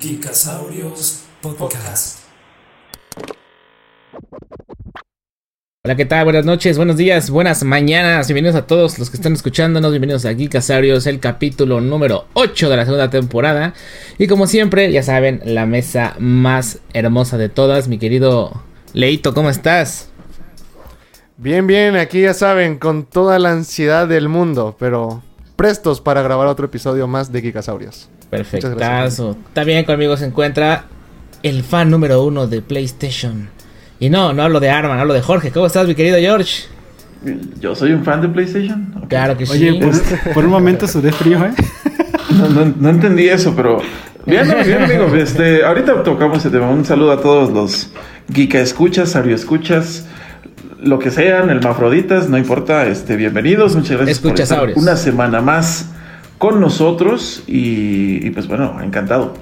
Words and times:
Geekasaurios 0.00 1.24
Podcast. 1.40 2.20
Hola, 5.84 5.96
¿qué 5.96 6.04
tal? 6.04 6.24
Buenas 6.24 6.44
noches, 6.44 6.76
buenos 6.76 6.96
días, 6.96 7.30
buenas 7.30 7.64
mañanas. 7.64 8.28
Bienvenidos 8.28 8.54
a 8.54 8.66
todos 8.66 8.98
los 9.00 9.10
que 9.10 9.16
están 9.16 9.32
escuchándonos. 9.32 9.90
Bienvenidos 9.90 10.24
a 10.24 10.34
Geekasaurios, 10.34 11.06
el 11.08 11.18
capítulo 11.18 11.80
número 11.80 12.26
8 12.34 12.70
de 12.70 12.76
la 12.76 12.84
segunda 12.84 13.10
temporada. 13.10 13.74
Y 14.18 14.28
como 14.28 14.46
siempre, 14.46 14.92
ya 14.92 15.02
saben, 15.02 15.40
la 15.44 15.66
mesa 15.66 16.14
más 16.20 16.78
hermosa 16.92 17.36
de 17.36 17.48
todas. 17.48 17.88
Mi 17.88 17.98
querido 17.98 18.62
Leito, 18.92 19.34
¿cómo 19.34 19.50
estás? 19.50 20.10
Bien, 21.38 21.66
bien, 21.66 21.96
aquí 21.96 22.20
ya 22.20 22.34
saben, 22.34 22.78
con 22.78 23.04
toda 23.04 23.40
la 23.40 23.50
ansiedad 23.50 24.06
del 24.06 24.28
mundo, 24.28 24.76
pero 24.78 25.24
prestos 25.56 26.00
para 26.00 26.22
grabar 26.22 26.46
otro 26.46 26.66
episodio 26.66 27.08
más 27.08 27.32
de 27.32 27.40
Geekasaurios. 27.40 28.10
Perfectazo. 28.30 29.36
También 29.52 29.84
conmigo 29.84 30.16
se 30.16 30.26
encuentra 30.26 30.84
el 31.42 31.62
fan 31.62 31.90
número 31.90 32.22
uno 32.24 32.46
de 32.46 32.62
PlayStation. 32.62 33.48
Y 34.00 34.10
no, 34.10 34.32
no 34.32 34.42
hablo 34.42 34.60
de 34.60 34.70
Arman, 34.70 34.98
hablo 34.98 35.14
de 35.14 35.22
Jorge. 35.22 35.50
¿Cómo 35.50 35.66
estás, 35.66 35.86
mi 35.86 35.94
querido 35.94 36.18
George? 36.18 36.64
Yo 37.60 37.74
soy 37.74 37.92
un 37.92 38.04
fan 38.04 38.20
de 38.20 38.28
PlayStation. 38.28 39.06
Claro 39.08 39.36
que 39.36 39.44
Oye, 39.44 39.72
sí. 39.72 39.78
pues, 39.82 40.02
por 40.34 40.44
un 40.44 40.50
momento 40.50 40.86
sudé 40.86 41.10
frío, 41.10 41.44
¿eh? 41.44 41.50
No, 42.30 42.48
no- 42.48 42.74
no 42.78 42.88
entendí 42.90 43.28
eso, 43.28 43.54
pero. 43.56 43.80
Bien, 44.26 44.46
bien, 44.64 44.82
amigo. 44.82 45.06
Este, 45.16 45.64
ahorita 45.64 46.02
tocamos 46.02 46.38
ese 46.38 46.50
tema. 46.50 46.68
Un 46.70 46.84
saludo 46.84 47.12
a 47.12 47.20
todos 47.20 47.50
los 47.50 47.90
Geeka 48.32 48.60
escuchas, 48.60 49.16
Ario 49.16 49.34
escuchas, 49.34 50.04
lo 50.82 50.98
que 50.98 51.10
sean, 51.10 51.50
el 51.50 51.60
Mafroditas, 51.60 52.28
no 52.28 52.36
importa. 52.38 52.86
Este, 52.86 53.16
bienvenidos. 53.16 53.74
Muchas 53.74 53.96
gracias 53.96 54.18
por 54.20 54.38
estar 54.38 54.68
una 54.76 54.94
semana 54.96 55.40
más 55.40 55.86
con 56.38 56.60
nosotros. 56.60 57.42
Y, 57.46 58.26
y, 58.26 58.30
pues 58.30 58.46
bueno, 58.48 58.80
encantado. 58.82 59.34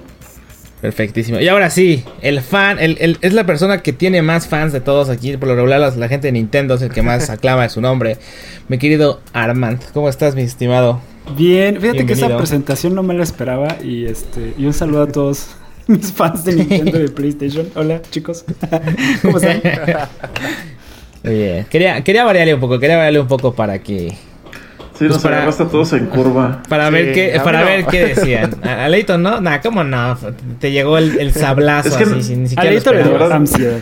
Perfectísimo. 0.81 1.41
Y 1.41 1.49
ahora 1.49 1.71
sí, 1.71 2.05
el 2.21 2.41
fan, 2.43 2.79
el, 2.79 2.99
el- 3.01 3.19
es 3.23 3.33
la 3.33 3.45
persona 3.47 3.83
que 3.83 3.93
tiene 3.93 4.21
más 4.23 4.47
fans 4.47 4.73
de 4.73 4.81
todos 4.81 5.09
aquí. 5.09 5.37
Por 5.37 5.49
lo 5.49 5.55
regular, 5.57 5.81
la, 5.81 5.91
la 5.91 6.09
gente 6.09 6.29
de 6.29 6.33
Nintendo 6.33 6.75
es 6.75 6.83
el 6.83 6.91
que 6.91 7.03
más 7.03 7.31
aclama 7.31 7.69
su 7.69 7.81
nombre. 7.81 8.19
Mi 8.69 8.79
querido 8.79 9.21
Armand, 9.33 9.81
¿cómo 9.95 10.09
estás, 10.09 10.35
mi 10.35 10.43
estimado? 10.43 11.01
Bien, 11.37 11.81
fíjate 11.81 12.07
que 12.07 12.13
esa 12.13 12.37
presentación 12.37 12.95
no 12.95 13.03
me 13.03 13.15
la 13.15 13.25
esperaba 13.25 13.79
y 13.83 14.05
este 14.05 14.55
y 14.57 14.65
un 14.67 14.73
saludo 14.73 15.03
a 15.03 15.09
todos 15.09 15.49
mis 15.89 16.13
fans 16.13 16.45
de 16.45 16.55
Nintendo 16.55 16.99
y 16.99 17.03
de 17.03 17.09
PlayStation. 17.09 17.69
Hola, 17.75 18.01
chicos. 18.11 18.45
¿Cómo 19.23 19.39
están? 19.39 19.61
Muy 21.25 21.35
bien. 21.35 21.67
Quería, 21.69 22.05
quería 22.05 22.25
variarle 22.25 22.55
un 22.55 22.61
poco, 22.61 22.79
quería 22.79 22.97
variarle 22.97 23.21
un 23.21 23.29
poco 23.29 23.55
para 23.55 23.81
que. 23.83 24.15
Sí, 24.99 25.05
nos 25.05 25.19
para- 25.23 25.37
agarraste 25.37 25.63
a 25.65 25.67
todos 25.69 25.93
en 25.93 26.07
curva. 26.07 26.63
Para 26.69 26.87
Sí, 26.89 26.93
ver 26.95 27.13
qué, 27.13 27.41
para 27.45 27.61
no. 27.61 27.67
ver 27.67 27.85
qué 27.87 28.05
decían. 28.15 28.55
A, 28.63 28.89
Leighton, 28.89 29.23
¿no? 29.23 29.41
Nah, 29.41 29.59
¿cómo 29.63 29.85
no? 29.85 30.17
Te 30.61 30.71
llegó 30.73 30.99
el, 30.99 31.19
el 31.19 31.33
sablazo 31.33 31.89
Es 31.89 31.97
que 31.97 32.05
así, 32.05 32.23
sin, 32.23 32.43
ni 32.45 32.49
siquiera 32.49 32.71
le 32.71 32.81
dio 32.81 33.33
ansiedad. 33.33 33.79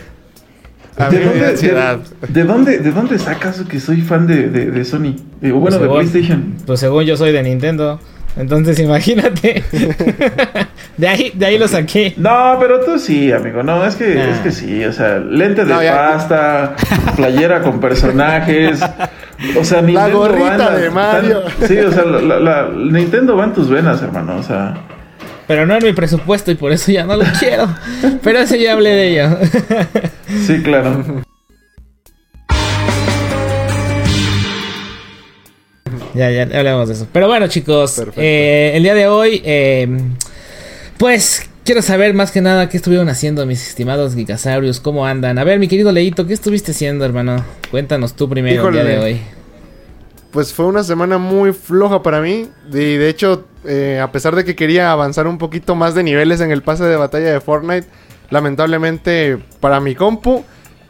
A 0.97 1.09
da 1.09 1.49
ansiedad. 1.49 1.97
de- 2.21 2.27
de 2.33 2.43
dónde, 2.45 2.77
¿De 2.79 2.91
dónde 2.91 3.19
sacas 3.19 3.61
que 3.69 3.79
soy 3.79 4.01
fan 4.01 4.27
de, 4.27 4.47
de, 4.49 4.71
de 4.71 4.85
Sony? 4.85 5.15
Eh, 5.41 5.51
bueno, 5.51 5.61
Pues 5.61 5.73
de 5.73 5.79
según- 5.81 5.95
PlayStation. 5.97 6.55
Pues 6.65 6.79
según 6.79 7.03
yo 7.03 7.17
soy 7.17 7.31
de 7.31 7.43
Nintendo. 7.43 7.99
Entonces 8.37 8.79
imagínate. 8.79 9.63
de 10.97 11.07
ahí, 11.07 11.31
de 11.33 11.45
ahí 11.45 11.57
lo 11.57 11.67
saqué. 11.69 12.13
No, 12.17 12.57
pero 12.59 12.81
tú 12.81 12.99
sí, 12.99 13.31
amigo. 13.31 13.63
No, 13.63 13.85
es 13.85 13.95
que, 13.95 14.15
Nah. 14.15 14.29
es 14.31 14.37
que 14.39 14.51
sí. 14.51 14.83
O 14.85 14.91
sea, 14.93 15.19
lente 15.19 15.63
de 15.65 15.73
No, 15.73 15.81
ya- 15.81 15.95
pasta, 15.95 16.75
playera 17.15 17.61
con 17.61 17.79
personajes. 17.79 18.79
O 19.59 19.63
sea, 19.63 19.81
La 19.81 20.09
gorrita 20.09 20.57
van 20.69 20.81
de 20.81 20.89
Mario. 20.89 21.41
tan- 21.41 21.67
sí, 21.67 21.77
o 21.77 21.91
sea, 21.91 22.03
la, 22.05 22.19
la- 22.21 22.39
la- 22.39 22.69
Nintendo 22.75 23.35
va 23.35 23.45
en 23.45 23.53
tus 23.53 23.69
venas, 23.69 24.01
hermano. 24.01 24.37
O 24.37 24.43
sea, 24.43 24.75
Pero 25.47 25.65
no 25.65 25.75
en 25.75 25.83
mi 25.83 25.93
presupuesto 25.93 26.51
y 26.51 26.55
por 26.55 26.71
eso 26.71 26.91
ya 26.91 27.05
no 27.05 27.15
lo 27.15 27.23
quiero. 27.39 27.67
Pero 28.23 28.39
ese 28.39 28.59
ya 28.61 28.73
hablé 28.73 28.89
de 28.91 29.07
ello. 29.11 29.37
sí, 30.45 30.61
claro. 30.63 31.03
ya, 36.13 36.31
ya 36.31 36.43
hablamos 36.57 36.87
de 36.87 36.93
eso. 36.95 37.07
Pero 37.11 37.27
bueno, 37.27 37.47
chicos. 37.47 38.01
Eh, 38.17 38.71
el 38.75 38.83
día 38.83 38.93
de 38.95 39.07
hoy, 39.07 39.41
eh, 39.45 39.87
pues 40.97 41.49
quiero 41.65 41.81
saber 41.81 42.13
más 42.13 42.31
que 42.31 42.41
nada 42.41 42.69
qué 42.69 42.77
estuvieron 42.77 43.09
haciendo 43.09 43.45
mis 43.45 43.67
estimados 43.67 44.15
Geekasaurios. 44.15 44.79
¿Cómo 44.79 45.05
andan? 45.05 45.37
A 45.37 45.43
ver, 45.43 45.59
mi 45.59 45.67
querido 45.67 45.91
Leito, 45.91 46.25
¿qué 46.25 46.33
estuviste 46.33 46.71
haciendo, 46.71 47.05
hermano? 47.05 47.43
Cuéntanos 47.69 48.15
tú 48.15 48.29
primero 48.29 48.67
el 48.67 48.73
día 48.73 48.83
de 48.83 48.97
hoy. 48.99 49.21
Pues 50.35 50.51
fue 50.53 50.65
una 50.65 50.83
semana 50.83 51.17
muy 51.17 51.53
floja 51.53 52.03
para 52.03 52.19
mí. 52.19 52.49
Y 52.67 52.73
de 52.97 53.07
hecho, 53.07 53.45
eh, 53.63 54.01
a 54.03 54.11
pesar 54.11 54.35
de 54.35 54.43
que 54.43 54.53
quería 54.53 54.91
avanzar 54.91 55.27
un 55.27 55.37
poquito 55.37 55.75
más 55.75 55.95
de 55.95 56.03
niveles 56.03 56.41
en 56.41 56.51
el 56.51 56.61
pase 56.61 56.83
de 56.83 56.97
batalla 56.97 57.31
de 57.31 57.39
Fortnite, 57.39 57.87
lamentablemente 58.29 59.37
para 59.61 59.79
mi 59.79 59.95
compu 59.95 60.43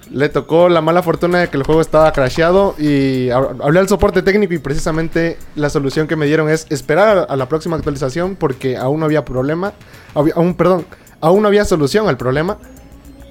le 0.10 0.30
tocó 0.30 0.68
la 0.68 0.82
mala 0.82 1.04
fortuna 1.04 1.42
de 1.42 1.50
que 1.50 1.58
el 1.58 1.64
juego 1.64 1.80
estaba 1.82 2.12
crasheado. 2.12 2.74
Y 2.80 3.30
ha- 3.30 3.38
hablé 3.38 3.82
al 3.82 3.88
soporte 3.88 4.24
técnico 4.24 4.56
y 4.56 4.58
precisamente 4.58 5.38
la 5.56 5.70
solución 5.70 6.08
que 6.08 6.16
me 6.16 6.26
dieron 6.26 6.50
es 6.50 6.66
esperar 6.72 7.28
a, 7.30 7.36
la 7.36 7.48
próxima 7.48 7.76
actualización 7.76 8.36
porque 8.36 8.78
aún 8.78 9.00
no 9.00 9.06
había 9.06 9.26
problema. 9.26 9.74
Aún, 10.16 10.56
perdón, 10.56 10.88
aún 11.22 11.44
no 11.44 11.50
había 11.50 11.66
solución 11.66 12.08
al 12.08 12.18
problema. 12.18 12.58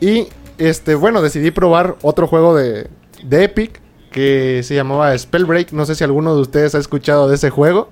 Y 0.01 0.29
este, 0.59 0.95
bueno, 0.95 1.23
decidí 1.23 1.51
probar 1.51 1.97
otro 2.03 2.29
juego 2.29 2.55
de, 2.55 2.87
de 3.25 3.43
Epic 3.43 3.81
que 4.15 4.61
se 4.63 4.77
llamaba 4.77 5.19
Spellbreak. 5.19 5.73
No 5.73 5.85
sé 5.85 5.97
si 5.97 6.05
alguno 6.05 6.37
de 6.37 6.41
ustedes 6.41 6.77
ha 6.77 6.79
escuchado 6.79 7.29
de 7.29 7.35
ese 7.35 7.51
juego. 7.51 7.89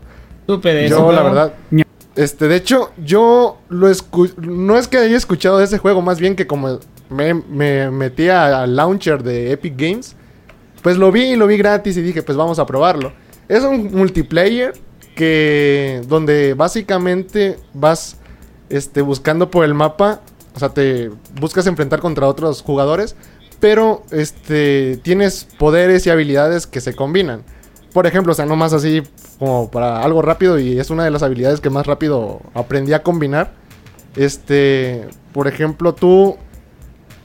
Supe 0.47 0.73
de 0.73 0.89
Yo, 0.89 0.97
eso. 0.99 1.13
la 1.13 1.19
¿no? 1.19 1.25
verdad. 1.25 1.53
Este, 2.15 2.47
de 2.47 2.55
hecho, 2.57 2.93
yo 3.03 3.59
lo 3.69 3.89
escu 3.89 4.29
no 4.37 4.79
es 4.79 4.87
que 4.87 4.99
haya 4.99 5.17
escuchado 5.17 5.59
de 5.59 5.65
ese 5.65 5.79
juego, 5.79 6.01
más 6.01 6.21
bien 6.21 6.37
que 6.37 6.47
como 6.47 6.79
me, 7.11 7.35
me 7.35 7.91
metí 7.91 8.29
a- 8.29 8.63
al 8.63 8.77
launcher 8.77 9.23
de 9.25 9.51
Epic 9.51 9.75
Games, 9.77 10.15
pues 10.83 10.97
lo 10.97 11.11
vi 11.11 11.33
y 11.33 11.37
lo 11.37 11.47
vi 11.49 11.57
gratis 11.57 11.97
y 11.97 12.03
dije, 12.03 12.23
pues 12.23 12.39
vamos 12.39 12.59
a 12.61 12.67
probarlo. 12.67 13.13
Es 13.49 13.65
un 13.65 13.93
multiplayer 13.95 14.75
que 15.17 16.03
donde 16.07 16.55
básicamente 16.55 17.57
vas 17.75 18.17
este 18.69 19.03
buscando 19.03 19.51
por 19.51 19.65
el 19.65 19.75
mapa, 19.75 20.21
o 20.55 20.59
sea, 20.59 20.69
te 20.69 21.11
buscas 21.41 21.67
enfrentar 21.67 22.01
contra 22.01 22.29
otros 22.29 22.63
jugadores, 22.63 23.17
pero 23.63 24.03
este 24.11 24.99
tienes 25.05 25.47
poderes 25.57 26.05
y 26.05 26.11
habilidades 26.11 26.67
que 26.67 26.81
se 26.81 26.97
combinan. 26.97 27.45
Por 27.93 28.09
ejemplo, 28.09 28.33
o 28.33 28.35
sea, 28.35 28.45
no 28.45 28.57
más 28.57 28.73
así 28.73 29.05
como 29.39 29.71
para 29.71 30.03
algo 30.03 30.21
rápido 30.21 30.59
y 30.59 30.81
es 30.81 30.91
una 30.91 31.05
de 31.05 31.13
las 31.13 31.23
habilidades 31.23 31.61
que 31.61 31.71
más 31.71 31.87
rápido 31.87 32.41
aprendí 32.55 32.93
a 32.93 33.05
combinar. 33.05 33.53
Este, 34.17 35.07
por 35.33 35.47
ejemplo, 35.47 35.95
tú 35.95 36.37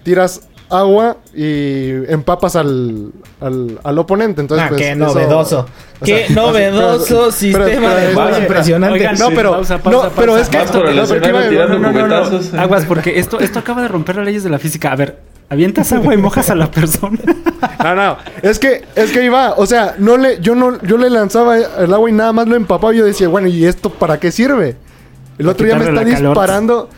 tiras 0.03 0.41
agua 0.69 1.17
y 1.33 1.89
empapas 2.11 2.55
al, 2.55 3.13
al, 3.41 3.79
al 3.83 3.97
oponente. 3.97 4.41
Entonces, 4.41 4.65
Ah, 4.65 4.69
pues, 4.69 4.81
qué 4.81 4.89
eso- 4.91 4.99
novedoso. 4.99 5.65
o 6.01 6.05
Qué 6.05 6.27
sea, 6.27 6.35
novedoso 6.35 7.05
pero- 7.07 7.31
sistema 7.31 7.65
pero- 7.65 7.81
pero- 7.81 7.95
de 7.95 8.13
juego 8.13 8.37
impresionante. 8.37 8.93
Oigan, 8.99 9.17
No, 9.17 9.29
pero, 9.29 9.51
pausa, 9.53 9.77
pausa, 9.79 10.07
no, 10.09 10.13
pero 10.15 10.37
es 10.37 10.49
que 10.49 10.57
por 10.59 10.87
el 10.87 11.81
no. 11.81 12.61
Aguas, 12.61 12.85
porque 12.85 13.17
esto, 13.17 13.39
esto 13.39 13.57
acaba 13.57 13.81
de 13.81 13.87
romper 13.87 14.17
las 14.17 14.25
leyes 14.25 14.43
de 14.43 14.49
la 14.51 14.59
física. 14.59 14.91
A 14.91 14.95
ver, 14.95 15.17
avientas 15.49 15.91
agua 15.93 16.13
y 16.13 16.17
mojas 16.17 16.49
a 16.49 16.55
la 16.55 16.69
persona. 16.71 17.19
No, 17.83 17.95
no, 17.95 18.17
es 18.41 18.59
que, 18.59 18.83
es 18.95 19.11
que 19.11 19.23
iba, 19.23 19.53
o 19.53 19.65
sea, 19.65 19.95
no 19.97 20.17
le, 20.17 20.39
yo 20.41 20.55
no, 20.55 20.81
yo 20.81 20.97
le 20.97 21.09
lanzaba 21.09 21.57
el 21.57 21.93
agua 21.93 22.09
y 22.09 22.13
nada 22.13 22.33
más 22.33 22.47
lo 22.47 22.55
empapaba 22.55 22.93
y 22.93 22.97
yo 22.97 23.05
decía, 23.05 23.27
bueno, 23.29 23.47
¿y 23.47 23.65
esto 23.65 23.89
para 23.91 24.19
qué 24.19 24.31
sirve? 24.31 24.75
El 25.37 25.47
otro 25.47 25.65
día 25.65 25.75
me 25.75 25.85
está 25.85 26.03
disparando, 26.03 26.89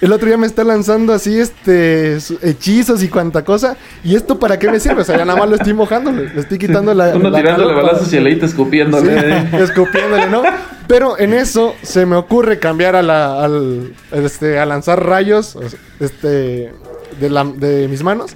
el 0.00 0.12
otro 0.12 0.28
día 0.28 0.36
me 0.36 0.46
está 0.46 0.62
lanzando 0.62 1.12
así, 1.12 1.38
este, 1.38 2.18
hechizos 2.42 3.02
y 3.02 3.08
cuanta 3.08 3.44
cosa, 3.44 3.76
¿y 4.04 4.14
esto 4.14 4.38
para 4.38 4.58
qué 4.58 4.70
me 4.70 4.78
sirve? 4.78 5.00
O 5.02 5.04
sea, 5.04 5.16
ya 5.18 5.24
nada 5.24 5.38
más 5.38 5.48
lo 5.48 5.56
estoy 5.56 5.72
mojando, 5.72 6.12
le, 6.12 6.38
estoy 6.38 6.58
quitando 6.58 6.94
la... 6.94 7.08
Uno 7.16 7.30
la 7.30 7.38
tirándole 7.38 7.74
balazos 7.74 8.12
y 8.12 8.16
el 8.18 8.24
leite 8.24 8.46
escupiéndole. 8.46 9.12
eh. 9.18 9.50
Escupiéndole, 9.62 10.28
¿no? 10.28 10.42
Pero 10.86 11.18
en 11.18 11.32
eso 11.34 11.74
se 11.82 12.06
me 12.06 12.16
ocurre 12.16 12.58
cambiar 12.58 12.94
a 12.94 13.02
la, 13.02 13.42
al, 13.42 13.92
este, 14.12 14.58
a 14.58 14.66
lanzar 14.66 15.04
rayos, 15.04 15.58
este, 15.98 16.72
de, 17.20 17.88
mis 17.88 18.02
manos. 18.02 18.32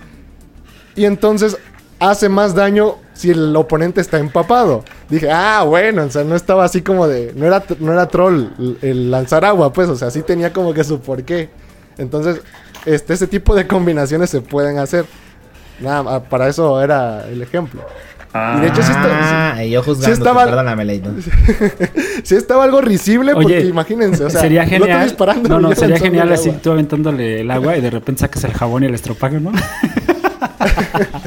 Y 0.95 1.05
entonces 1.05 1.57
hace 1.99 2.29
más 2.29 2.55
daño 2.55 2.97
si 3.13 3.31
el 3.31 3.55
oponente 3.55 4.01
está 4.01 4.19
empapado. 4.19 4.85
Dije, 5.09 5.31
ah, 5.31 5.65
bueno, 5.67 6.05
o 6.05 6.11
sea, 6.11 6.25
no 6.25 6.35
estaba 6.35 6.65
así 6.65 6.83
como 6.83 7.07
de, 7.07 7.33
no 7.35 7.47
era, 7.47 7.63
no 7.79 7.93
era 7.93 8.09
troll 8.09 8.49
el, 8.81 9.11
lanzar 9.11 9.45
agua, 9.45 9.73
pues, 9.73 9.89
o 9.89 9.97
sea, 9.97 10.11
sí 10.11 10.23
tenía 10.23 10.53
como 10.53 10.73
que 10.73 10.85
su 10.85 11.01
porqué. 11.01 11.51
Entonces, 11.99 12.41
este, 12.87 13.13
ese 13.13 13.27
tipo 13.27 13.55
de 13.55 13.67
combinaciones 13.67 14.31
se 14.31 14.41
pueden 14.41 14.79
hacer. 14.79 15.05
Nada, 15.81 16.23
para 16.25 16.49
eso 16.49 16.83
era 16.83 17.29
el 17.29 17.41
ejemplo. 17.43 17.83
Y 18.33 18.61
de 18.61 18.67
hecho 18.69 18.83
sí 18.83 18.91
está- 18.93 19.53
Ah, 19.57 19.65
y 19.65 19.71
yo 19.71 19.83
juzgando. 19.83 20.07
sí 20.07 20.13
estaba- 20.21 20.45
Perdóname, 20.45 20.85
Leito. 20.85 21.11
Sí 22.23 22.37
estaba 22.37 22.65
algo 22.65 22.81
risible 22.81 23.33
porque 23.33 23.59
Oye, 23.59 23.67
imagínense, 23.69 24.25
o 24.25 24.31
sea, 24.31 24.41
sería 24.43 24.65
genial. 24.67 25.03
disparando 25.05 25.49
no, 25.49 25.59
no, 25.69 25.75
sería 25.75 25.99
genial 25.99 26.31
así 26.33 26.51
tú 26.63 26.71
aventándole 26.71 27.41
el 27.41 27.51
agua 27.51 27.77
y 27.77 27.81
de 27.81 27.91
repente 27.91 28.21
sacas 28.21 28.45
el 28.45 28.53
jabón 28.53 28.85
y 28.85 28.87
el 28.87 28.95
estropajo, 28.95 29.41
¿no? 29.41 29.51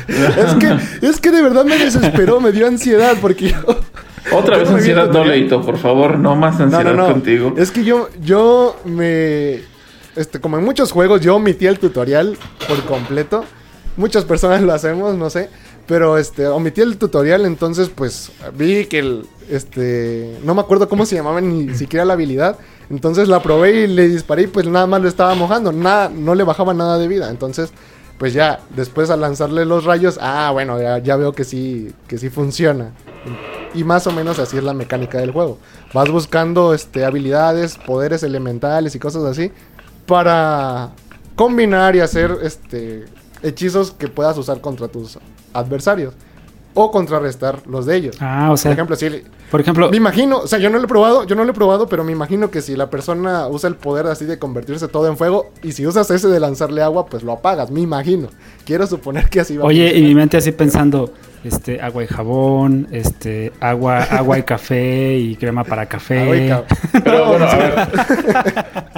Es 0.08 0.54
que, 0.56 0.78
es 1.08 1.20
que 1.20 1.32
de 1.32 1.42
verdad 1.42 1.66
me 1.66 1.78
desesperó, 1.78 2.40
me 2.40 2.52
dio 2.52 2.68
ansiedad 2.68 3.16
porque 3.22 3.50
yo... 3.50 3.58
Otra 4.32 4.58
vez 4.58 4.70
ansiedad, 4.70 5.10
no, 5.12 5.26
Leito, 5.26 5.62
por 5.62 5.78
favor, 5.78 6.18
no 6.18 6.36
más 6.36 6.58
No, 6.60 6.66
ansiedad 6.66 6.94
no, 6.94 7.08
no. 7.08 7.12
contigo. 7.12 7.54
Es 7.58 7.72
que 7.72 7.84
yo, 7.84 8.10
yo 8.22 8.80
me... 8.86 9.60
este, 10.16 10.40
como 10.40 10.58
en 10.58 10.64
muchos 10.64 10.92
juegos, 10.92 11.22
yo 11.22 11.36
omití 11.36 11.66
el 11.68 11.80
tutorial 11.80 12.38
por 12.68 12.82
completo. 12.86 13.44
Muchas 13.98 14.24
personas 14.24 14.62
lo 14.62 14.74
hacemos, 14.74 15.16
no 15.16 15.30
sé. 15.30 15.50
Pero 15.86 16.18
este, 16.18 16.48
omití 16.48 16.82
el 16.82 16.98
tutorial, 16.98 17.46
entonces 17.46 17.90
pues 17.90 18.32
vi 18.56 18.86
que 18.86 19.00
el, 19.00 19.28
este, 19.50 20.40
no 20.44 20.56
me 20.56 20.62
acuerdo 20.62 20.88
cómo 20.88 21.06
se 21.06 21.16
llamaba 21.16 21.42
ni 21.42 21.76
siquiera 21.76 22.06
la 22.06 22.14
habilidad. 22.14 22.58
Entonces 22.90 23.28
la 23.28 23.42
probé 23.42 23.82
y 23.82 23.88
le 23.88 24.08
disparé 24.08 24.44
y 24.44 24.48
pues 24.48 24.68
nada 24.68 24.88
más 24.88 25.02
lo 25.02 25.08
estaba 25.08 25.36
mojando, 25.36 25.72
nada, 25.72 26.10
no 26.10 26.36
le 26.36 26.44
bajaba 26.44 26.74
nada 26.74 26.98
de 26.98 27.08
vida. 27.08 27.30
Entonces, 27.30 27.72
pues 28.18 28.34
ya, 28.34 28.62
después 28.76 29.10
al 29.10 29.22
lanzarle 29.22 29.66
los 29.66 29.84
rayos, 29.84 30.20
ah, 30.22 30.52
bueno, 30.52 30.80
ya, 30.82 31.00
ya 31.00 31.16
veo 31.16 31.34
que 31.34 31.44
sí, 31.44 31.94
que 32.08 32.18
sí 32.18 32.30
funciona. 32.30 32.92
Y 33.74 33.84
más 33.84 34.06
o 34.08 34.12
menos 34.12 34.40
así 34.40 34.58
es 34.58 34.64
la 34.64 34.74
mecánica 34.74 35.18
del 35.18 35.32
juego. 35.32 35.58
Vas 35.94 36.10
buscando 36.10 36.74
este, 36.74 37.06
habilidades, 37.06 37.78
poderes 37.78 38.24
elementales 38.24 38.96
y 38.96 39.00
cosas 39.00 39.24
así 39.24 39.52
para 40.06 40.92
combinar 41.36 41.96
y 41.96 42.02
hacer 42.02 42.38
este, 42.44 43.06
hechizos 43.42 43.92
que 43.92 44.08
puedas 44.08 44.38
usar 44.38 44.62
contra 44.62 44.88
tus 44.88 45.18
adversarios 45.54 46.14
o 46.76 46.90
contrarrestar 46.90 47.60
los 47.68 47.86
de 47.86 47.96
ellos. 47.98 48.16
Ah, 48.20 48.50
o 48.52 48.58
sea, 48.58 48.72
Por 48.72 48.74
ejemplo, 48.74 48.96
si 48.96 49.24
por 49.52 49.62
ejemplo, 49.62 49.92
me 49.92 49.98
imagino, 49.98 50.40
o 50.40 50.48
sea, 50.48 50.58
yo 50.58 50.72
no 50.72 50.80
lo 50.80 50.86
he 50.86 50.88
probado, 50.88 51.24
yo 51.28 51.36
no 51.36 51.44
lo 51.44 51.52
he 51.52 51.54
probado, 51.54 51.88
pero 51.88 52.04
me 52.04 52.12
imagino 52.12 52.50
que 52.50 52.64
si 52.64 52.76
la 52.76 52.90
persona 52.90 53.48
usa 53.48 53.70
el 53.70 53.76
poder 53.76 54.08
así 54.08 54.26
de 54.26 54.40
convertirse 54.40 54.88
todo 54.88 55.08
en 55.08 55.16
fuego 55.16 55.52
y 55.62 55.74
si 55.74 55.86
usas 55.86 56.10
ese 56.10 56.28
de 56.30 56.40
lanzarle 56.40 56.82
agua, 56.82 57.06
pues 57.06 57.22
lo 57.22 57.32
apagas, 57.34 57.70
me 57.70 57.82
imagino. 57.82 58.30
Quiero 58.66 58.88
suponer 58.88 59.30
que 59.30 59.42
así 59.42 59.56
va. 59.58 59.66
a 59.66 59.68
oye, 59.68 59.96
y 59.96 60.02
mi 60.02 60.16
mente 60.16 60.38
así 60.38 60.52
pensando, 60.52 61.14
este, 61.44 61.80
agua 61.80 62.04
y 62.04 62.08
jabón, 62.08 62.88
este, 62.90 63.54
agua, 63.60 64.00
agua 64.02 64.40
y 64.40 64.44
café 64.44 65.16
y 65.20 65.36
crema 65.36 65.64
para 65.64 65.86
café. 65.86 66.24
Agua 66.24 66.38
y 66.38 66.48
ca- 66.50 66.64
Pero 67.04 67.26
bueno, 67.28 67.46
a 67.46 67.56
ver. 67.56 67.76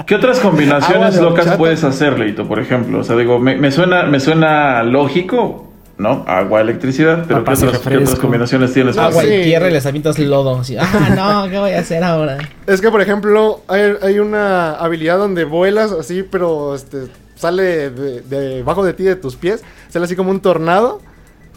¿Qué 0.06 0.14
otras 0.14 0.38
combinaciones 0.40 1.20
locas 1.20 1.56
puedes 1.58 1.84
hacer, 1.84 2.18
Leito, 2.18 2.48
por 2.48 2.58
ejemplo? 2.60 3.00
O 3.00 3.04
sea, 3.04 3.16
digo, 3.16 3.38
me, 3.38 3.56
me 3.56 3.70
suena, 3.70 4.04
me 4.04 4.20
suena 4.20 4.82
lógico, 4.84 5.65
¿no? 5.98 6.24
Agua, 6.26 6.60
electricidad, 6.60 7.24
pero 7.26 7.40
¿qué 7.40 7.44
Papas 7.44 7.62
y 7.62 7.66
otras, 7.66 7.82
qué 7.82 7.96
otras 7.96 8.18
combinaciones 8.18 8.72
tienes? 8.72 8.96
Ah, 8.98 9.06
Agua 9.06 9.22
sí. 9.22 9.28
y 9.28 9.42
tierra 9.44 9.68
y 9.68 9.72
les 9.72 9.86
avientas 9.86 10.18
lodo. 10.18 10.58
Así, 10.60 10.76
ah, 10.78 11.10
no, 11.44 11.50
¿qué 11.50 11.58
voy 11.58 11.72
a 11.72 11.80
hacer 11.80 12.04
ahora? 12.04 12.38
Es 12.66 12.80
que, 12.80 12.90
por 12.90 13.00
ejemplo, 13.00 13.62
hay, 13.68 13.94
hay 14.02 14.18
una 14.18 14.72
habilidad 14.74 15.18
donde 15.18 15.44
vuelas 15.44 15.92
así, 15.92 16.22
pero 16.22 16.74
este, 16.74 17.08
sale 17.34 17.90
de, 17.90 18.20
debajo 18.22 18.84
de 18.84 18.92
ti, 18.92 19.04
de 19.04 19.16
tus 19.16 19.36
pies, 19.36 19.62
sale 19.88 20.04
así 20.04 20.16
como 20.16 20.30
un 20.30 20.40
tornado. 20.40 21.00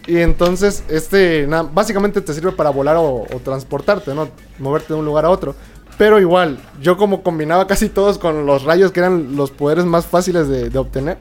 Y 0.08 0.18
entonces, 0.20 0.84
este, 0.90 1.46
na- 1.48 1.64
básicamente 1.64 2.22
te 2.22 2.34
sirve 2.34 2.52
para 2.54 2.70
volar 2.72 2.96
o, 2.96 3.26
o 3.32 3.40
transportarte, 3.44 4.16
¿no? 4.16 4.30
Moverte 4.58 4.94
de 4.94 5.00
un 5.00 5.06
lugar 5.06 5.26
a 5.26 5.30
otro. 5.30 5.54
Pero 6.00 6.20
igual, 6.20 6.58
yo 6.82 6.96
como 6.98 7.22
combinaba 7.24 7.68
casi 7.68 7.90
todos 7.90 8.18
con 8.18 8.46
los 8.46 8.64
rayos, 8.64 8.92
que 8.92 9.02
eran 9.02 9.36
los 9.36 9.52
poderes 9.52 9.84
más 9.86 10.06
fáciles 10.08 10.48
de, 10.48 10.70
de 10.70 10.80
obtener, 10.80 11.18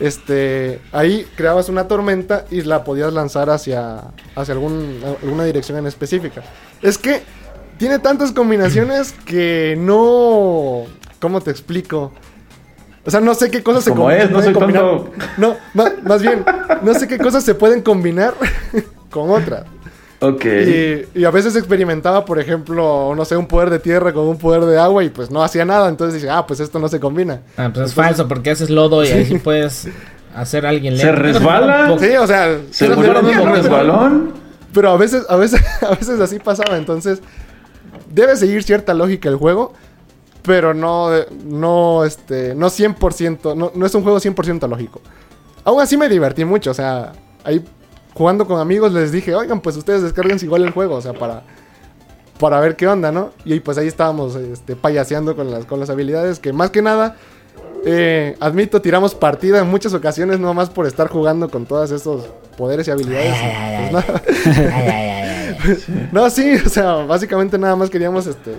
este, 0.00 0.80
ahí 0.92 1.26
creabas 1.36 1.68
una 1.68 1.86
tormenta 1.86 2.44
y 2.50 2.62
la 2.62 2.82
podías 2.84 3.12
lanzar 3.12 3.50
hacia, 3.50 4.00
hacia 4.34 4.54
algún, 4.54 5.00
alguna 5.22 5.44
dirección 5.44 5.78
en 5.78 5.86
específica. 5.86 6.42
Es 6.82 6.98
que 6.98 7.22
tiene 7.78 7.98
tantas 7.98 8.32
combinaciones 8.32 9.12
que 9.24 9.76
no... 9.78 10.84
¿Cómo 11.20 11.40
te 11.42 11.50
explico? 11.50 12.12
O 13.04 13.10
sea, 13.10 13.20
no 13.20 13.34
sé 13.34 13.50
qué 13.50 13.62
cosas 13.62 13.84
se 13.84 13.90
Como 13.90 14.04
com- 14.04 14.10
es, 14.12 14.24
se 14.26 14.30
no 14.32 14.42
soy 14.42 14.52
combinar. 14.54 14.82
tonto. 14.82 15.12
No, 15.38 15.56
más 16.02 16.22
bien, 16.22 16.44
no 16.82 16.94
sé 16.94 17.06
qué 17.08 17.18
cosas 17.18 17.44
se 17.44 17.54
pueden 17.54 17.82
combinar 17.82 18.34
con 19.10 19.30
otras. 19.30 19.64
Ok. 20.20 20.44
Y, 20.44 21.04
y 21.20 21.24
a 21.24 21.30
veces 21.30 21.56
experimentaba, 21.56 22.24
por 22.24 22.38
ejemplo, 22.38 23.14
no 23.16 23.24
sé, 23.24 23.36
un 23.36 23.46
poder 23.46 23.70
de 23.70 23.78
tierra 23.78 24.12
con 24.12 24.26
un 24.28 24.36
poder 24.38 24.64
de 24.66 24.78
agua 24.78 25.02
y 25.02 25.08
pues 25.10 25.30
no 25.30 25.42
hacía 25.42 25.64
nada. 25.64 25.88
Entonces 25.88 26.20
dije, 26.20 26.30
ah, 26.30 26.46
pues 26.46 26.60
esto 26.60 26.78
no 26.78 26.88
se 26.88 27.00
combina. 27.00 27.40
Ah, 27.56 27.70
pues 27.72 27.86
es 27.88 27.94
falso 27.94 28.28
porque 28.28 28.50
haces 28.50 28.68
lodo 28.70 29.02
y 29.04 29.08
así 29.08 29.38
puedes 29.38 29.88
hacer 30.34 30.66
a 30.66 30.68
alguien 30.68 30.96
¿Se 30.98 31.06
lento. 31.06 31.22
resbala? 31.22 31.96
Sí, 32.00 32.10
o 32.16 32.26
sea, 32.26 32.58
¿Seguro 32.70 33.00
pero- 33.00 33.30
es 33.30 33.38
un 33.38 33.48
resbalón? 33.50 34.32
Pero 34.72 34.90
a 34.90 34.96
veces, 34.96 35.24
a 35.28 35.36
veces, 35.36 35.60
a 35.82 35.90
veces 35.94 36.20
así 36.20 36.38
pasaba. 36.38 36.76
Entonces, 36.76 37.20
debe 38.12 38.36
seguir 38.36 38.62
cierta 38.62 38.92
lógica 38.94 39.28
el 39.28 39.36
juego. 39.36 39.72
Pero 40.42 40.72
no, 40.72 41.10
no, 41.44 42.04
este, 42.04 42.54
no 42.54 42.68
100%, 42.68 43.54
no, 43.56 43.72
no 43.74 43.86
es 43.86 43.94
un 43.94 44.02
juego 44.02 44.18
100% 44.18 44.66
lógico. 44.68 45.02
Aún 45.64 45.82
así 45.82 45.98
me 45.98 46.08
divertí 46.08 46.46
mucho, 46.46 46.70
o 46.70 46.74
sea, 46.74 47.12
ahí 47.44 47.62
jugando 48.20 48.46
con 48.46 48.60
amigos 48.60 48.92
les 48.92 49.12
dije, 49.12 49.34
oigan, 49.34 49.62
pues 49.62 49.78
ustedes 49.78 50.02
descarguense 50.02 50.44
igual 50.44 50.62
el 50.62 50.72
juego, 50.72 50.96
o 50.96 51.00
sea, 51.00 51.14
para, 51.14 51.42
para 52.38 52.60
ver 52.60 52.76
qué 52.76 52.86
onda, 52.86 53.10
¿no? 53.10 53.30
Y 53.46 53.60
pues 53.60 53.78
ahí 53.78 53.86
estábamos, 53.86 54.34
este, 54.36 54.76
payaseando 54.76 55.34
con 55.34 55.50
las, 55.50 55.64
con 55.64 55.80
las 55.80 55.88
habilidades, 55.88 56.38
que 56.38 56.52
más 56.52 56.68
que 56.70 56.82
nada, 56.82 57.16
eh, 57.86 58.36
admito, 58.38 58.82
tiramos 58.82 59.14
partida 59.14 59.60
en 59.60 59.68
muchas 59.68 59.94
ocasiones, 59.94 60.38
no 60.38 60.52
más 60.52 60.68
por 60.68 60.86
estar 60.86 61.08
jugando 61.08 61.48
con 61.48 61.64
todos 61.64 61.90
esos 61.92 62.26
poderes 62.58 62.86
y 62.88 62.90
habilidades. 62.90 63.94
Pues. 65.64 65.88
No, 66.12 66.28
sí, 66.28 66.56
o 66.64 66.68
sea, 66.68 66.92
básicamente 67.06 67.56
nada 67.56 67.74
más 67.76 67.88
queríamos 67.88 68.26
este 68.26 68.54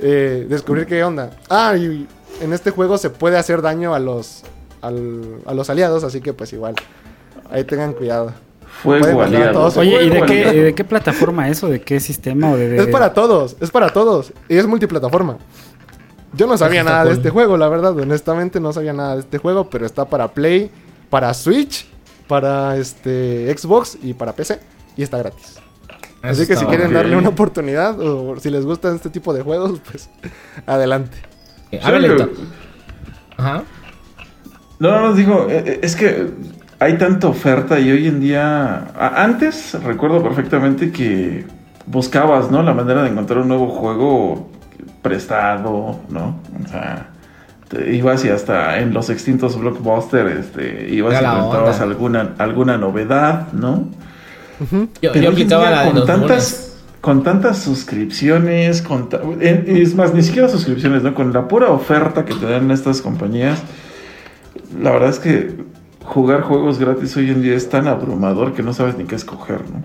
eh, 0.00 0.46
descubrir 0.48 0.86
qué 0.86 1.04
onda. 1.04 1.30
Ah, 1.48 1.76
y 1.76 2.08
en 2.40 2.52
este 2.52 2.72
juego 2.72 2.98
se 2.98 3.08
puede 3.10 3.38
hacer 3.38 3.62
daño 3.62 3.94
a 3.94 4.00
los 4.00 4.42
al- 4.82 5.38
a 5.46 5.54
los 5.54 5.70
aliados, 5.70 6.02
así 6.02 6.20
que 6.20 6.32
pues 6.32 6.52
igual 6.52 6.74
ahí 7.50 7.62
tengan 7.64 7.92
cuidado. 7.92 8.32
A 8.84 9.24
aliado. 9.24 9.52
todos. 9.52 9.76
Oye, 9.76 10.04
¿y 10.04 10.08
de 10.10 10.22
qué, 10.22 10.44
aliado. 10.44 10.62
de 10.64 10.74
qué 10.74 10.84
plataforma 10.84 11.48
es 11.48 11.62
o 11.62 11.68
de 11.68 11.80
qué 11.80 12.00
sistema 12.00 12.50
o 12.52 12.56
de, 12.56 12.68
de- 12.68 12.78
Es 12.78 12.86
para 12.88 13.12
todos, 13.12 13.56
es 13.60 13.70
para 13.70 13.90
todos 13.92 14.32
y 14.48 14.56
es 14.56 14.66
multiplataforma. 14.66 15.38
Yo 16.32 16.46
no 16.46 16.56
sabía 16.56 16.84
nada 16.84 17.04
de 17.04 17.12
este 17.12 17.30
juego, 17.30 17.56
la 17.56 17.68
verdad, 17.68 17.96
honestamente 17.98 18.60
no 18.60 18.72
sabía 18.72 18.92
nada 18.92 19.14
de 19.14 19.20
este 19.20 19.38
juego, 19.38 19.68
pero 19.68 19.84
está 19.84 20.04
para 20.04 20.28
Play, 20.28 20.70
para 21.10 21.34
Switch, 21.34 21.86
para 22.28 22.76
este 22.76 23.52
Xbox 23.56 23.98
y 24.00 24.14
para 24.14 24.32
PC 24.32 24.60
y 24.96 25.02
está 25.02 25.18
gratis. 25.18 25.58
Así 26.22 26.46
que 26.46 26.54
si 26.54 26.64
quieren 26.66 26.92
darle 26.92 27.16
una 27.16 27.30
oportunidad 27.30 27.98
o 28.00 28.38
si 28.38 28.50
les 28.50 28.64
gustan 28.64 28.94
este 28.94 29.10
tipo 29.10 29.32
de 29.34 29.42
juegos, 29.42 29.80
pues 29.90 30.08
adelante. 30.66 31.16
A 31.82 31.90
ver, 31.90 32.02
Sí, 32.02 32.08
Leito. 32.08 32.30
Ajá. 33.36 33.64
No, 34.78 34.90
no, 34.90 35.00
no, 35.08 35.14
digo, 35.14 35.46
eh, 35.48 35.62
eh, 35.66 35.80
es 35.82 35.96
que 35.96 36.28
hay 36.80 36.94
tanta 36.96 37.28
oferta 37.28 37.78
y 37.78 37.90
hoy 37.90 38.08
en 38.08 38.20
día, 38.20 38.88
antes 38.98 39.76
recuerdo 39.84 40.22
perfectamente 40.22 40.90
que 40.90 41.44
buscabas, 41.86 42.50
¿no? 42.50 42.62
La 42.62 42.72
manera 42.72 43.02
de 43.02 43.10
encontrar 43.10 43.40
un 43.40 43.48
nuevo 43.48 43.68
juego 43.68 44.50
prestado, 45.02 46.00
¿no? 46.08 46.40
O 46.64 46.68
sea, 46.68 47.08
te 47.68 47.94
ibas 47.94 48.24
y 48.24 48.30
hasta 48.30 48.78
en 48.78 48.94
los 48.94 49.10
extintos 49.10 49.58
blockbuster, 49.60 50.26
este, 50.26 50.88
ibas 50.90 51.14
y 51.14 51.24
onda. 51.24 51.82
alguna, 51.84 52.34
alguna 52.38 52.78
novedad, 52.78 53.52
¿no? 53.52 53.88
Yo, 55.02 55.12
Pero 55.12 55.14
yo 55.14 55.20
hoy 55.20 55.26
en 55.26 55.32
aplicaba 55.32 55.68
día 55.68 55.76
la 55.76 55.84
de 55.84 55.90
con 55.92 56.06
tantas, 56.06 56.76
con 57.02 57.22
tantas 57.22 57.58
suscripciones, 57.58 58.82
con 58.82 59.08
ta- 59.10 59.20
es 59.40 59.94
más, 59.94 60.14
ni 60.14 60.22
siquiera 60.22 60.48
suscripciones, 60.48 61.02
¿no? 61.02 61.14
Con 61.14 61.32
la 61.32 61.46
pura 61.46 61.68
oferta 61.70 62.24
que 62.24 62.34
te 62.34 62.46
dan 62.46 62.70
estas 62.70 63.02
compañías, 63.02 63.62
la 64.80 64.90
verdad 64.92 65.10
es 65.10 65.18
que 65.18 65.54
jugar 66.10 66.42
juegos 66.42 66.78
gratis 66.78 67.16
hoy 67.16 67.30
en 67.30 67.42
día 67.42 67.54
es 67.54 67.68
tan 67.68 67.86
abrumador 67.88 68.52
que 68.52 68.62
no 68.62 68.74
sabes 68.74 68.96
ni 68.96 69.04
qué 69.04 69.14
escoger, 69.14 69.60
¿no? 69.70 69.82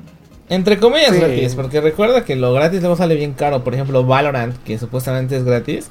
Entre 0.50 0.78
comillas 0.78 1.12
Sí. 1.14 1.20
gratis, 1.20 1.56
porque 1.56 1.82
recuerda 1.82 2.24
que 2.24 2.36
lo 2.36 2.54
gratis 2.54 2.82
luego 2.82 2.96
sale 2.96 3.16
bien 3.16 3.34
caro. 3.34 3.64
Por 3.64 3.74
ejemplo, 3.74 4.04
Valorant, 4.06 4.56
que 4.64 4.78
supuestamente 4.78 5.38
es 5.38 5.44
gratis. 5.44 5.90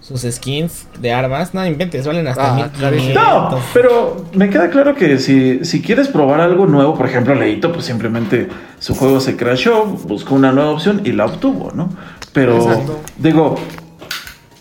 Sus 0.00 0.22
skins 0.22 0.88
de 1.00 1.12
armas, 1.12 1.54
no 1.54 1.64
inventes, 1.64 2.04
valen 2.04 2.26
hasta 2.26 2.54
Ah, 2.56 2.70
1500. 2.80 3.14
No, 3.14 3.58
pero 3.72 4.24
me 4.34 4.50
queda 4.50 4.68
claro 4.70 4.96
que 4.96 5.18
si, 5.18 5.64
si 5.64 5.80
quieres 5.80 6.08
probar 6.08 6.40
algo 6.40 6.66
nuevo, 6.66 6.96
por 6.96 7.06
ejemplo, 7.06 7.36
Leito, 7.36 7.72
pues 7.72 7.84
simplemente 7.84 8.48
su 8.80 8.96
juego 8.96 9.20
se 9.20 9.36
crashó, 9.36 9.84
buscó 9.84 10.34
una 10.34 10.50
nueva 10.50 10.70
opción 10.70 11.02
y 11.04 11.12
la 11.12 11.26
obtuvo, 11.26 11.70
¿no? 11.72 11.88
Pero, 12.32 12.56
Exacto. 12.56 12.98
digo, 13.18 13.54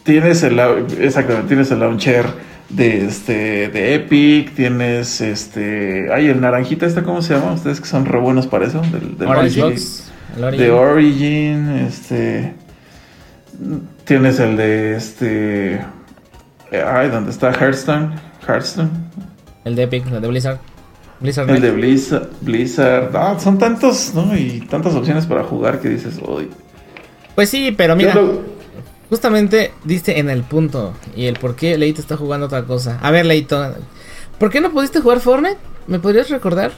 tienes 0.03 0.43
el, 0.43 0.59
exactamente, 0.99 1.47
tienes 1.47 1.71
el 1.71 1.79
launcher 1.79 2.25
de 2.75 3.05
este 3.05 3.67
de 3.69 3.95
Epic, 3.95 4.53
tienes 4.55 5.19
este, 5.21 6.07
ay, 6.13 6.27
el 6.27 6.39
naranjita, 6.41 6.85
¿este 6.85 7.03
cómo 7.03 7.21
se 7.21 7.33
llama? 7.35 7.53
Ustedes 7.53 7.81
que 7.81 7.87
son 7.87 8.05
re 8.05 8.19
buenos 8.19 8.47
para 8.47 8.65
eso, 8.65 8.81
del, 8.91 9.17
del 9.17 9.27
Origin. 9.27 9.63
Box, 9.63 10.11
el 10.37 10.43
Origin. 10.43 10.65
De 10.65 10.71
Origin, 10.71 11.69
este. 11.87 12.53
Tienes 14.05 14.39
el 14.39 14.57
de 14.57 14.95
este. 14.95 15.81
Ay, 16.71 17.09
¿dónde 17.09 17.31
está 17.31 17.51
Hearthstone? 17.51 18.15
Hearthstone. 18.47 18.89
El 19.65 19.75
de 19.75 19.83
Epic, 19.83 20.07
el 20.07 20.21
de 20.21 20.27
Blizzard. 20.27 20.57
Blizzard 21.19 21.49
El 21.49 21.61
de. 21.61 21.71
Blizzard. 21.71 22.29
Blizzard. 22.41 23.15
Ah, 23.15 23.35
son 23.39 23.57
tantos, 23.59 24.13
¿no? 24.15 24.35
Y 24.35 24.61
tantas 24.61 24.95
opciones 24.95 25.25
para 25.25 25.43
jugar 25.43 25.79
que 25.79 25.89
dices, 25.89 26.19
uy. 26.25 26.49
Pues 27.35 27.49
sí, 27.49 27.73
pero 27.77 27.95
mira, 27.95 28.13
Yo 28.13 28.21
lo- 28.21 28.41
justamente 29.11 29.71
diste 29.83 30.17
en 30.19 30.29
el 30.31 30.41
punto. 30.41 30.93
Y 31.15 31.25
el 31.27 31.37
por 31.37 31.55
qué 31.55 31.77
Leito 31.77 32.01
está 32.01 32.17
jugando 32.17 32.47
otra 32.47 32.63
cosa. 32.63 32.97
A 33.03 33.11
ver, 33.11 33.27
Leito, 33.27 33.75
¿por 34.39 34.49
qué 34.49 34.59
no 34.61 34.71
pudiste 34.71 35.01
jugar 35.01 35.19
Fortnite? 35.19 35.57
¿Me 35.85 35.99
podrías 35.99 36.29
recordar? 36.29 36.71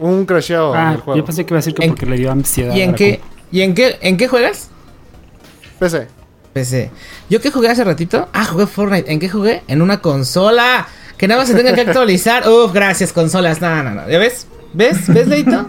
Un 0.00 0.24
crasheo 0.26 0.74
en 0.74 0.80
Ah, 0.80 0.92
el 0.94 1.00
juego. 1.00 1.18
yo 1.18 1.24
pensé 1.24 1.44
que 1.44 1.52
iba 1.52 1.58
a 1.58 1.60
decir 1.62 1.74
que 1.74 1.82
¿En- 1.84 1.90
porque 1.90 2.06
le 2.06 2.16
dio 2.16 2.30
ansiedad. 2.30 2.74
¿Y 2.74 2.82
en 2.82 2.94
qué, 2.94 3.20
¿y 3.50 3.62
en 3.62 3.74
qué, 3.74 3.98
en 4.00 4.16
qué 4.16 4.28
juegas? 4.28 4.70
PC. 5.80 6.06
PC. 6.52 6.90
¿Yo 7.28 7.40
qué 7.40 7.50
jugué 7.50 7.68
hace 7.68 7.82
ratito? 7.84 8.28
Ah, 8.32 8.44
jugué 8.44 8.66
Fortnite. 8.66 9.12
¿En 9.12 9.18
qué 9.18 9.28
jugué? 9.28 9.62
En 9.66 9.82
una 9.82 10.00
consola. 10.00 10.86
Que 11.16 11.26
nada 11.26 11.40
más 11.40 11.48
se 11.48 11.56
tenga 11.56 11.74
que 11.74 11.80
actualizar. 11.80 12.48
Uf, 12.48 12.72
gracias, 12.72 13.12
consolas. 13.12 13.60
No, 13.60 13.82
no, 13.82 13.90
no. 13.90 14.08
¿Ya 14.08 14.18
ves? 14.18 14.46
¿Ves? 14.72 15.08
¿Ves, 15.12 15.26
Leito? 15.26 15.66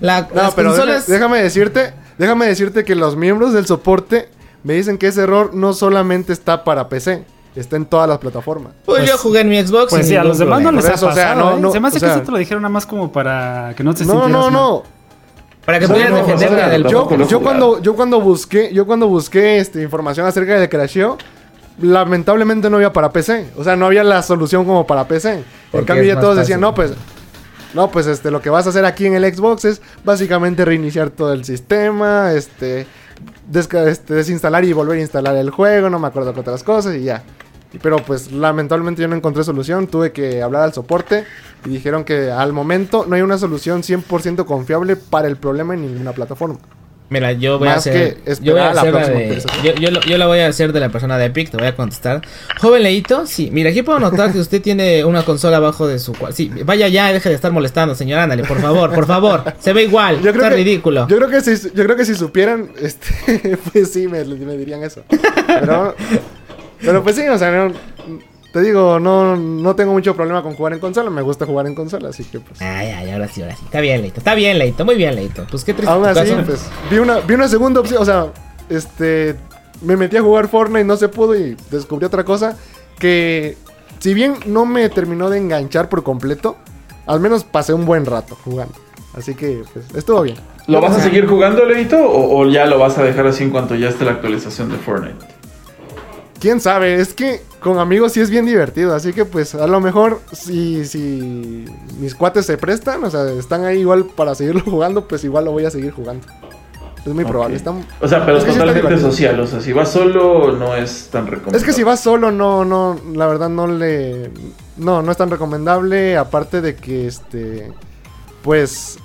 La, 0.00 0.22
No, 0.22 0.42
las 0.42 0.54
pero 0.54 0.70
consolas. 0.70 1.06
déjame 1.06 1.42
decirte, 1.42 1.92
déjame 2.20 2.46
decirte 2.46 2.84
que 2.84 2.94
los 2.94 3.16
miembros 3.16 3.52
del 3.52 3.66
soporte 3.66 4.28
me 4.62 4.74
dicen 4.74 4.98
que 4.98 5.08
ese 5.08 5.22
error 5.22 5.54
no 5.54 5.72
solamente 5.72 6.32
está 6.32 6.62
para 6.64 6.88
PC, 6.88 7.24
está 7.56 7.76
en 7.76 7.86
todas 7.86 8.08
las 8.08 8.18
plataformas. 8.18 8.72
Pues, 8.84 9.08
yo 9.08 9.16
jugué 9.18 9.40
en 9.40 9.48
mi 9.48 9.60
Xbox. 9.60 9.90
Pues 9.90 10.06
sí, 10.06 10.14
a 10.16 10.22
los 10.22 10.38
demás 10.38 10.60
no 10.60 10.68
problema. 10.70 10.72
les 10.76 10.84
Por 10.84 10.92
ha 10.92 10.94
eso, 10.96 11.06
o 11.08 11.12
sea, 11.12 11.28
pasado, 11.34 11.50
no, 11.52 11.56
¿eh? 11.56 11.60
no, 11.60 11.72
Se 11.72 11.80
me 11.80 11.88
hace 11.88 11.96
o 11.96 12.00
que 12.00 12.06
eso 12.06 12.20
te 12.22 12.30
lo 12.30 12.38
dijeron 12.38 12.62
nada 12.62 12.72
más 12.72 12.86
como 12.86 13.10
para 13.10 13.72
que 13.76 13.82
no 13.82 13.94
te 13.94 14.04
No, 14.04 14.12
sintieras 14.12 14.30
no, 14.30 14.40
mal. 14.44 14.52
no. 14.52 14.82
Para 15.64 15.78
que 15.78 15.86
No, 15.86 15.92
pudieras 15.94 16.12
no, 16.12 16.18
defenderte 16.18 16.54
o 16.54 16.58
sea, 16.58 16.68
del 16.68 16.82
yo- 16.84 17.26
Yo, 17.26 17.40
cuando 17.40 17.82
yo 17.82 17.94
cuando 17.96 18.20
busqué, 18.20 18.70
yo 18.72 18.86
cuando 18.86 19.08
busqué 19.08 19.58
este, 19.58 19.82
información 19.82 20.26
acerca 20.26 20.58
de 20.60 20.68
Crasheo, 20.68 21.16
lamentablemente 21.80 22.68
no 22.70 22.76
había 22.76 22.92
para 22.92 23.10
PC, 23.10 23.48
o 23.56 23.64
sea, 23.64 23.76
no 23.76 23.86
había 23.86 24.04
la 24.04 24.22
solución 24.22 24.64
como 24.64 24.86
para 24.86 25.06
PC. 25.08 25.42
En 25.72 25.84
cambio 25.84 26.04
ya 26.04 26.20
todos 26.20 26.36
decían. 26.36 26.60
"No, 26.60 26.74
pues 26.74 26.92
no, 27.74 27.90
pues 27.90 28.06
este 28.06 28.30
lo 28.30 28.40
que 28.40 28.50
vas 28.50 28.66
a 28.66 28.70
hacer 28.70 28.84
aquí 28.84 29.06
en 29.06 29.14
el 29.14 29.34
Xbox 29.34 29.64
es 29.64 29.82
básicamente 30.04 30.64
reiniciar 30.64 31.10
todo 31.10 31.32
el 31.32 31.44
sistema, 31.44 32.32
este, 32.32 32.86
este, 33.52 34.14
desinstalar 34.14 34.64
y 34.64 34.72
volver 34.72 34.98
a 34.98 35.02
instalar 35.02 35.36
el 35.36 35.50
juego, 35.50 35.90
no 35.90 35.98
me 35.98 36.08
acuerdo 36.08 36.34
qué 36.34 36.40
otras 36.40 36.62
cosas 36.64 36.96
y 36.96 37.04
ya. 37.04 37.22
Pero 37.82 37.98
pues 37.98 38.32
lamentablemente 38.32 39.02
yo 39.02 39.08
no 39.08 39.14
encontré 39.14 39.44
solución, 39.44 39.86
tuve 39.86 40.10
que 40.10 40.42
hablar 40.42 40.62
al 40.62 40.74
soporte 40.74 41.24
y 41.64 41.68
dijeron 41.68 42.04
que 42.04 42.30
al 42.30 42.52
momento 42.52 43.06
no 43.06 43.14
hay 43.14 43.22
una 43.22 43.38
solución 43.38 43.82
100% 43.82 44.44
confiable 44.44 44.96
para 44.96 45.28
el 45.28 45.36
problema 45.36 45.74
en 45.74 45.82
ninguna 45.82 46.12
plataforma. 46.12 46.58
Mira, 47.10 47.32
yo 47.32 47.58
voy 47.58 47.66
a 47.68 47.74
hacer. 47.74 48.18
Yo 48.40 48.52
voy 48.52 48.60
a 48.62 48.72
la 48.72 48.80
hacer 48.82 48.94
la 48.94 49.08
de. 49.08 49.42
Yo, 49.64 49.74
yo, 49.74 49.90
lo- 49.90 50.00
yo 50.00 50.16
la 50.16 50.26
voy 50.28 50.38
a 50.38 50.46
hacer 50.46 50.72
de 50.72 50.78
la 50.78 50.90
persona 50.90 51.18
de 51.18 51.24
Epic, 51.26 51.50
te 51.50 51.56
voy 51.56 51.66
a 51.66 51.74
contestar. 51.74 52.22
Joven 52.60 52.84
Leito, 52.84 53.26
sí. 53.26 53.50
Mira, 53.52 53.70
aquí 53.70 53.82
puedo 53.82 53.98
notar 53.98 54.32
que 54.32 54.38
usted 54.38 54.62
tiene 54.62 55.04
una 55.04 55.24
consola 55.24 55.56
abajo 55.56 55.88
de 55.88 55.98
su. 55.98 56.12
cua- 56.14 56.30
Sí, 56.30 56.50
vaya 56.64 56.86
ya, 56.86 57.12
deje 57.12 57.28
de 57.28 57.34
estar 57.34 57.50
molestando, 57.50 57.96
señor. 57.96 58.20
Ándale, 58.20 58.44
por 58.44 58.60
favor, 58.60 58.94
por 58.94 59.06
favor. 59.06 59.42
Se 59.58 59.72
ve 59.72 59.82
igual. 59.82 60.16
Yo 60.22 60.30
creo 60.32 60.44
está 60.44 60.50
que, 60.50 60.56
ridículo. 60.56 61.08
Yo 61.08 61.16
creo 61.16 61.28
que 61.28 61.40
si, 61.40 61.70
yo 61.74 61.84
creo 61.84 61.96
que 61.96 62.04
si 62.04 62.14
supieran, 62.14 62.70
este, 62.80 63.58
pues 63.72 63.90
sí, 63.92 64.06
me, 64.06 64.24
me 64.24 64.56
dirían 64.56 64.84
eso. 64.84 65.02
Pero, 65.48 65.96
pero 66.80 67.02
pues 67.02 67.16
sí, 67.16 67.26
o 67.28 67.36
sea, 67.38 67.50
no- 67.50 67.72
te 68.52 68.60
digo, 68.62 68.98
no, 68.98 69.36
no 69.36 69.76
tengo 69.76 69.92
mucho 69.92 70.16
problema 70.16 70.42
con 70.42 70.54
jugar 70.54 70.72
en 70.72 70.80
consola, 70.80 71.08
me 71.08 71.22
gusta 71.22 71.46
jugar 71.46 71.66
en 71.66 71.74
consola, 71.74 72.08
así 72.08 72.24
que 72.24 72.40
pues. 72.40 72.60
Ay, 72.60 72.88
ay, 72.88 73.10
ahora 73.10 73.28
sí, 73.28 73.42
ahora 73.42 73.54
sí. 73.54 73.62
Está 73.64 73.80
bien, 73.80 74.02
Leito. 74.02 74.18
Está 74.18 74.34
bien, 74.34 74.58
Leito. 74.58 74.84
Muy 74.84 74.96
bien, 74.96 75.14
Leito. 75.14 75.46
Pues 75.48 75.64
qué 75.64 75.72
triste. 75.72 75.90
Aún 75.92 76.04
así, 76.04 76.30
caso. 76.30 76.42
pues, 76.44 76.68
vi 76.90 76.98
una, 76.98 77.20
vi 77.20 77.34
una 77.34 77.46
segunda 77.46 77.80
opción, 77.80 78.02
o 78.02 78.04
sea, 78.04 78.26
este, 78.68 79.36
me 79.82 79.96
metí 79.96 80.16
a 80.16 80.22
jugar 80.22 80.48
Fortnite, 80.48 80.84
no 80.84 80.96
se 80.96 81.08
pudo 81.08 81.36
y 81.36 81.56
descubrí 81.70 82.04
otra 82.04 82.24
cosa 82.24 82.56
que, 82.98 83.56
si 84.00 84.14
bien 84.14 84.34
no 84.46 84.66
me 84.66 84.88
terminó 84.88 85.30
de 85.30 85.38
enganchar 85.38 85.88
por 85.88 86.02
completo, 86.02 86.56
al 87.06 87.20
menos 87.20 87.44
pasé 87.44 87.72
un 87.72 87.86
buen 87.86 88.04
rato 88.04 88.36
jugando. 88.44 88.74
Así 89.16 89.34
que, 89.34 89.62
pues, 89.72 89.86
estuvo 89.94 90.22
bien. 90.22 90.36
¿Lo 90.66 90.80
vas 90.80 90.96
a 90.96 91.00
seguir 91.00 91.26
jugando, 91.26 91.64
Leito? 91.64 91.98
O, 91.98 92.40
o 92.40 92.48
ya 92.48 92.66
lo 92.66 92.78
vas 92.78 92.98
a 92.98 93.04
dejar 93.04 93.28
así 93.28 93.44
en 93.44 93.50
cuanto 93.50 93.76
ya 93.76 93.88
esté 93.88 94.04
la 94.04 94.12
actualización 94.12 94.70
de 94.70 94.76
Fortnite? 94.76 95.39
Quién 96.40 96.60
sabe, 96.60 96.94
es 96.94 97.12
que 97.12 97.42
con 97.60 97.78
amigos 97.78 98.12
sí 98.12 98.20
es 98.20 98.30
bien 98.30 98.46
divertido, 98.46 98.94
así 98.94 99.12
que 99.12 99.26
pues 99.26 99.54
a 99.54 99.66
lo 99.66 99.80
mejor 99.80 100.20
si, 100.32 100.86
si 100.86 101.66
mis 101.98 102.14
cuates 102.14 102.46
se 102.46 102.56
prestan, 102.56 103.04
o 103.04 103.10
sea, 103.10 103.30
están 103.32 103.64
ahí 103.64 103.80
igual 103.80 104.06
para 104.06 104.34
seguirlo 104.34 104.62
jugando, 104.64 105.06
pues 105.06 105.22
igual 105.24 105.44
lo 105.44 105.52
voy 105.52 105.66
a 105.66 105.70
seguir 105.70 105.92
jugando. 105.92 106.26
Es 107.04 107.14
muy 107.14 107.24
probable. 107.24 107.58
O 108.00 108.08
sea, 108.08 108.26
pero 108.26 108.38
Es 108.38 108.44
totalmente 108.44 108.98
social. 108.98 109.40
O 109.40 109.46
sea, 109.46 109.60
si 109.60 109.72
vas 109.72 109.90
solo, 109.90 110.52
no 110.52 110.74
es 110.76 111.08
tan 111.10 111.26
recomendable. 111.26 111.56
Es 111.56 111.64
que 111.64 111.72
si 111.72 111.82
vas 111.82 112.00
solo, 112.00 112.30
no, 112.30 112.64
no, 112.64 113.00
la 113.14 113.26
verdad 113.26 113.48
no 113.48 113.66
le... 113.66 114.30
No, 114.76 115.00
no 115.00 115.10
es 115.10 115.16
tan 115.16 115.30
recomendable, 115.30 116.18
aparte 116.18 116.60
de 116.60 116.76
que, 116.76 117.06
este, 117.06 117.72
pues, 118.42 118.98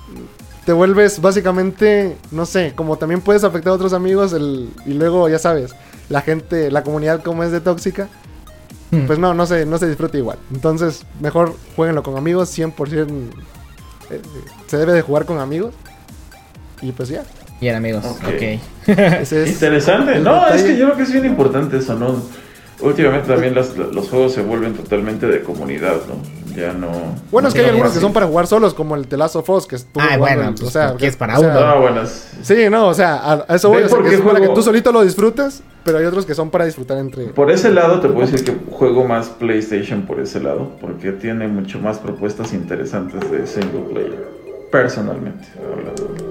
te 0.66 0.72
vuelves 0.72 1.22
básicamente, 1.22 2.16
no 2.32 2.44
sé, 2.44 2.72
como 2.74 2.98
también 2.98 3.20
puedes 3.22 3.44
afectar 3.44 3.72
a 3.72 3.76
otros 3.76 3.92
amigos 3.92 4.32
el, 4.32 4.68
y 4.84 4.92
luego, 4.92 5.28
ya 5.28 5.38
sabes, 5.38 5.74
la 6.08 6.20
gente, 6.22 6.70
la 6.70 6.82
comunidad 6.82 7.22
como 7.22 7.42
es 7.44 7.52
de 7.52 7.60
tóxica, 7.60 8.08
Hmm. 8.92 9.06
pues 9.06 9.18
no, 9.18 9.34
no 9.34 9.46
se, 9.46 9.66
no 9.66 9.78
se 9.78 9.88
disfruta 9.88 10.16
igual. 10.16 10.38
Entonces, 10.54 11.04
mejor 11.20 11.56
jueguenlo 11.74 12.04
con 12.04 12.16
amigos, 12.16 12.56
100% 12.56 13.08
eh, 14.10 14.20
se 14.68 14.76
debe 14.76 14.92
de 14.92 15.02
jugar 15.02 15.24
con 15.26 15.40
amigos. 15.40 15.74
Y 16.82 16.92
pues 16.92 17.08
ya, 17.08 17.24
Bien, 17.60 17.74
amigos. 17.74 18.04
Ok. 18.04 18.18
Ok. 18.28 18.42
ese 18.86 19.42
es... 19.44 19.48
Interesante. 19.50 20.20
No, 20.20 20.46
es 20.48 20.62
que 20.62 20.76
yo 20.76 20.84
creo 20.86 20.96
que 20.98 21.02
es 21.04 21.12
bien 21.12 21.24
importante 21.24 21.78
eso, 21.78 21.94
¿no? 21.96 22.22
Últimamente 22.80 23.26
también 23.26 23.54
las- 23.54 23.74
los 23.76 24.08
juegos 24.08 24.34
se 24.34 24.42
vuelven 24.42 24.74
totalmente 24.74 25.26
de 25.26 25.42
comunidad, 25.42 25.96
¿no? 26.06 26.14
Ya 26.56 26.72
no... 26.72 26.90
Bueno, 27.30 27.48
es 27.48 27.54
que 27.54 27.60
hay 27.60 27.66
algunos 27.68 27.92
que 27.92 28.00
son 28.00 28.12
para 28.12 28.26
jugar 28.26 28.46
solos, 28.46 28.72
como 28.74 28.94
el 28.96 29.06
The 29.06 29.16
Last 29.18 29.36
of 29.36 29.48
Us, 29.50 29.66
que 29.66 29.76
estuvo 29.76 30.02
Ah, 30.02 30.16
bueno, 30.16 30.50
pues, 30.52 30.62
o 30.62 30.70
sea, 30.70 30.88
porque 30.90 31.06
es 31.08 31.16
para 31.16 31.36
o 31.36 31.40
sea, 31.40 31.50
uno. 31.50 31.58
Ah, 31.60 31.74
buenas. 31.78 32.28
Sí, 32.42 32.68
no, 32.70 32.88
o 32.88 32.94
sea, 32.94 33.16
a, 33.16 33.44
a 33.48 33.54
eso 33.56 33.68
voy, 33.68 33.82
que 33.82 33.88
qué 33.88 34.14
es 34.14 34.20
para 34.20 34.38
juego- 34.38 34.48
que 34.48 34.54
tú 34.54 34.62
solito 34.62 34.90
lo 34.92 35.02
disfrutes, 35.02 35.62
pero 35.84 35.98
hay 35.98 36.04
otros 36.06 36.24
que 36.26 36.34
son 36.34 36.50
para 36.50 36.64
disfrutar 36.64 36.96
entre... 36.98 37.26
Por 37.26 37.50
ese 37.50 37.70
lado 37.70 38.00
te 38.00 38.08
puedo 38.08 38.26
decir 38.26 38.44
que 38.44 38.56
juego 38.72 39.04
más 39.04 39.28
PlayStation 39.28 40.02
por 40.06 40.18
ese 40.20 40.40
lado, 40.40 40.70
porque 40.80 41.12
tiene 41.12 41.46
mucho 41.46 41.78
más 41.78 41.98
propuestas 41.98 42.52
interesantes 42.54 43.30
de 43.30 43.46
single 43.46 43.82
player, 43.92 44.26
personalmente. 44.72 45.46
hablando. 45.62 46.25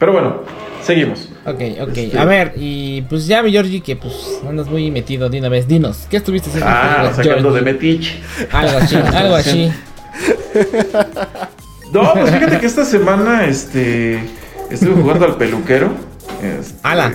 Pero 0.00 0.12
bueno, 0.12 0.42
seguimos. 0.82 1.28
Ok, 1.46 1.60
ok. 1.82 1.96
Este- 1.96 2.18
A 2.18 2.24
ver, 2.24 2.54
y 2.56 3.02
pues 3.02 3.26
ya, 3.28 3.42
mi 3.42 3.52
Georgie, 3.52 3.80
que 3.82 3.94
pues 3.96 4.40
andas 4.48 4.66
muy 4.66 4.90
metido 4.90 5.28
de 5.28 5.38
una 5.38 5.48
vez. 5.48 5.68
Dinos, 5.68 6.06
¿qué 6.10 6.16
estuviste 6.16 6.48
haciendo? 6.48 6.68
Ah, 6.68 7.12
sacando 7.14 7.52
de 7.52 7.60
metiche. 7.62 8.18
Algo 8.50 8.78
así, 8.78 8.96
algo 8.96 9.34
así. 9.36 9.70
No, 11.92 12.12
pues 12.12 12.30
fíjate 12.30 12.58
que 12.60 12.66
esta 12.66 12.84
semana 12.84 13.46
este, 13.46 14.20
estuve 14.70 14.92
jugando 15.02 15.24
al 15.26 15.36
peluquero. 15.36 15.90
Este, 16.40 16.78
Ala. 16.84 17.12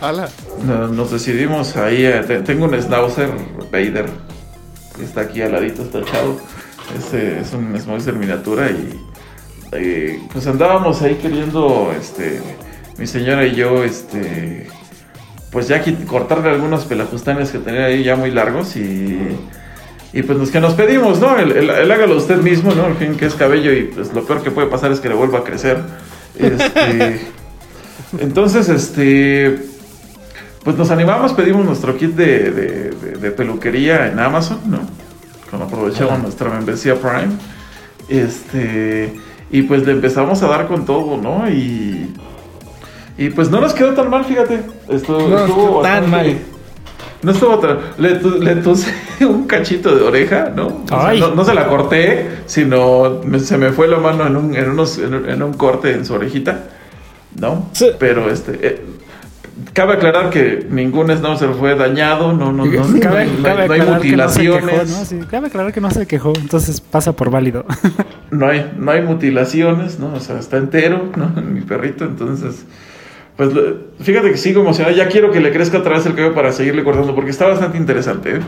Ala. 0.00 0.28
no- 0.64 0.88
Nos 0.88 1.10
decidimos 1.10 1.76
ahí. 1.76 2.06
eh, 2.06 2.22
te- 2.26 2.40
tengo 2.40 2.64
un 2.64 2.80
Schnauzer 2.80 3.28
Vader. 3.70 4.06
Está 5.02 5.20
aquí 5.22 5.42
al 5.42 5.52
ladito, 5.52 5.82
está 5.82 5.98
echado. 5.98 6.40
Este 6.98 7.40
es 7.40 7.52
un 7.52 7.78
Schnauzer 7.78 8.14
miniatura 8.14 8.70
y 8.70 8.98
eh, 9.72 10.20
pues 10.32 10.46
andábamos 10.46 11.00
ahí 11.02 11.16
queriendo, 11.16 11.92
este, 11.98 12.40
mi 12.98 13.06
señora 13.06 13.46
y 13.46 13.54
yo, 13.54 13.84
este, 13.84 14.66
pues 15.50 15.68
ya 15.68 15.82
cortarle 16.06 16.50
algunos 16.50 16.84
pelajustanes 16.84 17.50
que 17.50 17.58
tenía 17.58 17.84
ahí 17.86 18.02
ya 18.04 18.16
muy 18.16 18.30
largos 18.30 18.76
y, 18.76 19.18
y 20.12 20.22
pues 20.22 20.38
los 20.38 20.50
que 20.50 20.60
nos 20.60 20.74
pedimos, 20.74 21.20
¿no? 21.20 21.38
El, 21.38 21.52
el- 21.52 21.70
el 21.70 21.90
hágalo 21.90 22.16
usted 22.16 22.38
mismo, 22.38 22.72
¿no? 22.74 22.84
Al 22.84 22.96
fin 22.96 23.14
que 23.16 23.26
es 23.26 23.34
cabello 23.34 23.72
y 23.72 23.84
pues 23.84 24.12
lo 24.12 24.24
peor 24.24 24.42
que 24.42 24.50
puede 24.50 24.68
pasar 24.68 24.90
es 24.92 25.00
que 25.00 25.08
le 25.08 25.14
vuelva 25.14 25.40
a 25.40 25.44
crecer. 25.44 25.78
Este, 26.38 27.20
entonces, 28.18 28.68
este, 28.68 29.58
pues 30.64 30.76
nos 30.76 30.90
animamos, 30.90 31.32
pedimos 31.32 31.64
nuestro 31.64 31.96
kit 31.96 32.10
de, 32.14 32.50
de- 32.50 32.90
de- 32.90 33.16
de 33.20 33.30
peluquería 33.30 34.08
en 34.08 34.18
Amazon, 34.18 34.58
¿no? 34.66 34.80
Cuando 35.48 35.66
aprovechamos 35.66 36.20
nuestra 36.20 36.48
membresía 36.50 36.94
Prime. 36.96 37.34
Este, 38.08 39.12
y 39.50 39.62
pues 39.62 39.84
le 39.86 39.92
empezamos 39.92 40.42
a 40.42 40.48
dar 40.48 40.66
con 40.68 40.84
todo, 40.84 41.16
¿no? 41.16 41.48
Y, 41.50 42.08
y 43.18 43.30
pues 43.30 43.50
no 43.50 43.60
nos 43.60 43.74
quedó 43.74 43.92
tan 43.94 44.08
mal, 44.10 44.24
fíjate. 44.24 44.60
Estuvo, 44.88 45.28
No 45.28 45.38
estuvo 45.44 45.82
tan 45.82 46.10
mal. 46.10 46.38
No 47.22 47.32
estuvo 47.32 47.58
tan... 47.58 47.78
Le, 47.98 48.14
le 48.20 48.56
tuse 48.56 48.90
un 49.20 49.46
cachito 49.46 49.94
de 49.94 50.02
oreja, 50.02 50.50
¿no? 50.54 50.68
O 50.68 50.88
sea, 50.88 51.12
no, 51.14 51.34
no 51.34 51.44
se 51.44 51.52
la 51.54 51.66
corté, 51.66 52.30
sino 52.46 53.20
me- 53.24 53.40
se 53.40 53.58
me 53.58 53.72
fue 53.72 53.88
la 53.88 53.98
mano 53.98 54.26
en 54.26 54.36
un, 54.36 54.54
en 54.54 54.70
unos, 54.70 54.96
en, 54.98 55.28
en 55.28 55.42
un 55.42 55.52
corte 55.54 55.92
en 55.92 56.06
su 56.06 56.14
orejita, 56.14 56.64
¿no? 57.38 57.66
Sí. 57.72 57.90
Pero 57.98 58.30
este... 58.30 58.58
eh, 58.62 58.84
cabe 59.72 59.94
aclarar 59.94 60.30
que 60.30 60.66
ningún 60.70 61.08
schnauzer 61.10 61.50
fue 61.58 61.74
dañado, 61.74 62.32
no, 62.32 62.52
no, 62.52 62.64
no, 62.64 62.84
no, 62.88 63.00
Cabe, 63.00 63.18
hay- 63.22 63.34
no 63.36 63.42
cabe 63.42 63.66
no 63.66 63.72
hay 63.74 63.80
aclarar 63.80 64.00
que 64.02 64.16
no 64.16 64.28
se 64.28 64.40
quejó, 64.42 64.54
mutilaciones. 64.60 64.90
¿no? 64.90 65.04
Sí, 65.04 65.18
cabe 65.30 65.46
aclarar 65.48 65.72
que 65.72 65.80
no 65.80 65.90
se 65.90 66.06
quejó, 66.06 66.32
entonces 66.36 66.80
pasa 66.80 67.12
por 67.14 67.30
válido. 67.30 67.64
no 68.30 68.46
hay, 68.48 68.72
no 68.78 68.90
hay 68.90 69.02
mutilaciones, 69.02 69.98
¿no? 69.98 70.14
O 70.14 70.20
sea, 70.20 70.38
está 70.38 70.56
entero, 70.56 71.10
¿no? 71.16 71.28
Mi 71.42 71.60
perrito, 71.62 72.04
entonces, 72.04 72.64
pues 73.36 73.50
fíjate 74.00 74.30
que 74.30 74.36
sigo 74.36 74.60
emocionado. 74.60 74.94
Ya 74.96 75.08
quiero 75.08 75.30
que 75.30 75.40
le 75.40 75.52
crezca 75.52 75.78
otra 75.78 75.96
vez 75.96 76.06
el 76.06 76.14
cabello 76.14 76.34
para 76.34 76.52
seguirle 76.52 76.84
cortando, 76.84 77.14
porque 77.14 77.30
está 77.30 77.46
bastante 77.46 77.78
interesante, 77.78 78.36
¿eh? 78.36 78.40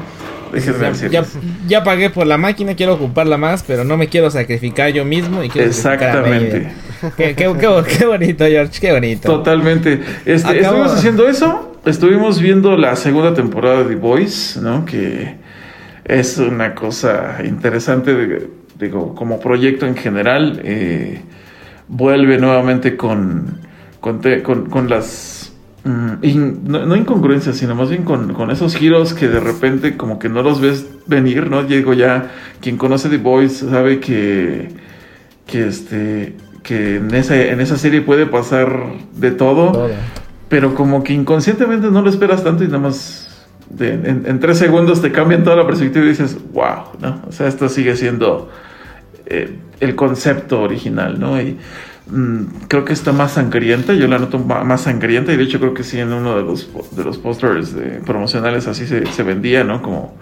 Ya, 1.10 1.24
ya 1.66 1.82
pagué 1.82 2.10
por 2.10 2.26
la 2.26 2.36
máquina, 2.36 2.74
quiero 2.74 2.94
ocuparla 2.94 3.38
más, 3.38 3.62
pero 3.66 3.84
no 3.84 3.96
me 3.96 4.08
quiero 4.08 4.30
sacrificar 4.30 4.90
yo 4.92 5.04
mismo 5.04 5.42
y 5.42 5.48
quiero 5.48 5.72
sacrificar 5.72 6.16
a 6.16 6.20
Exactamente. 6.20 6.72
Qué, 7.16 7.34
qué, 7.34 7.52
qué- 7.58 7.82
qué 7.98 8.06
bonito, 8.06 8.44
George, 8.46 8.80
qué 8.80 8.92
bonito. 8.92 9.28
Totalmente. 9.30 10.00
Este, 10.24 10.60
Estuvimos 10.60 10.92
haciendo 10.92 11.28
eso, 11.28 11.78
estuvimos 11.84 12.40
viendo 12.40 12.76
la 12.76 12.94
segunda 12.96 13.34
temporada 13.34 13.82
de 13.82 13.94
The 13.94 14.00
Voice, 14.00 14.60
¿no? 14.60 14.84
Que 14.84 15.36
es 16.04 16.38
una 16.38 16.74
cosa 16.74 17.38
interesante, 17.44 18.48
digo, 18.78 19.14
como 19.14 19.40
proyecto 19.40 19.86
en 19.86 19.96
general. 19.96 20.60
eh, 20.64 21.20
vuelve 21.88 22.38
nuevamente 22.38 22.96
con, 22.96 23.58
con, 24.00 24.20
te- 24.22 24.42
con- 24.42 24.70
con 24.70 24.88
las 24.88 25.52
mm, 25.84 26.12
no, 26.64 26.86
no 26.86 26.96
incongruencias, 26.96 27.56
sino 27.56 27.74
más 27.74 27.90
bien 27.90 28.04
con, 28.04 28.32
con 28.32 28.50
esos 28.50 28.76
giros 28.76 29.12
que 29.12 29.28
de 29.28 29.40
repente 29.40 29.96
como 29.98 30.18
que 30.18 30.28
no 30.30 30.42
los 30.42 30.60
ves 30.60 30.86
venir, 31.06 31.50
¿no? 31.50 31.64
Diego 31.64 31.92
ya, 31.92 32.30
quien 32.62 32.78
conoce 32.78 33.10
The 33.10 33.18
Boys 33.18 33.58
sabe 33.58 34.00
que, 34.00 34.68
que 35.46 35.66
este 35.66 36.34
que 36.62 36.96
en 36.96 37.14
esa, 37.14 37.36
en 37.36 37.60
esa 37.60 37.76
serie 37.76 38.00
puede 38.02 38.26
pasar 38.26 38.72
de 39.16 39.30
todo, 39.32 39.72
Todo. 39.72 39.90
pero 40.48 40.74
como 40.74 41.02
que 41.02 41.12
inconscientemente 41.12 41.90
no 41.90 42.02
lo 42.02 42.08
esperas 42.10 42.44
tanto 42.44 42.62
y 42.64 42.66
nada 42.66 42.78
más 42.78 43.28
de- 43.70 43.94
en, 43.94 44.24
en 44.26 44.38
tres 44.40 44.58
segundos 44.58 45.00
te 45.02 45.10
cambian 45.12 45.44
toda 45.44 45.56
la 45.56 45.66
perspectiva 45.66 46.04
y 46.04 46.08
dices, 46.08 46.36
wow, 46.52 46.84
¿no? 47.00 47.22
O 47.28 47.32
sea, 47.32 47.48
esto 47.48 47.68
sigue 47.68 47.96
siendo 47.96 48.50
eh, 49.26 49.56
el 49.80 49.94
concepto 49.94 50.60
original, 50.62 51.18
¿no? 51.18 51.40
Y 51.40 51.56
mm, 52.08 52.44
creo 52.68 52.84
que 52.84 52.92
está 52.92 53.12
más 53.12 53.32
sangrienta, 53.32 53.94
yo 53.94 54.06
la 54.08 54.18
noto 54.18 54.38
más 54.38 54.82
sangrienta 54.82 55.32
y 55.32 55.36
de 55.36 55.42
hecho 55.44 55.58
creo 55.58 55.74
que 55.74 55.82
sí 55.84 55.98
en 55.98 56.12
uno 56.12 56.36
de 56.36 56.42
los, 56.42 56.68
de 56.94 57.02
los 57.04 57.18
pósters 57.18 57.74
de- 57.74 58.00
promocionales 58.04 58.66
así 58.68 58.86
se, 58.86 59.06
se 59.06 59.22
vendía, 59.22 59.64
¿no? 59.64 59.80
Como 59.82 60.14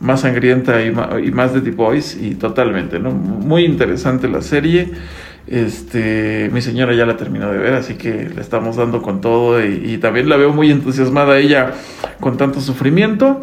más 0.00 0.22
sangrienta 0.22 0.82
y 0.82 0.90
más 0.92 1.52
de 1.54 1.60
The 1.60 1.70
Boys 1.72 2.16
y 2.20 2.34
totalmente, 2.34 2.98
¿no? 2.98 3.10
Muy 3.12 3.64
interesante 3.64 4.28
la 4.28 4.40
serie. 4.42 4.90
Este, 5.46 6.48
mi 6.52 6.62
señora 6.62 6.94
ya 6.94 7.06
la 7.06 7.16
terminó 7.16 7.50
de 7.50 7.58
ver, 7.58 7.74
así 7.74 7.94
que 7.94 8.28
le 8.34 8.40
estamos 8.40 8.76
dando 8.76 9.02
con 9.02 9.20
todo 9.20 9.64
y, 9.64 9.82
y 9.94 9.98
también 9.98 10.28
la 10.28 10.36
veo 10.36 10.52
muy 10.52 10.70
entusiasmada 10.70 11.38
ella 11.38 11.72
con 12.20 12.36
tanto 12.36 12.60
sufrimiento. 12.60 13.40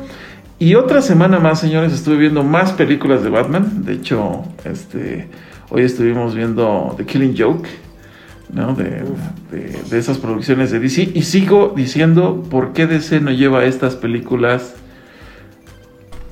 Y 0.60 0.76
otra 0.76 1.02
semana 1.02 1.40
más, 1.40 1.60
señores, 1.60 1.94
estuve 1.94 2.18
viendo 2.18 2.44
más 2.44 2.72
películas 2.72 3.24
de 3.24 3.30
Batman. 3.30 3.84
De 3.86 3.94
hecho, 3.94 4.44
este, 4.64 5.28
hoy 5.70 5.84
estuvimos 5.84 6.34
viendo 6.34 6.94
The 6.98 7.06
Killing 7.06 7.36
Joke, 7.38 7.68
¿no? 8.54 8.74
De, 8.74 9.04
de- 9.52 9.82
de 9.90 9.98
esas 10.00 10.18
producciones 10.18 10.72
de 10.72 10.80
DC. 10.80 11.12
Y 11.14 11.24
sigo 11.24 11.74
diciendo 11.76 12.44
por 12.50 12.74
qué 12.74 12.88
DC 12.88 13.20
no 13.20 13.32
lleva 13.32 13.66
estas 13.66 13.96
películas 13.96 14.76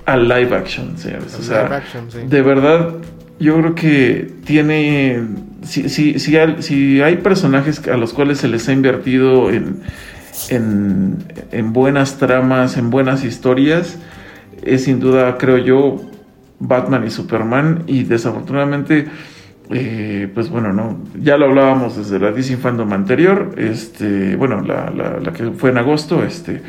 al 0.05 0.27
live 0.27 0.55
action, 0.55 0.97
señores. 0.97 1.35
O 1.39 1.43
sea, 1.43 1.63
Live 1.65 1.75
action, 1.75 2.11
sí. 2.11 2.19
de 2.27 2.41
verdad, 2.41 2.89
yo 3.39 3.57
creo 3.59 3.75
que 3.75 4.31
tiene. 4.45 5.23
Si, 5.63 5.89
si, 5.89 6.19
si, 6.19 6.37
hay, 6.37 6.61
si 6.61 7.01
hay 7.01 7.17
personajes 7.17 7.87
a 7.87 7.97
los 7.97 8.13
cuales 8.13 8.39
se 8.39 8.47
les 8.47 8.69
ha 8.69 8.73
invertido 8.73 9.49
en, 9.49 9.81
en, 10.49 11.17
en 11.51 11.73
buenas 11.73 12.17
tramas, 12.17 12.77
en 12.77 12.91
buenas 12.91 13.23
historias, 13.23 13.97
es 14.63 14.83
sin 14.83 14.99
duda, 14.99 15.37
creo 15.37 15.57
yo, 15.57 16.01
Batman 16.59 17.05
y 17.05 17.09
Superman. 17.09 17.83
Y 17.87 18.03
desafortunadamente, 18.03 19.07
eh, 19.71 20.29
pues 20.33 20.49
bueno, 20.49 20.71
no 20.71 20.99
ya 21.19 21.37
lo 21.37 21.45
hablábamos 21.45 21.97
desde 21.97 22.19
la 22.19 22.31
DC 22.31 22.57
Fandom 22.57 22.93
anterior, 22.93 23.55
este, 23.57 24.35
bueno, 24.35 24.61
la, 24.61 24.91
la, 24.91 25.19
la 25.19 25.33
que 25.33 25.51
fue 25.51 25.71
en 25.71 25.79
agosto, 25.79 26.23
este 26.23 26.61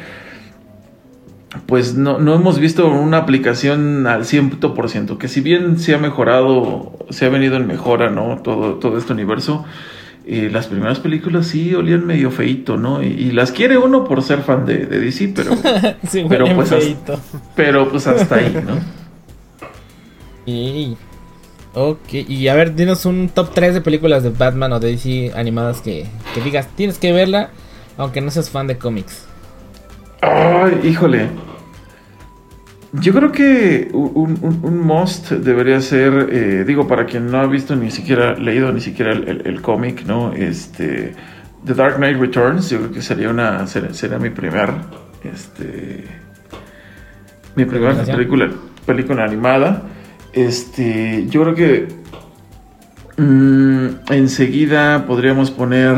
pues 1.66 1.94
no, 1.94 2.18
no 2.18 2.34
hemos 2.34 2.58
visto 2.58 2.86
una 2.88 3.18
aplicación 3.18 4.06
al 4.06 4.24
100%, 4.24 5.16
que 5.18 5.28
si 5.28 5.40
bien 5.40 5.78
se 5.78 5.94
ha 5.94 5.98
mejorado, 5.98 6.92
se 7.10 7.26
ha 7.26 7.28
venido 7.28 7.56
en 7.56 7.66
mejora, 7.66 8.10
¿no? 8.10 8.38
Todo, 8.42 8.74
todo 8.74 8.98
este 8.98 9.12
universo, 9.12 9.64
eh, 10.26 10.50
las 10.52 10.66
primeras 10.66 10.98
películas 11.00 11.46
sí 11.46 11.74
olían 11.74 12.04
medio 12.06 12.30
feito, 12.30 12.76
¿no? 12.76 13.02
Y, 13.02 13.06
y 13.06 13.30
las 13.32 13.52
quiere 13.52 13.78
uno 13.78 14.04
por 14.04 14.22
ser 14.22 14.42
fan 14.42 14.66
de, 14.66 14.86
de 14.86 14.98
DC, 15.00 15.32
pero, 15.34 15.52
Sí, 16.08 16.24
Pero 16.28 16.46
pues 16.54 16.72
hasta- 16.72 17.18
pero 17.54 17.88
pues 17.88 18.06
hasta 18.06 18.34
ahí, 18.36 18.54
¿no? 18.66 18.74
Y... 20.46 20.96
Ok, 21.78 22.14
y 22.14 22.48
a 22.48 22.54
ver, 22.54 22.74
dinos 22.74 23.04
un 23.04 23.28
top 23.28 23.50
3 23.52 23.74
de 23.74 23.80
películas 23.82 24.22
de 24.22 24.30
Batman 24.30 24.72
o 24.72 24.80
de 24.80 24.92
DC 24.92 25.32
animadas 25.36 25.82
que, 25.82 26.06
que 26.34 26.40
digas, 26.40 26.68
tienes 26.74 26.96
que 26.98 27.12
verla, 27.12 27.50
aunque 27.98 28.22
no 28.22 28.30
seas 28.30 28.48
fan 28.48 28.66
de 28.66 28.78
cómics. 28.78 29.26
Ay, 30.28 30.80
híjole. 30.84 31.28
Yo 32.92 33.12
creo 33.12 33.30
que 33.30 33.90
un, 33.92 34.38
un- 34.42 34.60
un 34.62 34.78
must 34.80 35.30
debería 35.30 35.80
ser, 35.80 36.28
eh, 36.32 36.64
digo, 36.66 36.88
para 36.88 37.04
quien 37.04 37.30
no 37.30 37.38
ha 37.38 37.46
visto 37.46 37.76
ni 37.76 37.90
siquiera 37.90 38.34
leído 38.34 38.72
ni 38.72 38.80
siquiera 38.80 39.12
el, 39.12 39.28
el- 39.28 39.42
el 39.46 39.60
cómic, 39.62 40.04
¿no? 40.06 40.32
Este, 40.32 41.12
The 41.64 41.74
Dark 41.74 41.96
Knight 41.96 42.18
Returns, 42.18 42.70
yo 42.70 42.78
creo 42.78 42.92
que 42.92 43.02
sería 43.02 43.28
una, 43.30 43.66
ser- 43.66 43.94
sería 43.94 44.18
mi 44.18 44.30
primer, 44.30 44.70
este, 45.22 46.04
mi 47.54 47.64
primera 47.66 47.94
película, 48.02 48.50
película 48.84 49.24
animada. 49.24 49.82
Este, 50.32 51.26
yo 51.28 51.42
creo 51.42 51.54
que 51.54 51.88
mm, 53.22 53.86
enseguida 54.12 55.06
podríamos 55.06 55.50
poner 55.50 55.96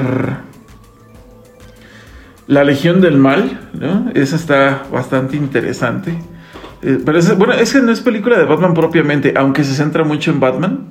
La 2.48 2.64
Legión 2.64 3.00
del 3.00 3.16
Mal, 3.16 3.60
¿no? 3.74 4.10
Esa 4.14 4.34
está 4.36 4.84
bastante 4.90 5.36
interesante. 5.36 6.18
Eh, 6.82 6.98
pero 7.04 7.18
es, 7.18 7.36
bueno, 7.38 7.52
es 7.52 7.72
que 7.72 7.80
no 7.80 7.92
es 7.92 8.00
película 8.00 8.38
de 8.38 8.44
Batman 8.44 8.74
propiamente, 8.74 9.34
aunque 9.36 9.62
se 9.64 9.74
centra 9.74 10.02
mucho 10.04 10.30
en 10.30 10.40
Batman. 10.40 10.86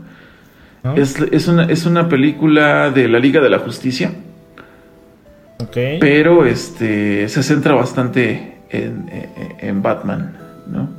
¿no? 0.83 0.93
Es, 0.95 1.19
es 1.19 1.47
una, 1.47 1.63
es 1.65 1.85
una 1.85 2.07
película 2.07 2.91
de 2.91 3.07
la 3.09 3.19
Liga 3.19 3.41
de 3.41 3.49
la 3.49 3.59
Justicia, 3.59 4.11
Ok. 5.59 5.77
pero 5.99 6.45
este, 6.45 7.27
se 7.27 7.41
centra 7.43 7.73
bastante 7.73 8.59
en, 8.69 9.09
en- 9.09 9.67
en 9.67 9.81
Batman, 9.81 10.37
¿no? 10.67 10.89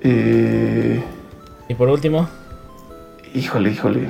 Eh, 0.00 1.02
Y 1.68 1.74
por 1.74 1.88
último, 1.88 2.28
híjole, 3.34 3.70
híjole. 3.72 4.08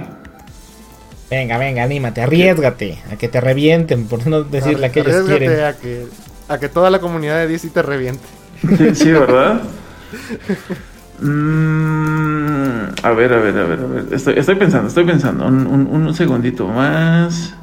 Venga, 1.30 1.58
venga, 1.58 1.82
anímate, 1.84 2.22
arriesgate 2.22 2.98
a 3.12 3.16
que 3.16 3.28
te 3.28 3.40
revienten, 3.40 4.06
por 4.06 4.26
no 4.26 4.42
decirle 4.44 4.86
a 4.86 4.92
que 4.92 5.00
ellos 5.00 5.24
quieren. 5.26 5.64
a 5.64 5.72
que, 5.74 6.06
a 6.48 6.58
que 6.58 6.68
toda 6.68 6.90
la 6.90 7.00
comunidad 7.00 7.36
de 7.38 7.48
DC 7.48 7.70
te 7.70 7.82
reviente. 7.82 8.24
Sí, 8.78 8.94
sí, 8.94 9.10
¿verdad? 9.12 9.62
Mm, 11.18 12.92
a 13.02 13.10
ver, 13.12 13.32
a 13.32 13.38
ver, 13.38 13.58
a 13.58 13.64
ver, 13.64 13.80
a 13.80 13.86
ver. 13.86 14.06
Estoy, 14.12 14.34
estoy 14.36 14.54
pensando, 14.56 14.88
estoy 14.88 15.04
pensando. 15.04 15.46
Un, 15.46 15.66
un- 15.66 15.86
un 15.86 16.14
segundito 16.14 16.66
más. 16.68 17.54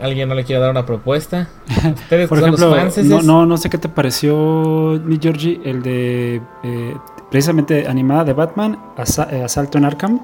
¿Alguien 0.00 0.28
no 0.30 0.34
le 0.34 0.44
quiere 0.44 0.60
dar 0.62 0.70
una 0.70 0.86
propuesta? 0.86 1.48
Ustedes 1.94 2.28
Por 2.28 2.38
ejemplo, 2.38 2.70
los 2.70 2.76
fans, 2.94 2.96
no, 3.04 3.20
no, 3.22 3.44
no 3.44 3.56
sé 3.58 3.68
qué 3.68 3.76
te 3.76 3.88
pareció, 3.90 4.98
mi 5.04 5.18
Georgie, 5.20 5.60
el 5.64 5.82
de 5.82 6.40
eh, 6.62 6.94
precisamente 7.30 7.86
animada 7.86 8.24
de 8.24 8.32
Batman, 8.32 8.78
Asa- 8.96 9.28
eh, 9.30 9.42
Asalto 9.44 9.76
en 9.76 9.84
Arkham, 9.84 10.20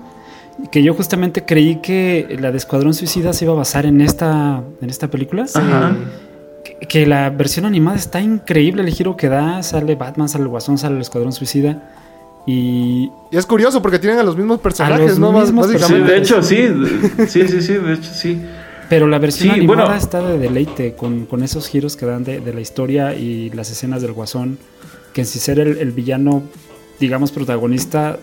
que 0.71 0.83
yo 0.83 0.95
justamente 0.95 1.45
creí 1.45 1.77
que 1.77 2.37
la 2.41 2.51
de 2.53 2.59
Escuadrón 2.59 2.95
Suicida 2.95 3.33
se 3.33 3.45
iba 3.45 3.55
a 3.55 3.57
basar 3.57 3.87
en 3.87 4.01
esta, 4.01 4.63
en 4.81 4.91
esta 4.91 5.09
película. 5.09 5.47
Ajá. 5.55 5.97
Que, 6.65 6.87
que 6.87 7.07
la 7.07 7.31
versión 7.31 7.65
animada 7.65 7.97
está 7.97 8.21
increíble 8.21 8.83
el 8.83 8.91
giro 8.91 9.17
que 9.17 9.29
da, 9.29 9.63
sale 9.63 9.95
Batman, 9.95 10.29
sale 10.29 10.45
el 10.45 10.49
Guasón, 10.51 10.77
sale 10.79 10.97
el 10.97 11.03
Escuadrón 11.03 11.33
Suicida. 11.33 11.95
Y 12.47 13.11
Y 13.31 13.37
es 13.37 13.47
curioso 13.47 13.83
porque 13.83 13.99
tienen 13.99 14.19
a 14.19 14.23
los 14.23 14.37
mismos 14.37 14.61
personajes, 14.61 15.19
los 15.19 15.19
¿no? 15.19 15.33
Mismos 15.33 15.67
Sí, 15.67 15.73
Básicamente. 15.75 16.13
de 16.13 16.19
hecho, 16.19 16.43
sí. 16.43 16.69
Sí, 17.29 17.49
sí, 17.49 17.61
sí, 17.63 17.75
de 17.75 17.93
hecho, 17.95 18.11
sí. 18.13 18.41
Pero 18.89 19.07
la 19.07 19.19
versión 19.19 19.51
Sí, 19.55 19.61
animada 19.61 19.85
bueno. 19.85 19.99
está 19.99 20.21
de 20.21 20.39
deleite 20.39 20.95
con, 20.95 21.27
con 21.27 21.43
esos 21.45 21.69
giros 21.69 21.97
que 21.97 22.07
dan 22.07 22.25
de, 22.25 22.41
de 22.41 22.53
la 22.53 22.61
historia 22.61 23.15
y 23.15 23.51
las 23.51 23.71
escenas 23.71 24.03
del 24.03 24.13
guasón, 24.13 24.59
que 25.13 25.21
en 25.21 25.27
sin 25.27 25.41
ser 25.41 25.61
el, 25.61 25.79
el 25.79 25.93
villano, 25.93 26.43
digamos, 26.99 27.31
protagonista, 27.31 28.19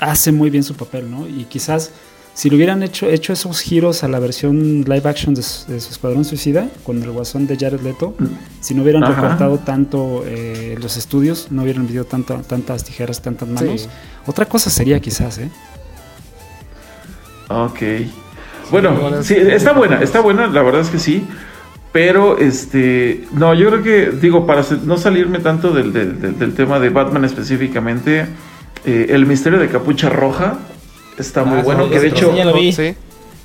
hace 0.00 0.32
muy 0.32 0.50
bien 0.50 0.62
su 0.64 0.74
papel, 0.74 1.10
¿no? 1.10 1.26
Y 1.28 1.44
quizás 1.48 1.90
si 2.34 2.48
le 2.50 2.54
hubieran 2.56 2.84
hecho, 2.84 3.06
hecho 3.08 3.32
esos 3.32 3.58
giros 3.60 4.04
a 4.04 4.08
la 4.08 4.20
versión 4.20 4.82
live 4.86 5.02
action 5.08 5.34
de, 5.34 5.42
su- 5.42 5.70
de 5.72 5.80
su 5.80 5.90
Escuadrón 5.90 6.24
Suicida, 6.24 6.68
con 6.84 7.02
el 7.02 7.10
guasón 7.10 7.48
de 7.48 7.56
Jared 7.56 7.80
Leto, 7.80 8.14
si 8.60 8.74
no 8.74 8.82
hubieran 8.82 9.02
Ajá. 9.02 9.14
recortado 9.22 9.58
tanto 9.58 10.22
eh, 10.24 10.76
los 10.80 10.96
estudios, 10.96 11.48
no 11.50 11.62
hubieran 11.62 11.82
metido 11.84 12.04
tanto, 12.04 12.34
tantas 12.46 12.84
tijeras, 12.84 13.20
tantas 13.22 13.48
manos, 13.48 13.82
Sí. 13.82 13.88
otra 14.26 14.46
cosa 14.46 14.70
sería 14.70 15.00
quizás, 15.00 15.38
¿eh? 15.38 15.50
Ok. 17.48 17.80
Bueno, 18.70 18.92
bueno, 18.94 19.22
sí, 19.22 19.34
es- 19.34 19.48
está 19.48 19.72
buena, 19.72 20.00
está 20.02 20.20
buena, 20.20 20.46
la 20.46 20.62
verdad 20.62 20.82
es 20.82 20.90
que 20.90 20.98
sí. 20.98 21.26
Pero, 21.90 22.36
este, 22.38 23.26
no, 23.32 23.54
yo 23.54 23.70
creo 23.70 23.82
que, 23.82 24.10
digo, 24.20 24.46
para 24.46 24.62
no 24.84 24.98
salirme 24.98 25.38
tanto 25.38 25.70
del, 25.72 25.92
del- 25.92 26.20
del- 26.20 26.38
del 26.38 26.54
tema 26.54 26.78
de 26.78 26.90
Batman 26.90 27.24
específicamente, 27.24 28.26
eh, 28.84 29.06
el 29.10 29.26
misterio 29.26 29.58
de 29.58 29.68
Capucha 29.68 30.08
Roja 30.08 30.58
está 31.18 31.44
muy 31.44 31.60
Ah, 31.60 31.62
bueno, 31.62 31.88
que 31.90 32.00
de 32.00 32.10
sí, 32.10 32.16
hecho, 32.16 32.34
ya 32.36 32.44
lo 32.44 32.54
vi. 32.54 32.72
Sí. 32.72 32.94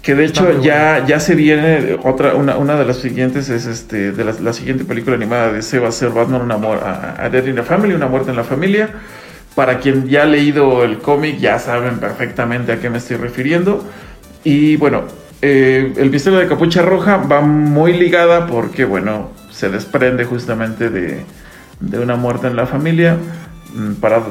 que 0.02 0.16
de 0.16 0.26
Está 0.26 0.50
hecho 0.50 0.62
ya, 0.62 1.06
ya 1.06 1.20
se 1.20 1.36
viene 1.36 1.98
otra, 2.04 2.36
una, 2.36 2.58
una 2.58 2.76
de 2.78 2.86
las 2.86 2.98
siguientes 2.98 3.50
es 3.50 3.66
este, 3.66 4.12
de 4.12 4.24
la, 4.26 4.34
la 4.42 4.54
siguiente 4.54 4.86
película 4.86 5.16
animada 5.16 5.52
de 5.52 5.60
ese 5.60 5.80
va 5.80 5.90
a 5.90 5.92
ser 5.92 6.10
Batman, 6.10 6.42
una 6.42 6.56
a, 6.56 7.24
a 7.26 7.30
Death 7.30 7.48
in 7.48 7.56
the 7.56 7.64
Family, 7.64 7.94
una 7.94 8.08
muerte 8.08 8.32
en 8.32 8.38
la 8.38 8.44
familia. 8.44 8.90
Para 9.56 9.80
quien 9.80 10.08
ya 10.10 10.24
ha 10.24 10.26
leído 10.26 10.84
el 10.84 10.98
cómic, 10.98 11.38
ya 11.40 11.60
saben 11.60 12.00
perfectamente 12.00 12.72
a 12.72 12.80
qué 12.80 12.90
me 12.90 12.98
estoy 12.98 13.18
refiriendo. 13.18 13.84
Y 14.44 14.78
bueno, 14.78 15.04
eh, 15.42 15.94
el 15.98 16.10
misterio 16.10 16.40
de 16.40 16.48
Capucha 16.48 16.82
Roja 16.82 17.18
va 17.18 17.42
muy 17.42 17.94
ligada 17.94 18.48
porque, 18.48 18.84
bueno, 18.86 19.30
se 19.52 19.70
desprende 19.70 20.26
justamente 20.26 20.90
de, 20.90 21.24
de 21.80 22.00
una 22.00 22.16
muerte 22.16 22.48
en 22.48 22.56
la 22.56 22.66
familia. 22.66 23.16
Mm, 23.76 23.94
Para, 23.96 24.24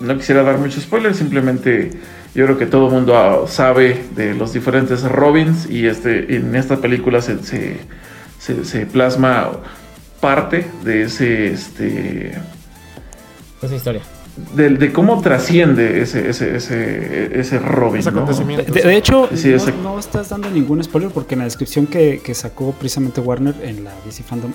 no 0.00 0.16
quisiera 0.16 0.42
dar 0.42 0.58
muchos 0.58 0.82
spoilers, 0.84 1.16
simplemente 1.16 1.90
yo 2.34 2.44
creo 2.44 2.58
que 2.58 2.66
todo 2.66 2.86
el 2.86 2.92
mundo 2.92 3.16
ah, 3.16 3.46
sabe 3.48 4.04
de 4.14 4.34
los 4.34 4.52
diferentes 4.52 5.02
Robins 5.02 5.68
y 5.68 5.86
este, 5.86 6.36
en 6.36 6.54
esta 6.54 6.76
película 6.76 7.20
se, 7.20 7.42
se, 7.42 7.78
se, 8.38 8.64
se 8.64 8.86
plasma 8.86 9.50
parte 10.20 10.66
de 10.84 11.02
ese, 11.02 11.52
este, 11.52 12.32
Esa 13.62 13.74
historia. 13.74 14.02
de, 14.54 14.70
de 14.70 14.92
cómo 14.92 15.20
trasciende 15.20 16.00
ese, 16.02 16.28
ese, 16.28 16.56
ese, 16.56 17.40
ese 17.40 17.58
Robin. 17.58 18.00
Ese 18.00 18.12
¿no? 18.12 18.20
acontecimiento. 18.20 18.72
De, 18.72 18.82
de 18.82 18.96
hecho, 18.96 19.28
Sí, 19.34 19.54
no, 19.82 19.94
no 19.94 19.98
estás 19.98 20.28
dando 20.28 20.50
ningún 20.50 20.82
spoiler 20.82 21.10
porque 21.10 21.34
en 21.34 21.40
la 21.40 21.44
descripción 21.44 21.86
que, 21.86 22.20
que 22.22 22.34
sacó 22.34 22.72
precisamente 22.72 23.20
Warner 23.20 23.54
en 23.62 23.84
la 23.84 23.92
DC 24.04 24.22
Fandom, 24.22 24.52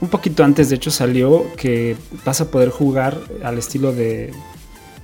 un 0.00 0.08
poquito 0.08 0.44
antes 0.44 0.68
de 0.68 0.76
hecho 0.76 0.90
salió 0.90 1.46
que 1.56 1.96
vas 2.24 2.40
a 2.40 2.50
poder 2.50 2.70
jugar 2.70 3.16
al 3.42 3.58
estilo 3.58 3.92
de, 3.92 4.32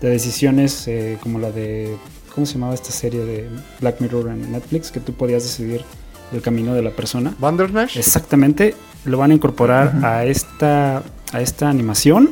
de 0.01 0.11
decisiones 0.11 0.87
eh, 0.89 1.19
como 1.23 1.39
la 1.39 1.51
de, 1.51 1.97
¿cómo 2.35 2.47
se 2.47 2.55
llamaba 2.55 2.75
esta 2.75 2.91
serie 2.91 3.25
de 3.25 3.49
Black 3.81 4.01
Mirror 4.01 4.29
en 4.29 4.53
Netflix? 4.53 4.91
Que 4.91 5.01
tú 5.01 5.13
podías 5.15 5.43
decidir 5.43 5.85
el 6.33 6.43
camino 6.43 6.75
de 6.75 6.83
la 6.83 6.91
persona. 6.91 7.35
Bandersnatch. 7.39 7.97
Exactamente, 7.97 8.75
lo 9.05 9.19
van 9.19 9.31
a 9.31 9.35
incorporar 9.35 10.05
a 10.05 10.25
esta 10.25 11.03
a 11.33 11.41
esta 11.41 11.69
animación 11.69 12.31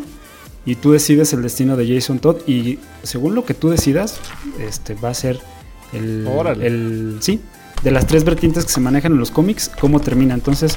y 0.66 0.74
tú 0.74 0.92
decides 0.92 1.32
el 1.32 1.42
destino 1.42 1.76
de 1.76 1.94
Jason 1.94 2.18
Todd 2.18 2.38
y 2.46 2.78
según 3.02 3.34
lo 3.34 3.44
que 3.44 3.54
tú 3.54 3.70
decidas, 3.70 4.20
este 4.60 4.94
va 4.94 5.10
a 5.10 5.14
ser 5.14 5.40
el, 5.92 6.26
Órale. 6.26 6.66
el 6.66 7.18
sí, 7.20 7.40
de 7.82 7.90
las 7.90 8.06
tres 8.06 8.24
vertientes 8.24 8.64
que 8.66 8.72
se 8.72 8.80
manejan 8.80 9.12
en 9.12 9.18
los 9.18 9.30
cómics, 9.30 9.70
cómo 9.80 10.00
termina. 10.00 10.34
Entonces, 10.34 10.76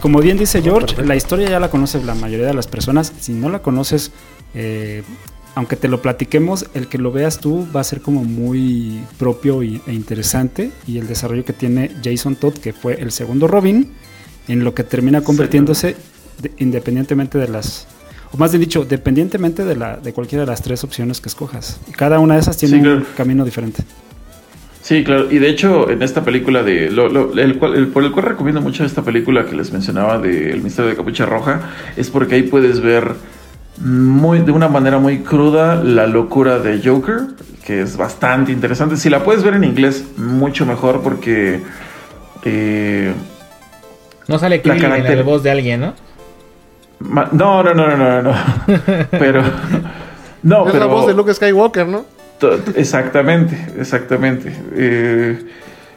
como 0.00 0.20
bien 0.20 0.38
dice 0.38 0.62
George, 0.62 0.86
perfecto. 0.86 1.08
la 1.08 1.16
historia 1.16 1.50
ya 1.50 1.58
la 1.58 1.70
conoce 1.70 2.02
la 2.04 2.14
mayoría 2.14 2.46
de 2.46 2.54
las 2.54 2.68
personas. 2.68 3.12
Si 3.18 3.32
no 3.32 3.48
la 3.48 3.60
conoces, 3.60 4.12
eh, 4.54 5.02
aunque 5.58 5.74
te 5.74 5.88
lo 5.88 6.00
platiquemos, 6.00 6.66
el 6.74 6.86
que 6.86 6.98
lo 6.98 7.10
veas 7.10 7.40
tú 7.40 7.66
va 7.74 7.80
a 7.80 7.84
ser 7.84 8.00
como 8.00 8.22
muy 8.22 9.00
propio 9.18 9.64
y- 9.64 9.80
e 9.88 9.92
interesante. 9.92 10.70
Y 10.86 10.98
el 10.98 11.08
desarrollo 11.08 11.44
que 11.44 11.52
tiene 11.52 11.90
Jason 12.04 12.36
Todd, 12.36 12.54
que 12.58 12.72
fue 12.72 12.94
el 13.00 13.10
segundo 13.10 13.48
Robin, 13.48 13.90
en 14.46 14.62
lo 14.62 14.72
que 14.72 14.84
termina 14.84 15.20
convirtiéndose 15.22 15.96
de- 16.40 16.52
independientemente 16.58 17.38
de 17.38 17.48
las... 17.48 17.88
O 18.30 18.36
más 18.36 18.52
bien 18.52 18.60
dicho, 18.60 18.84
dependientemente 18.84 19.64
de, 19.64 19.74
la, 19.74 19.96
de 19.96 20.12
cualquiera 20.12 20.44
de 20.44 20.46
las 20.50 20.62
tres 20.62 20.84
opciones 20.84 21.20
que 21.20 21.28
escojas. 21.28 21.80
Y 21.88 21.90
cada 21.92 22.20
una 22.20 22.34
de 22.34 22.40
esas 22.40 22.56
tiene 22.56 22.80
Sí, 22.80 22.86
un 22.86 23.04
camino 23.16 23.44
diferente. 23.44 23.82
Sí, 24.80 25.02
claro. 25.02 25.28
Y 25.30 25.38
de 25.38 25.48
hecho, 25.48 25.90
en 25.90 26.02
esta 26.02 26.22
película 26.24 26.62
de. 26.62 26.88
lo- 26.90 27.08
lo- 27.08 27.32
el 27.36 27.58
cual- 27.58 27.74
el- 27.74 27.88
por 27.88 28.04
el 28.04 28.12
cual 28.12 28.26
recomiendo 28.26 28.60
mucho 28.60 28.84
esta 28.84 29.02
película 29.02 29.44
que 29.44 29.56
les 29.56 29.72
mencionaba 29.72 30.18
de 30.18 30.52
El 30.52 30.62
misterio 30.62 30.90
de 30.90 30.96
Capucha 30.96 31.26
Roja, 31.26 31.70
es 31.96 32.10
porque 32.10 32.36
ahí 32.36 32.42
puedes 32.44 32.80
ver 32.80 33.14
muy, 33.80 34.40
de 34.40 34.52
una 34.52 34.68
manera 34.68 34.98
muy 34.98 35.18
cruda 35.20 35.76
la 35.76 36.06
locura 36.06 36.58
de 36.58 36.80
Joker, 36.84 37.20
que 37.64 37.82
es 37.82 37.96
bastante 37.96 38.50
interesante. 38.52 38.96
Si 38.96 39.08
la 39.10 39.22
puedes 39.24 39.42
ver 39.42 39.54
en 39.54 39.64
inglés, 39.64 40.04
mucho 40.16 40.66
mejor 40.66 41.00
porque. 41.02 41.60
eh, 42.44 43.12
No 44.26 44.38
sale 44.38 44.56
La 44.56 44.62
Krillin 44.62 44.84
en 44.84 44.90
caracter- 44.90 45.16
la 45.16 45.22
voz 45.22 45.42
de 45.42 45.50
alguien, 45.50 45.80
¿no? 45.80 45.94
ma- 47.00 47.28
no, 47.32 47.62
no, 47.62 47.74
no, 47.74 47.96
no, 47.96 47.96
no, 47.96 48.22
no. 48.22 48.34
pero. 49.10 49.42
No, 50.42 50.66
es 50.66 50.72
pero. 50.72 50.78
la 50.86 50.86
voz 50.86 51.06
de 51.06 51.14
Luke 51.14 51.32
Skywalker, 51.34 51.86
¿no? 51.86 52.04
Exactamente, 52.76 53.66
exactamente. 53.78 54.54
Eh, 54.74 55.38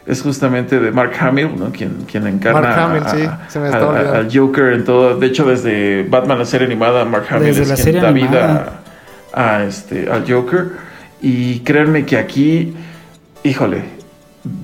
es 0.06 0.22
justamente 0.22 0.80
de 0.80 0.92
Mark 0.92 1.12
Hamill, 1.20 1.50
¿no? 1.58 1.72
Quien, 1.72 2.06
quien 2.12 2.26
encarna 2.28 2.62
Mark 2.62 2.80
Hamill, 2.80 3.04
a- 3.04 3.10
sí, 3.10 3.22
a- 3.24 3.50
se 3.50 3.60
me 3.60 3.66
a- 3.68 3.70
estaba 3.70 3.86
a- 3.86 3.90
olvidando. 4.00 4.18
al 4.20 4.30
Joker 4.38 4.74
en 4.74 4.84
todo. 4.84 5.18
De 5.20 5.28
hecho, 5.28 5.46
desde 5.46 6.04
Batman 6.10 6.40
la 6.40 6.46
serie 6.46 6.66
animada, 6.68 7.06
Mark 7.06 7.26
Hamill 7.30 7.48
Desde 7.48 7.62
es 7.64 7.70
la 7.70 7.76
quien 7.76 7.84
serie 7.86 8.02
da 8.02 8.10
animada. 8.10 8.48
vida 8.54 8.74
a, 9.34 9.56
a 9.58 9.64
este, 9.66 10.10
al 10.12 10.26
Joker. 10.32 10.70
Y 11.22 11.60
créanme 11.60 12.06
que 12.06 12.18
aquí, 12.18 12.74
híjole, 13.44 13.84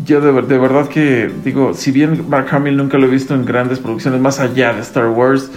yo 0.06 0.22
de, 0.22 0.32
ver- 0.32 0.48
de 0.48 0.58
verdad 0.58 0.88
que 0.88 1.30
digo, 1.46 1.76
si 1.76 1.92
bien 1.92 2.26
Mark 2.28 2.48
Hamill 2.50 2.76
nunca 2.76 2.98
lo 2.98 3.06
he 3.06 3.10
visto 3.10 3.36
en 3.36 3.46
grandes 3.46 3.78
producciones 3.80 4.20
más 4.20 4.40
allá 4.40 4.74
de 4.74 4.82
Star 4.82 5.08
Wars, 5.10 5.52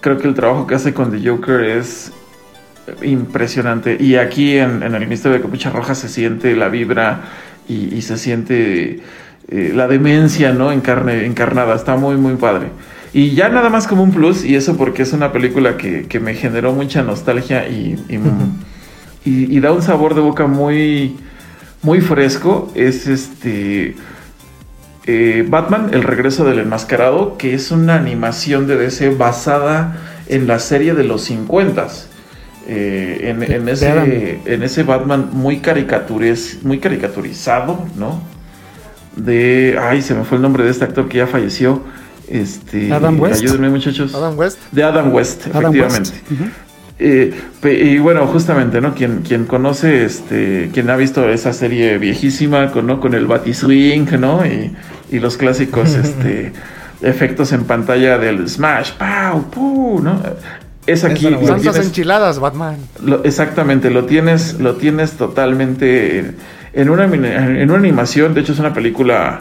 creo 0.00 0.16
que 0.18 0.28
el 0.28 0.34
trabajo 0.34 0.66
que 0.68 0.76
hace 0.76 0.94
con 0.94 1.10
The 1.10 1.28
Joker 1.28 1.60
es 1.64 2.12
impresionante. 3.02 3.96
Y 3.98 4.16
aquí 4.16 4.58
en, 4.58 4.82
en 4.82 4.94
el 4.94 5.06
Misterio 5.06 5.38
de 5.38 5.42
Capucha 5.42 5.70
Roja 5.70 5.94
se 5.94 6.08
siente 6.08 6.54
la 6.56 6.68
vibra 6.68 7.20
y, 7.68 7.94
y 7.94 8.02
se 8.02 8.16
siente 8.18 9.00
eh, 9.48 9.72
la 9.74 9.86
demencia, 9.88 10.52
¿no? 10.52 10.72
En 10.72 10.80
carne, 10.80 11.26
encarnada. 11.26 11.74
Está 11.74 11.96
muy, 11.96 12.16
muy 12.16 12.34
padre. 12.36 12.68
Y 13.12 13.30
ya 13.34 13.48
nada 13.48 13.70
más 13.70 13.86
como 13.86 14.02
un 14.02 14.10
plus, 14.10 14.44
y 14.44 14.56
eso 14.56 14.76
porque 14.76 15.02
es 15.02 15.12
una 15.12 15.30
película 15.32 15.76
que, 15.76 16.06
que 16.08 16.18
me 16.20 16.34
generó 16.34 16.72
mucha 16.72 17.02
nostalgia 17.02 17.68
y, 17.68 17.96
y, 18.08 18.18
y- 19.24 19.56
y 19.56 19.60
da 19.60 19.72
un 19.72 19.82
sabor 19.82 20.14
de 20.14 20.20
boca 20.20 20.46
muy, 20.46 21.16
muy 21.82 22.00
fresco. 22.00 22.72
Es 22.74 23.06
este. 23.06 23.94
eh, 25.06 25.44
Batman, 25.48 25.90
El 25.92 26.02
regreso 26.02 26.44
del 26.44 26.58
enmascarado, 26.58 27.36
que 27.36 27.54
es 27.54 27.70
una 27.70 27.96
animación 27.96 28.66
de 28.66 28.76
DC 28.76 29.10
basada 29.10 29.96
en 30.28 30.46
la 30.46 30.58
serie 30.58 30.94
de 30.94 31.04
los 31.04 31.22
50 31.24 31.86
eh, 32.66 33.18
en, 33.24 33.42
en 33.42 33.68
ese, 33.68 34.40
en 34.46 34.62
ese 34.62 34.82
Batman 34.84 35.28
muy, 35.32 35.58
caricatures, 35.58 36.60
muy 36.64 36.78
caricaturizado, 36.78 37.86
¿no? 37.96 38.22
De. 39.16 39.78
Ay, 39.80 40.02
se 40.02 40.14
me 40.14 40.24
fue 40.24 40.36
el 40.36 40.42
nombre 40.42 40.64
de 40.64 40.70
este 40.70 40.84
actor 40.84 41.08
que 41.08 41.18
ya 41.18 41.26
falleció. 41.26 41.82
Este, 42.28 42.92
Adam 42.92 43.20
West. 43.20 43.42
Ayúdenme, 43.42 43.68
muchachos. 43.70 44.14
Adam 44.14 44.36
West. 44.38 44.58
De 44.72 44.82
Adam 44.82 45.12
West, 45.12 45.46
Adam 45.48 45.74
efectivamente. 45.74 46.10
West. 46.30 46.52
Eh, 46.98 47.34
y 47.64 47.98
bueno, 47.98 48.26
justamente, 48.26 48.80
¿no? 48.80 48.94
Quien, 48.94 49.22
quien 49.22 49.44
conoce, 49.46 50.04
este, 50.04 50.70
quien 50.72 50.88
ha 50.90 50.96
visto 50.96 51.28
esa 51.28 51.52
serie 51.52 51.98
viejísima, 51.98 52.70
con, 52.70 52.86
¿no? 52.86 53.00
con 53.00 53.14
el 53.14 53.26
Batiswing, 53.26 54.08
¿no? 54.20 54.46
Y, 54.46 54.72
y 55.10 55.18
los 55.18 55.36
clásicos, 55.36 55.94
este, 55.94 56.52
efectos 57.02 57.52
en 57.52 57.64
pantalla 57.64 58.16
del 58.18 58.48
Smash, 58.48 58.92
¡Pow! 58.92 59.42
¡Pu! 59.50 60.00
¿no? 60.02 60.22
Es 60.86 61.02
aquí. 61.04 61.28
Lo 61.30 61.40
tienes- 61.56 61.76
enchiladas, 61.84 62.38
Batman. 62.38 62.76
lo- 63.04 63.24
exactamente, 63.24 63.90
lo 63.90 64.04
tienes, 64.04 64.60
lo 64.60 64.76
tienes 64.76 65.12
totalmente 65.12 66.34
en 66.74 66.90
una, 66.90 67.04
en 67.04 67.70
una 67.70 67.78
animación. 67.78 68.34
De 68.34 68.40
hecho, 68.40 68.52
es 68.52 68.58
una 68.58 68.72
película 68.74 69.40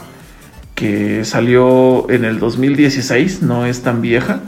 que 0.76 1.24
salió 1.26 2.10
en 2.10 2.26
el 2.26 2.40
2016, 2.40 3.42
no 3.44 3.66
es 3.66 3.82
tan 3.84 4.02
vieja. 4.02 4.40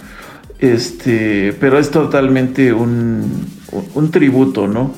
Este, 0.60 1.56
pero 1.60 1.78
es 1.80 1.92
totalmente 1.92 2.72
un, 2.74 3.48
un, 3.94 4.12
tributo, 4.12 4.68
¿no? 4.68 4.94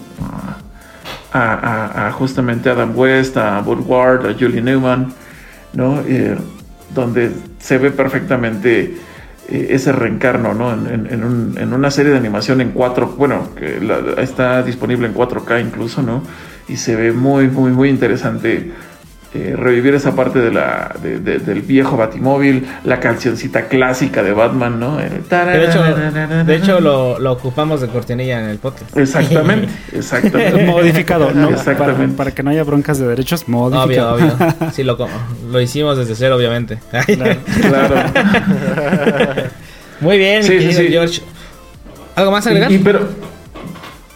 A, 1.33 1.53
a- 1.53 2.07
a 2.07 2.11
justamente 2.11 2.69
Adam 2.69 2.91
West, 2.95 3.37
a 3.37 3.59
Burt 3.61 3.83
Ward, 3.85 4.27
a 4.27 4.33
Julie 4.39 4.61
Newman, 4.61 5.13
¿no? 5.73 6.01
Eh, 6.07 6.37
donde 6.93 7.31
se 7.59 7.77
ve 7.79 7.91
perfectamente 7.91 8.97
eh, 9.49 9.67
ese 9.71 9.91
reencarno, 9.91 10.53
¿no? 10.53 10.71
En, 10.73 11.07
en 11.57 11.73
una 11.73 11.91
serie 11.91 12.11
de 12.11 12.17
animación 12.17 12.61
en 12.61 12.71
4, 12.71 13.15
bueno, 13.17 13.49
que 13.55 13.81
la- 13.81 14.21
está 14.21 14.61
disponible 14.63 15.07
en 15.07 15.13
4K 15.15 15.59
incluso, 15.61 16.01
¿no? 16.01 16.21
Y 16.67 16.77
se 16.77 16.95
ve 16.95 17.11
muy, 17.13 17.47
muy, 17.47 17.71
muy 17.71 17.89
interesante 17.89 18.71
eh, 19.33 19.55
revivir 19.57 19.93
esa 19.93 20.15
parte 20.15 20.39
de 20.39 20.51
la, 20.51 20.93
de- 21.01 21.19
de- 21.19 21.39
del 21.39 21.61
viejo 21.61 21.95
Batimóvil, 21.97 22.65
la 22.85 22.99
cancioncita 22.99 23.67
clásica 23.67 24.23
de 24.23 24.31
Batman, 24.31 24.79
¿no? 24.79 24.97
De 24.97 25.07
hecho, 25.65 25.83
de 25.83 26.55
hecho 26.55 26.79
lo, 26.79 27.19
lo 27.19 27.33
ocupamos 27.33 27.81
de 27.81 27.87
cortinilla 27.87 28.41
en 28.43 28.49
el 28.49 28.57
podcast. 28.57 28.95
Exactamente, 28.97 29.67
exactamente. 29.93 30.65
Modificado, 30.65 31.31
¿no? 31.33 31.49
Exactamente. 31.49 32.15
para 32.17 32.31
que 32.31 32.41
no 32.43 32.49
haya 32.51 32.63
broncas 32.63 32.99
de 32.99 33.07
derechos, 33.07 33.43
Obvio, 33.43 33.69
modificado. 33.69 34.15
obvio. 34.15 34.35
Sí, 34.73 34.83
lo, 34.83 34.97
lo 35.51 35.61
hicimos 35.61 35.97
desde 35.97 36.15
cero, 36.15 36.35
obviamente. 36.37 36.79
Claro. 36.89 37.39
Claro. 37.61 37.95
Muy 40.01 40.17
bien, 40.17 40.43
Sí, 40.43 40.71
sí. 40.73 40.87
George. 40.89 41.21
¿Algo 42.15 42.31
más 42.31 42.45
a 42.47 42.49
agregar? 42.49 42.71
Y, 42.71 42.75
y 42.75 42.79
pero, 42.79 43.07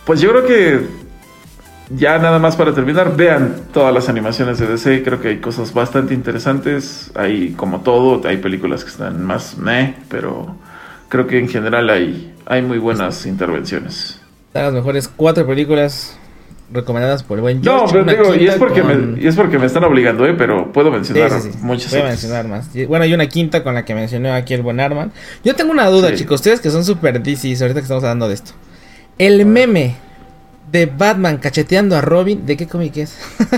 pues 0.06 0.22
yo 0.22 0.30
creo 0.32 0.46
que 0.46 1.01
ya 1.95 2.17
nada 2.17 2.39
más 2.39 2.56
para 2.56 2.73
terminar, 2.73 3.15
vean 3.15 3.56
todas 3.73 3.93
las 3.93 4.10
animaciones 4.10 4.60
de 4.60 4.67
DC. 4.67 5.04
Creo 5.04 5.21
que 5.21 5.30
hay 5.30 5.38
cosas 5.39 5.73
bastante 5.73 6.13
interesantes. 6.13 7.12
Hay, 7.15 7.51
como 7.51 7.82
todo, 7.82 8.27
hay 8.27 8.38
películas 8.38 8.84
que 8.84 8.89
están 8.91 9.23
más 9.23 9.58
meh, 9.58 9.95
pero 10.10 10.56
creo 11.10 11.27
que 11.27 11.39
en 11.39 11.47
general 11.49 11.89
hay, 11.89 12.34
hay 12.45 12.62
muy 12.62 12.77
buenas 12.77 13.25
intervenciones. 13.25 14.19
Están 14.47 14.63
las 14.65 14.73
mejores 14.73 15.08
cuatro 15.08 15.45
películas 15.47 16.17
recomendadas 16.73 17.23
por 17.23 17.38
el 17.38 17.41
buen 17.41 17.62
No, 17.62 17.88
George. 17.88 17.93
pero 17.93 18.04
Una 18.04 18.12
digo, 18.13 18.36
y 18.36 18.47
es, 18.47 18.56
porque 18.56 18.82
con- 18.82 19.13
me, 19.15 19.21
y 19.21 19.27
es 19.27 19.36
porque 19.36 19.60
me 19.60 19.65
están 19.65 19.84
obligando, 19.84 20.25
¿eh? 20.25 20.34
Pero 20.38 20.71
puedo 20.71 20.89
mencionar 20.91 21.30
sí, 21.41 21.49
sí. 21.51 21.58
muchas 21.62 21.91
otras. 21.93 22.10
mencionar 22.10 22.47
más. 22.47 22.69
Bueno, 22.88 23.04
hay 23.04 23.13
una 23.13 23.27
quinta 23.27 23.63
con 23.63 23.73
la 23.73 23.84
que 23.84 23.93
mencionó 23.95 24.34
aquí 24.34 24.54
el 24.54 24.62
buen 24.62 24.80
Arman. 24.80 25.12
Yo 25.43 25.54
tengo 25.56 25.71
una 25.71 25.88
duda, 25.88 26.13
chicos. 26.15 26.36
Ustedes 26.36 26.62
que 26.62 26.69
son 26.69 26.86
super 26.86 27.21
DC, 27.21 27.49
ahorita 27.62 27.80
que 27.82 27.84
estamos 27.84 28.04
hablando 28.04 28.27
de 28.30 28.36
esto. 28.36 28.51
El 29.17 29.45
meme 29.45 29.95
de 30.72 30.86
Batman 30.86 31.38
cacheteando 31.38 31.96
a 31.98 32.02
Robin, 32.02 32.46
¿de 32.46 32.56
qué 32.58 32.68
cómic 32.68 32.98
es? 32.98 33.18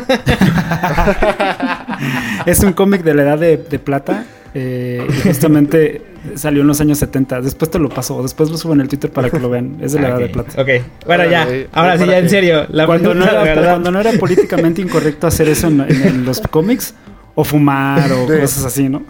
Es 2.45 2.60
un 2.62 2.73
cómic 2.73 3.04
de 3.04 3.13
la 3.13 3.23
edad 3.23 3.38
de, 3.39 3.58
de 3.58 3.80
plata. 3.80 4.26
eh, 4.54 5.06
y 5.10 5.13
justamente 5.28 6.02
salió 6.36 6.62
en 6.62 6.67
los 6.67 6.80
años 6.82 6.97
70. 6.99 7.41
Después 7.41 7.71
te 7.71 7.80
lo 7.80 7.89
paso. 7.89 8.21
Después 8.21 8.49
lo 8.49 8.58
subo 8.58 8.73
en 8.73 8.82
el 8.82 8.88
Twitter 8.88 9.12
para 9.12 9.30
que 9.30 9.39
lo 9.39 9.49
vean. 9.49 9.78
Es 9.82 9.93
de 9.93 9.99
la 10.02 10.10
edad 10.10 10.19
de 10.19 10.30
plata. 10.30 10.62
Ok, 10.62 10.67
bueno, 11.06 11.26
ya. 11.30 11.47
Ahora 11.71 11.97
sí, 11.97 12.06
ya 12.06 12.17
en 12.19 12.30
serio. 12.30 12.65
La 12.69 12.86
Cuando 12.86 13.13
no, 13.13 13.26
era, 13.26 13.54
cuando 13.69 13.91
no 13.91 13.99
era 13.99 14.12
políticamente 14.13 14.82
incorrecto 14.82 15.28
hacer 15.28 15.47
eso 15.49 15.67
en, 15.67 15.82
en- 15.82 16.02
en 16.08 16.26
los 16.26 16.39
cómics. 16.41 16.93
O 17.36 17.43
fumar 17.43 18.12
o 18.12 18.28
Sí. 18.28 18.39
cosas 18.41 18.65
así, 18.65 18.89
¿no? 18.89 19.02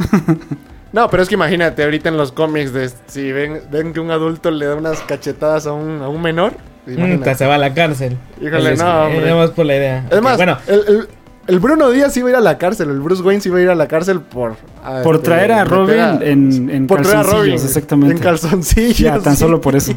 No, 0.93 1.09
pero 1.09 1.23
es 1.23 1.27
que 1.29 1.35
imagínate, 1.35 1.83
ahorita 1.83 2.07
en 2.07 2.15
los 2.15 2.31
cómics, 2.31 2.71
de, 2.71 2.89
si 3.07 3.31
ven, 3.33 3.59
ven 3.69 3.91
que 3.91 3.99
un 3.99 4.11
adulto 4.11 4.49
le 4.49 4.65
da 4.65 4.75
unas 4.75 4.99
cachetadas 5.01 5.67
a 5.67 5.73
un, 5.73 6.01
a 6.01 6.07
un 6.07 6.21
menor. 6.21 6.53
Imagínate. 6.87 7.17
Puta, 7.19 7.35
se 7.35 7.45
va 7.45 7.55
a 7.55 7.57
la 7.57 7.73
cárcel. 7.73 8.17
Híjole, 8.41 8.75
no, 8.75 8.85
eh, 8.85 9.05
hombre. 9.07 9.21
nada 9.21 9.35
más 9.35 9.49
por 9.51 9.65
la 9.65 9.75
idea. 9.75 10.05
Es 10.11 10.21
más, 10.21 10.37
bueno, 10.37 10.57
el, 10.67 10.79
el- 10.87 11.07
el 11.45 11.59
Bruno 11.59 11.89
Díaz 11.91 12.15
iba 12.15 12.29
a 12.29 12.31
ir 12.31 12.35
a 12.37 12.41
la 12.41 12.57
cárcel, 12.57 12.89
el 12.89 13.01
Bruce 13.01 13.21
Wayne 13.21 13.41
sí 13.41 13.49
iba 13.49 13.57
a 13.57 13.61
ir 13.61 13.69
a 13.69 13.75
la 13.75 13.89
cárcel 13.89 14.21
por... 14.21 14.55
ah, 14.81 15.01
Por 15.03 15.15
este, 15.15 15.25
traer 15.25 15.51
a 15.51 15.65
Robin 15.65 15.99
en, 16.21 16.69
en 16.69 16.87
por 16.87 17.01
traer 17.01 17.17
a 17.17 17.23
Robin, 17.23 17.31
calzoncillos, 17.51 17.65
exactamente. 17.65 18.15
En 18.15 18.21
calzoncillos. 18.21 18.97
Ya, 18.97 19.19
tan 19.19 19.33
sí. 19.35 19.39
solo 19.41 19.59
por 19.59 19.75
eso. 19.75 19.91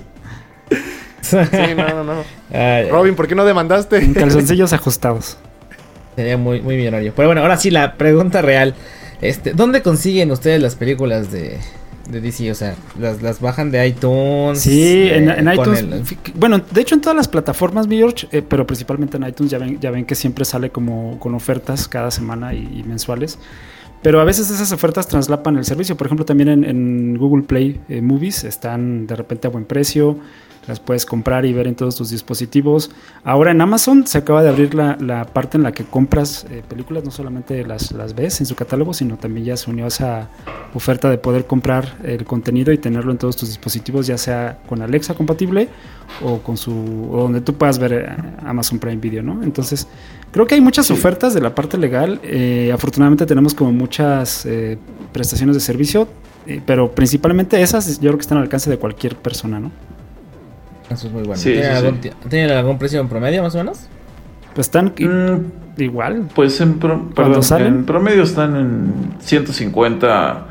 Sí, 1.20 1.37
no, 1.77 1.88
no, 1.88 2.05
no. 2.05 2.25
Ay, 2.53 2.88
Robin, 2.90 3.14
¿por 3.14 3.29
qué 3.29 3.35
no 3.37 3.44
demandaste? 3.44 3.99
En 3.99 4.12
calzoncillos 4.14 4.72
ajustados. 4.72 5.37
Sería 6.16 6.37
muy, 6.37 6.61
muy 6.62 6.77
millonario. 6.77 7.12
Pero 7.14 7.29
bueno, 7.29 7.42
ahora 7.42 7.57
sí, 7.57 7.70
la 7.70 7.94
pregunta 7.94 8.42
real. 8.42 8.75
Este, 9.20 9.53
¿Dónde 9.53 9.83
consiguen 9.83 10.31
ustedes 10.33 10.61
las 10.61 10.75
películas 10.75 11.31
de, 11.31 11.59
de 12.11 12.21
DC? 12.21 12.51
O 12.51 12.55
sea, 12.55 12.75
¿las, 12.99 13.23
las 13.23 13.40
bajan 13.40 13.71
de 13.71 13.87
iTunes? 13.87 14.61
Sí, 14.61 15.09
en, 15.11 15.29
eh, 15.31 15.35
en 15.38 15.53
iTunes. 15.53 15.81
el- 15.81 16.03
Bueno, 16.35 16.61
de 16.71 16.81
hecho 16.81 16.95
en 16.95 17.01
todas 17.01 17.16
las 17.16 17.29
plataformas, 17.29 17.87
mi 17.88 17.97
George, 17.99 18.27
eh, 18.33 18.42
pero 18.42 18.66
principalmente 18.66 19.16
en 19.16 19.25
iTunes 19.27 19.51
ya 19.51 19.59
ven, 19.59 19.79
ya 19.81 19.90
ven 19.90 20.05
que 20.05 20.14
siempre 20.14 20.45
sale 20.45 20.71
como 20.71 21.19
con 21.19 21.35
ofertas 21.35 21.88
cada 21.88 22.11
semana 22.11 22.55
y, 22.55 22.81
y 22.81 22.83
mensuales. 22.85 23.38
Pero 24.03 24.21
a 24.21 24.25
veces 24.25 24.51
esas 24.51 24.71
ofertas 24.73 25.09
traslapan 25.09 25.57
el 25.57 25.64
servicio. 25.64 25.97
Por 25.97 26.07
ejemplo, 26.07 26.25
también 26.25 26.49
en, 26.49 26.64
en 26.64 27.16
Google 27.19 27.42
Play 27.45 27.81
eh, 27.88 28.01
Movies 28.03 28.45
están 28.45 29.07
de 29.07 29.16
repente 29.16 29.49
a 29.49 29.51
buen 29.51 29.64
precio. 29.64 30.19
Las 30.66 30.81
puedes 30.81 31.07
comprar 31.07 31.44
y 31.46 31.52
ver 31.52 31.66
en 31.66 31.74
todos 31.74 31.96
tus 31.96 32.11
dispositivos. 32.11 32.90
Ahora 33.22 33.52
en 33.52 33.61
Amazon 33.61 34.07
se 34.07 34.18
acaba 34.18 34.42
de 34.42 34.48
abrir 34.48 34.74
la, 34.74 34.96
la 35.00 35.24
parte 35.24 35.57
en 35.57 35.62
la 35.62 35.72
que 35.72 35.85
compras 35.85 36.46
eh, 36.50 36.62
películas, 36.68 37.05
no 37.05 37.11
solamente 37.11 37.64
las, 37.64 37.92
las 37.92 38.14
ves 38.14 38.40
en 38.40 38.46
su 38.46 38.55
catálogo, 38.55 38.92
sino 38.92 39.16
también 39.16 39.46
ya 39.46 39.57
se 39.57 39.70
unió 39.70 39.85
a 39.85 39.88
esa 39.88 40.29
oferta 40.74 41.09
de 41.09 41.18
poder 41.18 41.46
comprar 41.46 41.96
el 42.02 42.24
contenido 42.24 42.72
y 42.72 42.79
tenerlo 42.79 43.12
en 43.12 43.18
todos 43.18 43.37
tus 43.37 43.48
dispositivos, 43.48 44.07
ya 44.07 44.18
sea 44.18 44.59
con 44.68 44.83
Alexa 44.83 45.14
compatible 45.14 45.68
o 46.22 46.38
con 46.38 46.57
su 46.57 46.72
o 47.12 47.22
donde 47.22 47.40
tú 47.40 47.55
puedas 47.55 47.79
ver 47.79 47.92
eh, 47.92 48.07
Amazon 48.44 48.79
Prime 48.79 48.96
Video, 48.96 49.22
¿no? 49.22 49.42
Entonces, 49.42 49.87
creo 50.33 50.46
que 50.46 50.55
hay 50.57 50.61
muchas 50.61 50.90
ofertas 50.90 51.35
de 51.35 51.40
la 51.40 51.55
parte 51.55 51.79
legal. 51.79 52.20
eh, 52.22 52.70
afortunadamente 52.72 53.26
tenemos 53.26 53.55
como 53.55 53.72
muchas 53.72 54.44
eh, 54.46 54.79
prestaciones 55.12 55.55
de 55.55 55.61
servicio, 55.61 56.09
pero 56.64 56.92
principalmente 56.92 57.61
esas 57.61 57.98
yo 57.98 58.11
creo 58.11 58.18
que 58.18 58.20
están 58.20 58.38
al 58.38 58.44
alcance 58.44 58.70
de 58.70 58.79
cualquier 58.79 59.16
persona, 59.16 59.59
¿no? 59.59 59.72
Eso 60.90 61.07
es 61.09 61.12
muy 61.12 61.22
bueno. 61.22 61.37
Sí, 61.37 61.53
¿Tienen, 61.53 61.70
sí, 61.72 61.77
algún, 61.87 62.03
sí. 62.03 62.11
¿Tienen 62.29 62.51
algún 62.57 62.79
precio 62.79 63.01
en 63.01 63.09
promedio 63.09 63.42
más 63.42 63.55
o 63.55 63.59
menos? 63.59 63.81
Pues 64.55 64.66
están 64.68 64.94
Mm, 64.99 65.81
igual. 65.83 66.29
Pues 66.35 66.61
en, 66.61 66.79
pro- 66.79 67.11
perdón, 67.14 67.42
salen? 67.42 67.66
en 67.68 67.85
promedio 67.85 68.22
están 68.22 68.57
en 68.57 68.92
150, 69.20 70.46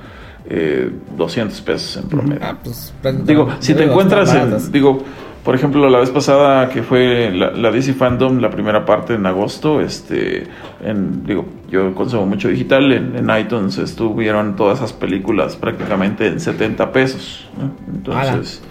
eh, 0.50 0.91
200 1.17 1.62
pesos 1.62 1.98
en 2.04 2.10
promedio. 2.10 2.41
Ah, 2.43 2.58
pues 2.63 2.93
prácticamente- 3.02 3.32
Digo, 3.32 3.50
si 3.60 3.74
te 3.74 3.80
digo, 3.82 3.91
encuentras 3.91 4.34
en, 4.36 4.71
digo, 4.71 5.04
por 5.43 5.56
ejemplo, 5.56 5.89
la 5.89 6.00
vez 6.00 6.10
pasada 6.12 6.69
que 6.69 6.84
fue 6.84 7.32
la, 7.34 7.52
la 7.52 7.71
DC 7.71 7.93
Fandom, 7.93 8.39
la 8.39 8.50
primera 8.50 8.86
parte 8.86 9.13
en 9.15 9.26
agosto, 9.26 9.80
este, 9.82 10.48
en, 10.84 11.24
digo, 11.26 11.45
yo 11.69 11.93
consumo 11.95 12.26
mucho 12.26 12.48
digital, 12.50 12.91
en, 12.91 13.15
en 13.15 13.30
iTunes 13.39 13.78
estuvieron 13.78 14.56
todas 14.56 14.80
esas 14.80 14.93
películas 14.93 15.56
prácticamente 15.56 16.28
en 16.28 16.39
70 16.39 16.91
pesos, 16.91 17.48
¿no? 17.58 17.71
Entonces... 17.93 18.62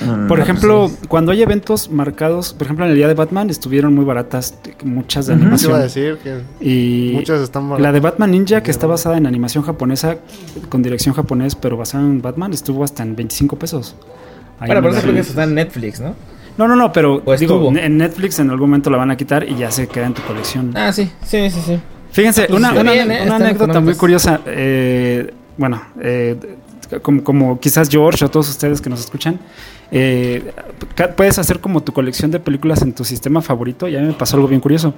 mm, 0.00 0.26
Por 0.28 0.40
Ah, 0.40 0.42
ejemplo, 0.42 0.88
pues 0.88 1.08
cuando 1.08 1.32
hay 1.32 1.42
eventos 1.42 1.90
marcados, 1.90 2.52
por 2.54 2.66
ejemplo, 2.66 2.84
en 2.84 2.90
el 2.92 2.96
día 2.96 3.08
de 3.08 3.14
Batman 3.14 3.50
estuvieron 3.50 3.94
muy 3.94 4.04
baratas, 4.04 4.54
muchas 4.84 5.26
de. 5.26 5.34
Te 5.34 5.38
iba 5.38 5.44
animación. 5.46 5.74
a 5.74 5.78
decir 5.78 6.18
que 6.22 6.40
Y 6.60 7.12
muchas 7.14 7.40
están... 7.40 7.68
la 7.82 7.92
de 7.92 8.00
Batman 8.00 8.30
Ninja, 8.30 8.62
que 8.62 8.70
está 8.70 8.86
basada 8.86 9.16
en 9.18 9.26
animación 9.26 9.64
japonesa, 9.64 10.16
con 10.68 10.82
dirección 10.82 11.14
japonés, 11.14 11.54
pero 11.54 11.76
basada 11.76 12.04
en 12.04 12.22
Batman, 12.22 12.52
estuvo 12.52 12.84
hasta 12.84 13.02
en 13.02 13.14
25 13.16 13.56
pesos. 13.56 13.94
Ahí 14.60 14.68
Bueno, 14.68 14.78
en 14.78 14.82
por 14.84 14.90
eso 14.92 15.02
creo 15.02 15.14
que 15.14 15.20
está 15.20 15.44
en 15.44 15.54
Netflix, 15.54 16.00
¿no? 16.00 16.14
No, 16.58 16.68
no, 16.68 16.76
no, 16.76 16.92
pero 16.92 17.22
digo, 17.38 17.72
en 17.74 17.96
Netflix 17.96 18.38
en 18.38 18.50
algún 18.50 18.68
momento 18.70 18.90
la 18.90 18.98
van 18.98 19.10
a 19.10 19.16
quitar 19.16 19.48
y 19.48 19.56
ya 19.56 19.70
se 19.70 19.86
queda 19.88 20.06
en 20.06 20.14
tu 20.14 20.22
colección. 20.22 20.72
Ah, 20.76 20.92
sí, 20.92 21.10
sí, 21.24 21.48
sí, 21.50 21.60
sí. 21.64 21.80
Fíjense, 22.10 22.42
pues 22.44 22.58
una, 22.60 22.72
una- 22.78 22.94
¿eh? 22.94 23.22
una 23.24 23.36
anécdota 23.36 23.80
muy 23.80 23.94
curiosa. 23.94 24.40
eh, 24.46 25.32
bueno, 25.56 25.80
eh, 26.00 26.36
como, 27.00 27.24
como 27.24 27.60
quizás 27.60 27.88
George 27.88 28.24
o 28.24 28.30
todos 28.30 28.48
ustedes 28.48 28.80
que 28.80 28.90
nos 28.90 29.00
escuchan, 29.00 29.38
eh, 29.90 30.52
puedes 31.16 31.38
hacer 31.38 31.60
como 31.60 31.82
tu 31.82 31.92
colección 31.92 32.30
de 32.30 32.40
películas 32.40 32.82
en 32.82 32.92
tu 32.92 33.04
sistema 33.04 33.40
favorito. 33.42 33.88
Y 33.88 33.96
a 33.96 34.00
mí 34.00 34.06
me 34.06 34.12
pasó 34.12 34.36
algo 34.36 34.48
bien 34.48 34.60
curioso. 34.60 34.94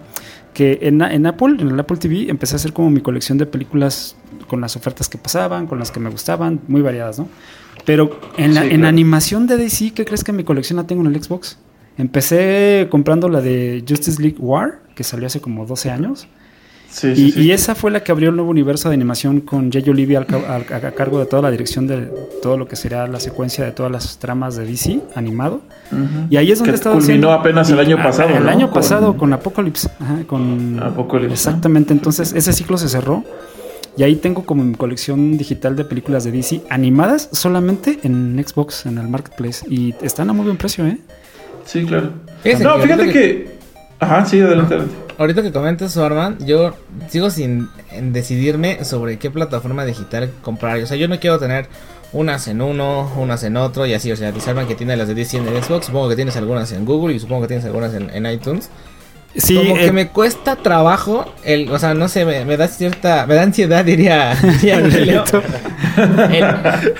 Que 0.52 0.78
en, 0.82 1.02
en 1.02 1.26
Apple, 1.26 1.56
en 1.60 1.68
el 1.68 1.80
Apple 1.80 1.96
TV, 1.96 2.30
empecé 2.30 2.54
a 2.54 2.56
hacer 2.56 2.72
como 2.72 2.90
mi 2.90 3.00
colección 3.00 3.38
de 3.38 3.46
películas 3.46 4.16
con 4.46 4.60
las 4.60 4.76
ofertas 4.76 5.08
que 5.08 5.18
pasaban, 5.18 5.66
con 5.66 5.78
las 5.78 5.90
que 5.90 6.00
me 6.00 6.10
gustaban, 6.10 6.60
muy 6.68 6.82
variadas, 6.82 7.18
¿no? 7.18 7.28
Pero 7.84 8.18
en, 8.36 8.54
la, 8.54 8.62
Sí, 8.62 8.68
en 8.68 8.76
claro. 8.76 8.88
animación 8.88 9.46
de 9.46 9.56
DC, 9.56 9.92
¿qué 9.92 10.04
crees 10.04 10.24
que 10.24 10.32
mi 10.32 10.44
colección 10.44 10.76
la 10.76 10.86
tengo 10.86 11.02
en 11.04 11.14
el 11.14 11.22
Xbox? 11.22 11.58
Empecé 11.98 12.88
comprando 12.90 13.28
la 13.28 13.40
de 13.40 13.84
Justice 13.86 14.20
League 14.20 14.38
War, 14.38 14.80
que 14.94 15.04
salió 15.04 15.26
hace 15.26 15.40
como 15.40 15.66
12 15.66 15.90
años. 15.90 16.28
Sí, 16.94 17.08
Y, 17.08 17.16
sí, 17.16 17.30
sí. 17.32 17.40
y 17.42 17.50
esa 17.52 17.74
fue 17.74 17.90
la 17.90 18.02
que 18.02 18.12
abrió 18.12 18.30
el 18.30 18.36
nuevo 18.36 18.50
universo 18.50 18.88
de 18.88 18.94
animación 18.94 19.40
con 19.40 19.70
Jay 19.72 19.88
Olivia 19.88 20.18
al 20.18 20.26
ca- 20.26 20.54
al- 20.54 20.84
a, 20.84 20.90
cargo 20.92 21.18
de 21.18 21.26
toda 21.26 21.42
la 21.42 21.50
dirección 21.50 21.86
de 21.86 22.08
todo 22.42 22.56
lo 22.56 22.66
que 22.68 22.76
será 22.76 23.06
la 23.06 23.20
secuencia 23.20 23.64
de 23.64 23.72
todas 23.72 23.90
las 23.90 24.18
tramas 24.18 24.56
de 24.56 24.64
DC 24.66 25.00
animado. 25.14 25.60
Y 26.30 26.36
ahí 26.36 26.50
es 26.50 26.58
donde 26.58 26.72
Que 26.72 26.76
estaba 26.76 26.94
culminó 26.94 27.10
haciendo- 27.28 27.32
apenas 27.32 27.70
el 27.70 27.78
año 27.80 27.96
Ah, 27.98 28.02
pasado, 28.04 28.36
El 28.36 28.44
¿no? 28.44 28.50
año 28.50 28.66
Con- 28.70 28.74
pasado 28.80 29.16
con 29.16 29.32
Apocalypse. 29.32 29.88
ajá, 30.00 30.18
con 30.26 30.80
Apocalypse, 30.82 31.28
¿no? 31.28 31.34
Exactamente. 31.34 31.92
Entonces 31.92 32.32
ese 32.32 32.52
ciclo 32.52 32.78
se 32.78 32.88
cerró. 32.88 33.24
Y 33.96 34.02
ahí 34.02 34.16
tengo 34.16 34.44
como 34.44 34.64
mi 34.64 34.74
colección 34.74 35.38
digital 35.38 35.76
de 35.76 35.84
películas 35.84 36.24
de 36.24 36.32
DC 36.32 36.62
animadas 36.68 37.28
solamente 37.30 38.00
en 38.02 38.42
Xbox, 38.44 38.86
en 38.86 38.98
el 38.98 39.06
Marketplace. 39.08 39.64
Y 39.70 39.94
están 40.02 40.30
a 40.30 40.32
muy 40.32 40.44
buen 40.46 40.56
precio, 40.56 40.84
¿eh? 40.84 40.98
Sí, 41.64 41.84
claro. 41.84 42.06
No, 42.08 42.42
que 42.42 42.56
fíjate 42.56 42.92
ahorita 42.92 43.12
que... 43.12 43.54
Ajá, 44.00 44.24
sí, 44.26 44.40
adelante, 44.40 44.74
adelante. 44.74 44.96
Ahorita 45.18 45.42
que 45.42 45.52
comentas 45.52 45.92
eso, 45.92 46.04
Arman, 46.04 46.38
yo 46.44 46.74
sigo 47.08 47.30
sin 47.30 47.68
en 47.90 48.12
decidirme 48.12 48.84
sobre 48.84 49.18
qué 49.18 49.30
plataforma 49.30 49.84
digital 49.84 50.30
comprar. 50.42 50.78
O 50.78 50.86
sea, 50.86 50.96
yo 50.96 51.08
no 51.08 51.20
quiero 51.20 51.38
tener 51.38 51.68
unas 52.12 52.46
en 52.48 52.62
uno, 52.62 53.10
unas 53.16 53.42
en 53.44 53.56
otro 53.56 53.86
y 53.86 53.94
así. 53.94 54.10
O 54.12 54.16
sea, 54.16 54.32
dice 54.32 54.50
Arman 54.50 54.66
que 54.66 54.74
tiene 54.74 54.96
las 54.96 55.08
de 55.08 55.14
DC 55.14 55.36
en 55.36 55.46
el 55.46 55.62
Xbox, 55.62 55.86
supongo 55.86 56.08
que 56.08 56.16
tienes 56.16 56.36
algunas 56.36 56.72
en 56.72 56.84
Google 56.84 57.14
y 57.14 57.20
supongo 57.20 57.42
que 57.42 57.48
tienes 57.48 57.64
algunas 57.64 57.94
en, 57.94 58.10
en 58.10 58.26
iTunes. 58.26 58.70
Sí, 59.36 59.56
Como 59.56 59.76
eh, 59.76 59.86
que 59.86 59.92
me 59.92 60.08
cuesta 60.08 60.54
trabajo, 60.54 61.24
el, 61.44 61.68
o 61.70 61.78
sea, 61.78 61.92
no 61.94 62.08
sé, 62.08 62.24
me, 62.24 62.44
me 62.44 62.56
da 62.56 62.68
cierta, 62.68 63.26
me 63.26 63.34
da 63.34 63.42
ansiedad, 63.42 63.84
diría, 63.84 64.36
diría 64.36 64.80
Leo, 64.80 65.24
el, 66.30 66.46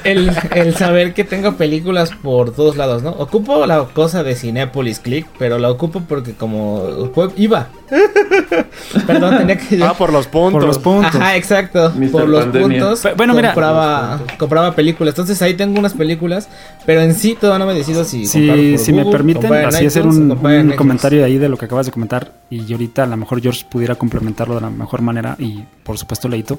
el, 0.05 0.33
el 0.53 0.75
saber 0.75 1.15
que 1.15 1.23
tengo 1.23 1.57
películas 1.57 2.11
por 2.11 2.53
todos 2.53 2.77
lados, 2.77 3.05
¿no? 3.05 3.11
Ocupo 3.11 3.67
la 3.67 3.85
cosa 3.85 4.25
de 4.25 4.35
Cinepolis 4.35 4.99
Click, 4.99 5.29
pero 5.39 5.59
la 5.59 5.71
ocupo 5.71 6.03
porque 6.09 6.33
como 6.33 7.13
iba. 7.37 7.69
Perdón, 9.07 9.39
tenía 9.39 9.57
que 9.59 9.83
Ah, 9.83 9.95
por 9.95 10.13
los 10.13 10.27
puntos. 10.27 10.53
por 10.53 10.65
los 10.65 10.79
puntos. 10.79 11.15
Ajá, 11.15 11.37
exacto. 11.37 11.93
Mr. 11.97 12.11
Por 12.11 12.29
los 12.29 12.45
Pandemia. 12.45 12.81
puntos. 12.81 13.03
Bueno, 13.17 13.35
mira. 13.35 13.49
compraba, 13.49 14.21
compraba 14.39 14.75
películas. 14.75 15.13
Entonces 15.13 15.41
ahí 15.43 15.55
tengo 15.55 15.79
unas 15.79 15.95
películas, 15.95 16.49
pero 16.87 17.01
en 17.01 17.15
sí 17.15 17.37
todavía 17.39 17.65
no 17.65 17.71
me 17.73 17.77
decido 17.79 18.05
si 18.05 18.27
Si, 18.27 18.47
por 18.49 18.79
si 18.79 18.93
me 18.93 19.05
permiten, 19.07 19.53
así 19.53 19.87
hacer 19.87 20.03
iTunes, 20.05 20.17
un, 20.19 20.31
en 20.51 20.57
un 20.57 20.63
Xbox. 20.67 20.77
comentario 20.77 21.25
ahí 21.25 21.39
de 21.39 21.49
lo 21.49 21.57
que 21.57 21.65
acabas 21.67 21.87
de 21.87 21.93
comentar 21.93 22.33
y 22.51 22.71
ahorita 22.73 23.05
a 23.05 23.07
lo 23.07 23.17
mejor 23.17 23.41
George 23.41 23.65
pudiera 23.71 23.95
complementarlo 23.95 24.55
de 24.55 24.61
la 24.61 24.71
mejor 24.71 25.03
manera 25.03 25.37
y 25.39 25.65
por 25.83 25.99
supuesto 25.99 26.29
Leito. 26.29 26.59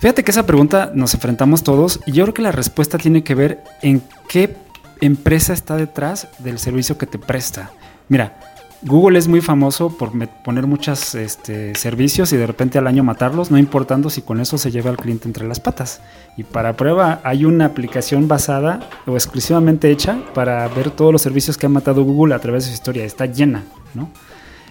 Fíjate 0.00 0.22
que 0.22 0.30
esa 0.30 0.46
pregunta 0.46 0.92
nos 0.94 1.12
enfrentamos 1.14 1.64
todos 1.64 2.00
y 2.06 2.12
yo 2.12 2.24
creo 2.24 2.34
que 2.34 2.42
la 2.42 2.52
respuesta 2.52 2.98
tiene 2.98 3.24
que 3.24 3.34
ver 3.34 3.64
en 3.82 4.00
qué 4.28 4.54
empresa 5.00 5.52
está 5.52 5.76
detrás 5.76 6.28
del 6.38 6.58
servicio 6.58 6.96
que 6.98 7.06
te 7.06 7.18
presta. 7.18 7.70
Mira, 8.08 8.38
Google 8.82 9.18
es 9.18 9.26
muy 9.26 9.40
famoso 9.40 9.88
por 9.96 10.12
poner 10.44 10.66
muchos 10.68 11.14
este, 11.16 11.74
servicios 11.74 12.32
y 12.32 12.36
de 12.36 12.46
repente 12.46 12.78
al 12.78 12.86
año 12.86 13.02
matarlos, 13.02 13.50
no 13.50 13.58
importando 13.58 14.08
si 14.08 14.22
con 14.22 14.40
eso 14.40 14.56
se 14.56 14.70
lleva 14.70 14.90
al 14.90 14.96
cliente 14.96 15.26
entre 15.26 15.46
las 15.48 15.58
patas. 15.58 16.00
Y 16.36 16.44
para 16.44 16.74
prueba 16.76 17.20
hay 17.24 17.44
una 17.44 17.64
aplicación 17.66 18.28
basada 18.28 18.88
o 19.06 19.14
exclusivamente 19.14 19.90
hecha 19.90 20.18
para 20.32 20.66
ver 20.68 20.90
todos 20.92 21.10
los 21.12 21.22
servicios 21.22 21.58
que 21.58 21.66
ha 21.66 21.68
matado 21.68 22.04
Google 22.04 22.34
a 22.34 22.38
través 22.38 22.64
de 22.64 22.68
su 22.68 22.74
historia. 22.74 23.04
Está 23.04 23.26
llena, 23.26 23.64
¿no? 23.94 24.10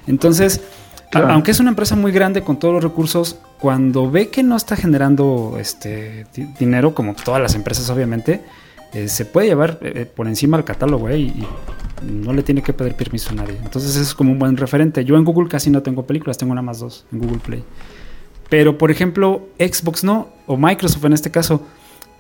Entonces, 0.07 0.61
Claro. 1.09 1.29
aunque 1.31 1.51
es 1.51 1.59
una 1.61 1.69
empresa 1.69 1.95
muy 1.95 2.11
grande 2.11 2.41
con 2.43 2.59
todos 2.59 2.73
los 2.73 2.83
recursos, 2.83 3.37
cuando 3.59 4.11
ve 4.11 4.29
que 4.29 4.43
no 4.43 4.55
está 4.57 4.75
generando 4.75 5.55
este 5.59 6.25
di- 6.35 6.47
dinero, 6.59 6.93
como 6.93 7.13
todas 7.13 7.41
las 7.41 7.55
empresas 7.55 7.89
obviamente, 7.89 8.41
eh, 8.93 9.07
se 9.07 9.23
puede 9.25 9.47
llevar 9.47 9.79
eh, 9.81 10.05
por 10.05 10.27
encima 10.27 10.57
el 10.57 10.63
catálogo 10.65 11.07
eh, 11.09 11.17
y 11.19 11.47
no 12.03 12.33
le 12.33 12.43
tiene 12.43 12.61
que 12.61 12.73
pedir 12.73 12.95
permiso 12.95 13.31
a 13.31 13.33
nadie. 13.33 13.57
Entonces 13.63 13.95
es 13.95 14.13
como 14.13 14.31
un 14.31 14.39
buen 14.39 14.57
referente. 14.57 15.03
Yo 15.05 15.17
en 15.17 15.23
Google 15.23 15.49
casi 15.49 15.69
no 15.69 15.81
tengo 15.81 16.05
películas, 16.05 16.37
tengo 16.37 16.53
nada 16.53 16.63
más 16.65 16.79
dos 16.79 17.05
en 17.11 17.19
Google 17.19 17.39
Play. 17.39 17.63
Pero 18.49 18.77
por 18.77 18.91
ejemplo, 18.91 19.47
Xbox 19.59 20.03
no, 20.03 20.29
o 20.45 20.57
Microsoft 20.57 21.03
en 21.05 21.13
este 21.13 21.31
caso, 21.31 21.61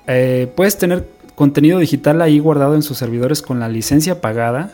eh, 0.07 0.51
puedes 0.55 0.77
tener 0.77 1.07
contenido 1.35 1.79
digital 1.79 2.21
ahí 2.21 2.39
guardado 2.39 2.75
en 2.75 2.81
sus 2.81 2.97
servidores 2.97 3.41
con 3.41 3.59
la 3.59 3.69
licencia 3.69 4.21
pagada. 4.21 4.71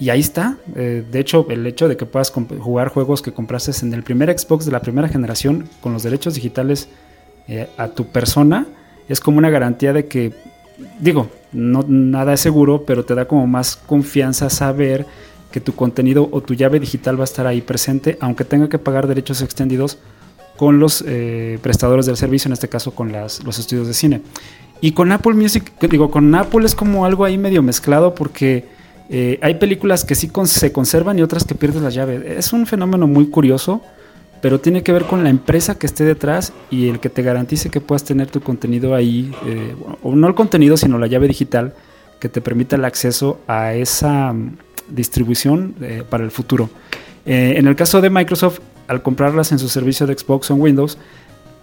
Y 0.00 0.10
ahí 0.10 0.20
está. 0.20 0.58
Eh, 0.76 1.04
de 1.10 1.18
hecho, 1.18 1.46
el 1.50 1.66
hecho 1.66 1.88
de 1.88 1.96
que 1.96 2.06
puedas 2.06 2.30
jugar 2.30 2.88
juegos 2.88 3.20
que 3.22 3.32
compraste 3.32 3.72
en 3.84 3.92
el 3.92 4.04
primer 4.04 4.36
Xbox 4.38 4.64
de 4.64 4.70
la 4.70 4.80
primera 4.80 5.08
generación 5.08 5.68
con 5.80 5.92
los 5.92 6.04
derechos 6.04 6.34
digitales 6.34 6.88
eh, 7.48 7.68
a 7.78 7.88
tu 7.88 8.06
persona, 8.06 8.66
es 9.08 9.20
como 9.20 9.38
una 9.38 9.50
garantía 9.50 9.92
de 9.92 10.06
que, 10.06 10.34
digo, 11.00 11.28
no, 11.52 11.84
nada 11.86 12.34
es 12.34 12.40
seguro, 12.40 12.84
pero 12.84 13.04
te 13.04 13.14
da 13.14 13.26
como 13.26 13.46
más 13.46 13.76
confianza 13.76 14.50
saber 14.50 15.06
que 15.50 15.60
tu 15.60 15.74
contenido 15.74 16.28
o 16.30 16.40
tu 16.42 16.54
llave 16.54 16.78
digital 16.78 17.18
va 17.18 17.22
a 17.22 17.24
estar 17.24 17.46
ahí 17.46 17.60
presente, 17.60 18.18
aunque 18.20 18.44
tenga 18.44 18.68
que 18.68 18.78
pagar 18.78 19.06
derechos 19.06 19.40
extendidos 19.42 19.98
con 20.56 20.78
los 20.78 21.04
eh, 21.06 21.58
prestadores 21.62 22.06
del 22.06 22.16
servicio, 22.16 22.48
en 22.48 22.52
este 22.52 22.68
caso 22.68 22.94
con 22.94 23.12
las, 23.12 23.42
los 23.44 23.58
estudios 23.58 23.86
de 23.86 23.94
cine. 23.94 24.22
Y 24.80 24.92
con 24.92 25.10
Apple 25.10 25.34
Music, 25.34 25.72
digo, 25.88 26.10
con 26.10 26.34
Apple 26.34 26.66
es 26.66 26.74
como 26.74 27.04
algo 27.04 27.24
ahí 27.24 27.38
medio 27.38 27.62
mezclado 27.62 28.14
porque 28.14 28.66
eh, 29.08 29.38
hay 29.42 29.54
películas 29.54 30.04
que 30.04 30.14
sí 30.14 30.30
se 30.44 30.72
conservan 30.72 31.18
y 31.18 31.22
otras 31.22 31.44
que 31.44 31.54
pierden 31.54 31.84
la 31.84 31.90
llave. 31.90 32.36
Es 32.38 32.52
un 32.52 32.66
fenómeno 32.66 33.06
muy 33.06 33.28
curioso, 33.28 33.82
pero 34.40 34.60
tiene 34.60 34.82
que 34.82 34.92
ver 34.92 35.04
con 35.04 35.24
la 35.24 35.30
empresa 35.30 35.78
que 35.78 35.86
esté 35.86 36.04
detrás 36.04 36.52
y 36.70 36.88
el 36.88 37.00
que 37.00 37.08
te 37.08 37.22
garantice 37.22 37.70
que 37.70 37.80
puedas 37.80 38.04
tener 38.04 38.28
tu 38.28 38.40
contenido 38.40 38.94
ahí, 38.94 39.32
eh, 39.46 39.74
o 40.02 40.14
no 40.14 40.28
el 40.28 40.34
contenido, 40.34 40.76
sino 40.76 40.98
la 40.98 41.06
llave 41.06 41.28
digital 41.28 41.74
que 42.20 42.28
te 42.28 42.40
permita 42.40 42.76
el 42.76 42.84
acceso 42.84 43.40
a 43.46 43.74
esa 43.74 44.32
mm, 44.32 44.58
distribución 44.88 45.74
eh, 45.80 46.02
para 46.08 46.24
el 46.24 46.30
futuro. 46.30 46.70
en 47.26 47.66
el 47.66 47.76
caso 47.76 48.00
de 48.00 48.08
Microsoft, 48.08 48.60
al 48.86 49.02
comprarlas 49.02 49.52
en 49.52 49.58
su 49.58 49.68
servicio 49.68 50.06
de 50.06 50.16
Xbox 50.16 50.50
o 50.50 50.54
en 50.54 50.62
Windows, 50.62 50.96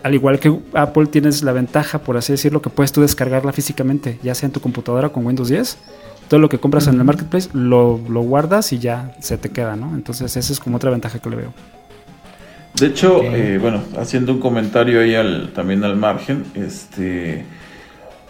al 0.03 0.13
igual 0.13 0.39
que 0.39 0.55
Apple 0.73 1.07
tienes 1.07 1.41
la 1.41 1.51
ventaja, 1.51 1.99
por 1.99 2.17
así 2.17 2.33
decirlo, 2.33 2.61
que 2.61 2.69
puedes 2.69 2.91
tú 2.91 3.01
descargarla 3.01 3.51
físicamente, 3.51 4.19
ya 4.21 4.35
sea 4.35 4.45
en 4.45 4.53
tu 4.53 4.59
computadora 4.59 5.09
con 5.09 5.25
Windows 5.25 5.49
10 5.49 5.77
todo 6.27 6.39
lo 6.39 6.49
que 6.49 6.59
compras 6.59 6.87
en 6.87 6.95
el 6.95 7.03
marketplace 7.03 7.49
lo, 7.53 7.97
guardas 7.97 8.73
y 8.73 8.79
ya 8.79 9.15
se 9.19 9.37
te 9.37 9.49
queda, 9.49 9.75
¿no? 9.75 9.95
Entonces 9.95 10.35
esa 10.35 10.53
es 10.53 10.59
como 10.59 10.77
otra 10.77 10.89
ventaja 10.89 11.19
que 11.19 11.29
le 11.29 11.35
veo. 11.35 11.53
De 12.79 12.87
hecho, 12.87 13.21
eh, 13.23 13.57
bueno, 13.57 13.81
haciendo 13.97 14.33
un 14.33 14.39
comentario 14.39 14.99
ahí 14.99 15.15
al, 15.15 15.51
también 15.53 15.83
al 15.85 15.95
margen, 15.95 16.43
este, 16.55 17.45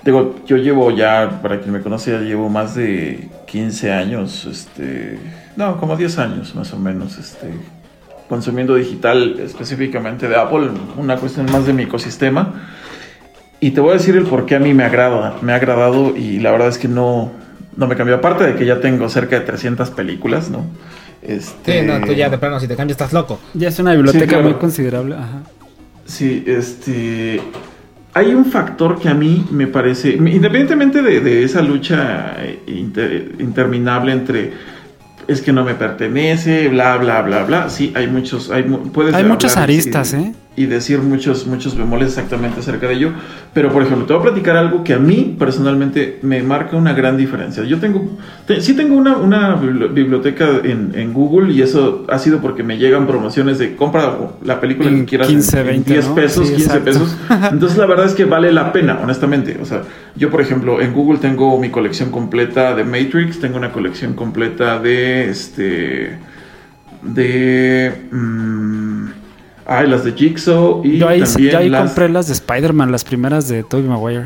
digo, 0.04 0.36
yo 0.46 0.58
llevo 0.58 0.92
ya, 0.92 1.42
para 1.42 1.60
quien 1.60 1.74
me 1.74 1.82
conoce, 1.82 2.12
ya 2.12 2.20
llevo 2.20 2.48
más 2.48 2.76
de 2.76 3.28
15 3.48 3.92
años, 3.92 4.46
este, 4.46 5.18
no, 5.56 5.78
como 5.78 5.98
10 5.98 6.20
años 6.20 6.54
más 6.54 6.72
o 6.74 6.78
menos, 6.78 7.18
este, 7.18 7.50
consumiendo 8.30 8.76
digital 8.76 9.40
específicamente 9.40 10.28
de 10.28 10.36
Apple, 10.36 10.70
una 10.96 11.18
cuestión 11.18 11.48
más 11.52 11.66
de 11.66 11.74
mi 11.74 11.84
ecosistema. 11.84 12.70
Y 13.60 13.72
te 13.72 13.82
voy 13.82 13.92
a 13.92 13.94
decir 13.94 14.16
el 14.16 14.26
por 14.26 14.46
qué 14.46 14.56
a 14.56 14.60
mí 14.60 14.76
me 14.76 14.84
agrada, 14.84 15.38
me 15.42 15.54
ha 15.54 15.56
agradado 15.56 16.16
y 16.16 16.40
la 16.40 16.52
verdad 16.52 16.68
es 16.68 16.78
que 16.78 16.88
no, 16.88 17.32
no 17.78 17.88
me 17.88 17.96
cambió. 17.96 18.16
Aparte 18.16 18.44
de 18.44 18.56
que 18.56 18.66
ya 18.66 18.80
tengo 18.80 19.10
cerca 19.10 19.40
de 19.40 19.46
300 19.46 19.90
películas, 19.92 20.52
¿no? 20.52 20.66
Este... 21.28 21.82
Sí, 21.82 21.86
no, 21.86 22.00
tú 22.06 22.14
ya 22.14 22.30
de 22.30 22.38
plano, 22.38 22.60
si 22.60 22.68
te 22.68 22.76
cambias 22.76 22.96
estás 22.96 23.14
loco. 23.14 23.40
Ya 23.54 23.70
es 23.70 23.80
una 23.80 23.94
biblioteca 23.94 24.40
muy 24.40 24.54
considerable. 24.54 25.16
Ajá. 25.16 25.44
Sí, 26.06 26.44
este... 26.46 27.42
Hay 28.14 28.34
un 28.34 28.46
factor 28.46 28.98
que 28.98 29.10
a 29.10 29.14
mí 29.14 29.46
me 29.52 29.68
parece, 29.68 30.12
independientemente 30.12 31.02
de, 31.02 31.44
esa 31.44 31.62
lucha 31.62 32.38
interminable 32.66 34.14
entre 34.14 34.54
es 35.28 35.42
que 35.42 35.52
no 35.52 35.66
me 35.66 35.74
pertenece, 35.74 36.70
bla, 36.70 36.98
bla, 36.98 37.22
bla, 37.24 37.44
bla. 37.44 37.70
Sí, 37.70 37.92
hay 37.96 38.08
muchos, 38.08 38.52
hay, 38.52 38.64
puedes 38.64 39.14
hay 39.14 39.26
muchas 39.26 39.58
aristas, 39.58 40.14
¿eh? 40.14 40.34
Y 40.56 40.68
decir 40.68 41.00
muchos, 41.00 41.46
muchos 41.48 41.76
bemoles 41.76 42.10
exactamente 42.10 42.60
acerca 42.60 42.88
de 42.88 42.94
ello. 42.94 43.12
Pero, 43.54 43.72
por 43.72 43.84
ejemplo, 43.84 44.06
te 44.06 44.14
voy 44.14 44.22
a 44.22 44.26
platicar 44.26 44.56
algo 44.58 44.84
que 44.84 44.94
a 44.94 45.00
mí 45.00 45.36
personalmente 45.38 46.20
me 46.22 46.42
marca 46.44 46.78
una 46.78 46.94
gran 46.94 47.18
diferencia. 47.18 47.64
Yo 47.64 47.80
tengo, 47.80 48.18
sí 48.60 48.74
tengo 48.74 48.96
una, 48.96 49.18
una 49.18 49.56
biblioteca 49.56 50.62
en, 50.64 50.94
en, 50.96 51.14
Google 51.14 51.54
y 51.54 51.62
eso 51.62 52.06
ha 52.10 52.20
sido 52.20 52.40
porque 52.40 52.64
me 52.64 52.78
llegan 52.78 53.08
promociones 53.08 53.60
de 53.60 53.76
compra 53.76 54.18
la 54.44 54.60
película 54.60 54.90
que 54.90 55.06
quieras 55.06 55.28
15, 55.28 55.64
20, 55.64 55.94
10 55.94 56.06
pesos, 56.08 56.50
15 56.52 56.80
pesos. 56.82 57.18
Entonces, 57.52 57.78
la 57.78 57.86
verdad 57.86 58.06
es 58.06 58.14
que 58.14 58.26
vale 58.26 58.52
la 58.52 58.72
pena, 58.72 59.00
honestamente. 59.02 59.58
O 59.62 59.66
sea, 59.66 59.84
yo, 60.16 60.30
por 60.30 60.42
ejemplo, 60.42 60.82
en 60.82 60.94
Google 60.94 61.20
tengo 61.20 61.60
mi 61.60 61.70
colección 61.70 62.12
completa 62.12 62.76
de 62.76 62.84
Matrix, 62.84 63.40
tengo 63.40 63.58
una 63.58 63.72
colección 63.72 64.14
completa 64.14 64.80
de 64.80 65.30
este. 65.30 66.18
de. 67.04 68.08
Mmm, 68.12 69.25
Ay, 69.66 69.88
las 69.88 70.04
de 70.04 70.12
Jigsaw 70.14 70.82
y 70.84 71.00
Yo 71.00 71.10
ahí, 71.10 71.22
también 71.22 71.72
las... 71.72 71.88
compré 71.88 72.10
las 72.10 72.28
de 72.28 72.34
Spider-Man, 72.34 72.92
las 72.92 73.04
primeras 73.04 73.48
de 73.48 73.64
Tobey 73.64 73.86
Maguire. 73.86 74.26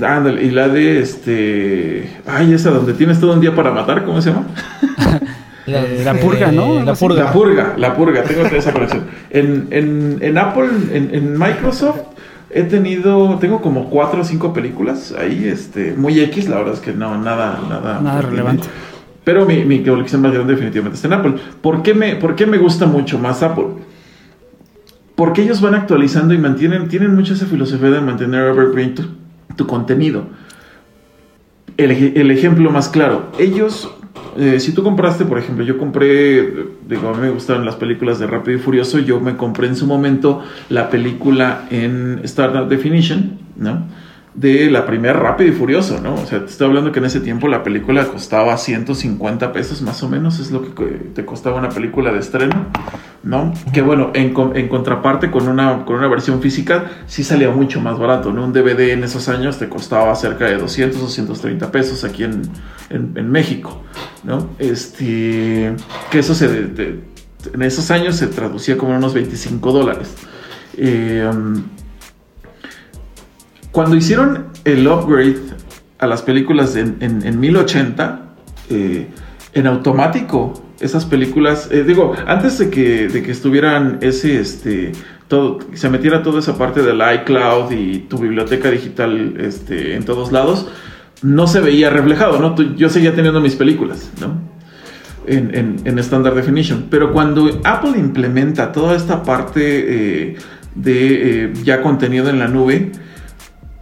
Ándale, 0.00 0.42
y 0.42 0.50
la 0.50 0.68
de 0.68 1.00
este... 1.00 2.08
Ay, 2.26 2.54
esa 2.54 2.70
donde 2.70 2.94
tienes 2.94 3.20
todo 3.20 3.34
un 3.34 3.40
día 3.40 3.54
para 3.54 3.70
matar, 3.72 4.04
¿cómo 4.04 4.22
se 4.22 4.30
llama? 4.30 4.46
la, 5.66 6.14
purga, 6.14 6.50
¿no? 6.50 6.82
La 6.82 6.94
purga. 6.94 7.24
La 7.24 7.32
purga, 7.32 7.74
la 7.76 7.94
purga, 7.94 8.22
tengo 8.22 8.46
esa 8.46 8.72
colección. 8.72 9.04
En, 9.28 9.68
en, 9.70 10.18
en 10.22 10.38
Apple, 10.38 10.68
en, 10.92 11.14
en, 11.14 11.38
Microsoft, 11.38 12.00
he 12.50 12.62
tenido, 12.62 13.38
tengo 13.38 13.60
como 13.60 13.90
cuatro 13.90 14.22
o 14.22 14.24
cinco 14.24 14.54
películas 14.54 15.14
ahí, 15.18 15.46
este, 15.46 15.92
muy 15.94 16.18
X, 16.20 16.48
la 16.48 16.56
verdad 16.56 16.74
es 16.74 16.80
que 16.80 16.92
no, 16.92 17.18
nada, 17.18 17.60
nada. 17.68 18.00
Nada 18.00 18.22
relevante. 18.22 18.66
Pero 19.24 19.44
mi, 19.44 19.64
mi 19.66 19.84
colección 19.84 20.22
más 20.22 20.32
grande 20.32 20.54
definitivamente 20.54 20.96
está 20.96 21.08
en 21.08 21.12
Apple. 21.12 21.34
¿Por 21.60 21.82
qué, 21.82 21.92
me, 21.92 22.16
¿Por 22.16 22.34
qué 22.34 22.46
me 22.46 22.56
gusta 22.56 22.86
mucho 22.86 23.18
más 23.18 23.42
Apple? 23.42 23.66
Porque 25.22 25.42
ellos 25.42 25.60
van 25.60 25.76
actualizando 25.76 26.34
y 26.34 26.38
mantienen, 26.38 26.88
tienen 26.88 27.14
mucho 27.14 27.34
esa 27.34 27.46
filosofía 27.46 27.90
de 27.90 28.00
mantener 28.00 28.44
evergreen 28.48 28.96
tu, 29.54 29.66
contenido. 29.68 30.24
El, 31.76 31.92
ejemplo 32.32 32.72
más 32.72 32.88
claro, 32.88 33.30
ellos, 33.38 33.88
eh, 34.36 34.58
si 34.58 34.74
tú 34.74 34.82
compraste, 34.82 35.24
por 35.24 35.38
ejemplo, 35.38 35.64
yo 35.64 35.78
compré, 35.78 36.42
digo, 36.88 37.08
a 37.08 37.14
mí 37.14 37.20
me 37.20 37.30
gustaron 37.30 37.64
las 37.64 37.76
películas 37.76 38.18
de 38.18 38.26
Rápido 38.26 38.58
y 38.58 38.60
Furioso, 38.60 38.98
yo 38.98 39.20
me 39.20 39.36
compré 39.36 39.68
en 39.68 39.76
su 39.76 39.86
momento 39.86 40.42
la 40.70 40.90
película 40.90 41.68
en 41.70 42.18
Standard 42.24 42.66
Definition, 42.66 43.38
¿no? 43.54 43.86
De 44.34 44.70
la 44.70 44.86
primera 44.86 45.12
Rápido 45.12 45.50
y 45.50 45.52
Furioso, 45.52 46.00
¿no? 46.00 46.14
O 46.14 46.26
sea, 46.26 46.40
te 46.40 46.50
estoy 46.50 46.68
hablando 46.68 46.90
que 46.90 47.00
en 47.00 47.04
ese 47.04 47.20
tiempo 47.20 47.48
la 47.48 47.62
película 47.62 48.06
costaba 48.06 48.56
150 48.56 49.52
pesos 49.52 49.82
más 49.82 50.02
o 50.02 50.08
menos, 50.08 50.38
es 50.38 50.50
lo 50.50 50.62
que 50.74 50.84
te 51.14 51.24
costaba 51.24 51.58
una 51.58 51.68
película 51.68 52.12
de 52.12 52.20
estreno, 52.20 52.66
¿no? 53.22 53.52
Que 53.74 53.82
bueno, 53.82 54.10
en, 54.14 54.34
en 54.54 54.68
contraparte 54.68 55.30
con 55.30 55.48
una, 55.48 55.84
con 55.84 55.96
una 55.96 56.08
versión 56.08 56.40
física 56.40 56.90
sí 57.06 57.24
salía 57.24 57.50
mucho 57.50 57.80
más 57.80 57.98
barato, 57.98 58.32
¿no? 58.32 58.44
Un 58.44 58.54
DVD 58.54 58.92
en 58.92 59.04
esos 59.04 59.28
años 59.28 59.58
te 59.58 59.68
costaba 59.68 60.14
cerca 60.14 60.46
de 60.46 60.56
200, 60.56 60.98
230 60.98 61.70
pesos 61.70 62.04
aquí 62.04 62.24
en, 62.24 62.42
en, 62.88 63.30
México, 63.30 63.82
¿no? 64.24 64.48
Este, 64.58 65.74
que 66.10 66.18
eso 66.18 66.34
se, 66.34 66.46
en 66.46 67.62
esos 67.62 67.90
años 67.90 68.16
se 68.16 68.28
traducía 68.28 68.78
como 68.78 68.96
unos 68.96 69.12
25 69.12 69.72
dólares. 69.72 70.14
Eh, 70.78 71.30
cuando 73.72 73.96
hicieron 73.96 74.48
el 74.64 74.86
upgrade 74.86 75.40
a 75.98 76.06
las 76.06 76.22
películas 76.22 76.76
en, 76.76 76.98
en, 77.00 77.40
1080, 77.40 78.20
eh, 78.70 79.08
en 79.54 79.66
automático, 79.66 80.62
esas 80.80 81.06
películas, 81.06 81.68
eh, 81.70 81.82
digo, 81.82 82.14
antes 82.26 82.58
de 82.58 82.70
que, 82.70 83.08
de 83.08 83.22
que 83.22 83.30
estuvieran 83.30 83.98
ese, 84.02 84.38
este, 84.40 84.92
todo, 85.28 85.58
se 85.72 85.88
metiera 85.88 86.22
toda 86.22 86.40
esa 86.40 86.58
parte 86.58 86.82
del 86.82 87.00
iCloud 87.20 87.70
y 87.72 88.00
tu 88.00 88.18
biblioteca 88.18 88.70
digital 88.70 89.36
este, 89.38 89.96
en 89.96 90.04
todos 90.04 90.32
lados, 90.32 90.68
no 91.22 91.46
se 91.46 91.60
veía 91.60 91.88
reflejado, 91.88 92.40
¿no? 92.40 92.56
Yo 92.76 92.90
seguía 92.90 93.14
teniendo 93.14 93.40
mis 93.40 93.54
películas, 93.54 94.10
¿no? 94.20 94.38
En, 95.24 95.54
en, 95.54 95.76
en 95.84 95.98
Standard 96.00 96.34
Definition. 96.34 96.88
Pero 96.90 97.12
cuando 97.12 97.60
Apple 97.62 97.92
implementa 97.96 98.72
toda 98.72 98.96
esta 98.96 99.22
parte 99.22 99.60
eh, 99.62 100.36
de 100.74 101.52
ya 101.62 101.80
contenido 101.80 102.28
en 102.28 102.40
la 102.40 102.48
nube, 102.48 102.90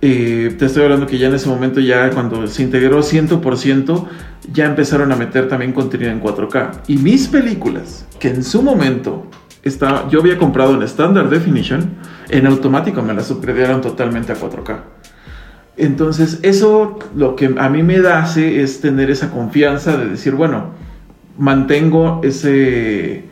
te 0.01 0.65
estoy 0.65 0.85
hablando 0.85 1.07
que 1.07 1.19
ya 1.19 1.29
en 1.29 1.35
ese 1.35 1.49
momento, 1.49 1.81
ya 1.81 2.11
cuando 2.11 2.47
se 2.47 2.63
integró 2.63 3.01
100%, 3.01 4.07
ya 4.53 4.67
empezaron 4.67 5.13
a 5.13 5.17
meter 5.17 5.49
también 5.49 5.73
contenido 5.73 6.11
en 6.11 6.23
4K. 6.23 6.83
Y 6.89 6.97
mis 6.97 7.29
películas, 7.29 8.07
que 8.19 8.29
en 8.29 8.43
su 8.43 8.63
momento 8.63 9.27
estaba, 9.63 10.09
yo 10.09 10.21
había 10.21 10.39
comprado 10.39 10.75
en 10.75 10.83
Standard 10.83 11.29
Definition, 11.29 11.91
en 12.31 12.47
automático 12.47 13.03
me 13.03 13.13
las 13.13 13.31
upgradearon 13.31 13.81
totalmente 13.81 14.33
a 14.33 14.37
4K. 14.37 14.79
Entonces, 15.77 16.41
eso 16.43 16.99
lo 17.15 17.37
que 17.37 17.55
a 17.57 17.69
mí 17.69 17.83
me 17.83 17.99
hace 18.09 18.63
es 18.63 18.81
tener 18.81 19.11
esa 19.11 19.31
confianza 19.31 19.97
de 19.97 20.07
decir, 20.07 20.35
bueno, 20.35 20.71
mantengo 21.39 22.21
ese 22.23 23.30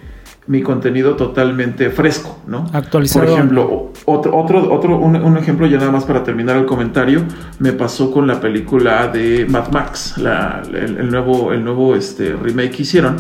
mi 0.49 0.63
contenido 0.63 1.15
totalmente 1.15 1.91
fresco, 1.91 2.39
¿no? 2.47 2.67
Actualizado. 2.73 3.27
Por 3.27 3.35
ejemplo, 3.35 3.93
otro, 4.07 4.37
otro, 4.37 4.73
otro 4.73 4.97
un, 4.97 5.37
ejemplo 5.37 5.67
ya 5.67 5.77
nada 5.77 5.93
más 5.93 6.05
para 6.05 6.25
terminar 6.25 6.57
el 6.57 6.65
comentario, 6.65 7.23
me 7.59 7.73
pasó 7.73 8.11
con 8.11 8.27
la 8.27 8.41
película 8.41 9.09
de 9.09 9.47
Mad 9.47 9.69
Max, 9.71 10.15
el, 10.17 11.11
nuevo, 11.11 11.53
el 11.53 11.63
nuevo 11.63 11.95
este, 11.95 12.35
remake 12.35 12.71
que 12.71 12.83
hicieron. 12.83 13.17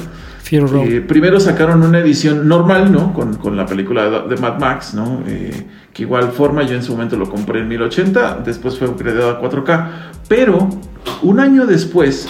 Eh, 0.51 1.05
primero 1.07 1.39
sacaron 1.39 1.83
una 1.83 1.99
edición 1.99 2.49
normal, 2.49 2.91
¿no? 2.91 3.13
Con, 3.13 3.55
la 3.55 3.67
película 3.67 4.23
de, 4.23 4.37
Mad 4.39 4.59
Max, 4.59 4.95
¿no? 4.95 5.23
Eh, 5.27 5.67
que 5.93 6.05
igual 6.05 6.33
forma, 6.33 6.63
yo 6.63 6.75
en 6.75 6.83
su 6.83 6.93
momento 6.93 7.17
lo 7.17 7.29
compré 7.29 7.61
en 7.61 7.69
1080, 7.69 8.41
después 8.47 8.79
fue 8.79 8.89
upgradeado 8.89 9.33
a 9.33 9.43
4K, 9.43 9.89
pero 10.27 10.71
un 11.21 11.41
año 11.41 11.67
después 11.67 12.27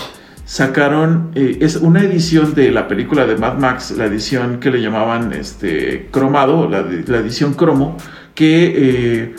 sacaron, 0.48 1.30
eh, 1.34 1.58
es 1.60 1.76
una 1.76 2.02
edición 2.02 2.54
de 2.54 2.70
la 2.70 2.88
película 2.88 3.26
de 3.26 3.36
Mad 3.36 3.58
Max, 3.58 3.90
la 3.90 4.06
edición 4.06 4.60
que 4.60 4.70
le 4.70 4.80
llamaban 4.80 5.34
este, 5.34 6.08
cromado, 6.10 6.66
la, 6.70 6.78
edición 6.78 7.52
cromo, 7.52 7.98
que 8.34 8.72
eh, 8.74 9.34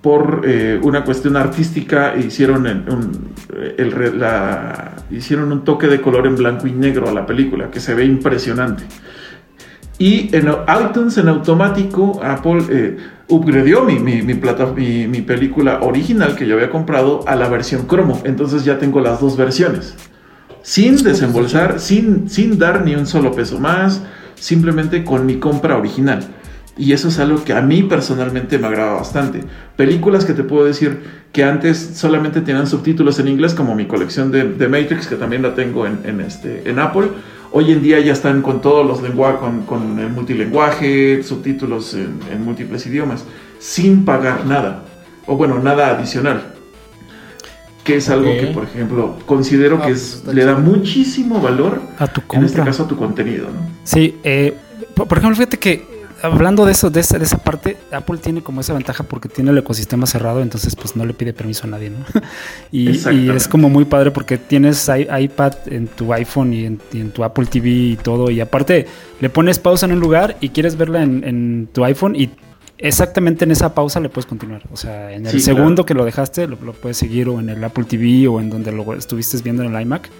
por 0.00 0.40
eh, 0.46 0.80
una 0.82 1.04
cuestión 1.04 1.36
artística 1.36 2.16
hicieron 2.16 2.66
un, 2.66 3.34
el, 3.76 3.94
hicieron 5.10 5.52
un 5.52 5.64
toque 5.64 5.86
de 5.86 6.00
color 6.00 6.26
en 6.26 6.36
blanco 6.36 6.66
y 6.66 6.72
negro 6.72 7.10
a 7.10 7.12
la 7.12 7.26
película 7.26 7.70
que 7.70 7.78
se 7.78 7.92
ve 7.92 8.06
impresionante. 8.06 8.84
Y 9.98 10.34
en 10.34 10.48
iTunes 10.82 11.18
en 11.18 11.28
automático 11.28 12.22
Apple 12.24 12.62
eh, 12.70 12.96
upgradeó 13.28 13.84
mi, 13.84 13.98
mi, 13.98 15.20
película 15.20 15.80
original 15.82 16.36
que 16.36 16.46
yo 16.46 16.54
había 16.54 16.70
comprado 16.70 17.22
a 17.28 17.36
la 17.36 17.50
versión 17.50 17.82
cromo. 17.86 18.22
Entonces 18.24 18.64
ya 18.64 18.78
tengo 18.78 18.98
las 19.00 19.20
dos 19.20 19.36
versiones. 19.36 19.94
Sin 20.62 21.02
desembolsar, 21.02 21.80
sin, 21.80 22.28
sin 22.28 22.58
dar 22.58 22.84
ni 22.84 22.94
un 22.94 23.06
solo 23.06 23.32
peso 23.32 23.58
más, 23.58 24.02
simplemente 24.36 25.04
con 25.04 25.26
mi 25.26 25.36
compra 25.36 25.76
original. 25.76 26.20
Y 26.76 26.92
eso 26.92 27.08
es 27.08 27.18
algo 27.18 27.44
que 27.44 27.52
a 27.52 27.60
mí 27.60 27.82
personalmente 27.82 28.58
me 28.58 28.66
agrada 28.66 28.94
bastante. 28.94 29.44
Películas 29.76 30.24
que 30.24 30.32
te 30.32 30.42
puedo 30.42 30.64
decir 30.64 31.02
que 31.32 31.44
antes 31.44 31.92
solamente 31.94 32.40
tenían 32.40 32.66
subtítulos 32.66 33.18
en 33.18 33.28
inglés, 33.28 33.54
como 33.54 33.74
mi 33.74 33.86
colección 33.86 34.30
de, 34.30 34.44
de 34.44 34.68
Matrix, 34.68 35.06
que 35.06 35.16
también 35.16 35.42
la 35.42 35.54
tengo 35.54 35.86
en, 35.86 36.00
en, 36.04 36.20
este, 36.20 36.68
en 36.68 36.78
Apple. 36.78 37.08
Hoy 37.52 37.70
en 37.72 37.82
día 37.82 38.00
ya 38.00 38.14
están 38.14 38.40
con 38.40 38.62
todos 38.62 38.86
los 38.86 39.02
lenguajes, 39.02 39.40
con, 39.40 39.62
con, 39.62 39.98
el 39.98 40.08
multilenguaje, 40.08 41.22
subtítulos 41.22 41.92
en, 41.92 42.18
en, 42.30 42.42
múltiples 42.42 42.86
idiomas, 42.86 43.24
sin 43.58 44.06
pagar 44.06 44.46
nada. 44.46 44.84
O 45.26 45.36
bueno, 45.36 45.58
nada 45.58 45.88
adicional. 45.88 46.54
Que 47.84 47.96
es 47.96 48.08
algo 48.08 48.30
okay. 48.30 48.46
que, 48.46 48.46
por 48.48 48.64
ejemplo, 48.64 49.18
considero 49.26 49.78
ah, 49.82 49.86
que 49.86 49.92
es, 49.92 50.22
le 50.26 50.44
da 50.44 50.56
muchísimo 50.56 51.40
valor 51.40 51.80
a 51.98 52.06
tu 52.06 52.20
compra. 52.20 52.38
En 52.38 52.44
este 52.44 52.62
caso 52.62 52.84
a 52.84 52.88
tu 52.88 52.96
contenido, 52.96 53.46
¿no? 53.46 53.60
Sí, 53.84 54.16
eh, 54.22 54.54
por, 54.94 55.08
por 55.08 55.18
ejemplo, 55.18 55.36
fíjate 55.36 55.58
que 55.58 55.92
hablando 56.22 56.64
de 56.64 56.72
eso, 56.72 56.88
de 56.90 57.00
esa, 57.00 57.18
de 57.18 57.24
esa, 57.24 57.38
parte, 57.38 57.76
Apple 57.90 58.18
tiene 58.18 58.42
como 58.42 58.60
esa 58.60 58.72
ventaja 58.72 59.02
porque 59.04 59.28
tiene 59.28 59.50
el 59.50 59.58
ecosistema 59.58 60.06
cerrado, 60.06 60.40
entonces 60.40 60.76
pues 60.76 60.96
no 60.96 61.04
le 61.04 61.14
pide 61.14 61.32
permiso 61.32 61.66
a 61.66 61.70
nadie, 61.70 61.90
¿no? 61.90 61.98
y, 62.72 62.90
y, 62.90 63.30
es 63.30 63.48
como 63.48 63.68
muy 63.68 63.84
padre 63.84 64.10
porque 64.10 64.38
tienes 64.38 64.88
iPad 64.88 65.54
en 65.66 65.88
tu 65.88 66.12
iPhone 66.12 66.54
y 66.54 66.64
en, 66.64 66.80
y 66.92 67.00
en, 67.00 67.10
tu 67.10 67.24
Apple 67.24 67.46
TV 67.46 67.68
y 67.68 67.96
todo, 67.96 68.30
y 68.30 68.40
aparte 68.40 68.86
le 69.20 69.28
pones 69.28 69.58
pausa 69.58 69.86
en 69.86 69.92
un 69.92 70.00
lugar 70.00 70.36
y 70.40 70.50
quieres 70.50 70.76
verla 70.76 71.02
en, 71.02 71.24
en 71.24 71.68
tu 71.72 71.84
iPhone 71.84 72.14
y 72.16 72.30
exactamente 72.82 73.44
en 73.44 73.52
esa 73.52 73.74
pausa 73.74 74.00
le 74.00 74.08
puedes 74.08 74.26
continuar. 74.26 74.62
O 74.72 74.76
sea, 74.76 75.12
en 75.12 75.26
el 75.26 75.32
sí, 75.32 75.40
segundo 75.40 75.84
claro. 75.84 75.86
que 75.86 75.94
lo 75.94 76.04
dejaste, 76.04 76.46
lo, 76.46 76.56
lo, 76.62 76.72
puedes 76.72 76.96
seguir 76.96 77.28
o 77.28 77.40
en 77.40 77.48
el 77.48 77.62
Apple 77.64 77.84
TV 77.84 78.28
o 78.28 78.40
en 78.40 78.50
donde 78.50 78.72
lo 78.72 78.94
estuviste 78.94 79.38
viendo 79.38 79.62
en 79.62 79.74
el 79.74 79.82
iMac 79.82 80.10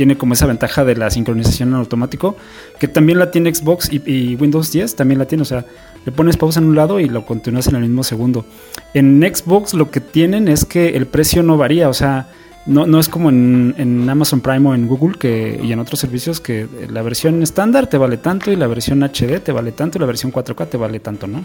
tiene 0.00 0.16
como 0.16 0.32
esa 0.32 0.46
ventaja 0.46 0.84
de 0.84 0.96
la 0.96 1.10
sincronización 1.10 1.70
en 1.70 1.74
automático, 1.74 2.36
que 2.78 2.88
también 2.88 3.18
la 3.18 3.30
tiene 3.30 3.54
Xbox 3.54 3.92
y, 3.92 4.00
y, 4.06 4.34
Windows 4.36 4.72
10, 4.72 4.96
también 4.96 5.18
la 5.18 5.26
tiene, 5.26 5.42
o 5.42 5.44
sea, 5.44 5.66
le 6.06 6.12
pones 6.12 6.38
pausa 6.38 6.60
en 6.60 6.66
un 6.66 6.74
lado 6.74 7.00
y 7.00 7.08
lo 7.08 7.26
continúas 7.26 7.66
en 7.66 7.76
el 7.76 7.82
mismo 7.82 8.02
segundo. 8.02 8.46
En 8.94 9.20
Xbox 9.20 9.74
lo 9.74 9.90
que 9.90 10.00
tienen 10.00 10.48
es 10.48 10.64
que 10.64 10.96
el 10.96 11.06
precio 11.06 11.42
no 11.42 11.58
varía, 11.58 11.88
o 11.90 11.92
sea, 11.92 12.28
no, 12.66 12.86
no 12.86 12.98
es 12.98 13.08
como 13.08 13.28
en, 13.28 13.74
en, 13.78 14.08
Amazon 14.08 14.40
Prime 14.40 14.68
o 14.68 14.74
en 14.74 14.86
Google 14.86 15.18
que, 15.18 15.60
y 15.62 15.72
en 15.72 15.78
otros 15.78 16.00
servicios 16.00 16.40
que 16.40 16.66
la 16.88 17.02
versión 17.02 17.42
estándar 17.42 17.86
te 17.86 17.98
vale 17.98 18.16
tanto 18.16 18.50
y 18.50 18.56
la 18.56 18.66
versión 18.66 19.02
HD 19.02 19.40
te 19.40 19.52
vale 19.52 19.72
tanto 19.72 19.98
y 19.98 20.00
la 20.00 20.06
versión 20.06 20.32
4K 20.32 20.68
te 20.68 20.76
vale 20.76 21.00
tanto, 21.00 21.26
¿no? 21.26 21.44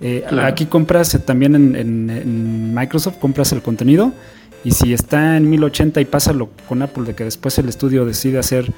Eh, 0.00 0.24
claro. 0.28 0.48
Aquí 0.48 0.66
compras 0.66 1.18
también 1.24 1.54
en, 1.54 1.76
en, 1.76 2.10
en 2.10 2.74
Microsoft, 2.74 3.18
compras 3.18 3.52
el 3.52 3.62
contenido 3.62 4.12
y 4.64 4.70
si 4.72 4.94
está 4.94 5.36
en 5.36 5.48
1080 5.50 6.00
y 6.00 6.04
pásalo 6.06 6.48
con 6.68 6.82
Apple 6.82 7.04
de 7.04 7.14
que 7.14 7.24
después 7.24 7.58
el 7.58 7.68
estudio 7.68 8.04
decide 8.06 8.38
hacer 8.38 8.72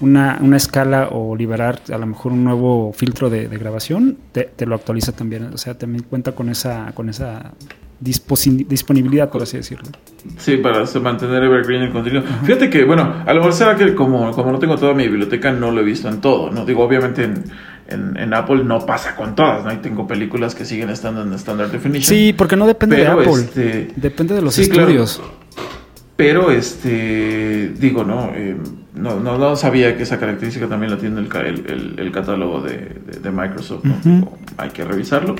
una, 0.00 0.38
una 0.42 0.56
escala 0.56 1.08
o 1.10 1.34
liberar 1.34 1.80
a 1.90 1.96
lo 1.96 2.06
mejor 2.06 2.32
un 2.32 2.44
nuevo 2.44 2.92
filtro 2.92 3.30
de, 3.30 3.48
de 3.48 3.56
grabación, 3.56 4.18
te, 4.32 4.44
te, 4.44 4.66
lo 4.66 4.74
actualiza 4.74 5.12
también. 5.12 5.44
O 5.54 5.56
sea, 5.56 5.78
también 5.78 6.04
cuenta 6.04 6.32
con 6.32 6.50
esa, 6.50 6.92
con 6.94 7.08
esa 7.08 7.52
disponibilidad, 8.00 9.30
por 9.30 9.42
así 9.42 9.56
decirlo. 9.56 9.88
Sí, 10.36 10.56
para 10.56 10.84
mantener 11.00 11.44
evergreen 11.44 11.82
el 11.82 11.92
contenido. 11.92 12.24
Fíjate 12.44 12.68
que, 12.68 12.84
bueno, 12.84 13.22
a 13.24 13.32
lo 13.32 13.40
mejor 13.40 13.52
será 13.52 13.76
que 13.76 13.94
como, 13.94 14.32
como 14.32 14.50
no 14.50 14.58
tengo 14.58 14.76
toda 14.76 14.92
mi 14.92 15.04
biblioteca, 15.04 15.52
no 15.52 15.70
lo 15.70 15.80
he 15.80 15.84
visto 15.84 16.08
en 16.08 16.20
todo, 16.20 16.50
¿no? 16.50 16.64
Digo, 16.64 16.82
obviamente 16.82 17.24
en, 17.24 17.44
en, 17.92 18.16
en, 18.16 18.34
Apple 18.34 18.64
no 18.64 18.84
pasa 18.84 19.14
con 19.14 19.34
todas, 19.34 19.64
¿no? 19.64 19.72
Y 19.72 19.76
tengo 19.76 20.06
películas 20.06 20.54
que 20.54 20.64
siguen 20.64 20.90
estando 20.90 21.22
en 21.22 21.32
Standard 21.34 21.70
Definition. 21.70 22.16
Sí, 22.16 22.32
porque 22.32 22.56
no 22.56 22.66
depende 22.66 22.96
pero, 22.96 23.16
de 23.16 23.22
Apple. 23.22 23.42
Este, 23.42 23.92
depende 23.96 24.34
de 24.34 24.42
los 24.42 24.54
sí, 24.54 24.62
estudios. 24.62 25.16
Claro. 25.16 25.42
Pero, 26.16 26.50
este, 26.50 27.72
digo, 27.78 28.04
no, 28.04 28.32
eh, 28.34 28.56
no, 28.94 29.18
no, 29.20 29.38
no, 29.38 29.56
sabía 29.56 29.96
que 29.96 30.02
esa 30.02 30.18
característica 30.18 30.68
también 30.68 30.92
la 30.92 30.98
tiene 30.98 31.20
el, 31.20 31.28
el, 31.66 31.94
el 31.98 32.12
catálogo 32.12 32.60
de, 32.60 33.00
de, 33.06 33.20
de 33.20 33.30
Microsoft, 33.30 33.84
¿no? 33.84 33.94
Uh 33.94 33.96
-huh. 33.96 34.20
digo, 34.20 34.38
hay 34.56 34.70
que 34.70 34.84
revisarlo. 34.84 35.34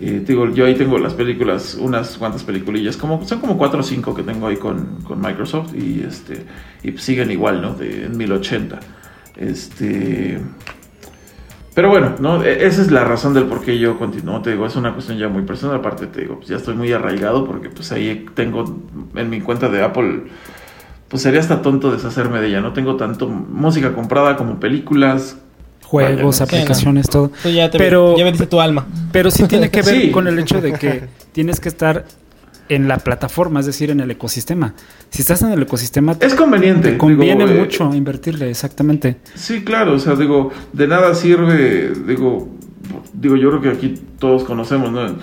Eh, 0.00 0.22
digo, 0.26 0.50
yo 0.50 0.66
ahí 0.66 0.74
tengo 0.74 0.98
las 0.98 1.14
películas, 1.14 1.74
unas 1.74 2.18
cuantas 2.18 2.42
peliculillas, 2.42 2.96
como, 2.96 3.26
son 3.26 3.40
como 3.40 3.56
cuatro 3.56 3.80
o 3.80 3.82
cinco 3.82 4.14
que 4.14 4.22
tengo 4.22 4.46
ahí 4.46 4.56
con, 4.56 5.02
con 5.02 5.20
Microsoft 5.20 5.74
y, 5.74 6.02
este, 6.06 6.44
y 6.82 6.92
siguen 6.98 7.30
igual, 7.30 7.62
¿no? 7.62 7.74
De, 7.74 8.04
en 8.04 8.16
1080. 8.16 8.78
Este, 9.36 10.38
pero 11.76 11.90
bueno, 11.90 12.14
¿no? 12.20 12.42
E, 12.42 12.66
esa 12.66 12.80
es 12.80 12.90
la 12.90 13.04
razón 13.04 13.34
del 13.34 13.44
por 13.44 13.60
qué 13.60 13.78
yo 13.78 13.98
continúo. 13.98 14.40
Te 14.40 14.52
digo, 14.52 14.64
es 14.64 14.76
una 14.76 14.94
cuestión 14.94 15.18
ya 15.18 15.28
muy 15.28 15.42
personal. 15.42 15.76
Aparte, 15.76 16.06
te 16.06 16.22
digo, 16.22 16.36
pues 16.36 16.48
ya 16.48 16.56
estoy 16.56 16.74
muy 16.74 16.90
arraigado 16.90 17.44
porque 17.44 17.68
pues 17.68 17.92
ahí 17.92 18.24
tengo 18.32 18.64
en 19.14 19.28
mi 19.28 19.42
cuenta 19.42 19.68
de 19.68 19.84
Apple, 19.84 20.22
pues 21.08 21.22
sería 21.22 21.38
hasta 21.38 21.60
tonto 21.60 21.92
deshacerme 21.92 22.40
de 22.40 22.46
ella. 22.46 22.62
No 22.62 22.72
tengo 22.72 22.96
tanto 22.96 23.28
música 23.28 23.92
comprada 23.92 24.36
como 24.36 24.58
películas, 24.58 25.36
juegos, 25.84 26.40
Vaya, 26.40 26.44
aplicaciones, 26.44 27.10
todo. 27.10 27.30
ya 27.44 27.70
te, 27.70 27.76
pero 27.76 28.16
ya 28.16 28.24
me 28.24 28.32
dice 28.32 28.46
tu 28.46 28.58
alma. 28.58 28.86
Pero 29.12 29.30
sí 29.30 29.46
tiene 29.46 29.70
que 29.70 29.82
ver 29.82 30.00
sí. 30.00 30.10
con 30.10 30.26
el 30.28 30.38
hecho 30.38 30.62
de 30.62 30.72
que 30.72 31.04
tienes 31.32 31.60
que 31.60 31.68
estar 31.68 32.06
en 32.68 32.88
la 32.88 32.98
plataforma, 32.98 33.60
es 33.60 33.66
decir, 33.66 33.90
en 33.90 34.00
el 34.00 34.10
ecosistema. 34.10 34.74
Si 35.10 35.22
estás 35.22 35.42
en 35.42 35.52
el 35.52 35.62
ecosistema, 35.62 36.16
es 36.20 36.34
conveniente. 36.34 36.92
Te 36.92 36.98
conviene 36.98 37.46
digo, 37.46 37.60
mucho 37.60 37.92
eh, 37.92 37.96
invertirle, 37.96 38.50
exactamente. 38.50 39.16
Sí, 39.34 39.64
claro, 39.64 39.94
o 39.94 39.98
sea, 39.98 40.14
digo, 40.14 40.50
de 40.72 40.86
nada 40.86 41.14
sirve, 41.14 41.92
digo, 42.06 42.48
digo, 43.12 43.36
yo 43.36 43.50
creo 43.50 43.62
que 43.62 43.70
aquí 43.70 44.00
todos 44.18 44.44
conocemos, 44.44 44.90
¿no? 44.92 45.16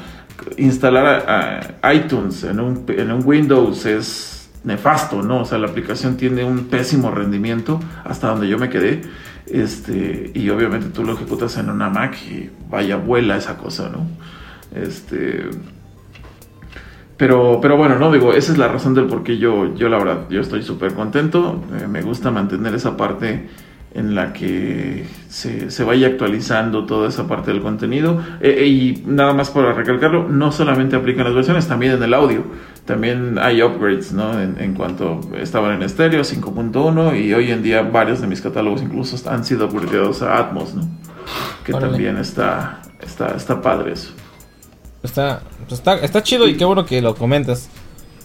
Instalar 0.57 1.29
a, 1.29 1.77
a 1.81 1.93
iTunes 1.93 2.43
en 2.43 2.59
un, 2.59 2.85
en 2.87 3.11
un 3.11 3.21
Windows 3.25 3.85
es 3.85 4.49
nefasto, 4.63 5.21
¿no? 5.21 5.41
O 5.41 5.45
sea, 5.45 5.57
la 5.57 5.67
aplicación 5.67 6.17
tiene 6.17 6.43
un 6.43 6.65
pésimo 6.65 7.11
rendimiento 7.11 7.79
hasta 8.03 8.29
donde 8.29 8.47
yo 8.47 8.57
me 8.57 8.69
quedé. 8.69 9.01
Este, 9.45 10.31
y 10.33 10.49
obviamente 10.49 10.87
tú 10.89 11.03
lo 11.03 11.13
ejecutas 11.13 11.57
en 11.57 11.69
una 11.69 11.89
Mac 11.89 12.15
y 12.29 12.49
vaya, 12.69 12.95
vuela 12.95 13.35
esa 13.35 13.57
cosa, 13.57 13.89
¿no? 13.89 14.07
Este, 14.79 15.49
pero, 17.23 17.59
pero 17.61 17.77
bueno, 17.77 17.97
no 17.97 18.11
digo, 18.11 18.33
esa 18.33 18.51
es 18.51 18.57
la 18.57 18.67
razón 18.67 18.93
del 18.93 19.05
por 19.05 19.23
qué 19.23 19.37
yo, 19.37 19.73
yo 19.75 19.87
la 19.87 19.97
verdad, 19.97 20.25
yo 20.29 20.41
estoy 20.41 20.61
súper 20.61 20.93
contento. 20.93 21.63
Eh, 21.79 21.87
me 21.87 22.01
gusta 22.01 22.31
mantener 22.31 22.75
esa 22.75 22.97
parte 22.97 23.47
en 23.93 24.13
la 24.13 24.33
que 24.33 25.05
se, 25.29 25.71
se, 25.71 25.83
vaya 25.85 26.07
actualizando 26.07 26.85
toda 26.85 27.07
esa 27.07 27.25
parte 27.25 27.53
del 27.53 27.61
contenido. 27.61 28.21
Eh, 28.41 28.65
y 28.67 29.03
nada 29.05 29.33
más 29.33 29.51
para 29.51 29.71
recalcarlo, 29.71 30.27
no 30.27 30.51
solamente 30.51 30.97
aplican 30.97 31.23
las 31.23 31.33
versiones, 31.33 31.65
también 31.65 31.93
en 31.93 32.03
el 32.03 32.13
audio. 32.13 32.43
También 32.83 33.39
hay 33.39 33.61
upgrades, 33.61 34.11
¿no? 34.11 34.37
En, 34.37 34.59
en 34.59 34.73
cuanto 34.73 35.21
estaban 35.37 35.75
en 35.77 35.83
estéreo 35.83 36.23
5.1 36.23 37.23
y 37.23 37.33
hoy 37.33 37.51
en 37.51 37.63
día 37.63 37.83
varios 37.83 38.19
de 38.19 38.27
mis 38.27 38.41
catálogos 38.41 38.81
incluso 38.81 39.29
han 39.29 39.45
sido 39.45 39.67
upgradeados 39.67 40.21
a 40.23 40.39
Atmos, 40.39 40.75
¿no? 40.75 40.89
Que 41.63 41.73
Órale. 41.73 41.93
también 41.93 42.17
está, 42.17 42.81
está, 42.99 43.33
está 43.37 43.61
padre 43.61 43.93
eso. 43.93 44.13
Está, 45.03 45.41
está, 45.69 45.95
está 45.95 46.23
chido 46.23 46.47
y 46.47 46.55
qué 46.55 46.65
bueno 46.65 46.85
que 46.85 47.01
lo 47.01 47.13
comentas. 47.15 47.69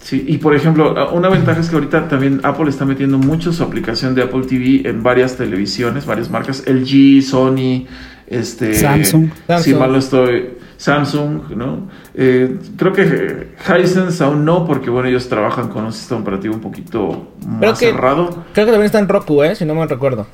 Sí, 0.01 0.25
y 0.27 0.39
por 0.39 0.55
ejemplo, 0.55 1.13
una 1.13 1.29
ventaja 1.29 1.61
es 1.61 1.69
que 1.69 1.75
ahorita 1.75 2.09
también 2.09 2.41
Apple 2.45 2.71
está 2.71 2.85
metiendo 2.85 3.19
mucho 3.19 3.53
su 3.53 3.63
aplicación 3.63 4.15
de 4.15 4.23
Apple 4.23 4.43
TV 4.49 4.89
en 4.89 5.03
varias 5.03 5.37
televisiones, 5.37 6.07
varias 6.07 6.31
marcas, 6.31 6.65
LG, 6.67 7.23
Sony, 7.23 7.87
este, 8.27 8.75
Samsung, 8.75 9.31
si 9.59 9.75
mal 9.75 9.93
no 9.93 9.99
estoy, 9.99 10.57
Samsung, 10.77 11.51
¿no? 11.57 11.89
Eh, 12.15 12.57
creo 12.77 12.93
que 12.93 13.49
Hisense 13.59 14.23
aún 14.23 14.45
no, 14.45 14.65
porque 14.65 14.89
bueno, 14.89 15.09
ellos 15.09 15.29
trabajan 15.29 15.69
con 15.69 15.85
un 15.85 15.93
sistema 15.93 16.21
operativo 16.21 16.55
un 16.55 16.61
poquito 16.61 17.33
más 17.47 17.59
creo 17.59 17.73
que, 17.75 17.87
cerrado. 17.93 18.45
Creo 18.55 18.67
que 18.67 18.73
también 18.73 18.87
está 18.87 19.01
en 19.01 19.09
Roku, 19.09 19.43
¿eh? 19.43 19.57
Si 19.57 19.65
no 19.65 19.75
me 19.75 19.87
recuerdo. 19.87 20.27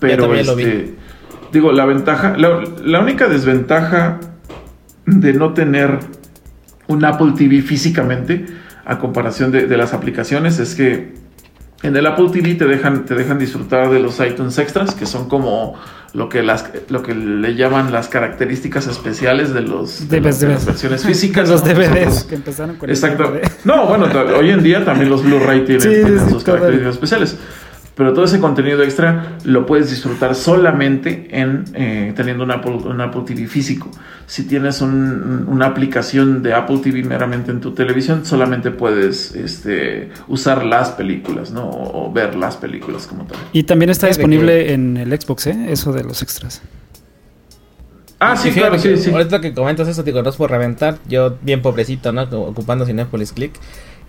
Pero 0.00 0.34
este, 0.34 0.96
digo, 1.52 1.70
la 1.70 1.84
ventaja, 1.84 2.36
la, 2.36 2.64
la 2.82 3.00
única 3.00 3.28
desventaja 3.28 4.18
de 5.06 5.32
no 5.32 5.52
tener 5.54 5.98
un 6.88 7.04
Apple 7.04 7.32
TV 7.36 7.62
físicamente 7.62 8.46
a 8.84 8.98
comparación 8.98 9.52
de, 9.52 9.66
de, 9.66 9.76
las 9.76 9.94
aplicaciones 9.94 10.58
es 10.58 10.74
que 10.74 11.14
en 11.82 11.96
el 11.96 12.06
Apple 12.06 12.28
TV 12.32 12.54
te 12.54 12.66
dejan, 12.66 13.04
te 13.04 13.14
dejan 13.14 13.38
disfrutar 13.38 13.90
de 13.90 13.98
los 13.98 14.20
iTunes 14.20 14.56
Extras, 14.58 14.94
que 14.94 15.06
son 15.06 15.28
como 15.28 15.76
lo 16.14 16.28
que, 16.28 16.42
las, 16.42 16.70
lo 16.90 17.02
que 17.02 17.14
le 17.14 17.54
llaman 17.54 17.90
las 17.90 18.08
características 18.08 18.86
especiales 18.86 19.52
de, 19.52 19.62
los, 19.62 20.08
de, 20.08 20.20
los, 20.20 20.40
de 20.40 20.48
las 20.48 20.66
versiones 20.66 21.04
físicas. 21.06 21.48
los 21.48 21.64
DVDs 21.64 22.24
que 22.24 22.34
empezaron 22.34 22.76
con 22.76 22.88
Exacto. 22.88 23.34
No, 23.64 23.86
bueno, 23.86 24.06
hoy 24.36 24.50
en 24.50 24.62
día 24.62 24.84
también 24.84 25.10
los 25.10 25.24
Blu-ray 25.24 25.64
tienen, 25.64 25.80
sí, 25.80 25.88
tienen 25.88 26.20
sí, 26.20 26.30
sus 26.30 26.44
características 26.44 26.94
especiales. 26.94 27.38
Pero 27.94 28.14
todo 28.14 28.24
ese 28.24 28.40
contenido 28.40 28.82
extra 28.82 29.36
lo 29.44 29.66
puedes 29.66 29.90
disfrutar 29.90 30.34
solamente 30.34 31.28
en 31.30 31.64
eh, 31.74 32.14
teniendo 32.16 32.42
un 32.44 32.50
Apple, 32.50 32.72
un 32.86 33.00
Apple 33.02 33.22
TV 33.26 33.46
físico. 33.46 33.90
Si 34.26 34.44
tienes 34.44 34.80
un- 34.80 35.44
una 35.46 35.66
aplicación 35.66 36.42
de 36.42 36.54
Apple 36.54 36.78
TV 36.78 37.02
meramente 37.02 37.50
en 37.50 37.60
tu 37.60 37.72
televisión, 37.72 38.24
solamente 38.24 38.70
puedes 38.70 39.34
este, 39.34 40.08
usar 40.26 40.64
las 40.64 40.90
películas, 40.92 41.50
¿no? 41.50 41.68
O, 41.68 42.06
o 42.08 42.12
ver 42.12 42.34
las 42.34 42.56
películas 42.56 43.06
como 43.06 43.24
tal. 43.26 43.36
Y 43.52 43.64
también 43.64 43.90
está 43.90 44.06
disponible 44.06 44.72
en 44.72 44.96
el 44.96 45.10
Xbox, 45.20 45.48
¿eh? 45.48 45.66
Eso 45.68 45.92
de 45.92 46.02
los 46.04 46.22
extras. 46.22 46.62
Ah, 48.18 48.36
sí, 48.36 48.52
claro, 48.52 48.78
sí, 48.78 48.96
sí. 48.96 49.10
Ahorita 49.10 49.40
que 49.40 49.52
comentas 49.52 49.88
eso, 49.88 50.02
digo, 50.04 50.22
no 50.22 50.30
es 50.30 50.36
por 50.36 50.48
reventar. 50.50 50.96
Yo, 51.08 51.36
bien 51.42 51.60
pobrecito, 51.60 52.12
¿no? 52.12 52.22
Ocupando 52.22 52.86
Cinepolis 52.86 53.32
Click. 53.32 53.52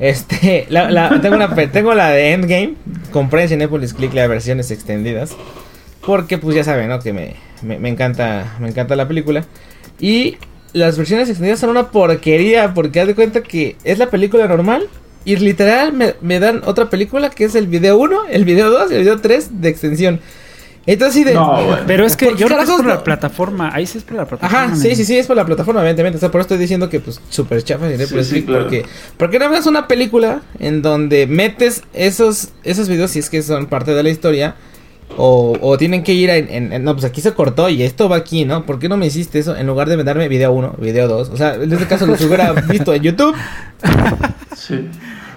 Este, 0.04 0.66
la, 0.70 0.92
la- 0.92 1.22
tengo, 1.22 1.38
una, 1.38 1.56
tengo 1.72 1.94
la 1.94 2.10
de 2.10 2.34
Endgame. 2.34 2.74
Compré 3.12 3.44
en 3.44 3.50
Cinepolis 3.50 3.94
Click 3.94 4.14
las 4.14 4.28
versiones 4.28 4.70
extendidas. 4.70 5.34
Porque, 6.06 6.38
pues 6.38 6.56
ya 6.58 6.66
saben, 6.66 6.90
¿no? 6.90 7.00
Que 7.00 7.14
me, 7.14 7.36
me, 7.62 7.80
me 7.80 7.88
encanta, 7.88 8.58
me 8.60 8.68
encanta 8.68 8.98
la 8.98 9.08
película. 9.08 9.46
Y 10.02 10.36
las 10.74 10.98
versiones 10.98 11.30
extendidas 11.30 11.60
son 11.62 11.70
una 11.70 11.90
porquería. 11.92 12.74
Porque 12.74 13.00
haz 13.00 13.08
de 13.08 13.16
cuenta 13.16 13.44
que 13.44 13.78
es 13.86 13.98
la 13.98 14.10
película 14.10 14.46
normal. 14.48 14.90
Y 15.24 15.38
literal 15.38 15.94
me, 15.94 16.16
me 16.20 16.42
dan 16.42 16.64
otra 16.66 16.90
película 16.90 17.30
que 17.30 17.46
es 17.46 17.56
el 17.56 17.68
video 17.68 17.98
1, 17.98 18.24
el 18.30 18.44
video 18.44 18.70
2 18.72 18.92
y 18.92 18.96
el 18.96 19.02
video 19.04 19.22
3 19.22 19.62
de 19.62 19.70
extensión. 19.70 20.20
Entonces, 20.86 21.14
sí 21.16 21.24
de. 21.24 21.34
No, 21.34 21.64
bueno. 21.64 21.84
Pero 21.88 22.06
es 22.06 22.18
que 22.18 22.26
¿Por 22.28 22.36
yo 22.38 22.48
creo 22.48 22.58
que 22.58 22.64
es 22.66 22.70
por 22.72 22.86
la 22.86 23.04
plataforma. 23.04 23.72
Ahí 23.74 23.86
sí 23.88 24.00
es 24.00 24.04
por 24.04 24.18
la 24.18 24.26
plataforma. 24.26 24.66
Ajá, 24.66 24.76
sí, 24.76 24.96
sí, 24.96 25.06
sí, 25.06 25.18
es 25.18 25.28
por 25.28 25.36
la 25.38 25.46
plataforma, 25.46 25.80
evidentemente. 25.82 26.18
O 26.18 26.20
sea, 26.20 26.30
por 26.30 26.42
eso 26.42 26.48
estoy 26.48 26.58
diciendo 26.58 26.90
que, 26.90 27.00
pues, 27.00 27.22
súper 27.30 27.64
chafa 27.64 27.90
y 27.90 27.98
Sí, 27.98 28.24
sí, 28.24 28.44
claro. 28.44 28.64
porque, 28.64 28.86
porque 29.18 29.40
no 29.40 29.50
ves 29.50 29.66
una 29.66 29.88
película 29.88 30.42
en 30.60 30.82
donde 30.82 31.26
metes 31.28 31.84
esos, 31.94 32.50
esos 32.66 32.90
videos, 32.90 33.12
si 33.12 33.20
es 33.20 33.30
que 33.30 33.42
son 33.44 33.68
parte 33.68 33.94
de 33.94 34.04
la 34.04 34.10
historia, 34.10 34.56
o, 35.16 35.56
o 35.62 35.78
tienen 35.78 36.04
que 36.04 36.14
ir 36.14 36.30
a, 36.32 36.36
en, 36.38 36.74
en- 36.74 36.84
no, 36.84 36.94
pues 36.94 37.06
aquí 37.06 37.22
se 37.22 37.34
cortó 37.34 37.70
y 37.70 37.84
esto 37.84 38.10
va 38.10 38.18
aquí, 38.18 38.46
¿no? 38.46 38.66
¿Por 38.66 38.80
qué 38.80 38.90
no 38.90 38.98
me 38.98 39.06
hiciste 39.06 39.38
eso 39.40 39.56
en 39.56 39.68
lugar 39.68 39.88
de 39.88 40.04
darme 40.04 40.28
video 40.28 40.52
1, 40.52 40.76
video 40.80 41.08
2? 41.08 41.30
O 41.30 41.38
sea, 41.38 41.54
en 41.56 41.72
este 41.72 41.86
caso 41.88 42.06
los 42.08 42.20
hubiera 42.22 42.52
visto 42.54 42.94
en 42.94 43.04
YouTube. 43.04 43.36
Sí. 44.56 44.88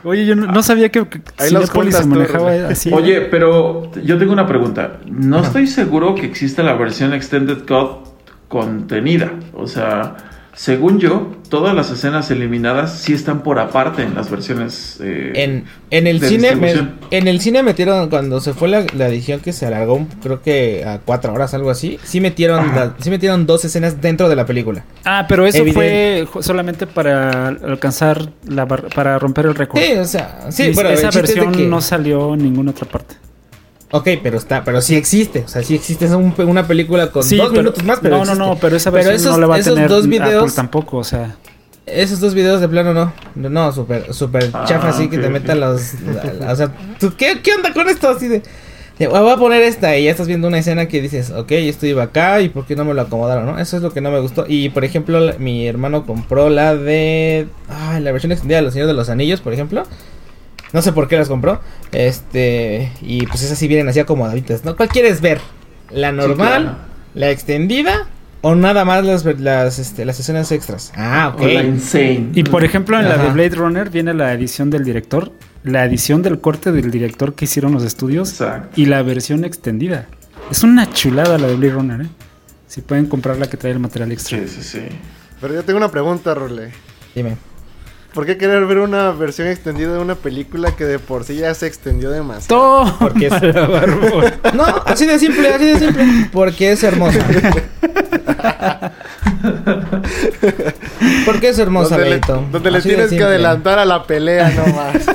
Oye, 0.07 0.25
yo 0.25 0.37
no, 0.37 0.47
no 0.47 0.63
sabía 0.63 0.89
que, 0.89 1.05
se 1.37 2.07
manejaba 2.07 2.53
así. 2.69 2.93
Oye, 2.93 3.23
pero 3.23 3.91
yo 4.05 4.17
tengo 4.17 4.33
una 4.33 4.47
pregunta. 4.47 5.01
No 5.05 5.41
estoy 5.41 5.67
seguro 5.67 6.15
que 6.15 6.27
exista 6.27 6.63
la 6.63 6.75
versión 6.75 7.13
Extended 7.13 7.67
Cut 7.67 8.07
contenida. 8.47 9.33
O 9.53 9.67
sea, 9.67 10.17
según 10.57 10.99
yo, 10.99 11.33
todas 11.51 11.75
las 11.75 11.91
escenas 11.91 12.31
eliminadas 12.31 12.99
sí 12.99 13.13
están 13.13 13.43
por 13.43 13.59
aparte 13.59 14.03
en 14.03 14.15
las 14.15 14.31
versiones. 14.31 14.99
eh, 15.03 15.33
En, 15.35 15.65
en 15.91 16.07
el 16.07 16.19
de 16.19 16.29
cine, 16.31 16.57
me- 16.57 16.75
en 17.11 17.29
el 17.29 17.41
cine 17.43 17.63
metieron, 17.63 18.09
cuando 18.09 18.41
se 18.41 18.55
fue 18.55 18.69
la, 18.69 18.87
la 18.97 19.09
edición 19.09 19.41
que 19.41 19.53
se 19.53 19.67
alargó, 19.67 20.07
creo 20.23 20.41
que 20.41 20.83
a 20.87 20.99
cuatro 21.05 21.35
horas, 21.35 21.53
algo 21.53 21.69
así, 21.71 21.99
sí 22.03 22.21
metieron, 22.23 22.75
la- 22.75 22.95
sí 22.99 23.11
metieron 23.11 23.45
dos 23.47 23.67
escenas 23.67 24.01
dentro 24.01 24.31
de 24.31 24.37
la 24.37 24.47
película. 24.47 24.83
Ah, 25.05 25.27
pero 25.29 25.47
eso 25.47 25.59
Evidente. 25.59 26.27
fue 26.27 26.43
solamente 26.43 26.87
para 26.87 27.49
alcanzar 27.49 28.33
la 28.49 28.65
bar- 28.65 28.89
para 28.95 29.19
romper 29.19 29.45
el 29.47 29.55
récord. 29.55 29.79
Sí, 29.81 29.93
o 29.93 30.05
sea, 30.07 30.47
sí, 30.51 30.65
Y 30.65 30.73
bueno, 30.73 30.89
esa 30.89 31.11
es 31.11 31.15
versión 31.17 31.53
que- 31.53 31.67
no 31.67 31.83
salió 31.83 32.33
en 32.33 32.43
ninguna 32.43 32.71
otra 32.71 32.89
parte. 32.89 33.17
Ok, 33.93 34.09
pero 34.23 34.37
está, 34.37 34.65
pero 34.65 34.81
sí 34.81 34.97
existe, 34.97 35.45
o 35.45 35.49
sea, 35.49 35.63
sí 35.63 35.75
existe 35.77 36.07
es 36.07 36.11
un- 36.11 36.35
una 36.39 36.67
película 36.67 37.11
con 37.13 37.23
Sí, 37.23 37.37
dos 37.37 37.51
pero- 37.51 37.63
minutos 37.63 37.85
más, 37.85 38.01
pero 38.03 38.19
no, 38.25 38.25
no, 38.25 38.35
no, 38.35 38.57
pero 38.59 38.77
esa 38.77 38.91
Pero 38.91 39.05
versión 39.09 39.15
esos- 39.21 39.33
no 39.35 39.41
la 39.41 39.47
va 39.47 39.55
a 39.57 39.59
esos 39.59 39.75
tener 39.75 39.89
dos 39.89 40.05
Apple 40.07 40.19
videos- 40.19 40.55
tampoco, 40.55 40.97
o 40.99 41.05
sea. 41.05 41.37
Esos 41.87 42.19
dos 42.19 42.35
videos 42.35 42.61
de 42.61 42.69
plano 42.69 42.93
no, 42.93 43.13
no, 43.37 43.49
no, 43.49 43.71
súper, 43.73 44.13
súper 44.13 44.51
Ah, 44.53 44.65
chafa 44.67 44.89
así 44.89 45.09
que 45.09 45.19
te 45.19 45.27
ok. 45.27 45.33
metan 45.33 45.61
los, 45.61 45.95
la- 46.01 46.33
la- 46.47 46.53
o 46.53 46.57
sea, 46.57 46.73
¿tú 46.99 47.13
qué, 47.17 47.41
qué 47.43 47.53
onda 47.55 47.73
con 47.73 47.89
esto? 47.89 48.09
Así 48.09 48.27
de, 48.27 48.43
de, 48.99 49.07
voy 49.07 49.31
a 49.31 49.37
poner 49.37 49.63
esta 49.63 49.97
y 49.97 50.03
ya 50.07 50.11
estás 50.11 50.27
viendo 50.27 50.49
una 50.49 50.59
escena 50.59 50.89
que 50.89 51.01
dices, 51.01 51.31
ok, 51.31 51.53
esto 51.53 51.87
iba 51.87 52.03
acá 52.03 52.41
y 52.41 52.49
por 52.49 52.67
qué 52.67 52.75
no 52.75 52.85
me 52.85 52.93
lo 52.93 53.03
acomodaron, 53.03 53.47
¿no? 53.47 53.57
Eso 53.61 53.77
es 53.77 53.85
lo 53.85 53.93
que 53.93 54.01
no 54.01 54.11
me 54.11 54.19
gustó. 54.19 54.47
Y 54.49 54.71
por 54.71 54.85
ejemplo, 54.85 55.21
mi 55.39 55.69
hermano 55.69 56.05
compró 56.07 56.51
la 56.51 56.75
de, 56.75 57.47
ay, 57.69 58.03
la 58.03 58.11
versión 58.11 58.33
extendida 58.33 58.57
de 58.59 58.65
Los 58.65 58.73
Señores 58.73 58.89
de 58.93 58.97
los 58.97 59.09
Anillos, 59.09 59.41
por 59.41 59.53
ejemplo. 59.53 59.85
No 60.73 60.83
sé 60.83 60.93
por 60.93 61.09
qué 61.09 61.17
las 61.17 61.29
compró. 61.29 61.61
Este, 61.93 62.93
y 63.01 63.27
pues 63.27 63.43
esas 63.43 63.59
sí 63.59 63.69
vienen 63.69 63.89
así 63.89 64.01
acomodaditas, 64.01 64.65
¿no? 64.65 64.77
¿Cuál 64.77 64.89
quieres 64.89 65.21
ver? 65.21 65.41
¿La 65.91 66.13
normal? 66.13 66.63
claro. 66.63 66.77
¿La 67.15 67.31
extendida? 67.31 68.09
¿O 68.43 68.55
nada 68.55 68.85
más 68.85 69.05
las, 69.05 69.25
las, 69.25 69.79
este, 69.79 70.05
las 70.05 70.21
escenas 70.21 70.53
extras? 70.53 70.93
Ah, 70.95 71.33
ok. 71.35 71.41
o 71.41 71.47
la 71.47 71.63
Insane. 71.65 72.29
Y 72.35 72.45
por 72.45 72.63
ejemplo, 72.63 72.99
en 72.99 73.09
la 73.09 73.17
de. 73.17 73.31
Blade 73.31 73.57
Runner 73.57 73.91
viene 73.91 74.15
la 74.15 74.33
edición 74.35 74.71
del 74.71 74.85
director, 74.85 75.33
la 75.65 75.85
edición 75.85 76.23
del 76.23 76.41
corte 76.41 76.71
del 76.71 76.91
director 76.91 77.35
que 77.35 77.47
hicieron 77.47 77.73
los 77.73 77.83
estudios 77.83 78.31
Exacto. 78.33 78.81
y 78.81 78.87
la 78.87 79.03
versión 79.03 79.45
extendida. 79.45 80.07
Es 80.51 80.63
una 80.63 80.91
chulada 80.93 81.39
la 81.39 81.49
de 81.49 81.57
Blade 81.57 81.73
Runner, 81.73 82.01
¿eh? 82.03 82.09
Si 82.69 82.83
pueden 82.83 83.07
comprar 83.07 83.39
la 83.39 83.49
que 83.49 83.57
trae 83.57 83.73
el 83.73 83.79
material 83.79 84.13
extra. 84.13 84.39
Sí, 84.39 84.47
sí, 84.49 84.63
sí. 84.63 84.83
Pero 85.41 85.55
yo 85.55 85.63
tengo 85.65 85.79
una 85.79 85.91
pregunta, 85.91 86.35
Role. 86.35 86.71
Dime. 87.15 87.37
¿Por 88.17 88.25
qué 88.25 88.39
querer 88.39 88.65
ver 88.65 88.79
una 88.79 89.11
versión 89.11 89.47
extendida 89.47 89.93
de 89.93 89.99
una 89.99 90.15
película 90.15 90.75
que 90.75 90.85
de 90.87 90.99
por 90.99 91.25
sí 91.25 91.37
ya 91.37 91.53
se 91.53 91.67
extendió 91.67 92.11
demasiado? 92.11 92.47
¡Todo! 92.49 92.99
Porque 92.99 93.27
es-. 93.27 94.55
No, 94.55 94.65
así 94.87 95.05
de 95.05 95.19
simple, 95.19 95.53
así 95.53 95.67
de 95.67 95.79
simple. 95.79 96.31
Porque 96.33 96.73
es 96.73 96.83
hermosa. 96.83 97.19
Porque 101.27 101.49
es 101.49 101.59
hermosa, 101.59 101.97
donde 101.97 102.11
le, 102.11 102.21
donde 102.53 102.71
le 102.71 102.81
tienes 102.81 103.11
que 103.11 103.23
adelantar 103.23 103.79
a 103.79 103.85
la 103.85 104.05
pelea 104.05 104.51
nomás. 104.51 104.97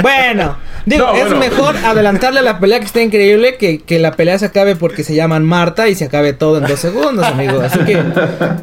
Bueno, 0.00 0.56
digo, 0.86 1.08
No, 1.08 1.12
es 1.14 1.24
bueno. 1.24 1.36
mejor 1.36 1.76
adelantarle 1.76 2.40
a 2.40 2.42
la 2.42 2.58
pelea 2.58 2.78
que 2.80 2.86
está 2.86 3.02
increíble 3.02 3.56
que, 3.58 3.80
que 3.82 3.98
la 3.98 4.12
pelea 4.12 4.38
se 4.38 4.46
acabe 4.46 4.76
porque 4.76 5.04
se 5.04 5.14
llaman 5.14 5.44
Marta 5.44 5.88
y 5.88 5.94
se 5.94 6.06
acabe 6.06 6.32
todo 6.32 6.56
en 6.56 6.64
dos 6.64 6.80
segundos, 6.80 7.26
amigo. 7.26 7.60
Así 7.60 7.80
que 7.80 7.96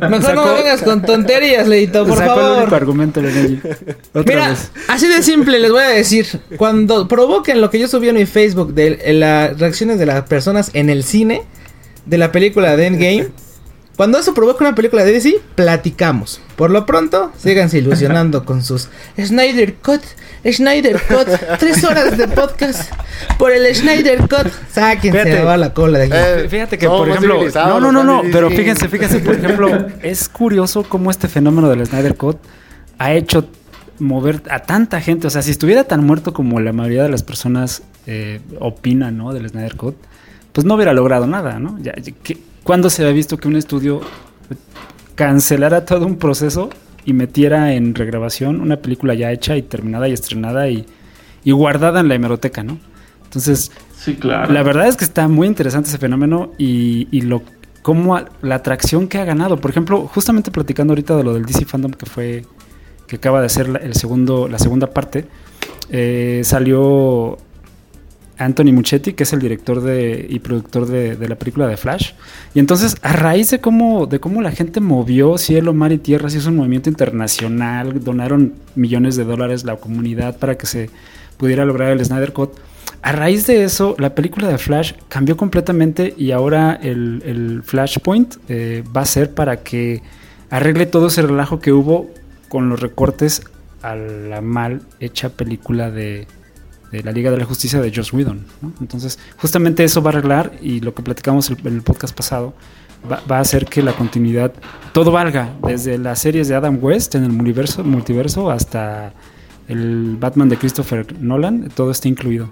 mejor 0.09 0.33
no 0.33 0.45
me 0.47 0.53
vengas 0.53 0.81
con 0.81 1.03
tonterías, 1.03 1.67
Leito, 1.67 2.07
por 2.07 2.17
Sacó 2.17 2.31
el 2.33 2.39
único 2.39 2.55
favor. 2.61 2.73
argumento, 2.73 3.21
Leonelli. 3.21 3.61
Otra 4.13 4.23
Mira, 4.35 4.49
vez. 4.49 4.71
así 4.87 5.07
de 5.07 5.21
simple 5.23 5.59
les 5.59 5.71
voy 5.71 5.83
a 5.83 5.89
decir. 5.89 6.27
Cuando 6.57 7.07
provoquen 7.07 7.61
lo 7.61 7.69
que 7.69 7.79
yo 7.79 7.87
subí 7.87 8.09
en 8.09 8.15
mi 8.15 8.25
Facebook 8.25 8.73
de 8.73 8.99
eh, 9.03 9.13
las 9.13 9.59
reacciones 9.59 9.99
de 9.99 10.05
las 10.05 10.23
personas 10.23 10.71
en 10.73 10.89
el 10.89 11.03
cine 11.03 11.43
de 12.05 12.17
la 12.17 12.31
película 12.31 12.75
de 12.77 12.87
Endgame. 12.87 13.27
Cuando 13.97 14.19
eso 14.19 14.35
provoca 14.35 14.63
una 14.63 14.75
película 14.75 15.03
de 15.03 15.11
DC, 15.11 15.41
platicamos. 15.55 16.39
Por 16.55 16.69
lo 16.69 16.85
pronto, 16.85 17.31
síganse 17.35 17.79
ilusionando 17.79 18.45
con 18.45 18.63
sus 18.63 18.89
Snyder 19.19 19.73
Cut, 19.73 20.01
Snyder 20.45 21.01
Cut, 21.01 21.27
tres 21.57 21.83
horas 21.83 22.15
de 22.15 22.27
podcast 22.27 22.91
por 23.39 23.51
el 23.51 23.73
Snyder 23.73 24.19
Cut. 24.19 24.51
Sáquense 24.71 25.11
Fíjate. 25.17 25.31
a 25.31 25.39
lavar 25.39 25.57
la 25.57 25.73
cola 25.73 25.97
de 25.97 26.05
aquí. 26.05 26.13
Eh, 26.15 26.47
Fíjate 26.47 26.77
que, 26.77 26.87
por 26.87 27.09
ejemplo, 27.09 27.41
no, 27.55 27.79
no, 27.79 27.91
no, 27.91 28.03
no, 28.03 28.21
pero 28.31 28.51
fíjense, 28.51 28.87
fíjense, 28.87 29.17
por 29.17 29.33
ejemplo, 29.33 29.87
es 30.03 30.29
curioso 30.29 30.83
cómo 30.87 31.09
este 31.09 31.27
fenómeno 31.27 31.67
del 31.67 31.83
Snyder 31.87 32.15
Cut 32.15 32.37
ha 32.99 33.13
hecho 33.13 33.47
mover 33.99 34.43
a 34.49 34.59
tanta 34.59 35.01
gente. 35.01 35.27
O 35.27 35.29
sea, 35.29 35.41
si 35.41 35.51
estuviera 35.51 35.83
tan 35.85 36.05
muerto 36.05 36.33
como 36.33 36.59
la 36.59 36.73
mayoría 36.73 37.03
de 37.03 37.09
las 37.09 37.23
personas 37.23 37.83
eh, 38.05 38.39
opinan, 38.59 39.17
¿no? 39.17 39.33
Del 39.33 39.49
Snyder 39.49 39.75
Cut, 39.75 39.95
pues 40.53 40.65
no 40.65 40.75
hubiera 40.75 40.93
logrado 40.93 41.27
nada, 41.27 41.59
¿no? 41.59 41.77
Ya, 41.81 41.93
ya- 42.01 42.13
¿qué- 42.23 42.37
¿Cuándo 42.63 42.89
se 42.89 43.01
había 43.03 43.13
visto 43.13 43.37
que 43.37 43.47
un 43.47 43.55
estudio 43.55 44.01
cancelara 45.15 45.85
todo 45.85 46.05
un 46.05 46.17
proceso 46.17 46.69
y 47.05 47.13
metiera 47.13 47.73
en 47.73 47.95
regrabación 47.95 48.59
una 48.61 48.77
película 48.77 49.13
ya 49.13 49.31
hecha 49.31 49.55
y 49.55 49.61
terminada 49.61 50.07
y 50.07 50.13
estrenada 50.13 50.69
y, 50.69 50.85
y 51.43 51.51
guardada 51.51 52.01
en 52.01 52.09
la 52.09 52.15
hemeroteca, 52.15 52.63
¿no? 52.63 52.77
Entonces, 53.23 53.71
Sí, 53.97 54.15
claro. 54.15 54.51
la 54.53 54.63
verdad 54.63 54.87
es 54.87 54.95
que 54.97 55.05
está 55.05 55.27
muy 55.27 55.47
interesante 55.47 55.89
ese 55.89 55.97
fenómeno 55.97 56.51
y, 56.57 57.07
y 57.11 57.21
lo 57.21 57.41
cómo 57.81 58.19
la 58.41 58.55
atracción 58.55 59.07
que 59.07 59.17
ha 59.17 59.25
ganado. 59.25 59.57
Por 59.57 59.71
ejemplo, 59.71 60.07
justamente 60.07 60.51
platicando 60.51 60.91
ahorita 60.91 61.15
de 61.15 61.23
lo 61.23 61.33
del 61.33 61.45
DC 61.45 61.65
Fandom 61.65 61.91
que 61.91 62.05
fue 62.05 62.43
que 63.07 63.15
acaba 63.15 63.39
de 63.39 63.47
hacer 63.47 63.79
el 63.81 63.93
segundo, 63.95 64.47
la 64.47 64.59
segunda 64.59 64.87
parte, 64.87 65.25
eh, 65.89 66.41
salió 66.43 67.37
Anthony 68.37 68.71
Muchetti, 68.71 69.13
que 69.13 69.23
es 69.23 69.33
el 69.33 69.39
director 69.39 69.81
de, 69.81 70.25
y 70.29 70.39
productor 70.39 70.85
de, 70.85 71.27
la 71.27 71.35
película 71.35 71.67
de 71.67 71.77
Flash. 71.77 72.11
Y 72.53 72.59
entonces, 72.59 72.95
a 73.01 73.13
raíz 73.13 73.49
de 73.49 73.59
cómo, 73.59 74.05
de 74.05 74.19
cómo 74.19 74.41
la 74.41 74.51
gente 74.51 74.79
movió 74.79 75.37
cielo, 75.37 75.73
mar 75.73 75.91
y 75.91 75.97
tierra, 75.97 76.29
se 76.29 76.37
hizo 76.37 76.49
un 76.49 76.57
movimiento 76.57 76.89
internacional, 76.89 78.03
donaron 78.03 78.53
millones 78.75 79.15
de 79.15 79.23
dólares 79.23 79.63
la 79.63 79.77
comunidad 79.77 80.37
para 80.37 80.55
que 80.55 80.67
se 80.67 80.89
pudiera 81.37 81.65
lograr 81.65 81.91
el 81.91 82.03
Snyder 82.03 82.33
Cut. 82.33 82.51
A 83.01 83.11
raíz 83.11 83.47
de 83.47 83.63
eso, 83.63 83.95
la 83.99 84.15
película 84.15 84.47
de 84.47 84.57
Flash 84.57 84.93
cambió 85.07 85.37
completamente 85.37 86.13
y 86.17 86.31
ahora 86.31 86.77
el, 86.81 87.21
el 87.25 87.63
Flashpoint 87.63 88.35
eh, 88.49 88.83
va 88.95 89.01
a 89.01 89.05
ser 89.05 89.33
para 89.33 89.57
que 89.57 90.01
arregle 90.49 90.85
todo 90.85 91.07
ese 91.07 91.21
relajo 91.21 91.59
que 91.59 91.71
hubo 91.71 92.09
con 92.47 92.69
los 92.69 92.79
recortes 92.79 93.43
a 93.81 93.95
la 93.95 94.41
mal 94.41 94.81
hecha 94.99 95.29
película 95.29 95.91
de, 95.91 96.27
de 96.91 97.03
la 97.03 97.11
Liga 97.11 97.31
de 97.31 97.37
la 97.37 97.45
Justicia 97.45 97.81
de 97.81 97.91
Joss 97.93 98.13
Whedon. 98.13 98.45
¿no? 98.61 98.73
Entonces, 98.79 99.19
justamente 99.37 99.83
eso 99.83 100.01
va 100.01 100.11
a 100.11 100.13
arreglar 100.13 100.53
y 100.61 100.79
lo 100.79 100.93
que 100.93 101.03
platicamos 101.03 101.49
en 101.49 101.57
el 101.65 101.81
podcast 101.81 102.15
pasado 102.15 102.53
va, 103.09 103.21
va 103.29 103.37
a 103.37 103.41
hacer 103.41 103.65
que 103.65 103.81
la 103.81 103.93
continuidad 103.93 104.53
todo 104.93 105.11
valga, 105.11 105.53
desde 105.67 105.97
las 105.97 106.19
series 106.19 106.47
de 106.47 106.55
Adam 106.55 106.79
West 106.81 107.15
en 107.15 107.23
el 107.23 107.31
multiverso, 107.31 107.83
multiverso 107.83 108.49
hasta 108.49 109.13
el 109.67 110.17
Batman 110.17 110.49
de 110.49 110.57
Christopher 110.57 111.19
Nolan, 111.21 111.69
todo 111.75 111.91
está 111.91 112.07
incluido. 112.07 112.49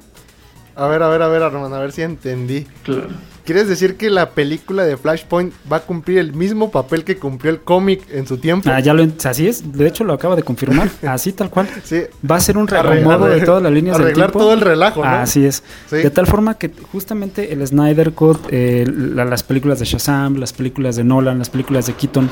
A 0.76 0.88
ver, 0.88 1.02
a 1.02 1.08
ver, 1.08 1.22
a 1.22 1.28
ver, 1.28 1.41
Armand, 1.41 1.74
a 1.74 1.80
ver 1.80 1.91
si 1.93 2.02
entendí. 2.02 2.68
Claro. 2.84 3.08
¿Quieres 3.46 3.68
decir 3.68 3.96
que 3.96 4.10
la 4.10 4.32
película 4.32 4.84
de 4.86 4.98
Flashpoint 4.98 5.54
va 5.72 5.78
a 5.78 5.80
cumplir 5.82 6.18
el 6.18 6.34
mismo 6.34 6.72
papel 6.72 7.04
que 7.04 7.18
cumplió 7.18 7.52
el 7.52 7.60
cómic 7.62 8.02
en 8.12 8.26
su 8.26 8.38
tiempo? 8.38 8.70
Ah, 8.74 8.80
ya 8.80 8.93
lo, 8.96 9.04
en- 9.04 9.14
así 9.24 9.48
es, 9.48 9.72
de 9.72 9.88
hecho 9.88 10.04
lo 10.04 10.14
acaba 10.14 10.36
de 10.36 10.41
confirmar, 10.41 10.89
así 11.08 11.32
tal 11.32 11.52
cual. 11.52 11.68
Sí. 11.84 12.02
Va 12.30 12.38
a 12.38 12.39
ser 12.39 12.58
un 12.58 12.68
Arreglar- 12.68 12.86
reacomodo 12.88 13.28
de 13.28 13.41
todas 13.41 13.62
las 13.62 13.72
líneas 13.72 13.98
del 13.98 14.08
arreglar 14.08 14.32
tiempo. 14.32 14.39
todo 14.39 14.54
el 14.56 14.62
relajo, 14.62 15.02
¿no? 15.06 15.10
Así 15.12 15.46
es. 15.46 15.62
Sí. 15.89 15.98
De 15.98 16.10
tal 16.10 16.26
forma 16.26 16.56
que 16.58 16.72
justamente 16.91 17.54
el 17.54 17.66
Snyder 17.68 18.14
Code, 18.14 18.39
eh, 18.50 18.86
la- 18.88 19.26
las 19.26 19.43
películas 19.43 19.78
de 19.80 19.86
Shazam, 19.86 20.38
las 20.38 20.52
películas 20.52 20.96
de 20.96 21.04
Nolan, 21.04 21.38
las 21.38 21.52
películas 21.52 21.86
de 21.86 21.93
Keaton, 21.93 22.32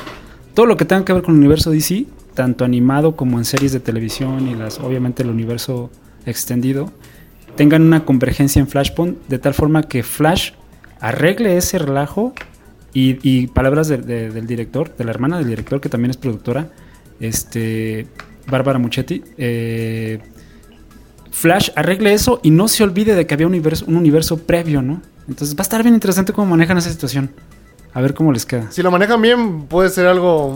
todo 0.52 0.66
lo 0.66 0.76
que 0.76 0.84
tenga 0.84 1.04
que 1.04 1.12
ver 1.12 1.22
con 1.22 1.34
el 1.34 1.38
universo 1.40 1.70
DC, 1.70 2.06
tanto 2.34 2.64
animado 2.64 3.14
como 3.14 3.38
en 3.38 3.44
series 3.44 3.72
de 3.72 3.78
televisión 3.78 4.48
y 4.48 4.56
las 4.56 4.80
obviamente 4.80 5.22
el 5.22 5.30
universo 5.30 5.90
extendido, 6.26 6.90
tengan 7.56 7.82
una 7.82 8.04
convergencia 8.04 8.58
en 8.58 8.66
Flashpoint 8.66 9.16
de 9.28 9.38
tal 9.38 9.54
forma 9.54 9.84
que 9.84 10.02
Flash 10.02 10.50
arregle 11.08 11.56
ese 11.56 11.78
relajo 11.78 12.32
y, 12.92 13.18
y 13.28 13.46
palabras 13.48 13.88
de- 13.88 13.98
de- 13.98 14.30
del 14.30 14.46
director, 14.46 14.96
de 14.96 15.04
la 15.04 15.10
hermana 15.10 15.38
del 15.38 15.48
director 15.48 15.80
que 15.80 15.88
también 15.88 16.10
es 16.10 16.16
productora, 16.16 16.68
este 17.20 18.06
Bárbara 18.46 18.78
Muchetti, 18.78 19.22
eh, 19.38 20.20
Flash 21.30 21.70
arregle 21.74 22.12
eso 22.12 22.40
y 22.42 22.50
no 22.50 22.68
se 22.68 22.84
olvide 22.84 23.14
de 23.14 23.26
que 23.26 23.34
había 23.34 23.46
un 23.46 23.52
universo, 23.52 23.84
un 23.88 23.96
universo 23.96 24.38
previo, 24.38 24.82
¿no? 24.82 25.02
Entonces 25.28 25.56
va 25.56 25.60
a 25.60 25.62
estar 25.62 25.82
bien 25.82 25.94
interesante 25.94 26.32
cómo 26.32 26.46
manejan 26.48 26.78
esa 26.78 26.90
situación. 26.90 27.30
A 27.92 28.00
ver 28.00 28.14
cómo 28.14 28.32
les 28.32 28.44
queda. 28.46 28.70
Si 28.70 28.82
lo 28.82 28.90
manejan 28.90 29.20
bien, 29.22 29.62
puede 29.66 29.88
ser 29.88 30.06
algo 30.06 30.50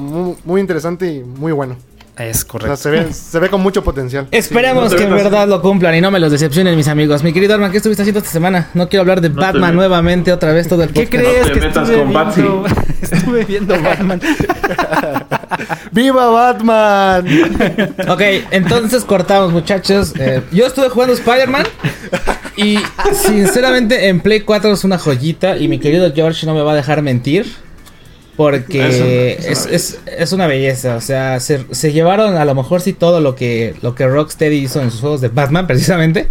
muy 0.44 0.60
interesante 0.60 1.12
y 1.12 1.20
muy 1.24 1.52
bueno. 1.52 1.76
Es 2.18 2.38
O 2.38 2.40
sea, 2.40 2.48
correcto. 2.48 2.76
se 2.76 2.90
ve, 2.90 3.12
se 3.12 3.38
ve 3.38 3.48
con 3.48 3.60
mucho 3.60 3.82
potencial. 3.84 4.26
Esperemos 4.32 4.90
no 4.92 4.96
que 4.98 5.04
en 5.04 5.10
verdad 5.14 5.46
lo 5.48 5.62
cumplan 5.62 5.94
y 5.94 6.00
no 6.00 6.10
me 6.10 6.18
los 6.20 6.30
decepcionen, 6.32 6.76
mis 6.76 6.88
amigos. 6.88 7.22
Mi 7.22 7.32
querido 7.32 7.54
Arman, 7.54 7.70
¿qué 7.70 7.76
estuviste 7.78 8.02
haciendo 8.02 8.18
esta 8.18 8.30
semana? 8.30 8.68
No 8.74 8.88
quiero 8.88 9.02
hablar 9.02 9.20
de 9.20 9.28
Batman 9.28 9.74
nuevamente 9.74 10.32
otra 10.32 10.52
vez 10.52 10.68
todo 10.68 10.82
el 10.82 10.92
¿Qué 10.92 11.08
crees 11.08 11.46
te 11.46 11.52
que 11.52 11.60
metas 11.60 11.88
estuve 11.88 12.04
con 12.04 12.12
Batsy. 12.12 12.42
viendo? 12.42 12.66
estuve 13.02 13.44
viendo 13.44 13.82
Batman. 13.82 14.20
¡Viva 15.92 16.28
Batman! 16.30 17.26
Ok, 18.08 18.20
entonces 18.50 19.04
cortamos, 19.04 19.52
muchachos. 19.52 20.12
Eh, 20.18 20.42
yo 20.52 20.66
estuve 20.66 20.88
jugando 20.88 21.14
Spider-Man 21.14 21.64
y 22.56 22.78
sinceramente 23.12 24.08
en 24.08 24.20
Play 24.20 24.40
4 24.40 24.72
es 24.72 24.84
una 24.84 24.98
joyita 24.98 25.56
y 25.56 25.68
mi 25.68 25.78
querido 25.78 26.12
George 26.14 26.46
no 26.46 26.54
me 26.54 26.62
va 26.62 26.72
a 26.72 26.76
dejar 26.76 27.02
mentir. 27.02 27.46
Porque 28.38 28.88
Es 28.88 28.96
una- 29.00 29.50
es 29.50 29.58
es, 29.58 29.66
una 29.66 29.74
es- 29.76 30.00
es 30.22 30.32
una 30.32 30.46
belleza. 30.46 30.96
O 30.96 31.00
sea, 31.02 31.38
se, 31.40 31.66
se 31.72 31.92
llevaron 31.92 32.36
a 32.36 32.44
lo 32.46 32.54
mejor 32.54 32.80
sí 32.80 32.94
todo 32.94 33.20
lo 33.20 33.34
que, 33.34 33.74
lo 33.82 33.94
que 33.94 34.06
Rocksteady 34.06 34.56
hizo 34.56 34.80
en 34.80 34.90
sus 34.90 35.00
juegos 35.00 35.20
de 35.20 35.28
Batman, 35.28 35.66
precisamente. 35.66 36.28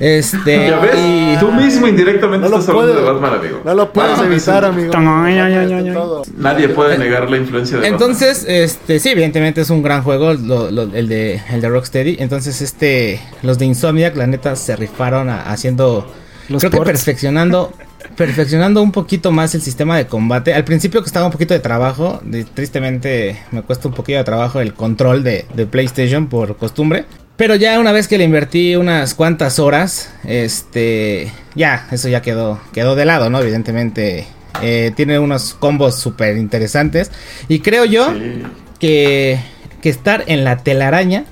Este. 0.00 0.68
¿Ya 0.68 0.78
ves? 0.78 0.94
y- 0.96 1.36
Tú 1.40 1.50
mismo 1.50 1.88
indirectamente 1.88 2.48
No 2.48 2.58
estás 2.58 2.68
hablando 2.68 2.92
puedes, 2.92 3.04
de 3.06 3.12
Batman, 3.12 3.40
amigo. 3.40 3.60
no 3.64 3.74
lo 3.74 3.92
puedes 3.92 4.12
Batman 4.12 4.32
evitar, 4.32 4.62
es- 4.64 4.70
amigo. 4.70 4.92
Ay, 4.96 5.38
ay, 5.38 5.54
ay, 5.54 5.72
ay, 5.72 5.88
ay. 5.88 5.92
Todo. 5.94 6.22
Nadie 6.36 6.68
puede 6.68 6.98
negar 6.98 7.28
la 7.28 7.36
influencia 7.36 7.78
de 7.78 7.88
Entonces, 7.88 8.44
este, 8.46 9.00
sí, 9.00 9.08
evidentemente 9.08 9.60
es 9.62 9.70
un 9.70 9.82
gran 9.82 10.04
juego 10.04 10.34
lo- 10.34 10.70
lo- 10.70 10.82
el 10.94 11.08
de 11.08 11.40
el 11.50 11.60
de 11.60 11.68
Rocksteady. 11.68 12.16
Entonces, 12.20 12.62
este, 12.62 13.20
los 13.42 13.58
de 13.58 13.64
Insomniac, 13.64 14.14
la 14.16 14.28
neta, 14.28 14.54
se 14.54 14.76
rifaron 14.76 15.28
a- 15.30 15.50
haciendo, 15.50 16.06
Los 16.48 16.60
creo 16.60 16.70
que 16.70 16.78
perfeccionando, 16.82 17.72
perfeccionando 18.18 18.82
un 18.82 18.92
poquito 18.92 19.30
más 19.32 19.54
el 19.54 19.62
sistema 19.62 19.96
de 19.96 20.06
combate. 20.06 20.52
Al 20.52 20.64
principio 20.64 21.00
que 21.00 21.06
estaba 21.06 21.24
un 21.26 21.32
poquito 21.32 21.54
de 21.54 21.60
trabajo, 21.60 22.20
de- 22.24 22.44
tristemente 22.44 23.38
me 23.52 23.62
cuesta 23.62 23.88
un 23.88 23.94
poquito 23.94 24.18
de 24.18 24.24
trabajo 24.24 24.60
el 24.60 24.74
control 24.74 25.22
de, 25.24 25.46
de 25.54 25.66
PlayStation 25.66 26.26
por 26.26 26.56
costumbre. 26.56 27.04
Pero 27.36 27.54
ya 27.54 27.78
una 27.78 27.92
vez 27.92 28.08
que 28.08 28.18
le 28.18 28.24
invertí 28.24 28.74
unas 28.74 29.14
cuantas 29.14 29.60
horas, 29.60 30.10
este, 30.24 31.32
ya, 31.54 31.86
eso 31.92 32.08
ya 32.08 32.20
quedó, 32.20 32.60
quedó 32.72 32.96
de 32.96 33.04
lado, 33.04 33.30
¿no? 33.30 33.38
Evidentemente, 33.40 34.26
eh, 34.60 34.92
tiene 34.96 35.20
unos 35.20 35.54
combos 35.54 35.94
súper 36.00 36.36
interesantes. 36.36 37.12
Y 37.48 37.60
creo 37.60 37.84
yo 37.84 38.12
Sí. 38.12 38.42
que, 38.80 39.38
que 39.80 39.88
estar 39.88 40.24
en 40.26 40.42
la 40.42 40.56
telaraña 40.58 41.24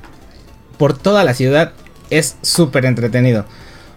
por 0.79 0.97
toda 0.97 1.25
la 1.25 1.35
ciudad 1.35 1.73
es 2.11 2.37
súper 2.43 2.85
entretenido. 2.85 3.45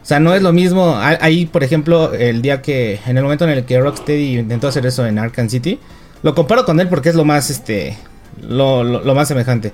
O 0.09 0.11
sea, 0.11 0.19
no 0.19 0.33
es 0.33 0.41
lo 0.41 0.51
mismo. 0.51 0.95
Ahí, 0.97 1.45
por 1.45 1.63
ejemplo, 1.63 2.11
el 2.15 2.41
día 2.41 2.63
que. 2.63 2.99
En 3.05 3.15
el 3.17 3.21
momento 3.21 3.43
en 3.45 3.51
el 3.51 3.63
que 3.63 3.79
Rocksteady 3.79 4.39
intentó 4.39 4.67
hacer 4.67 4.83
eso 4.87 5.05
en 5.05 5.19
Arkham 5.19 5.47
City. 5.49 5.79
Lo 6.23 6.33
comparo 6.33 6.65
con 6.65 6.79
él 6.79 6.87
porque 6.87 7.09
es 7.09 7.15
lo 7.15 7.25
más 7.25 7.51
este. 7.51 7.95
Lo, 8.41 8.83
lo- 8.83 9.01
lo 9.03 9.13
más 9.13 9.27
semejante. 9.27 9.71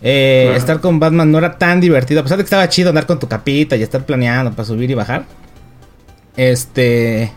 Eh, 0.00 0.44
Claro. 0.46 0.58
Estar 0.58 0.80
con 0.80 0.98
Batman 1.00 1.30
no 1.30 1.36
era 1.36 1.58
tan 1.58 1.82
divertido. 1.82 2.20
A 2.20 2.22
pesar 2.22 2.38
de 2.38 2.44
que 2.44 2.46
estaba 2.46 2.66
chido 2.70 2.88
andar 2.88 3.04
con 3.04 3.18
tu 3.18 3.28
capita 3.28 3.76
y 3.76 3.82
estar 3.82 4.06
planeando 4.06 4.52
para 4.52 4.64
subir 4.64 4.90
y 4.90 4.94
bajar. 4.94 5.26
Este. 6.36 7.30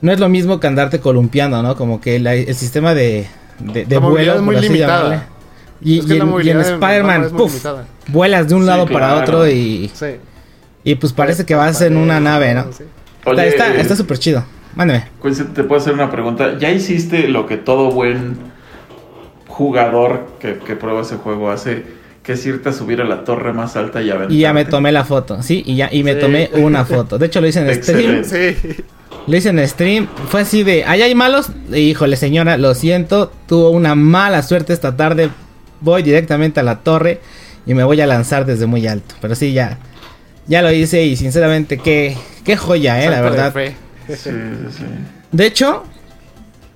No 0.00 0.12
es 0.12 0.18
lo 0.18 0.30
mismo 0.30 0.60
que 0.60 0.66
andarte 0.66 1.00
columpiando, 1.00 1.62
¿no? 1.62 1.76
Como 1.76 2.00
que 2.00 2.18
la- 2.20 2.34
el 2.34 2.54
sistema 2.54 2.94
de, 2.94 3.26
de, 3.58 3.84
de 3.84 3.94
La 3.96 4.00
vuelo. 4.00 4.34
es 4.36 4.40
muy 4.40 4.56
limitada. 4.56 5.26
Y, 5.82 5.98
Es 5.98 6.06
que 6.06 6.14
y 6.16 6.50
en, 6.50 6.60
Spider-Man, 6.60 7.30
vuelas 8.08 8.48
de 8.48 8.54
un 8.54 8.62
Sí, 8.62 8.66
lado 8.66 8.86
para 8.86 9.08
claro. 9.08 9.20
otro 9.20 9.48
y, 9.48 9.90
Sí. 9.94 10.06
Y 10.84 10.94
pues 10.96 11.12
parece 11.12 11.44
que 11.44 11.54
vas 11.54 11.80
en 11.82 11.96
una 11.96 12.20
nave, 12.20 12.54
¿no? 12.54 12.66
Oye, 13.26 13.48
está 13.48 13.66
está 13.66 13.76
eh, 13.76 13.80
está 13.80 13.96
súper 13.96 14.18
chido. 14.18 14.44
Mándeme. 14.74 15.06
Quincy, 15.22 15.44
te 15.54 15.64
puedo 15.64 15.80
hacer 15.80 15.92
una 15.94 16.10
pregunta. 16.10 16.56
¿Ya 16.58 16.70
hiciste 16.70 17.28
lo 17.28 17.46
que 17.46 17.56
todo 17.56 17.90
buen 17.90 18.36
jugador 19.48 20.28
que, 20.40 20.58
que 20.58 20.76
prueba 20.76 21.02
ese 21.02 21.16
juego 21.16 21.50
hace? 21.50 21.84
Que 22.22 22.32
es 22.34 22.46
irte 22.46 22.68
a 22.68 22.72
subir 22.72 23.00
a 23.00 23.04
la 23.04 23.24
torre 23.24 23.52
más 23.52 23.76
alta 23.76 24.02
y 24.02 24.10
aventarte. 24.10 24.34
Y 24.34 24.40
ya 24.40 24.52
me 24.52 24.64
tomé 24.64 24.92
la 24.92 25.04
foto, 25.04 25.42
sí, 25.42 25.62
y 25.66 25.76
ya 25.76 25.88
y 25.90 26.02
me 26.04 26.14
Sí. 26.14 26.20
tomé 26.20 26.50
una 26.54 26.84
foto. 26.86 27.18
De 27.18 27.26
hecho 27.26 27.40
lo 27.40 27.46
hice 27.48 27.60
en 27.60 27.82
stream. 27.82 28.24
Sí. 28.24 28.56
Lo 29.26 29.36
hice 29.36 29.48
en 29.50 29.66
stream. 29.66 30.06
Fue 30.28 30.42
así 30.42 30.62
de, 30.62 30.84
allá 30.84 31.06
hay 31.06 31.14
malos. 31.14 31.50
Y, 31.72 31.78
Híjole, 31.90 32.16
señora, 32.16 32.56
lo 32.58 32.74
siento. 32.74 33.32
Tuvo 33.46 33.70
una 33.70 33.94
mala 33.94 34.42
suerte 34.42 34.72
esta 34.72 34.96
tarde. 34.96 35.30
Voy 35.80 36.02
directamente 36.02 36.60
a 36.60 36.62
la 36.62 36.80
torre 36.80 37.20
y 37.66 37.74
me 37.74 37.84
voy 37.84 38.00
a 38.00 38.06
lanzar 38.06 38.44
desde 38.46 38.66
muy 38.66 38.86
alto. 38.86 39.14
Pero 39.20 39.34
sí, 39.34 39.52
ya. 39.52 39.78
Ya 40.46 40.62
lo 40.62 40.72
hice 40.72 41.02
y 41.04 41.16
sinceramente, 41.16 41.78
qué, 41.78 42.16
qué 42.44 42.56
joya, 42.56 43.02
eh, 43.04 43.10
la 43.10 43.16
de 43.16 43.22
verdad. 43.22 43.54
Sí, 44.08 44.16
sí. 44.16 44.30
De 45.30 45.46
hecho, 45.46 45.84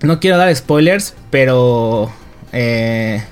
no 0.02 0.20
quiero 0.20 0.36
dar 0.36 0.54
spoilers, 0.54 1.14
pero 1.30 2.10
eh, 2.52 3.24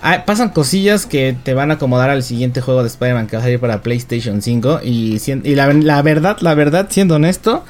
ah, 0.00 0.24
pasan 0.24 0.48
cosillas 0.50 1.04
que 1.04 1.36
te 1.44 1.52
van 1.52 1.70
a 1.70 1.74
acomodar 1.74 2.08
al 2.10 2.22
siguiente 2.22 2.60
juego 2.62 2.82
de 2.82 2.88
Spider-Man 2.88 3.26
que 3.26 3.36
va 3.36 3.40
a 3.42 3.44
salir 3.44 3.60
para 3.60 3.82
PlayStation 3.82 4.40
5. 4.40 4.80
Y, 4.82 5.20
y 5.44 5.54
la, 5.54 5.72
la 5.74 6.00
verdad, 6.02 6.38
la 6.40 6.54
verdad, 6.54 6.86
siendo 6.88 7.16
honesto, 7.16 7.64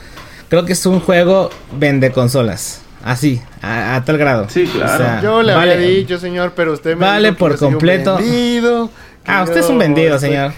creo 0.49 0.65
que 0.65 0.75
es 0.75 0.87
un 0.87 1.01
juego 1.01 1.51
vende 1.79 2.13
consolas. 2.13 2.83
Así, 3.03 3.41
a, 3.61 3.97
a 3.97 4.05
tal 4.05 4.17
grado. 4.17 4.47
Sí, 4.49 4.65
claro. 4.67 5.21
Yo 5.23 5.43
le 5.43 5.55
vale- 5.55 5.75
había 5.75 5.89
dicho, 5.89 6.19
señor, 6.19 6.53
pero 6.57 6.73
usted 6.73 6.95
me 6.97 7.05
Vale 7.05 7.29
dijo 7.33 7.35
que 7.37 7.39
por 7.39 7.59
completo. 7.59 8.17
vendido, 8.17 8.91
Ah, 9.27 9.43
usted 9.43 9.59
es 9.61 9.69
un 9.69 9.79
vendido, 9.79 10.15
estoy- 10.15 10.31
señor. 10.31 10.53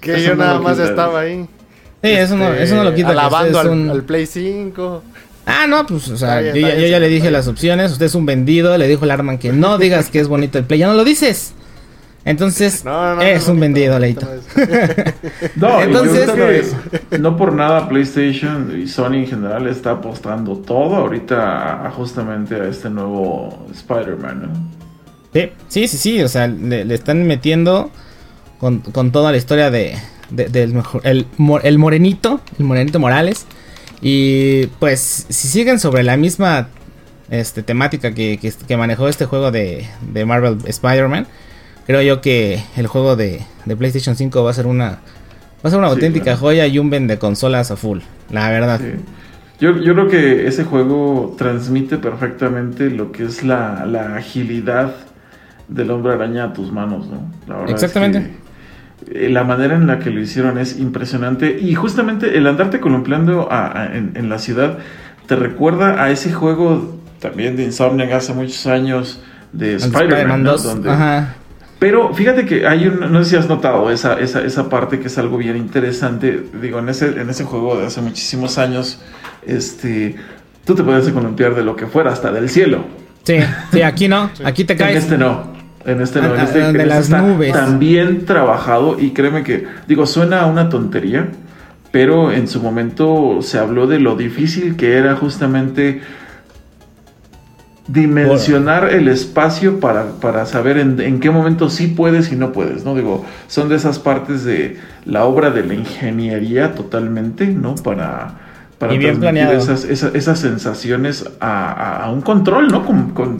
Que 0.00 0.14
Eso 0.14 0.28
yo 0.28 0.34
no 0.36 0.44
nada 0.44 0.60
más 0.60 0.76
quita. 0.76 0.88
estaba 0.88 1.20
ahí. 1.20 1.46
Sí, 2.02 2.08
eso 2.10 2.36
no, 2.36 2.48
este, 2.48 2.62
eso 2.64 2.74
no 2.76 2.84
lo 2.84 2.94
quita. 2.94 3.08
usted 3.08 3.18
Alabando 3.18 3.58
al, 3.60 3.68
un- 3.68 3.90
al 3.90 4.02
Play 4.04 4.26
5. 4.26 5.02
Ah, 5.46 5.66
no, 5.68 5.84
pues, 5.86 6.08
o 6.08 6.16
sea, 6.16 6.40
Está 6.40 6.58
yo, 6.58 6.66
está 6.68 6.86
ya- 6.86 6.98
le 7.00 7.08
dije 7.08 7.30
las 7.30 7.48
opciones. 7.48 7.92
Usted 7.92 8.06
es 8.06 8.14
un 8.14 8.24
vendido. 8.26 8.76
Le 8.78 8.88
dijo 8.88 9.04
el 9.04 9.10
Arman 9.10 9.38
que 9.38 9.52
no 9.52 9.76
digas 9.78 10.08
que 10.10 10.20
es 10.20 10.28
bonito 10.28 10.58
el 10.58 10.64
play. 10.64 10.78
Ya 10.80 10.86
no 10.86 10.94
lo 10.94 11.04
dices. 11.04 11.52
Entonces, 12.24 12.84
No, 12.84 12.92
no, 12.92 13.16
no, 13.16 13.22
es 13.22 13.46
no, 13.46 13.54
un 13.54 13.60
vendido, 13.60 13.98
Leito. 13.98 14.26
no 14.26 14.32
es- 14.62 15.14
No, 15.56 15.80
Entonces- 15.80 16.74
no 17.18 17.36
por 17.36 17.54
nada 17.54 17.88
PlayStation 17.88 18.78
y 18.78 18.86
Sony 18.86 19.14
en 19.14 19.26
general 19.26 19.66
está 19.66 19.92
apostando 19.92 20.56
todo 20.58 20.96
ahorita 20.96 21.86
a- 21.86 21.90
justamente 21.90 22.54
a 22.56 22.64
este 22.68 22.90
nuevo 22.90 23.66
Spider-Man, 23.72 24.42
¿no? 24.42 24.80
Sí, 25.32 25.50
sí, 25.68 25.88
sí, 25.88 25.96
sí, 25.96 26.22
O 26.22 26.28
sea, 26.28 26.46
le, 26.46 26.84
le 26.84 26.94
están 26.94 27.26
metiendo 27.26 27.90
con, 28.60 28.80
con 28.80 29.10
toda 29.10 29.32
la 29.32 29.38
historia 29.38 29.70
de, 29.70 29.96
de- 30.30 30.48
del 30.48 30.74
mejor, 30.74 31.00
el, 31.04 31.26
el 31.62 31.78
morenito, 31.78 32.40
el 32.58 32.64
morenito 32.66 33.00
Morales. 33.00 33.46
Y 34.02 34.66
pues, 34.78 35.26
si 35.28 35.48
siguen 35.48 35.78
sobre 35.78 36.02
la 36.02 36.16
misma 36.16 36.68
este, 37.30 37.62
temática 37.62 38.12
que, 38.14 38.38
que, 38.38 38.52
que 38.66 38.76
manejó 38.76 39.08
este 39.08 39.26
juego 39.26 39.50
de, 39.50 39.86
de 40.12 40.24
Marvel 40.24 40.58
Spider-Man, 40.64 41.26
creo 41.86 42.02
yo 42.02 42.20
que 42.20 42.62
el 42.76 42.86
juego 42.86 43.16
de, 43.16 43.42
de 43.64 43.76
PlayStation 43.76 44.16
5 44.16 44.42
va 44.44 44.50
a 44.50 44.54
ser 44.54 44.66
una, 44.66 44.86
va 44.90 44.98
a 45.64 45.70
ser 45.70 45.78
una 45.78 45.88
Sí, 45.88 45.94
auténtica 45.94 46.24
claro. 46.24 46.38
joya 46.38 46.66
y 46.66 46.78
un 46.78 46.88
vende 46.90 47.18
consolas 47.18 47.70
a 47.70 47.76
full, 47.76 48.00
la 48.30 48.48
verdad. 48.50 48.80
Sí. 48.80 48.92
Yo, 49.60 49.76
yo 49.76 49.92
creo 49.92 50.08
que 50.08 50.46
ese 50.46 50.64
juego 50.64 51.34
transmite 51.36 51.98
perfectamente 51.98 52.88
lo 52.88 53.12
que 53.12 53.24
es 53.24 53.44
la, 53.44 53.84
la 53.84 54.16
agilidad 54.16 54.94
del 55.68 55.90
hombre 55.90 56.14
araña 56.14 56.44
a 56.44 56.52
tus 56.54 56.72
manos, 56.72 57.06
¿no? 57.08 57.30
La 57.46 57.56
verdad 57.58 57.68
es 57.76 57.82
Exactamente. 57.82 58.20
que, 58.22 58.39
la 59.10 59.44
manera 59.44 59.74
en 59.76 59.86
la 59.86 59.98
que 59.98 60.10
lo 60.10 60.20
hicieron 60.20 60.58
es 60.58 60.78
impresionante 60.78 61.58
y 61.60 61.74
justamente 61.74 62.36
el 62.36 62.46
andarte 62.46 62.80
columpiando 62.80 63.50
a- 63.50 63.82
a- 63.82 63.96
en, 63.96 64.12
en 64.14 64.28
la 64.28 64.38
ciudad 64.38 64.78
te 65.26 65.36
recuerda 65.36 66.02
a 66.02 66.10
ese 66.10 66.32
juego 66.32 66.98
también 67.20 67.56
de 67.56 67.64
Insomniac 67.64 68.12
hace 68.12 68.32
muchos 68.32 68.66
años 68.66 69.20
de 69.52 69.74
Spider-Man, 69.76 70.42
¿no? 70.42 70.56
Donde, 70.56 70.90
Ajá. 70.90 71.34
Pero 71.78 72.12
fíjate 72.14 72.44
que 72.44 72.66
hay 72.66 72.86
un, 72.88 73.10
no 73.12 73.24
sé 73.24 73.30
si 73.30 73.36
has 73.36 73.48
notado 73.48 73.90
esa, 73.90 74.20
esa, 74.20 74.42
esa 74.42 74.68
parte 74.68 75.00
que 75.00 75.06
es 75.06 75.16
algo 75.18 75.38
bien 75.38 75.56
interesante. 75.56 76.44
Digo, 76.60 76.78
en 76.78 76.90
ese, 76.90 77.06
en 77.20 77.30
ese 77.30 77.44
juego 77.44 77.78
de 77.78 77.86
hace 77.86 78.02
muchísimos 78.02 78.58
años, 78.58 79.00
este, 79.46 80.14
tú 80.66 80.74
te 80.74 80.82
puedes 80.82 81.08
columpiar 81.10 81.54
de 81.54 81.64
lo 81.64 81.76
que 81.76 81.86
fuera, 81.86 82.12
hasta 82.12 82.30
del 82.32 82.48
cielo. 82.50 82.84
Sí, 83.22 83.38
sí, 83.72 83.80
aquí 83.82 84.08
no, 84.08 84.30
aquí 84.44 84.64
te 84.64 84.76
caes. 84.76 84.96
En 84.96 85.02
este 85.02 85.18
no. 85.18 85.59
En 85.86 86.00
este 86.00 86.20
no, 86.20 86.34
en 86.34 86.40
Ah, 86.40 86.44
este, 86.44 86.62
ah, 86.62 86.68
en 86.70 86.90
este 86.90 87.16
nubes. 87.18 87.78
bien 87.78 88.24
trabajado 88.26 88.98
y 89.00 89.10
créeme 89.10 89.42
que, 89.42 89.66
digo, 89.88 90.06
suena 90.06 90.40
a 90.42 90.46
una 90.46 90.68
tontería, 90.68 91.28
pero 91.90 92.30
en 92.32 92.48
su 92.48 92.60
momento 92.60 93.38
se 93.42 93.58
habló 93.58 93.86
de 93.86 93.98
lo 93.98 94.14
difícil 94.16 94.76
que 94.76 94.96
era 94.96 95.16
justamente 95.16 96.02
dimensionar 97.88 98.92
el 98.92 99.08
espacio 99.08 99.80
para, 99.80 100.12
para 100.20 100.46
saber 100.46 100.78
en, 100.78 101.00
en 101.00 101.18
qué 101.18 101.30
momento 101.30 101.68
sí 101.70 101.88
puedes 101.88 102.30
y 102.30 102.36
no 102.36 102.52
puedes, 102.52 102.84
¿no? 102.84 102.94
Digo, 102.94 103.24
son 103.48 103.68
de 103.68 103.76
esas 103.76 103.98
partes 103.98 104.44
de 104.44 104.76
la 105.04 105.24
obra 105.24 105.50
de 105.50 105.64
la 105.64 105.74
ingeniería 105.74 106.74
totalmente, 106.74 107.46
¿no? 107.48 107.74
Para, 107.74 108.34
para 108.80 108.94
Y 108.94 108.98
bien 108.98 109.20
transmitir 109.20 109.46
planeado. 109.46 109.62
esas, 109.62 109.84
esas, 109.84 110.14
esas 110.14 110.38
sensaciones 110.40 111.24
a, 111.38 111.70
a- 111.70 112.04
a 112.06 112.10
un 112.10 112.22
control, 112.22 112.66
¿no? 112.68 112.84
Con, 112.84 113.10
con, 113.10 113.38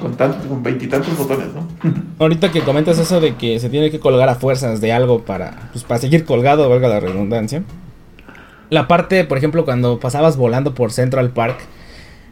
con, 0.00 0.14
con 0.48 0.62
veintitantos 0.62 1.16
botones, 1.16 1.48
¿no? 1.54 1.68
Ahorita 2.18 2.50
que 2.50 2.62
comentas 2.62 2.98
eso 2.98 3.20
de 3.20 3.36
que 3.36 3.60
se 3.60 3.68
tiene 3.68 3.90
que 3.90 4.00
colgar 4.00 4.28
a 4.30 4.34
fuerzas 4.34 4.80
de 4.80 4.92
algo 4.92 5.20
para, 5.22 5.68
pues, 5.72 5.84
para 5.84 6.00
seguir 6.00 6.24
colgado, 6.24 6.68
valga 6.68 6.88
la 6.88 6.98
redundancia. 6.98 7.62
La 8.70 8.88
parte, 8.88 9.24
por 9.24 9.36
ejemplo, 9.38 9.64
cuando 9.64 10.00
pasabas 10.00 10.36
volando 10.36 10.74
por 10.74 10.90
Central 10.90 11.30
Park, 11.30 11.58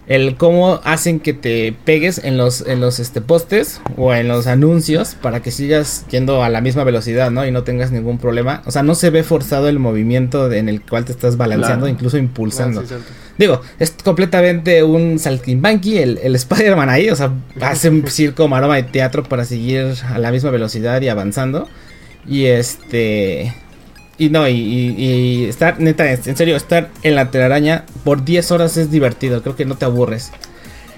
el 0.08 0.36
cómo 0.36 0.80
hacen 0.84 1.20
que 1.20 1.32
te 1.32 1.72
pegues 1.84 2.20
en 2.24 2.36
los, 2.36 2.66
en 2.66 2.80
los 2.80 2.98
este, 2.98 3.20
postes 3.20 3.80
o 3.96 4.12
en 4.12 4.26
los 4.28 4.46
anuncios 4.48 5.14
para 5.14 5.40
que 5.42 5.50
sigas 5.52 6.04
yendo 6.10 6.42
a 6.42 6.48
la 6.48 6.60
misma 6.60 6.82
velocidad, 6.84 7.30
¿no? 7.30 7.46
Y 7.46 7.52
no 7.52 7.62
tengas 7.62 7.92
ningún 7.92 8.18
problema. 8.18 8.62
O 8.66 8.70
sea, 8.72 8.82
no 8.82 8.94
se 8.96 9.10
ve 9.10 9.22
forzado 9.22 9.68
el 9.68 9.78
movimiento 9.78 10.48
de- 10.48 10.58
en 10.58 10.68
el 10.68 10.82
cual 10.82 11.04
te 11.04 11.12
estás 11.12 11.36
balanceando, 11.36 11.84
Claro. 11.86 11.94
incluso 11.94 12.18
impulsando. 12.18 12.80
Ah, 12.80 12.84
sí. 12.88 12.94
Digo, 13.38 13.60
es 13.78 13.92
completamente 14.04 14.82
un 14.82 15.18
saltimbanqui 15.18 15.98
el, 15.98 16.18
el 16.22 16.34
Spider-Man 16.34 16.90
ahí, 16.90 17.08
o 17.08 17.16
sea, 17.16 17.32
hace 17.60 17.88
un 17.88 18.06
circo, 18.08 18.48
maroma 18.48 18.76
de 18.76 18.82
teatro 18.82 19.22
para 19.22 19.44
seguir 19.44 19.94
a 20.08 20.18
la 20.18 20.30
misma 20.32 20.50
velocidad 20.50 21.00
y 21.00 21.08
avanzando. 21.08 21.68
Y 22.26 22.46
este... 22.46 23.54
Y 24.18 24.28
no, 24.30 24.46
y, 24.48 24.52
y- 24.52 24.94
y 24.98 25.44
estar, 25.46 25.80
neta, 25.80 26.10
en 26.12 26.36
serio, 26.36 26.56
estar 26.56 26.90
en 27.02 27.14
la 27.14 27.30
telaraña 27.30 27.84
por 28.04 28.24
10 28.24 28.50
horas 28.52 28.76
es 28.76 28.90
divertido, 28.90 29.42
creo 29.42 29.56
que 29.56 29.64
no 29.64 29.76
te 29.76 29.84
aburres. 29.84 30.30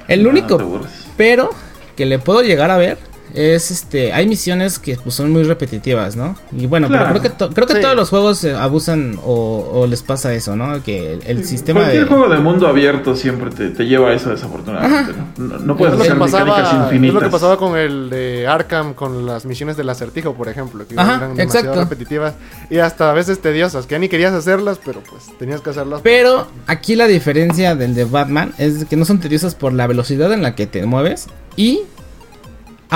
El 0.09 0.23
No, 0.25 0.31
único 0.31 0.49
no 0.51 0.57
te 0.59 0.63
aburres. 0.65 0.91
pero 1.17 1.51
que 1.97 2.07
le 2.07 2.19
puedo 2.19 2.43
llegar 2.43 2.71
a 2.71 2.77
ver 2.77 2.99
es 3.35 3.71
este 3.71 4.13
hay 4.13 4.27
misiones 4.27 4.79
que 4.79 4.97
pues, 4.97 5.15
son 5.15 5.31
muy 5.33 5.43
repetitivas 5.43 6.15
no 6.17 6.37
y 6.57 6.67
bueno 6.67 6.87
Claro. 6.89 7.07
pero 7.09 7.21
creo 7.21 7.23
que 7.33 7.37
to- 7.39 7.51
creo 7.51 7.67
que 7.67 7.75
Sí. 7.75 7.81
todos 7.81 7.97
los 7.97 8.09
juegos 8.11 8.45
abusan 8.45 9.19
o, 9.25 9.69
o 9.73 9.87
les 9.87 10.03
pasa 10.03 10.33
eso 10.35 10.55
no 10.57 10.83
que 10.85 11.15
el, 11.15 11.23
el 11.27 11.45
sistema 11.45 11.81
Cualquier 11.81 12.03
de 12.05 12.09
juego 12.09 12.29
de 12.29 12.39
mundo 12.39 12.69
abierto 12.69 13.17
siempre 13.17 13.51
te, 13.51 13.71
te 13.71 13.85
lleva 13.87 14.11
a 14.11 14.15
eso 14.15 14.31
desafortunadamente, 14.31 15.13
¿no? 15.37 15.59
No, 15.59 15.77
puedes 15.77 15.95
es, 15.95 15.99
lo 15.99 16.05
que 16.05 16.11
hacer 16.11 16.21
mecánicas 16.25 16.61
pasaba, 16.61 16.79
es 16.87 16.93
infinitas. 16.93 17.15
lo 17.15 17.21
que 17.21 17.29
pasaba 17.29 17.57
con 17.59 17.77
el 17.77 18.11
de 18.11 18.47
Arkham, 18.47 18.95
con 18.95 19.27
las 19.27 19.45
misiones 19.47 19.77
del 19.77 19.89
acertijo, 19.89 20.35
por 20.35 20.49
ejemplo, 20.49 20.87
que 20.87 20.95
Ajá, 20.99 21.17
eran 21.17 21.35
demasiado 21.35 21.67
exacto. 21.67 21.81
repetitivas 21.91 22.35
y 22.71 22.79
hasta 22.79 23.11
a 23.11 23.15
veces 23.15 23.41
tediosas, 23.41 23.87
que 23.87 23.93
ya 23.95 23.99
ni 23.99 24.09
querías 24.09 24.33
hacerlas, 24.33 24.79
pero 24.85 25.01
pues 25.09 25.25
tenías 25.39 25.61
que 25.61 25.71
hacerlas. 25.71 26.01
pero 26.03 26.47
aquí 26.67 26.95
la 26.97 27.07
diferencia 27.09 27.75
del 27.75 27.95
de 27.95 28.05
Batman 28.05 28.53
es 28.59 28.85
que 28.85 28.97
no 28.97 29.05
son 29.05 29.19
tediosas 29.21 29.55
por 29.55 29.73
la 29.73 29.87
velocidad 29.87 30.33
en 30.33 30.43
la 30.43 30.55
que 30.55 30.67
te 30.67 30.85
mueves 30.87 31.27
y 31.57 31.81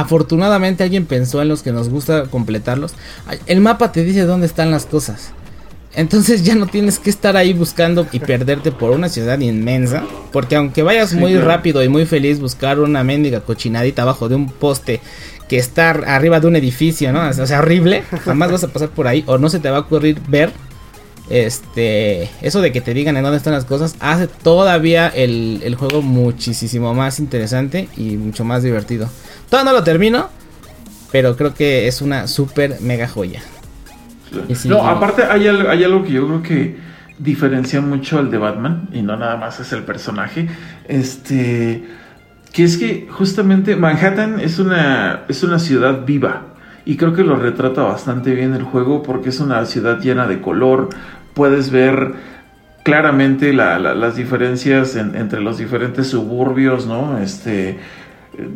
afortunadamente 0.01 0.85
alguien 0.85 1.07
pensó 1.07 1.43
en 1.43 1.49
los 1.49 1.63
que 1.63 1.73
nos 1.73 1.89
gusta 1.89 2.25
completarlos 2.25 2.95
el 3.47 3.61
mapa 3.61 3.93
te 3.93 4.05
dice 4.05 4.23
dónde 4.23 4.47
están 4.47 4.71
las 4.71 4.87
cosas 4.87 5.33
Entonces 5.95 6.45
ya 6.45 6.55
no 6.55 6.67
tienes 6.67 6.99
que 6.99 7.11
estar 7.11 7.37
ahí 7.37 7.53
buscando 7.53 8.07
y 8.13 8.21
perderte 8.21 8.71
por 8.71 8.91
una 8.93 9.09
ciudad 9.09 9.39
inmensa. 9.41 10.05
Porque 10.33 10.55
aunque 10.55 10.83
vayas 10.83 11.15
muy 11.15 11.37
rápido 11.39 11.83
y 11.83 11.89
muy 11.89 12.07
feliz 12.07 12.41
buscar 12.41 12.79
una 12.79 13.03
mendiga 13.03 13.41
cochinadita 13.41 14.03
abajo 14.03 14.29
de 14.29 14.37
un 14.37 14.49
poste 14.49 15.01
que 15.49 15.57
está 15.57 15.91
arriba 15.91 16.41
de 16.41 16.47
un 16.47 16.57
edificio, 16.57 17.13
¿no? 17.13 17.29
O 17.29 17.47
sea, 17.47 17.59
horrible. 17.59 18.05
Jamás 18.25 18.53
vas 18.53 18.65
a 18.65 18.69
pasar 18.69 18.91
por 18.91 19.09
ahí 19.09 19.25
o 19.27 19.39
no 19.39 19.49
se 19.49 19.59
te 19.59 19.71
va 19.71 19.79
a 19.79 19.81
ocurrir 19.81 20.21
ver. 20.29 20.53
Este, 21.31 22.31
eso 22.41 22.63
de 22.63 22.73
que 22.73 22.81
te 22.81 22.95
digan 22.95 23.17
en 23.17 23.23
dónde 23.23 23.37
están 23.37 23.53
las 23.53 23.67
cosas 23.67 23.97
hace 24.01 24.29
todavía 24.29 25.09
el, 25.09 25.61
el 25.63 25.75
juego 25.75 26.01
muchísimo 26.01 26.95
más 26.95 27.21
interesante 27.21 27.89
y 27.97 28.17
mucho 28.17 28.45
más 28.45 28.63
divertido. 28.63 29.11
Todavía 29.51 29.73
no 29.73 29.79
lo 29.79 29.85
termino, 29.85 30.29
pero 31.13 31.37
creo 31.37 31.55
que 31.55 31.87
es 31.87 32.01
una 32.01 32.27
super 32.27 32.81
mega 32.81 33.09
joya. 33.09 33.43
No, 34.65 34.87
aparte 34.87 35.23
hay 35.23 35.47
algo, 35.47 35.71
hay 35.71 35.85
algo 35.85 36.05
que 36.05 36.13
yo 36.13 36.27
creo 36.27 36.43
que 36.43 36.77
diferencia 37.19 37.81
mucho 37.81 38.19
al 38.19 38.31
de 38.31 38.39
Batman, 38.39 38.89
y 38.93 39.03
no 39.03 39.17
nada 39.17 39.37
más 39.37 39.59
es 39.59 39.73
el 39.73 39.83
personaje, 39.83 40.49
este, 40.87 41.85
que 42.53 42.65
es 42.65 42.77
que 42.77 43.09
justamente 43.11 43.75
Manhattan 43.75 44.39
es 44.39 44.59
una, 44.59 45.25
es 45.29 45.43
una 45.43 45.59
ciudad 45.59 46.05
viva, 46.05 46.43
y 46.85 46.97
creo 46.97 47.13
que 47.13 47.25
lo 47.25 47.37
retrata 47.37 47.83
bastante 47.83 48.35
bien 48.35 48.55
el 48.55 48.63
juego 48.63 49.03
porque 49.03 49.31
es 49.31 49.41
una 49.41 49.65
ciudad 49.67 49.99
llena 50.01 50.27
de 50.27 50.41
color, 50.41 50.91
puedes 51.39 51.71
ver 51.71 52.15
claramente 52.83 53.53
la- 53.53 53.79
la- 53.79 53.95
las 53.95 54.17
diferencias 54.17 54.97
en- 54.97 55.15
entre 55.15 55.41
los 55.41 55.57
diferentes 55.59 56.09
suburbios, 56.09 56.87
¿no? 56.87 57.19
Este, 57.19 57.79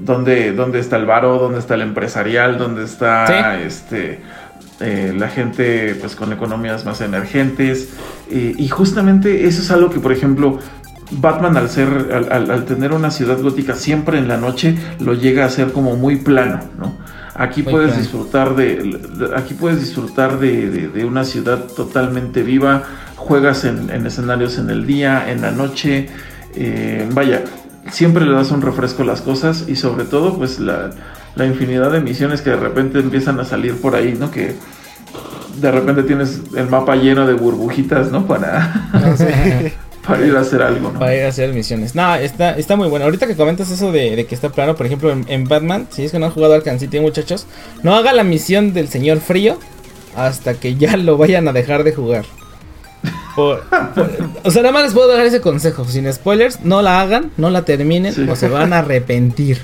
dónde, 0.05 0.53
dónde 0.53 0.79
está 0.81 0.97
el 0.97 1.07
varo, 1.07 1.39
dónde 1.39 1.59
está 1.61 1.75
el 1.75 1.83
empresarial, 1.83 2.59
dónde 2.59 2.85
está 2.85 3.27
Sí. 3.27 3.35
este 3.67 4.21
eh, 4.81 5.15
la 5.17 5.29
gente 5.29 5.95
pues 6.01 6.17
con 6.17 6.33
economías 6.33 6.85
más 6.85 7.01
emergentes 7.03 7.89
eh, 8.31 8.53
y 8.59 8.69
justamente 8.69 9.47
eso 9.47 9.63
es 9.63 9.71
algo 9.71 9.91
que 9.91 10.01
por 10.01 10.11
ejemplo 10.11 10.59
Batman 11.13 11.57
al 11.57 11.69
ser 11.69 11.89
al, 12.13 12.33
al- 12.33 12.51
al 12.51 12.65
tener 12.65 12.91
una 12.93 13.11
ciudad 13.13 13.39
gótica 13.41 13.75
siempre 13.77 14.19
en 14.19 14.27
la 14.27 14.39
noche 14.39 14.75
lo 14.99 15.15
llega 15.15 15.45
a 15.45 15.47
hacer 15.47 15.71
como 15.73 15.95
muy 15.97 16.17
plano 16.17 16.59
no 16.81 16.95
aquí 17.35 17.63
Muy 17.63 17.73
puedes 17.73 17.97
disfrutar 17.99 18.55
de, 18.57 18.99
aquí 19.37 19.55
puedes 19.55 19.81
disfrutar 19.81 20.39
de, 20.39 20.69
de- 20.71 20.89
de 20.89 21.05
una 21.05 21.25
ciudad 21.25 21.65
totalmente 21.77 22.43
viva 22.43 22.83
juegas 23.17 23.65
en, 23.65 23.91
en 23.91 24.07
escenarios 24.07 24.59
en 24.59 24.69
el 24.71 24.87
día 24.87 25.31
en 25.31 25.43
la 25.43 25.51
noche 25.53 26.09
eh, 26.55 27.09
vaya 27.13 27.45
siempre 27.91 28.25
le 28.27 28.33
das 28.33 28.51
un 28.51 28.63
refresco 28.63 29.03
a 29.03 29.07
las 29.07 29.23
cosas 29.23 29.65
y 29.69 29.77
sobre 29.77 30.05
todo 30.05 30.37
pues 30.37 30.59
la, 30.61 30.91
la 31.35 31.47
infinidad 31.47 31.91
de 31.93 32.01
misiones 32.01 32.43
que 32.43 32.51
de 32.51 32.57
repente 32.57 32.99
empiezan 33.01 33.41
a 33.41 33.45
salir 33.45 33.81
por 33.81 33.95
ahí, 33.97 34.15
¿no? 34.19 34.31
Que 34.31 34.55
de 35.61 35.71
repente 35.71 36.03
tienes 36.05 36.41
el 36.57 36.69
mapa 36.69 36.95
lleno 36.97 37.27
de 37.27 37.35
burbujitas, 37.35 38.11
¿no? 38.13 38.27
Para, 38.27 38.89
para 40.07 40.27
ir 40.27 40.37
a 40.37 40.41
hacer 40.41 40.63
algo, 40.63 40.91
¿no? 40.93 40.99
Para 40.99 41.15
ir 41.17 41.23
a 41.25 41.29
hacer 41.29 41.53
misiones. 41.53 41.95
No, 41.95 42.15
está, 42.17 42.57
está 42.59 42.77
muy 42.77 42.89
bueno. 42.89 43.05
Ahorita 43.05 43.27
que 43.27 43.37
comentas 43.37 43.71
eso 43.71 43.93
de, 43.93 44.17
de 44.17 44.27
que 44.27 44.35
está 44.35 44.49
plano, 44.51 44.75
por 44.75 44.87
ejemplo, 44.87 45.11
en, 45.13 45.25
en 45.29 45.45
Batman, 45.45 45.87
si 45.91 46.05
es 46.05 46.13
que 46.13 46.19
no 46.19 46.27
han 46.27 46.33
jugado 46.33 46.55
Arkham 46.55 46.79
City, 46.79 46.99
muchachos, 47.01 47.47
no 47.83 47.95
haga 47.95 48.13
la 48.13 48.25
misión 48.25 48.73
del 48.75 48.89
señor 48.89 49.21
frío 49.21 49.59
hasta 50.17 50.55
que 50.55 50.75
ya 50.77 50.97
lo 50.99 51.17
vayan 51.17 51.47
a 51.49 51.53
dejar 51.53 51.85
de 51.85 51.93
jugar. 51.93 52.25
Por- 53.35 53.63
por- 53.95 54.11
o 54.45 54.51
sea, 54.51 54.63
nada 54.63 54.73
más 54.73 54.83
les 54.85 54.93
puedo 54.93 55.09
dar 55.09 55.25
ese 55.25 55.41
consejo. 55.41 55.85
Sin 55.87 56.13
spoilers, 56.13 56.61
no 56.63 56.83
la 56.83 57.01
hagan, 57.01 57.31
no 57.37 57.49
la 57.51 57.63
terminen 57.65 58.13
Sí. 58.15 58.27
o 58.29 58.37
se 58.37 58.49
van 58.49 58.73
a 58.73 58.79
arrepentir. 58.81 59.63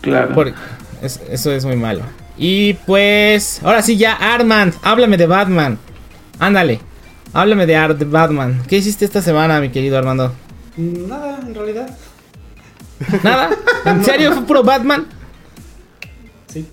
Claro. 0.00 0.52
Es- 1.02 1.20
eso 1.30 1.52
es 1.52 1.64
muy 1.64 1.76
malo. 1.76 2.00
Y 2.36 2.74
pues, 2.74 3.60
ahora 3.62 3.80
sí, 3.82 3.96
ya, 3.96 4.14
Armand, 4.14 4.74
háblame 4.82 5.16
de 5.16 5.26
Batman. 5.26 5.78
Ándale, 6.40 6.80
háblame 7.34 7.66
de, 7.66 7.76
Ar- 7.76 7.98
de 7.98 8.04
Batman. 8.06 8.62
¿Qué 8.68 8.78
hiciste 8.78 9.04
esta 9.04 9.20
semana, 9.20 9.60
mi 9.60 9.68
querido 9.70 9.98
Armando? 9.98 10.32
Nada, 10.76 11.38
en 11.46 11.54
realidad. 11.54 11.90
¿Nada? 13.22 13.50
¿En 13.84 14.02
serio 14.04 14.32
fue 14.32 14.42
puro 14.44 14.62
Batman? 14.62 15.06
Sí, 16.46 16.66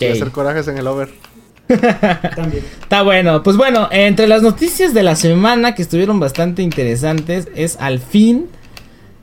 Y 0.00 0.04
Ok. 0.06 0.12
hacer 0.12 0.30
corajes 0.30 0.66
en 0.68 0.78
el 0.78 0.86
over. 0.86 1.10
también. 2.36 2.64
Está 2.82 3.02
bueno, 3.02 3.42
pues 3.42 3.56
bueno, 3.56 3.88
entre 3.92 4.26
las 4.26 4.42
noticias 4.42 4.92
de 4.92 5.02
la 5.02 5.16
semana 5.16 5.74
que 5.74 5.82
estuvieron 5.82 6.20
bastante 6.20 6.60
interesantes 6.62 7.48
es 7.54 7.76
al 7.80 7.98
fin, 8.00 8.48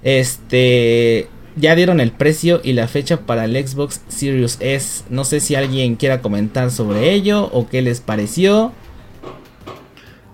este, 0.04 1.28
ya 1.56 1.76
dieron 1.76 2.00
el 2.00 2.12
precio 2.12 2.62
y 2.64 2.74
la 2.74 2.88
fecha 2.88 3.18
para 3.22 3.46
el 3.46 3.56
Xbox 3.68 4.02
Series 4.08 4.58
S. 4.62 5.04
No 5.10 5.26
sé 5.26 5.40
si 5.42 5.54
alguien 5.56 5.96
quiera 5.96 6.22
comentar 6.22 6.72
sobre 6.72 7.12
ello 7.14 7.50
o 7.52 7.68
qué 7.68 7.82
les 7.82 8.00
pareció. 8.02 8.72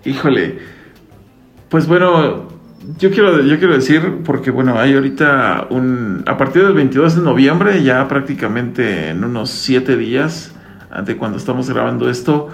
Híjole. 0.06 0.60
Pues 1.70 1.88
bueno, 1.88 2.48
yo 3.00 3.12
quiero, 3.12 3.42
yo 3.42 3.58
quiero 3.58 3.74
decir, 3.74 4.20
porque 4.24 4.52
bueno, 4.52 4.80
hay 4.80 4.94
ahorita 4.94 5.68
un... 5.70 6.24
A 6.28 6.38
partir 6.38 6.64
del 6.64 6.74
22 6.74 7.16
de 7.18 7.22
noviembre, 7.22 7.84
ya 7.84 8.08
prácticamente 8.08 9.10
en 9.10 9.24
unos 9.24 9.50
7 9.50 9.98
días 9.98 10.56
de 11.06 11.18
cuando 11.18 11.38
estamos 11.38 11.70
grabando 11.70 12.10
esto, 12.10 12.50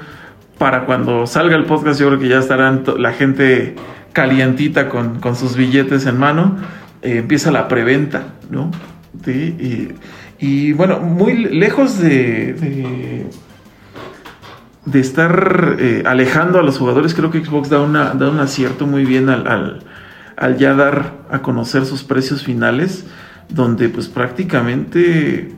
para 0.57 0.85
cuando 0.85 1.27
salga 1.27 1.55
el 1.55 1.65
podcast 1.65 1.99
yo 1.99 2.07
creo 2.07 2.19
que 2.19 2.27
ya 2.27 2.39
estarán 2.39 2.83
la 2.97 3.13
gente 3.13 3.75
calientita 4.13 4.89
con, 4.89 5.19
con 5.19 5.35
sus 5.35 5.55
billetes 5.55 6.05
en 6.05 6.17
mano, 6.17 6.57
eh, 7.01 7.17
empieza 7.17 7.51
la 7.51 7.67
preventa, 7.67 8.27
¿no? 8.49 8.71
Sí, 9.25 9.93
y, 10.39 10.73
bueno, 10.73 10.99
muy 10.99 11.33
lejos 11.35 11.99
de, 11.99 13.25
de 14.85 14.99
estar 14.99 15.77
eh, 15.79 16.03
alejando 16.05 16.59
a 16.59 16.63
los 16.63 16.77
jugadores, 16.77 17.13
creo 17.13 17.31
que 17.31 17.43
Xbox 17.43 17.69
da, 17.69 17.81
una, 17.81 18.13
da 18.13 18.29
un 18.29 18.39
acierto 18.39 18.87
muy 18.87 19.05
bien 19.05 19.29
al, 19.29 19.47
al, 19.47 19.83
al 20.37 20.57
ya 20.57 20.73
dar 20.73 21.19
a 21.29 21.41
conocer 21.41 21.85
sus 21.85 22.03
precios 22.03 22.43
finales, 22.43 23.05
donde 23.49 23.89
pues 23.89 24.07
prácticamente 24.07 25.53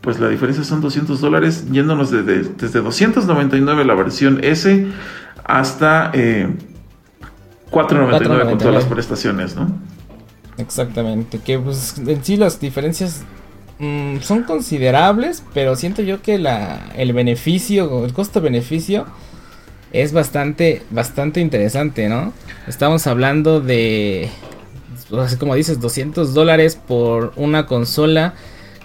pues 0.00 0.20
la 0.20 0.28
diferencia 0.28 0.64
son 0.64 0.80
200 0.80 1.20
dólares, 1.20 1.66
yéndonos 1.70 2.10
de, 2.10 2.22
de, 2.22 2.42
desde 2.42 2.80
299 2.80 3.84
la 3.84 3.94
versión 3.94 4.42
S 4.42 4.86
hasta 5.44 6.10
eh, 6.14 6.48
499 7.70 8.50
con 8.50 8.58
todas 8.58 8.74
las 8.74 8.84
prestaciones, 8.84 9.56
¿no? 9.56 9.68
Exactamente, 10.56 11.38
que 11.38 11.58
pues 11.58 11.98
en 11.98 12.24
sí 12.24 12.36
las 12.36 12.60
diferencias 12.60 13.22
mmm, 13.78 14.18
son 14.20 14.42
considerables, 14.44 15.42
pero 15.54 15.76
siento 15.76 16.02
yo 16.02 16.22
que 16.22 16.38
la, 16.38 16.90
el 16.96 17.12
beneficio, 17.12 18.04
el 18.04 18.12
costo-beneficio 18.12 19.06
es 19.92 20.12
bastante, 20.12 20.82
bastante 20.90 21.40
interesante, 21.40 22.08
¿no? 22.08 22.32
Estamos 22.66 23.06
hablando 23.06 23.60
de, 23.60 24.28
así 25.18 25.36
como 25.36 25.54
dices, 25.54 25.80
200 25.80 26.34
dólares 26.34 26.76
por 26.76 27.32
una 27.36 27.66
consola 27.66 28.34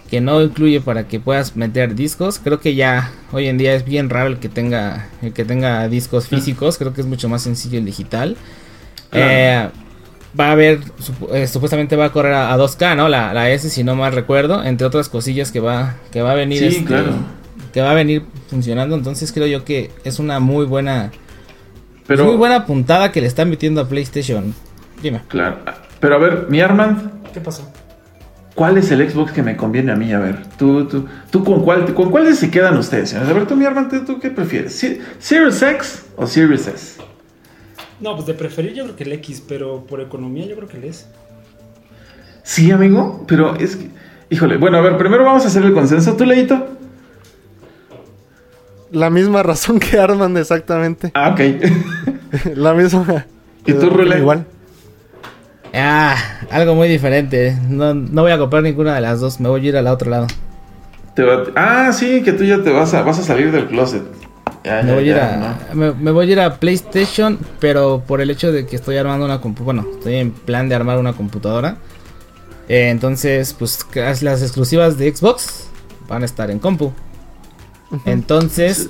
que 0.10 0.22
no 0.22 0.42
incluye 0.42 0.80
para 0.80 1.08
que 1.08 1.20
puedas 1.20 1.56
meter 1.56 1.96
discos. 1.96 2.40
Creo 2.40 2.60
que 2.60 2.76
ya 2.76 3.12
hoy 3.32 3.48
en 3.48 3.58
día 3.58 3.74
es 3.74 3.84
bien 3.84 4.10
raro 4.10 4.28
el 4.28 4.38
que 4.38 4.48
tenga, 4.48 5.10
el 5.22 5.34
que 5.34 5.44
tenga 5.44 5.88
discos 5.90 6.28
físicos. 6.28 6.78
Creo 6.78 6.94
que 6.94 7.02
es 7.02 7.08
mucho 7.08 7.30
más 7.30 7.42
sencillo 7.42 7.80
el 7.80 7.86
digital. 7.86 8.38
Claro. 9.10 9.28
Eh, 9.32 9.70
va 10.40 10.48
a 10.48 10.52
haber, 10.52 10.80
eh, 11.32 11.48
supuestamente 11.48 11.96
va 11.96 12.06
a 12.06 12.12
correr 12.12 12.34
a, 12.34 12.54
a 12.54 12.58
2K, 12.58 12.96
¿no? 12.96 13.10
La, 13.10 13.34
la, 13.34 13.50
S, 13.52 13.70
si 13.70 13.84
no 13.84 13.96
mal 13.96 14.14
recuerdo, 14.14 14.64
entre 14.64 14.88
otras 14.88 15.10
cosillas 15.10 15.52
que 15.52 15.60
va, 15.60 15.96
que 16.12 16.22
va 16.22 16.32
a 16.32 16.36
venir. 16.36 16.60
Sí, 16.60 16.66
este, 16.66 16.86
claro. 16.86 17.14
Que 17.72 17.82
va 17.82 17.92
a 17.92 17.96
venir 17.96 18.24
funcionando. 18.50 18.96
Entonces 18.96 19.32
creo 19.32 19.48
yo 19.48 19.64
que 19.64 19.92
es 20.04 20.20
una 20.20 20.40
muy 20.40 20.66
buena. 20.66 21.12
Pero, 22.06 22.26
muy 22.26 22.36
buena 22.36 22.66
puntada 22.66 23.12
que 23.12 23.22
le 23.22 23.28
están 23.28 23.50
metiendo 23.50 23.82
a 23.82 23.88
PlayStation. 23.88 24.54
Dime. 25.02 25.22
Claro. 25.28 25.58
Pero 26.00 26.16
a 26.16 26.18
ver, 26.20 26.46
mi 26.50 26.60
Armand. 26.60 27.32
¿Qué 27.34 27.40
pasó? 27.40 27.72
¿Cuál 28.54 28.78
es 28.78 28.92
el 28.92 29.10
Xbox 29.10 29.32
que 29.32 29.42
me 29.42 29.56
conviene 29.58 29.92
a 29.92 29.96
mí? 29.96 30.14
A 30.14 30.20
ver, 30.20 30.46
tú, 30.58 30.86
tú, 30.86 31.08
tú 31.32 31.44
con 31.44 31.64
cuál, 31.64 31.92
con 31.96 32.12
cuáles 32.12 32.38
se 32.38 32.52
quedan 32.52 32.78
ustedes, 32.78 33.10
señores? 33.10 33.32
A 33.32 33.34
ver, 33.34 33.48
tú, 33.48 33.56
mi 33.56 33.66
Armand, 33.66 34.06
¿tú 34.06 34.20
qué 34.20 34.30
prefieres? 34.30 34.76
¿Series 35.18 35.62
X 35.64 36.06
o 36.16 36.28
Series 36.28 36.68
S? 36.68 37.02
No, 38.00 38.16
pues 38.16 38.26
de 38.28 38.34
preferir 38.34 38.74
yo 38.74 38.84
creo 38.84 38.96
que 38.96 39.04
el 39.04 39.14
X, 39.14 39.44
pero 39.48 39.86
por 39.88 40.02
economía 40.02 40.46
yo 40.46 40.56
creo 40.56 40.68
que 40.68 40.78
el 40.78 40.86
S. 40.86 41.06
Sí, 42.44 42.72
amigo, 42.72 43.24
pero 43.28 43.56
es 43.56 43.76
que. 43.76 43.90
Híjole, 44.30 44.58
bueno, 44.58 44.78
a 44.78 44.82
ver, 44.82 44.98
primero 44.98 45.24
vamos 45.24 45.44
a 45.46 45.48
hacer 45.48 45.64
el 45.64 45.74
consenso. 45.74 46.16
¿Tú, 46.16 46.26
Leito? 46.26 46.68
La 48.92 49.10
misma 49.10 49.42
razón 49.44 49.80
que 49.80 50.00
Armand, 50.00 50.38
exactamente. 50.38 51.12
Ah, 51.14 51.30
ok. 51.30 51.40
La 52.56 52.74
misma. 52.74 53.26
¿Y 53.66 53.74
tú, 53.74 53.90
Rule? 53.90 54.18
Igual. 54.18 54.46
Ah, 55.74 56.16
algo 56.52 56.76
muy 56.76 56.88
diferente. 56.88 57.58
No, 57.68 57.94
no, 57.94 58.22
voy 58.22 58.32
a 58.32 58.38
comprar 58.38 58.62
ninguna 58.62 58.94
de 58.94 59.02
las 59.02 59.20
dos. 59.20 59.40
Me 59.40 59.50
voy 59.50 59.66
a 59.66 59.70
ir 59.70 59.78
al 59.78 59.88
otro 59.88 60.12
lado. 60.12 60.28
Te 61.16 61.24
va... 61.24 61.44
Ah, 61.56 61.92
sí, 61.92 62.22
que 62.22 62.34
tú 62.34 62.44
ya 62.44 62.62
te 62.62 62.72
vas 62.72 62.94
a, 62.94 63.02
vas 63.02 63.18
a 63.20 63.24
salir 63.24 63.52
del 63.52 63.68
closet. 63.68 64.04
Ya, 64.64 64.82
me, 64.82 64.88
ya, 64.90 64.96
voy 64.96 65.06
ya, 65.06 65.34
a, 65.34 65.74
¿no? 65.74 65.76
me, 65.76 65.92
me, 65.94 66.12
voy 66.12 66.30
a 66.30 66.32
ir 66.32 66.40
a 66.40 66.56
PlayStation, 66.56 67.38
pero 67.60 68.04
por 68.08 68.22
el 68.22 68.30
hecho 68.30 68.52
de 68.52 68.66
que 68.66 68.76
estoy 68.78 68.98
armando 68.98 69.26
una 69.26 69.42
computadora. 69.42 69.82
Bueno, 69.84 69.98
estoy 69.98 70.16
en 70.16 70.32
plan 70.32 70.70
de 70.70 70.76
armar 70.76 71.00
una 71.00 71.14
computadora. 71.14 71.78
Eh, 72.70 72.90
entonces, 72.90 73.54
pues 73.54 73.86
las 74.22 74.42
exclusivas 74.42 74.98
de 74.98 75.14
Xbox 75.14 75.68
van 76.08 76.22
a 76.22 76.26
estar 76.26 76.50
en 76.50 76.60
compu. 76.60 76.86
Uh 77.92 77.98
-huh. 77.98 78.02
Entonces, 78.06 78.90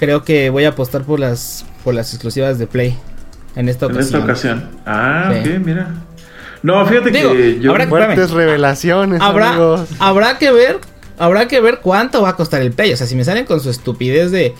creo 0.00 0.24
que 0.24 0.50
voy 0.50 0.64
a 0.64 0.70
apostar 0.70 1.02
por 1.02 1.20
las 1.20 1.64
por 1.84 1.94
las 1.94 2.12
exclusivas 2.12 2.58
de 2.58 2.66
Play 2.66 2.98
en 3.54 3.68
esta 3.68 3.86
ocasión. 3.86 4.00
En 4.00 4.06
esta 4.06 4.18
ocasión. 4.18 4.70
Ah, 4.86 5.32
sí. 5.32 5.50
ok, 5.50 5.58
mira. 5.64 5.94
No, 6.62 6.84
fíjate 6.86 7.10
Digo, 7.10 7.32
que 7.32 7.60
yo 7.60 7.72
habrá, 7.72 7.86
fuertes 7.86 8.30
revelaciones, 8.30 9.20
habrá, 9.20 9.50
amigos. 9.50 9.90
habrá 9.98 10.38
que 10.38 10.50
ver, 10.50 10.80
habrá 11.18 11.46
que 11.46 11.60
ver 11.60 11.80
cuánto 11.82 12.22
va 12.22 12.30
a 12.30 12.36
costar 12.36 12.62
el 12.62 12.72
Play. 12.72 12.92
O 12.94 12.96
sea, 12.96 13.06
si 13.06 13.14
me 13.14 13.22
salen 13.24 13.44
con 13.44 13.60
su 13.60 13.68
estupidez 13.68 14.30
de 14.30 14.54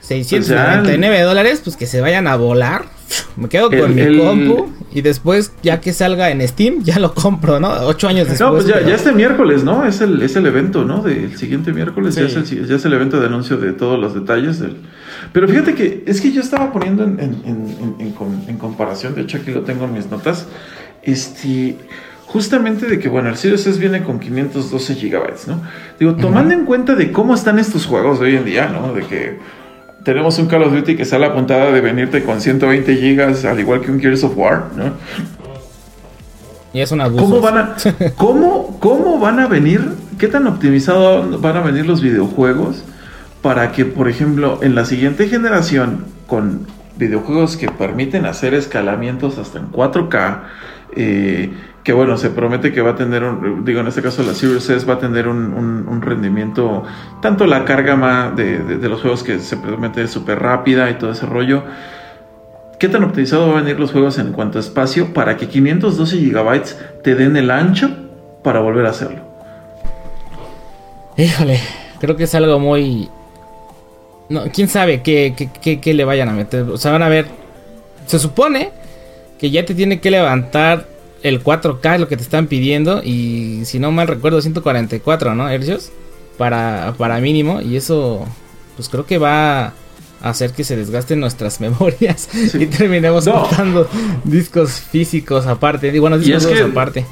699 0.00 1.16
pues 1.16 1.26
dólares, 1.26 1.60
pues 1.62 1.76
que 1.76 1.86
se 1.86 2.00
vayan 2.00 2.26
a 2.26 2.36
volar. 2.36 2.84
Me 3.36 3.48
quedo 3.48 3.70
con 3.70 3.78
el, 3.78 3.94
mi 3.94 4.00
el... 4.00 4.18
compu 4.18 4.72
y 4.92 5.02
después, 5.02 5.52
ya 5.62 5.80
que 5.80 5.92
salga 5.92 6.30
en 6.30 6.46
Steam, 6.46 6.82
ya 6.82 6.98
lo 6.98 7.14
compro, 7.14 7.60
¿no? 7.60 7.70
Ocho 7.86 8.08
años 8.08 8.28
después. 8.28 8.40
No, 8.40 8.54
pues 8.54 8.66
ya, 8.66 8.74
pero... 8.74 8.88
ya 8.88 8.94
este 8.94 9.12
miércoles, 9.12 9.64
¿no? 9.64 9.84
Es 9.84 10.00
el, 10.00 10.22
es 10.22 10.36
el 10.36 10.46
evento, 10.46 10.84
¿no? 10.84 11.02
Del 11.02 11.36
siguiente 11.36 11.72
miércoles. 11.72 12.14
Sí. 12.14 12.20
Ya, 12.20 12.26
es 12.26 12.36
el, 12.36 12.66
ya, 12.66 12.76
es 12.76 12.84
el, 12.84 12.92
evento 12.92 13.20
de 13.20 13.26
anuncio 13.26 13.56
de 13.56 13.72
todos 13.72 13.98
los 13.98 14.14
detalles. 14.14 14.58
Del... 14.60 14.76
Pero 15.32 15.48
fíjate 15.48 15.74
que 15.74 16.04
es 16.06 16.20
que 16.20 16.32
yo 16.32 16.40
estaba 16.40 16.72
poniendo 16.72 17.04
en, 17.04 17.20
en, 17.20 17.42
en, 17.98 18.44
en 18.48 18.58
comparación, 18.58 19.14
de 19.14 19.22
hecho 19.22 19.38
aquí 19.38 19.50
lo 19.50 19.62
tengo 19.62 19.84
en 19.84 19.94
mis 19.94 20.10
notas, 20.10 20.46
este 21.02 21.76
justamente 22.26 22.86
de 22.86 23.00
que, 23.00 23.08
bueno, 23.08 23.28
el 23.28 23.36
Series 23.36 23.66
S 23.66 23.78
viene 23.78 24.04
con 24.04 24.20
512 24.20 24.94
gigabytes, 24.94 25.48
¿no? 25.48 25.62
Digo, 25.98 26.14
tomando 26.14 26.54
uh 26.54 26.58
-huh. 26.58 26.60
en 26.60 26.64
cuenta 26.64 26.94
de 26.94 27.10
cómo 27.10 27.34
están 27.34 27.58
estos 27.58 27.86
juegos 27.86 28.20
de 28.20 28.26
hoy 28.26 28.36
en 28.36 28.44
día, 28.44 28.68
¿no? 28.68 28.92
De 28.92 29.02
que 29.02 29.38
tenemos 30.04 30.38
un 30.38 30.46
Call 30.46 30.62
of 30.62 30.72
Duty 30.72 30.96
que 30.96 31.04
sale 31.04 31.26
apuntada 31.26 31.70
de 31.72 31.80
venirte 31.80 32.22
con 32.24 32.40
120 32.40 32.96
gigas, 32.96 33.44
al 33.44 33.60
igual 33.60 33.80
que 33.80 33.90
un 33.90 34.00
Gears 34.00 34.24
of 34.24 34.36
War, 34.36 34.66
¿no? 34.76 34.92
Y 36.72 36.80
es 36.80 36.92
un 36.92 37.00
abuso. 37.00 37.24
¿Cómo 37.24 37.40
van 37.40 37.58
a, 37.58 37.76
cómo, 38.16 38.78
cómo 38.78 39.18
van 39.18 39.40
a 39.40 39.46
venir, 39.46 39.82
qué 40.18 40.28
tan 40.28 40.46
optimizados 40.46 41.40
van 41.40 41.56
a 41.56 41.60
venir 41.60 41.86
los 41.86 42.00
videojuegos 42.00 42.84
para 43.42 43.72
que, 43.72 43.84
por 43.84 44.08
ejemplo, 44.08 44.60
en 44.62 44.74
la 44.74 44.84
siguiente 44.84 45.28
generación, 45.28 46.04
con 46.26 46.66
videojuegos 46.96 47.56
que 47.56 47.68
permiten 47.68 48.26
hacer 48.26 48.54
escalamientos 48.54 49.38
hasta 49.38 49.58
en 49.58 49.72
4K, 49.72 50.42
que 50.94 51.92
bueno, 51.92 52.16
se 52.18 52.30
promete 52.30 52.72
que 52.72 52.82
va 52.82 52.90
a 52.90 52.94
tener, 52.94 53.24
un, 53.24 53.64
digo 53.64 53.80
en 53.80 53.86
este 53.86 54.02
caso 54.02 54.22
la 54.22 54.34
Series 54.34 54.68
S 54.68 54.86
va 54.86 54.94
a 54.94 54.98
tener 54.98 55.28
un, 55.28 56.02
rendimiento, 56.02 56.84
tanto 57.22 57.46
la 57.46 57.64
carga 57.64 57.96
más 57.96 58.36
de, 58.36 58.78
los 58.88 59.00
juegos 59.00 59.22
que 59.22 59.38
se 59.38 59.56
promete 59.56 60.06
súper 60.08 60.38
rápida 60.40 60.90
y 60.90 60.94
todo 60.94 61.12
ese 61.12 61.26
rollo. 61.26 61.64
¿Qué 62.78 62.88
tan 62.88 63.04
optimizado 63.04 63.48
van 63.48 63.58
a 63.58 63.60
venir 63.62 63.78
los 63.78 63.92
juegos 63.92 64.18
en 64.18 64.32
cuanto 64.32 64.58
a 64.58 64.60
espacio 64.60 65.12
para 65.12 65.36
que 65.36 65.48
512 65.48 66.16
GB 66.16 66.62
te 67.02 67.14
den 67.14 67.36
el 67.36 67.50
ancho 67.50 67.90
para 68.42 68.60
volver 68.60 68.86
a 68.86 68.90
hacerlo? 68.90 69.20
Híjole, 71.16 71.60
creo 72.00 72.16
que 72.16 72.24
es 72.24 72.34
algo 72.34 72.58
muy... 72.58 73.10
No, 74.30 74.44
quién 74.52 74.68
sabe 74.68 75.02
qué, 75.02 75.34
qué 75.60 75.94
le 75.94 76.04
vayan 76.04 76.30
a 76.30 76.32
meter. 76.32 76.62
O 76.62 76.78
sea, 76.78 76.92
van 76.92 77.02
a 77.02 77.08
ver... 77.08 77.26
Se 78.06 78.18
supone 78.18 78.79
que 79.40 79.50
ya 79.50 79.64
te 79.64 79.74
tiene 79.74 80.00
que 80.00 80.10
levantar 80.10 80.86
el 81.22 81.42
4K 81.42 81.98
lo 81.98 82.08
que 82.08 82.16
te 82.16 82.22
están 82.22 82.46
pidiendo 82.46 83.02
y 83.02 83.62
si 83.64 83.78
no 83.78 83.90
mal 83.90 84.06
recuerdo 84.06 84.40
144, 84.40 85.34
¿no? 85.34 85.48
Hercios 85.48 85.90
para, 86.38 86.94
para 86.98 87.20
mínimo 87.20 87.60
y 87.60 87.76
eso 87.76 88.26
pues 88.76 88.88
creo 88.88 89.06
que 89.06 89.18
va 89.18 89.64
a 89.66 89.72
hacer 90.22 90.52
que 90.52 90.64
se 90.64 90.76
desgasten 90.76 91.20
nuestras 91.20 91.60
memorias 91.60 92.28
sí. 92.30 92.50
y 92.58 92.66
terminemos 92.66 93.26
no. 93.26 93.32
cortando 93.32 93.88
discos 94.24 94.72
físicos 94.72 95.46
aparte, 95.46 95.98
bueno, 95.98 96.18
discos 96.18 96.44
es 96.44 96.52
que, 96.52 96.62
aparte. 96.62 97.06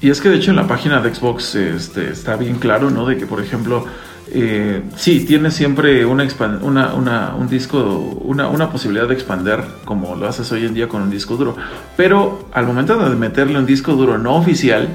Y 0.00 0.10
es 0.10 0.20
que 0.20 0.30
de 0.30 0.36
hecho 0.36 0.50
en 0.50 0.56
la 0.56 0.66
página 0.66 1.00
de 1.00 1.14
Xbox 1.14 1.54
este, 1.54 2.10
está 2.10 2.36
bien 2.36 2.56
claro, 2.56 2.90
¿no? 2.90 3.06
De 3.06 3.18
que 3.18 3.26
por 3.26 3.42
ejemplo 3.42 3.84
eh, 4.30 4.82
sí, 4.96 5.24
tiene 5.24 5.50
siempre 5.50 6.04
una, 6.04 6.26
una, 6.62 6.94
una, 6.94 7.34
un 7.34 7.48
disco, 7.48 7.78
una, 8.22 8.48
una, 8.48 8.70
posibilidad 8.70 9.08
de 9.08 9.14
expander 9.14 9.64
como 9.84 10.16
lo 10.16 10.28
haces 10.28 10.50
hoy 10.52 10.66
en 10.66 10.74
día 10.74 10.88
con 10.88 11.02
un 11.02 11.10
disco 11.10 11.36
duro. 11.36 11.56
Pero 11.96 12.48
al 12.52 12.66
momento 12.66 12.98
de 12.98 13.14
meterle 13.16 13.58
un 13.58 13.66
disco 13.66 13.92
duro 13.92 14.18
no 14.18 14.36
oficial, 14.36 14.88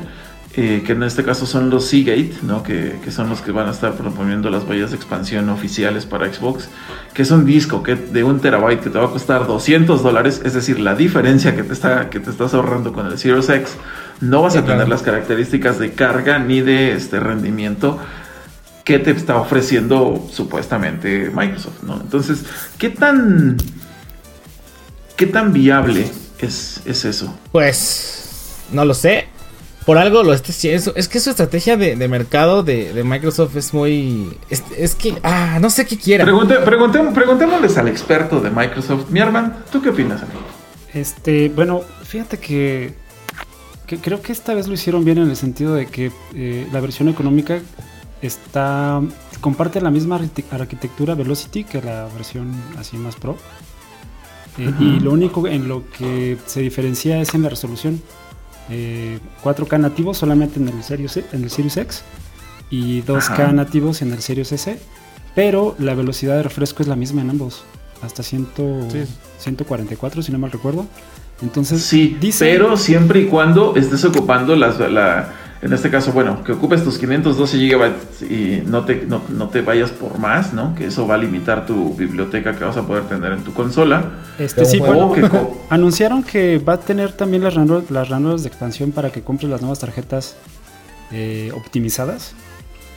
eh, 0.55 0.83
que 0.85 0.91
en 0.91 1.01
este 1.01 1.23
caso 1.23 1.47
son 1.47 1.71
los 1.71 1.85
Seagate, 1.85 2.35
¿no? 2.43 2.61
que, 2.61 2.99
que, 3.03 3.09
son 3.09 3.27
los 3.27 3.41
que 3.41 3.51
van 3.51 3.67
a 3.67 3.71
estar 3.71 3.93
proponiendo 3.93 4.51
las 4.51 4.69
vallas 4.69 4.91
de 4.91 4.97
expansión 4.97 5.49
oficiales 5.49 6.05
para 6.05 6.31
Xbox, 6.31 6.69
que 7.15 7.23
es 7.23 7.31
un 7.31 7.43
disco 7.43 7.81
que 7.81 7.95
de 7.95 8.23
un 8.23 8.39
terabyte 8.39 8.81
que 8.81 8.91
te 8.91 8.99
va 8.99 9.05
a 9.05 9.09
costar 9.09 9.47
200 9.47 10.03
dólares, 10.03 10.41
es 10.45 10.53
decir, 10.53 10.79
la 10.79 10.93
diferencia 10.93 11.55
que 11.55 11.63
te, 11.63 11.73
está, 11.73 12.11
que 12.11 12.19
te 12.19 12.29
estás 12.29 12.53
ahorrando 12.53 12.93
con 12.93 13.07
el 13.07 13.17
Series 13.17 13.49
X, 13.49 13.77
no 14.21 14.43
vas 14.43 14.55
a 14.55 14.63
tener 14.63 14.87
las 14.87 15.01
características 15.01 15.79
de 15.79 15.93
carga 15.93 16.37
ni 16.37 16.61
de 16.61 16.93
este 16.93 17.19
rendimiento 17.19 17.99
que 18.83 18.99
te 18.99 19.11
está 19.11 19.37
ofreciendo 19.37 20.27
supuestamente 20.31 21.31
Microsoft, 21.33 21.83
¿no? 21.83 22.01
Entonces, 22.01 22.43
¿qué 22.77 22.89
tan 22.89 23.57
qué 25.15 25.27
tan 25.27 25.53
viable 25.53 26.09
es, 26.39 26.81
es 26.85 27.05
eso? 27.05 27.33
Pues 27.51 28.57
no 28.71 28.85
lo 28.85 28.93
sé. 28.93 29.27
Por 29.85 29.97
algo 29.97 30.23
lo 30.23 30.33
esté 30.33 30.51
haciendo. 30.51 30.93
Es 30.95 31.09
que 31.09 31.19
su 31.19 31.29
estrategia 31.29 31.75
de, 31.75 31.95
de 31.95 32.07
mercado 32.07 32.63
de, 32.63 32.93
de, 32.93 33.03
Microsoft 33.03 33.55
es 33.57 33.73
muy. 33.73 34.37
Es, 34.49 34.63
es, 34.77 34.95
que. 34.95 35.15
Ah, 35.23 35.59
no 35.61 35.69
sé 35.69 35.85
qué 35.85 35.97
quiera. 35.97 36.23
Pregunte, 36.23 36.55
preguntemos, 36.55 37.13
preguntémosles 37.13 37.77
al 37.77 37.89
experto 37.89 38.39
de 38.39 38.49
Microsoft. 38.49 39.09
Mi 39.09 39.19
hermano, 39.19 39.53
¿tú 39.71 39.81
qué 39.81 39.89
opinas, 39.89 40.21
amigo? 40.21 40.39
Este, 40.93 41.49
bueno, 41.49 41.81
fíjate 42.05 42.37
que, 42.37 42.93
que, 43.85 43.97
creo 43.97 44.21
que 44.21 44.31
esta 44.31 44.53
vez 44.53 44.67
lo 44.67 44.73
hicieron 44.73 45.03
bien 45.03 45.17
en 45.17 45.29
el 45.29 45.35
sentido 45.35 45.75
de 45.75 45.87
que 45.87 46.11
eh, 46.33 46.67
la 46.71 46.79
versión 46.79 47.09
económica 47.09 47.59
está 48.27 49.01
comparte 49.41 49.81
la 49.81 49.91
misma 49.91 50.17
arquite- 50.19 50.45
arquitectura 50.51 51.13
Velocity 51.15 51.63
que 51.63 51.81
la 51.81 52.07
versión 52.15 52.51
así 52.77 52.97
más 52.97 53.15
pro. 53.15 53.37
Eh, 54.57 54.71
Y 54.79 54.99
lo 54.99 55.11
único 55.11 55.47
en 55.47 55.67
lo 55.67 55.83
que 55.97 56.37
se 56.45 56.61
diferencia 56.61 57.19
es 57.19 57.33
en 57.33 57.41
la 57.43 57.49
resolución. 57.49 58.01
Eh, 58.69 59.19
4K 59.43 59.77
nativos 59.79 60.17
solamente 60.17 60.59
en 60.59 60.69
el 60.69 60.83
Series, 60.83 61.17
en 61.17 61.43
el 61.43 61.49
Series 61.49 61.75
X 61.77 62.03
y 62.69 63.01
2K 63.01 63.33
Ajá. 63.45 63.51
nativos 63.51 64.01
en 64.01 64.13
el 64.13 64.21
Series 64.21 64.51
S, 64.51 64.79
pero 65.35 65.75
la 65.79 65.93
velocidad 65.95 66.35
de 66.37 66.43
refresco 66.43 66.81
es 66.81 66.87
la 66.87 66.95
misma 66.95 67.21
en 67.21 67.31
ambos, 67.31 67.65
hasta 68.01 68.23
100 68.23 68.47
Sí. 68.91 69.03
144 69.39 70.21
si 70.21 70.31
no 70.31 70.39
mal 70.39 70.51
recuerdo. 70.51 70.85
Entonces, 71.41 71.81
Sí, 71.83 72.15
dice- 72.21 72.45
pero 72.45 72.77
siempre 72.77 73.21
y 73.21 73.25
cuando 73.25 73.75
estés 73.75 74.05
ocupando 74.05 74.55
las, 74.55 74.79
la, 74.79 75.33
en 75.63 75.71
este 75.73 75.89
caso, 75.89 76.11
bueno, 76.11 76.43
que 76.43 76.51
ocupes 76.51 76.83
tus 76.83 76.97
512 76.97 77.57
gigabytes 77.57 78.21
y 78.23 78.61
no 78.65 78.83
te, 78.85 79.05
no, 79.07 79.21
no 79.29 79.47
te 79.49 79.61
vayas 79.61 79.91
por 79.91 80.19
más, 80.19 80.53
¿no? 80.53 80.75
Que 80.75 80.87
eso 80.87 81.07
va 81.07 81.15
a 81.15 81.17
limitar 81.17 81.65
tu 81.65 81.93
biblioteca 81.95 82.53
que 82.55 82.63
vas 82.65 82.75
a 82.77 82.83
poder 82.85 83.03
tener 83.03 83.31
en 83.31 83.43
tu 83.43 83.53
consola. 83.53 84.03
Este, 84.37 84.65
sí, 84.65 84.79
bueno, 84.79 85.11
que 85.13 85.27
anunciaron 85.69 86.21
que 86.23 86.57
va 86.59 86.73
a 86.73 86.79
tener 86.79 87.13
también 87.13 87.43
las 87.43 87.53
ranuras, 87.53 87.89
las 87.89 88.09
ranuras 88.09 88.43
de 88.43 88.49
expansión 88.49 88.91
para 88.91 89.09
que 89.11 89.21
compres 89.21 89.49
las 89.49 89.61
nuevas 89.61 89.79
tarjetas 89.79 90.35
eh, 91.11 91.51
optimizadas. 91.55 92.33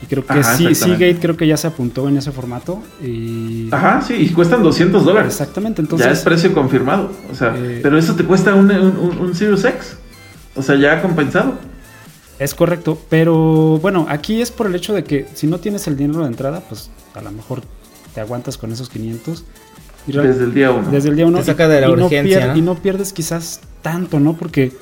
Y 0.02 0.06
creo 0.06 0.26
que 0.26 0.32
Ajá, 0.34 0.56
sí. 0.56 0.74
Seagate 0.74 1.16
creo 1.20 1.36
que 1.38 1.46
ya 1.46 1.56
se 1.56 1.68
apuntó 1.68 2.06
en 2.08 2.18
ese 2.18 2.30
formato. 2.30 2.82
Y 3.02 3.68
Ajá, 3.72 4.02
sí, 4.02 4.14
y 4.14 4.28
cuestan 4.30 4.62
200 4.62 5.04
dólares. 5.04 5.32
exactamente, 5.32 5.80
ya 5.82 5.86
es 5.86 5.92
entonces 5.92 6.22
precio 6.24 6.52
confirmado. 6.52 7.10
O 7.32 7.34
sea, 7.34 7.54
Eh, 7.56 7.80
pero 7.82 7.96
eso 7.96 8.14
te 8.14 8.24
cuesta 8.24 8.54
un, 8.54 8.70
un, 8.70 8.96
un- 8.98 9.18
un 9.18 9.34
Series 9.34 9.64
X. 9.64 9.96
O 10.54 10.62
sea, 10.62 10.74
ya 10.76 11.00
compensado. 11.00 11.54
Es 12.38 12.54
correcto. 12.54 12.98
Pero 13.08 13.78
bueno, 13.78 14.06
aquí 14.08 14.40
es 14.42 14.50
por 14.50 14.66
el 14.66 14.74
hecho 14.74 14.92
de 14.94 15.04
que 15.04 15.26
si 15.34 15.46
no 15.46 15.58
tienes 15.58 15.86
el 15.86 15.96
dinero 15.96 16.20
de 16.22 16.28
entrada, 16.28 16.60
pues 16.68 16.90
a 17.14 17.20
lo 17.22 17.30
mejor 17.32 17.62
te 18.14 18.20
aguantas 18.20 18.56
con 18.58 18.72
esos 18.72 18.88
500. 18.88 19.44
Y 20.06 20.12
Desde 20.12 20.44
el 20.44 20.54
día 20.54 20.70
uno. 20.70 20.90
Desde 20.90 21.08
el 21.08 21.16
día 21.16 21.26
uno. 21.26 21.38
Te 21.38 21.44
saca 21.44 21.66
de 21.68 21.80
la 21.80 21.88
y, 21.88 21.92
no 21.96 22.04
urgencia, 22.06 22.38
pier- 22.40 22.48
¿no? 22.52 22.56
y 22.56 22.62
no 22.62 22.74
pierdes 22.76 23.12
quizás 23.12 23.60
tanto, 23.82 24.20
¿no? 24.20 24.34
Porque 24.34 24.72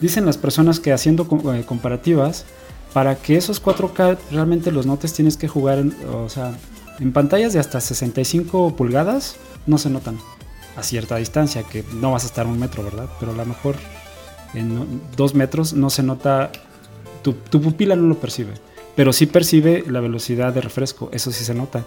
dicen 0.00 0.26
las 0.26 0.36
personas 0.38 0.80
que 0.80 0.92
haciendo 0.92 1.26
eh, 1.54 1.64
comparativas, 1.66 2.44
para 2.92 3.16
que 3.16 3.36
esos 3.36 3.62
4K 3.62 4.18
realmente 4.30 4.70
los 4.70 4.86
notes 4.86 5.12
tienes 5.14 5.36
que 5.36 5.48
jugar, 5.48 5.78
en, 5.78 5.96
o 6.12 6.28
sea, 6.28 6.52
en 7.00 7.12
pantallas 7.12 7.52
de 7.52 7.58
hasta 7.58 7.80
65 7.80 8.76
pulgadas 8.76 9.36
no 9.66 9.78
se 9.78 9.90
notan 9.90 10.18
a 10.76 10.82
cierta 10.82 11.16
distancia, 11.16 11.62
que 11.64 11.84
no 11.94 12.12
vas 12.12 12.24
a 12.24 12.26
estar 12.26 12.46
a 12.46 12.48
un 12.48 12.58
metro, 12.60 12.84
¿verdad? 12.84 13.08
Pero 13.18 13.32
a 13.32 13.34
lo 13.36 13.44
mejor 13.46 13.76
en 14.54 15.00
dos 15.16 15.34
metros 15.34 15.72
no 15.72 15.90
se 15.90 16.02
nota, 16.02 16.52
tu, 17.24 17.32
tu 17.32 17.60
pupila 17.60 17.96
no 17.96 18.06
lo 18.06 18.14
percibe, 18.20 18.52
pero 18.94 19.12
sí 19.12 19.26
percibe 19.26 19.82
la 19.88 19.98
velocidad 19.98 20.52
de 20.52 20.60
refresco, 20.60 21.08
eso 21.12 21.32
sí 21.32 21.44
se 21.44 21.54
nota. 21.54 21.82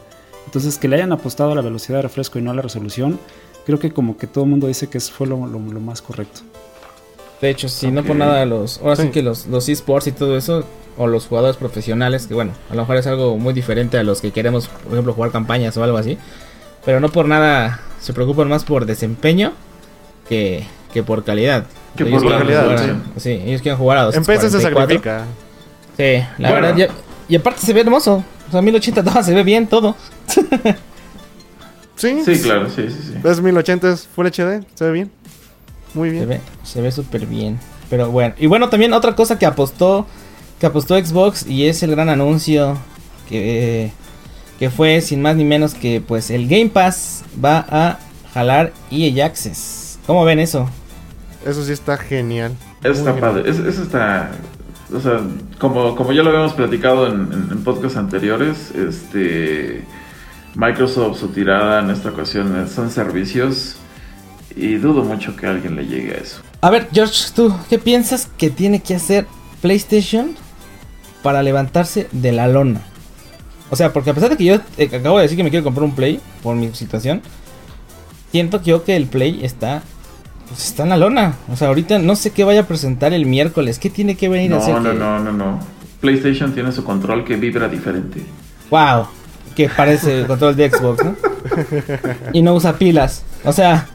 Entonces, 0.45 0.77
que 0.77 0.87
le 0.89 0.97
hayan 0.97 1.11
apostado 1.13 1.53
a 1.53 1.55
la 1.55 1.61
velocidad 1.61 1.99
de 1.99 2.01
refresco 2.03 2.37
y 2.39 2.41
no 2.41 2.51
a 2.51 2.53
la 2.53 2.61
resolución, 2.61 3.19
creo 3.65 3.79
que 3.79 3.91
como 3.91 4.17
que 4.17 4.27
todo 4.27 4.43
el 4.43 4.49
mundo 4.49 4.67
dice 4.67 4.87
que 4.87 4.97
eso 4.97 5.13
fue 5.13 5.27
lo, 5.27 5.37
lo- 5.47 5.59
lo 5.59 5.79
más 5.79 6.01
correcto. 6.01 6.41
De 7.41 7.49
hecho, 7.49 7.69
si 7.69 7.91
no 7.91 8.01
Ok. 8.01 8.07
por 8.07 8.15
nada 8.15 8.45
los, 8.45 8.79
ahora 8.79 8.95
sí, 8.95 9.03
Sí. 9.03 9.09
que 9.09 9.21
los, 9.21 9.45
los 9.47 9.69
esports 9.69 10.07
y 10.07 10.11
todo 10.11 10.35
eso, 10.37 10.63
o 10.97 11.05
los 11.05 11.27
jugadores 11.27 11.55
profesionales, 11.57 12.25
que 12.27 12.33
bueno, 12.33 12.53
a 12.71 12.75
lo 12.75 12.81
mejor 12.81 12.97
es 12.97 13.05
algo 13.07 13.37
muy 13.37 13.53
diferente 13.53 13.97
a 13.99 14.03
los 14.03 14.21
que 14.21 14.31
queremos, 14.31 14.67
por 14.67 14.93
ejemplo, 14.93 15.13
jugar 15.13 15.31
campañas 15.31 15.77
o 15.77 15.83
algo 15.83 15.97
así, 15.97 16.17
pero 16.83 16.99
no 16.99 17.09
por 17.09 17.27
nada 17.27 17.81
se 18.01 18.13
preocupan 18.13 18.47
más 18.49 18.63
por 18.63 18.85
desempeño 18.87 19.53
que, 20.29 20.63
que 20.93 21.03
por 21.03 21.23
calidad. 21.23 21.65
Que 21.95 22.03
Ellos 22.03 22.21
por 22.23 22.31
calidad, 22.37 22.63
jugar 22.63 22.95
sí. 23.17 23.31
ellos 23.31 23.61
quieren 23.61 23.77
jugar 23.79 23.97
a 23.97 24.03
En 24.09 24.23
PC 24.23 24.49
se 24.49 24.57
244. 24.57 24.87
sacrifica. 24.87 25.25
Sí, 25.97 26.25
la 26.37 26.49
Bueno. 26.51 26.67
verdad, 26.67 26.77
ya- 26.77 26.93
y 27.29 27.35
aparte 27.35 27.61
se 27.61 27.73
ve 27.73 27.81
hermoso. 27.81 28.23
O 28.47 28.51
sea, 28.51 28.61
1080 28.61 29.03
todo, 29.03 29.23
se 29.23 29.33
ve 29.33 29.43
bien 29.43 29.67
todo. 29.67 29.95
Sí, 31.95 32.21
Sí, 32.23 32.39
claro, 32.41 32.69
sí, 32.69 32.85
sí, 32.89 33.13
sí. 33.13 33.27
Es 33.27 33.41
1080, 33.41 33.91
es 33.91 34.07
Full 34.15 34.27
HD, 34.27 34.63
se 34.75 34.85
ve 34.85 34.91
bien. 34.91 35.11
Muy 35.95 36.09
Se 36.09 36.15
bien. 36.15 36.29
ve, 36.29 36.41
se 36.63 36.79
ve 36.79 36.91
súper 36.91 37.25
bien. 37.25 37.59
Pero 37.89 38.11
bueno. 38.11 38.35
Y 38.37 38.45
bueno, 38.45 38.69
también 38.69 38.93
otra 38.93 39.15
cosa 39.15 39.39
que 39.39 39.47
apostó. 39.47 40.05
Que 40.59 40.67
apostó 40.67 40.95
Xbox. 41.03 41.47
Y 41.47 41.65
es 41.67 41.81
el 41.81 41.91
gran 41.91 42.09
anuncio. 42.09 42.77
Que, 43.27 43.91
que 44.59 44.69
fue 44.69 45.01
sin 45.01 45.21
más 45.23 45.35
ni 45.37 45.43
menos 45.43 45.73
que 45.73 45.99
pues 45.99 46.29
el 46.29 46.47
Game 46.47 46.69
Pass 46.69 47.23
va 47.43 47.65
a 47.69 47.99
jalar 48.33 48.73
EA 48.91 49.25
Access. 49.25 49.86
¿Cómo 50.07 50.25
ven 50.25 50.39
eso? 50.39 50.67
Eso 51.45 51.63
sí 51.63 51.71
está 51.71 51.97
genial. 51.97 52.53
Eso 52.83 52.93
está 52.93 53.11
Muy 53.11 53.21
padre. 53.21 53.49
Es- 53.49 53.59
Eso 53.59 53.83
está. 53.83 54.31
O 54.93 54.99
sea, 55.01 55.19
como, 55.59 55.95
como 55.95 56.13
ya 56.13 56.23
lo 56.23 56.29
habíamos 56.29 56.53
platicado 56.53 57.07
en, 57.07 57.13
en, 57.31 57.47
en 57.51 57.63
podcasts 57.63 57.97
anteriores, 57.97 58.71
este. 58.71 59.83
Microsoft, 60.55 61.19
su 61.19 61.27
tirada 61.27 61.81
en 61.81 61.91
esta 61.91 62.09
ocasión 62.09 62.67
son 62.73 62.89
servicios. 62.89 63.75
Y 64.55 64.75
dudo 64.75 65.03
mucho 65.03 65.35
que 65.35 65.45
alguien 65.45 65.75
le 65.75 65.85
llegue 65.85 66.13
a 66.15 66.17
eso. 66.17 66.41
A 66.61 66.71
ver, 66.71 66.87
George, 66.91 67.25
¿tú 67.35 67.53
qué 67.69 67.77
piensas 67.77 68.27
que 68.37 68.49
tiene 68.49 68.81
que 68.81 68.95
hacer 68.95 69.27
PlayStation 69.61 70.31
para 71.21 71.43
levantarse 71.43 72.07
de 72.11 72.31
la 72.31 72.47
lona? 72.47 72.81
O 73.69 73.75
sea, 73.75 73.93
porque 73.93 74.09
a 74.09 74.13
pesar 74.15 74.29
de 74.31 74.37
que 74.37 74.45
yo 74.45 74.55
eh, 74.77 74.89
acabo 74.91 75.17
de 75.17 75.23
decir 75.23 75.37
que 75.37 75.43
me 75.43 75.51
quiero 75.51 75.63
comprar 75.63 75.83
un 75.83 75.93
Play 75.93 76.19
por 76.41 76.55
mi 76.55 76.73
situación, 76.73 77.21
siento 78.31 78.61
que 78.61 78.71
yo 78.71 78.83
que 78.83 78.95
el 78.95 79.05
Play 79.05 79.41
está 79.45 79.83
pues 80.47 80.65
está 80.65 80.83
en 80.83 80.89
la 80.89 80.97
lona. 80.97 81.35
O 81.51 81.55
sea, 81.55 81.67
ahorita 81.69 81.99
no 81.99 82.15
sé 82.15 82.31
qué 82.31 82.43
vaya 82.43 82.61
a 82.61 82.67
presentar 82.67 83.13
el 83.13 83.25
miércoles. 83.25 83.79
¿Qué 83.79 83.89
tiene 83.89 84.15
que 84.15 84.29
venir 84.29 84.53
a 84.53 84.57
hacer? 84.57 84.73
No, 84.75 84.81
no, 84.81 84.91
que- 84.91 84.97
no, 84.99 85.19
no, 85.19 85.31
no. 85.33 85.59
PlayStation 86.01 86.53
tiene 86.53 86.71
su 86.71 86.83
control 86.83 87.23
que 87.25 87.35
vibra 87.35 87.67
diferente. 87.67 88.21
Wow, 88.69 89.07
que 89.55 89.67
parece 89.69 90.19
el 90.21 90.27
control 90.27 90.55
de 90.55 90.69
Xbox, 90.69 91.03
¿no? 91.03 91.15
Y 92.33 92.41
no 92.41 92.53
usa 92.53 92.77
pilas. 92.77 93.23
O 93.43 93.51
sea, 93.53 93.87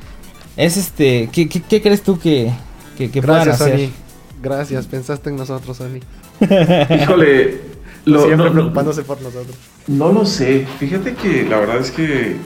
es 0.56 0.76
este, 0.76 1.28
¿qué, 1.32 1.48
qué, 1.48 1.62
qué 1.62 1.80
crees 1.80 2.02
tú 2.02 2.18
que, 2.18 2.52
que, 2.98 3.10
que 3.10 3.22
puedan 3.22 3.48
hacer? 3.48 3.78
Sony. 3.78 3.92
Gracias, 4.42 4.86
pensaste 4.86 5.30
en 5.30 5.36
nosotros, 5.36 5.76
Sony. 5.76 6.00
Híjole. 7.02 7.60
lo- 8.04 8.18
Siempre 8.24 8.36
no- 8.36 8.44
no- 8.46 8.52
preocupándose 8.52 9.02
por 9.02 9.20
nosotros. 9.22 9.54
No 9.86 10.12
lo 10.12 10.26
sé. 10.26 10.66
Fíjate 10.80 11.14
que 11.14 11.44
la 11.48 11.58
verdad 11.58 11.78
es 11.78 11.90
que 11.92 12.36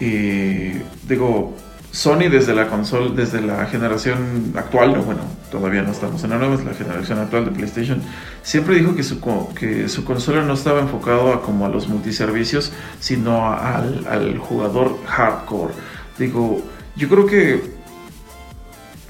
eh, 0.00 0.82
digo 1.06 1.54
Sony 1.92 2.28
desde 2.30 2.54
la 2.54 2.68
consola, 2.68 3.10
desde 3.14 3.40
la 3.40 3.66
generación 3.66 4.52
actual, 4.56 4.92
no, 4.94 5.02
bueno, 5.02 5.22
todavía 5.50 5.82
no 5.82 5.90
estamos 5.90 6.22
en 6.22 6.30
la 6.30 6.38
nueva, 6.38 6.54
es 6.54 6.64
la 6.64 6.72
generación 6.74 7.18
actual 7.18 7.46
de 7.46 7.50
PlayStation, 7.50 8.00
siempre 8.42 8.76
dijo 8.76 8.94
que 8.94 9.02
su, 9.02 9.20
que 9.58 9.88
su 9.88 10.04
consola 10.04 10.42
no 10.42 10.52
estaba 10.54 10.80
enfocado 10.80 11.32
a 11.32 11.42
como 11.42 11.66
a 11.66 11.68
los 11.68 11.88
multiservicios, 11.88 12.72
sino 13.00 13.52
al, 13.52 14.06
al 14.08 14.38
jugador 14.38 14.98
hardcore. 15.06 15.74
Digo, 16.16 16.62
yo 16.94 17.08
creo 17.08 17.26
que 17.26 17.80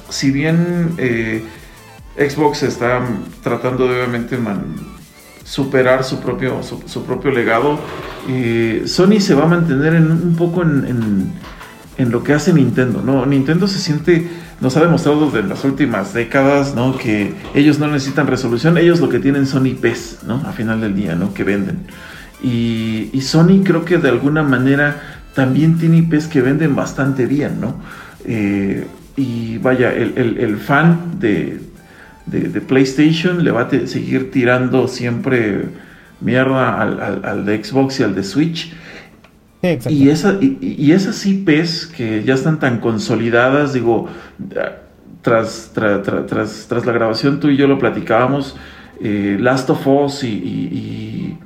si 0.09 0.31
bien 0.31 0.95
eh, 0.99 1.45
Xbox 2.16 2.62
está 2.62 3.03
tratando 3.43 3.87
de 3.89 3.97
obviamente 3.97 4.39
superar 5.45 6.03
su 6.05 6.20
propio, 6.20 6.62
su, 6.62 6.83
su 6.87 7.05
propio 7.05 7.31
legado, 7.31 7.78
eh, 8.28 8.85
Sony 8.87 9.20
se 9.20 9.35
va 9.35 9.45
a 9.45 9.49
mantener 9.49 9.95
en, 9.95 10.11
un 10.11 10.35
poco 10.37 10.62
en- 10.62 11.33
en 12.01 12.11
lo 12.11 12.24
que 12.24 12.32
hace 12.32 12.53
Nintendo, 12.53 13.03
¿no? 13.05 13.26
Nintendo 13.26 13.68
se 13.68 13.78
siente, 13.78 14.28
nos 14.61 14.76
ha 14.76 14.80
demostrado 14.80 15.30
de 15.30 15.42
las 15.42 15.64
últimas 15.64 16.14
décadas, 16.14 16.74
¿no? 16.74 16.96
Que 16.96 17.34
ellos 17.55 17.78
no 17.78 17.88
necesitan 17.88 18.26
resolución, 18.26 18.78
ellos 18.78 19.01
lo 19.01 19.09
que 19.09 19.18
tienen 19.18 19.46
son 19.46 19.66
IPs, 19.66 20.20
¿no? 20.26 20.36
A 20.46 20.53
final 20.53 20.80
del 20.80 20.94
día, 20.94 21.14
¿no? 21.14 21.34
Que 21.34 21.44
venden. 21.44 21.86
Y, 22.42 23.20
Sony 23.20 23.62
creo 23.62 23.84
que 23.84 23.98
de 23.98 24.09
alguna 24.09 24.42
manera 24.42 25.01
también 25.34 25.78
tiene 25.78 25.98
IPs 25.98 26.26
que 26.26 26.40
venden 26.40 26.74
bastante 26.74 27.26
bien, 27.26 27.61
¿no? 27.61 27.76
Eh, 28.24 28.86
y 29.16 29.59
vaya, 29.59 29.92
el, 29.92 30.57
fan 30.57 31.18
de, 31.20 31.61
PlayStation 32.66 33.44
le 33.44 33.51
va 33.51 33.62
a 33.62 33.86
seguir 33.86 34.30
tirando 34.30 34.88
siempre 34.88 35.66
mierda 36.20 36.80
al 36.80 37.44
de 37.44 37.62
Xbox 37.62 38.01
y 38.01 38.05
al 38.05 38.14
de 38.14 38.24
Switch. 38.24 38.72
Y, 39.90 40.08
esa, 40.08 40.38
y, 40.40 40.92
esas 40.92 41.24
IPs 41.26 41.86
que 41.86 42.22
ya 42.24 42.34
están 42.34 42.58
tan 42.58 42.80
consolidadas, 42.80 43.72
digo, 43.74 44.08
ah, 44.58 44.72
tras, 45.22 45.72
tra- 45.74 46.02
tra- 46.02 46.26
tras, 46.26 46.66
tras 46.68 46.86
la 46.86 46.92
grabación 46.92 47.40
tú 47.40 47.48
y 47.48 47.56
yo 47.56 47.66
lo 47.66 47.78
platicábamos, 47.78 48.56
eh, 49.02 49.36
Last 49.40 49.68
of 49.70 49.86
Us 49.86 50.24
y, 50.24 51.38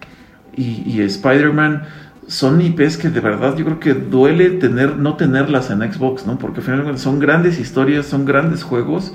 y, 0.57 1.01
Spider-Man 1.01 1.83
son 2.27 2.61
IPs 2.61 2.97
que 2.97 3.11
de 3.11 3.21
verdad 3.21 3.57
yo 3.57 3.65
creo 3.65 3.81
que 3.81 3.95
duele 3.95 4.51
tener, 4.51 4.97
no 4.97 5.17
tenerlas 5.17 5.71
en 5.71 5.81
Xbox, 5.81 6.27
¿no? 6.27 6.39
Porque 6.39 6.61
al 6.71 6.99
son 6.99 7.19
grandes 7.19 7.59
historias, 7.59 8.07
son 8.07 8.25
grandes 8.25 8.63
juegos 8.63 9.13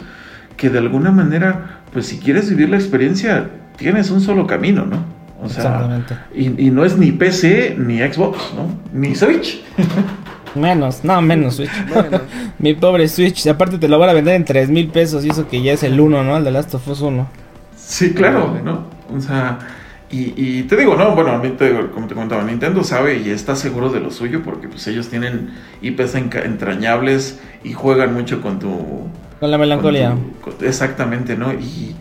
que 0.57 0.69
de 0.69 0.77
alguna 0.79 1.11
manera, 1.11 1.81
pues 1.93 2.07
si 2.07 2.19
quieres 2.19 2.49
vivir 2.49 2.69
la 2.69 2.75
experiencia, 2.75 3.49
tienes 3.77 4.11
un 4.11 4.21
solo 4.21 4.45
camino, 4.45 4.85
¿no? 4.85 5.18
O 5.41 5.47
sea, 5.49 5.63
Exactamente. 5.63 6.15
y, 6.35 6.67
y 6.67 6.69
no 6.71 6.83
es 6.83 6.97
ni 6.97 7.11
PC 7.11 7.75
ni 7.77 7.99
Xbox, 7.99 8.37
¿no? 8.55 8.67
Ni 8.93 9.15
Switch. 9.15 9.61
Menos, 10.55 11.03
no, 11.03 11.21
menos 11.21 11.57
Switch. 11.57 11.69
Bueno, 11.93 12.21
Mi 12.59 12.73
pobre 12.73 13.07
Switch. 13.07 13.45
Aparte 13.47 13.77
te 13.77 13.87
lo 13.87 13.99
van 13.99 14.09
a 14.09 14.13
vender 14.13 14.33
en 14.35 14.45
3 14.45 14.69
mil 14.69 14.87
pesos. 14.89 15.23
Y 15.23 15.29
eso 15.29 15.47
que 15.47 15.61
ya 15.61 15.73
es 15.73 15.83
el 15.83 15.99
1, 15.99 16.23
¿no? 16.23 16.37
El 16.37 16.43
de 16.43 16.51
Last 16.51 16.73
of 16.73 16.87
Us 16.87 17.01
1. 17.01 17.27
Sí, 17.77 18.13
claro, 18.13 18.57
¿no? 18.63 18.85
O 19.15 19.21
sea, 19.21 19.59
Y, 20.11 20.33
y 20.35 20.63
te 20.63 20.75
digo, 20.75 20.95
no, 20.95 21.13
bueno, 21.13 21.31
a 21.33 21.37
mí 21.37 21.49
te- 21.49 21.87
como 21.93 22.07
te 22.07 22.15
comentaba, 22.15 22.41
Nintendo 22.43 22.83
sabe 22.83 23.19
y 23.19 23.29
está 23.29 23.55
seguro 23.55 23.89
de 23.91 23.99
lo 23.99 24.09
suyo 24.09 24.41
porque 24.43 24.67
pues 24.67 24.87
ellos 24.87 25.07
tienen 25.07 25.51
IPs 25.83 26.15
entrañables 26.15 27.39
y 27.63 27.73
juegan 27.73 28.13
mucho 28.15 28.41
con 28.41 28.57
tu... 28.59 29.07
Con 29.39 29.51
la 29.51 29.57
melancolía. 29.59 30.09
con 30.09 30.19
tu- 30.51 30.57
con- 30.57 30.67
exactamente, 30.67 31.37
¿no? 31.37 31.53
Y, 31.53 31.95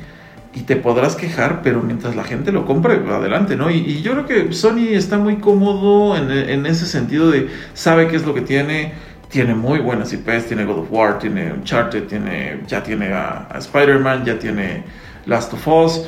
y 0.59 0.63
te 0.63 0.75
podrás 0.75 1.15
quejar, 1.15 1.63
pero 1.63 1.83
mientras 1.83 2.17
la 2.17 2.25
gente 2.25 2.51
lo 2.51 2.67
compre, 2.67 2.95
adelante, 2.95 3.55
¿no? 3.55 3.71
Y, 3.71 4.03
yo 4.03 4.13
creo 4.13 4.27
que 4.27 4.53
Sony 4.53 4.89
está 4.91 5.17
muy 5.17 5.37
cómodo 5.37 6.17
en, 6.17 6.31
en 6.33 6.67
ese 6.67 6.87
sentido 6.87 7.31
de 7.31 7.49
sabe 7.75 8.09
qué 8.09 8.17
es 8.17 8.27
lo 8.27 8.35
que 8.35 8.41
tiene, 8.41 8.93
tiene 9.29 9.55
muy 9.55 9.79
buenas 9.79 10.13
IPs, 10.13 10.47
tiene 10.47 10.65
God 10.65 10.81
of 10.81 10.89
War, 10.91 11.19
tiene 11.21 11.53
Uncharted, 11.53 12.09
tiene, 12.09 12.61
ya 12.67 12.83
tiene 12.83 13.13
a, 13.13 13.47
a 13.51 13.59
Spider-Man, 13.59 14.25
ya 14.25 14.39
tiene 14.39 14.83
Last 15.27 15.55
of 15.55 15.69
Us. 15.69 16.05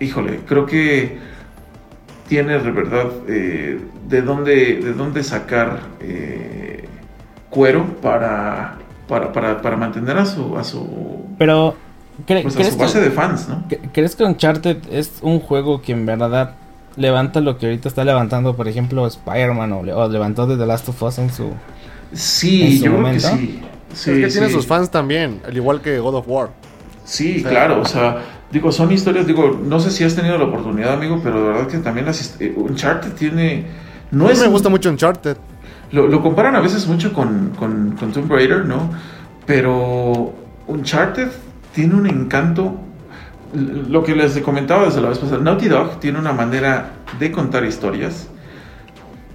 Híjole, 0.00 0.40
creo 0.46 0.66
que 0.66 1.18
tiene 2.26 2.58
de 2.58 2.70
verdad 2.72 3.06
eh, 3.28 3.80
de 4.08 4.22
dónde 4.22 4.80
de 4.80 4.92
dónde 4.94 5.22
sacar 5.22 5.80
eh, 6.00 6.88
cuero 7.50 7.86
para, 8.02 8.78
para, 9.06 9.30
para, 9.32 9.62
para 9.62 9.76
mantener 9.76 10.16
a 10.16 10.26
su 10.26 10.56
a 10.56 10.64
su, 10.64 11.26
Pero, 11.38 11.76
¿cre- 12.26 12.42
pues, 12.42 12.54
a 12.54 12.58
¿crees, 12.58 12.74
su 12.74 12.78
base 12.78 12.98
que, 12.98 13.04
de 13.04 13.10
fans, 13.10 13.48
¿no? 13.48 13.64
cre- 13.68 13.90
¿crees 13.92 14.16
que 14.16 14.24
Uncharted 14.24 14.76
es 14.90 15.18
un 15.22 15.40
juego 15.40 15.82
que 15.82 15.92
en 15.92 16.06
verdad 16.06 16.54
levanta 16.96 17.40
lo 17.40 17.58
que 17.58 17.66
ahorita 17.66 17.88
está 17.88 18.04
levantando, 18.04 18.54
por 18.56 18.68
ejemplo, 18.68 19.06
Spider-Man 19.06 19.72
o, 19.72 19.82
le- 19.82 19.92
o 19.92 20.08
levantó 20.08 20.46
The 20.46 20.66
Last 20.66 20.88
of 20.88 21.02
Us 21.02 21.18
en 21.18 21.32
su... 21.32 21.50
Sí, 22.12 22.62
en 22.62 22.78
su 22.78 22.84
yo 22.84 22.92
momento. 22.92 23.22
creo 23.28 23.38
que 23.38 23.46
sí. 23.46 23.60
Sí, 23.92 24.10
es 24.10 24.16
que 24.34 24.40
tiene 24.40 24.50
sus 24.52 24.66
fans 24.66 24.90
también, 24.90 25.40
al 25.46 25.56
igual 25.56 25.80
que 25.80 25.98
God 25.98 26.16
of 26.16 26.24
War. 26.28 26.50
Sí, 27.04 27.36
O 27.38 27.40
sea, 27.42 27.50
claro, 27.50 27.80
o 27.80 27.84
sea, 27.84 28.18
digo, 28.50 28.72
son 28.72 28.90
historias, 28.92 29.26
digo, 29.26 29.60
no 29.62 29.78
sé 29.78 29.90
si 29.90 30.04
has 30.04 30.14
tenido 30.16 30.36
la 30.38 30.44
oportunidad, 30.44 30.94
amigo, 30.94 31.20
pero 31.22 31.40
de 31.42 31.48
verdad 31.52 31.68
que 31.68 31.78
también 31.78 32.06
las 32.06 32.36
eh, 32.40 32.52
Uncharted 32.56 33.12
tiene 33.12 33.66
no 34.10 34.24
a 34.24 34.28
mí 34.28 34.32
es 34.32 34.40
me 34.40 34.48
gusta 34.48 34.68
mucho 34.68 34.88
Uncharted. 34.90 35.36
Lo, 35.92 36.06
lo 36.08 36.22
comparan 36.22 36.56
a 36.56 36.60
veces 36.60 36.86
mucho 36.86 37.12
con, 37.12 37.50
con, 37.58 37.92
con 37.98 38.12
Tomb 38.12 38.30
Raider, 38.30 38.64
¿no? 38.64 38.90
Pero 39.46 40.32
Uncharted 40.66 41.28
tiene 41.74 41.94
un 41.94 42.06
encanto. 42.06 42.80
Lo 43.54 44.02
que 44.02 44.16
les 44.16 44.36
comentaba 44.38 44.86
desde 44.86 45.00
la 45.00 45.10
vez 45.10 45.18
pasada, 45.18 45.40
Naughty 45.40 45.68
Dog 45.68 46.00
tiene 46.00 46.18
una 46.18 46.32
manera 46.32 46.92
de 47.20 47.30
contar 47.30 47.64
historias 47.64 48.28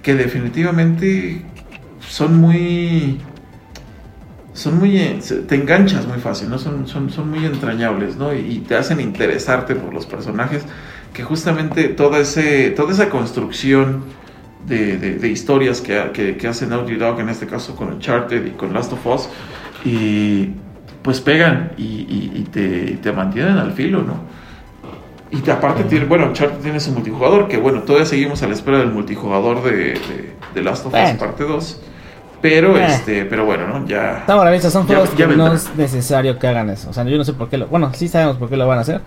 que 0.04 0.14
definitivamente 0.16 1.46
son 2.02 2.38
muy. 2.40 3.20
Son 4.54 4.78
muy. 4.78 5.20
Te 5.48 5.56
enganchas 5.56 6.06
muy 6.06 6.20
fácil, 6.20 6.50
¿no? 6.50 6.58
Son, 6.58 6.86
son, 6.88 7.10
son 7.10 7.30
muy 7.30 7.46
entrañables, 7.46 8.18
¿no? 8.18 8.34
Y, 8.34 8.60
te 8.68 8.76
hacen 8.76 9.00
interesarte 9.00 9.76
por 9.76 9.94
los 9.94 10.06
personajes. 10.06 10.64
Que 11.14 11.24
justamente 11.24 11.86
toda, 11.90 12.20
ese, 12.20 12.70
toda 12.72 12.92
esa 12.92 13.10
construcción 13.10 14.04
de, 14.68 14.98
de- 14.98 15.16
de 15.16 15.28
historias 15.30 15.82
que, 15.82 16.12
que, 16.14 16.36
que 16.38 16.48
hace 16.48 16.68
Naughty 16.68 16.96
Dog, 16.96 17.20
en 17.22 17.30
este 17.30 17.48
caso 17.48 17.76
con 17.76 17.88
Uncharted 17.94 18.46
y 18.46 18.52
con 18.52 18.74
Last 18.74 18.94
of 18.94 19.06
Us, 19.08 19.30
y 19.86 20.50
pues 21.02 21.22
pegan 21.22 21.72
y, 21.78 21.84
y- 21.84 22.32
y 22.36 22.44
te, 22.52 22.92
y 22.92 22.96
te 23.02 23.12
mantienen 23.12 23.58
al 23.58 23.72
filo, 23.74 24.02
¿no? 24.04 24.16
Y 25.32 25.38
te- 25.42 25.52
aparte 25.52 25.84
tiene, 25.84 26.06
bueno, 26.06 26.26
Uncharted 26.28 26.60
tiene 26.62 26.80
su 26.80 26.92
multijugador, 26.92 27.48
que 27.48 27.58
bueno, 27.58 27.84
todavía 27.84 28.06
seguimos 28.08 28.42
a 28.44 28.48
la 28.48 28.54
espera 28.54 28.80
del 28.80 28.92
multijugador 28.92 29.64
de, 29.64 29.72
de, 29.72 30.34
de 30.56 30.64
Last 30.64 30.86
of 30.86 30.94
Us 30.94 31.00
Bueno. 31.00 31.20
parte 31.20 31.44
2. 31.44 31.82
Pero 32.42 32.78
Eh. 32.78 32.86
este, 32.88 33.26
pero 33.26 33.46
bueno, 33.46 33.68
¿no? 33.68 33.86
Ya. 33.86 34.20
Estamos 34.20 34.42
a 34.42 34.46
la 34.46 34.52
vista, 34.52 34.70
son 34.72 34.88
juegos 34.88 35.10
ya 35.16 35.28
que 35.28 35.36
no 35.36 35.54
es 35.54 35.70
necesario 35.76 36.40
que 36.40 36.48
hagan 36.48 36.70
eso. 36.70 36.90
O 36.90 36.94
sea, 36.94 37.04
yo 37.04 37.18
no 37.18 37.24
sé 37.26 37.34
por 37.34 37.50
qué 37.50 37.58
lo... 37.58 37.68
Bueno, 37.68 37.92
sí 37.94 38.08
sabemos 38.08 38.38
por 38.38 38.50
qué 38.50 38.56
lo 38.58 38.66
van 38.66 38.78
a 38.78 38.82
hacer, 38.82 39.02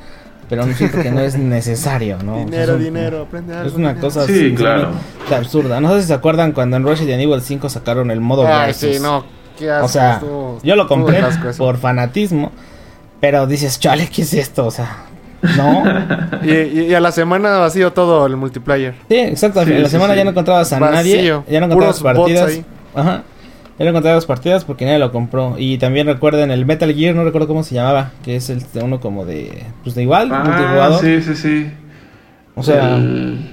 pero 0.51 0.67
no 0.67 0.73
siento 0.75 1.01
que 1.03 1.11
no 1.11 1.21
es 1.21 1.37
necesario, 1.39 2.19
¿no? 2.23 2.35
O 2.35 2.37
sea, 2.37 2.45
dinero, 2.45 2.73
es 2.73 2.79
un- 2.79 2.85
dinero, 2.85 3.23
aprende 3.23 3.55
algo. 3.55 3.69
Es 3.69 3.75
una 3.75 3.89
dinero. 3.95 4.07
cosa 4.07 4.27
Sí, 4.27 4.55
claro. 4.55 4.89
absurda. 5.35 5.81
No 5.81 5.95
sé 5.95 6.03
si 6.03 6.09
se 6.09 6.15
acuerdan 6.15 6.53
cuando 6.53 6.77
en 6.77 6.85
Resident 6.87 7.23
Evil 7.23 7.41
5 7.41 7.69
sacaron 7.71 8.11
el 8.11 8.21
modo 8.21 8.47
Ay, 8.47 8.67
versus. 8.67 8.97
sí, 8.97 9.03
no. 9.03 9.25
Qué 9.59 9.71
asco, 9.71 9.87
O 9.87 9.89
sea, 9.89 10.13
estuvo- 10.15 10.59
yo 10.63 10.77
lo 10.77 10.87
compré 10.89 11.23
por 11.57 11.77
fanatismo, 11.79 12.51
pero 13.21 13.47
dices, 13.47 13.79
chale, 13.81 14.09
¿qué 14.09 14.23
es 14.23 14.35
esto? 14.35 14.67
O 14.67 14.71
sea, 14.71 15.05
no. 15.57 15.83
Y, 16.43 16.51
y- 16.53 16.87
y 16.91 16.95
a 16.95 17.01
la 17.01 17.13
semana 17.13 17.59
vacío 17.59 17.93
todo 17.93 18.27
el 18.27 18.37
multiplayer. 18.37 18.95
Sí, 19.09 19.17
exacto. 19.19 19.65
Sí, 19.65 19.73
en 19.73 19.83
la 19.83 19.89
sí, 19.89 19.93
semana 19.93 20.15
sí. 20.15 20.19
ya 20.19 20.25
no 20.25 20.31
encontrabas 20.31 20.73
a 20.73 20.79
Vacío. 20.79 20.95
nadie. 20.97 21.23
Ya 21.51 21.61
no 21.61 21.67
encontrabas 21.67 22.01
Puros 22.01 22.17
bots 22.17 22.33
partidas. 22.33 22.49
ahí. 22.51 22.65
Ajá. 22.95 23.23
Ya 23.79 23.85
no 23.87 23.91
encontrabas 23.91 24.27
partidas 24.27 24.65
porque 24.65 24.85
nadie 24.85 24.99
lo 24.99 25.11
compró. 25.13 25.55
Y 25.59 25.79
también 25.79 26.07
recuerden 26.07 26.51
el 26.51 26.67
Metal 26.67 26.93
Gear, 26.95 27.15
no 27.15 27.25
recuerdo 27.25 27.49
cómo 27.49 27.63
se 27.65 27.75
llamaba, 27.75 28.11
que 28.23 28.37
es 28.37 28.51
el 28.51 28.63
de 28.73 28.83
uno 28.83 29.01
como 29.01 29.25
de. 29.25 29.65
Pues 29.83 29.95
de 29.95 30.03
igual, 30.03 30.29
Ah, 30.33 30.43
multijugador. 30.45 31.01
sí, 31.01 31.23
sí, 31.23 31.35
sí. 31.35 31.73
O 32.55 32.63
sea, 32.63 32.97
El 32.97 33.52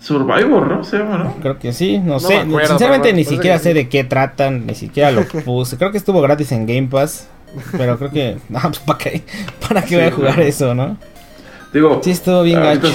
Survivor, 0.00 0.66
¿no? 0.66 0.82
Se 0.84 0.98
llama, 0.98 1.18
¿no? 1.18 1.34
creo 1.40 1.58
que 1.58 1.72
sí, 1.72 1.98
no, 1.98 2.14
No 2.14 2.20
sé. 2.20 2.38
acuerdo, 2.38 2.68
Sinceramente 2.68 3.12
ni 3.12 3.24
siquiera 3.24 3.58
sé 3.58 3.74
de 3.74 3.88
qué 3.88 4.02
tratan, 4.04 4.66
ni 4.66 4.74
siquiera 4.74 5.10
lo 5.12 5.24
puse. 5.44 5.76
creo 5.76 5.92
que 5.92 5.98
estuvo 5.98 6.20
gratis 6.22 6.50
en 6.52 6.66
Game 6.66 6.88
Pass. 6.88 7.28
Pero 7.76 7.98
creo 7.98 8.10
que. 8.10 8.38
No, 8.48 8.60
pues 8.62 8.78
para 8.80 8.98
qué, 8.98 9.22
para 9.68 9.82
qué 9.82 9.88
Sí, 9.88 9.94
voy 9.96 10.04
a 10.04 10.10
jugar 10.12 10.34
claro. 10.34 10.48
eso, 10.48 10.74
¿no? 10.74 10.96
Digo, 11.72 12.00
Sí, 12.02 12.10
estuvo 12.12 12.42
bien 12.42 12.60
gacho. 12.60 12.88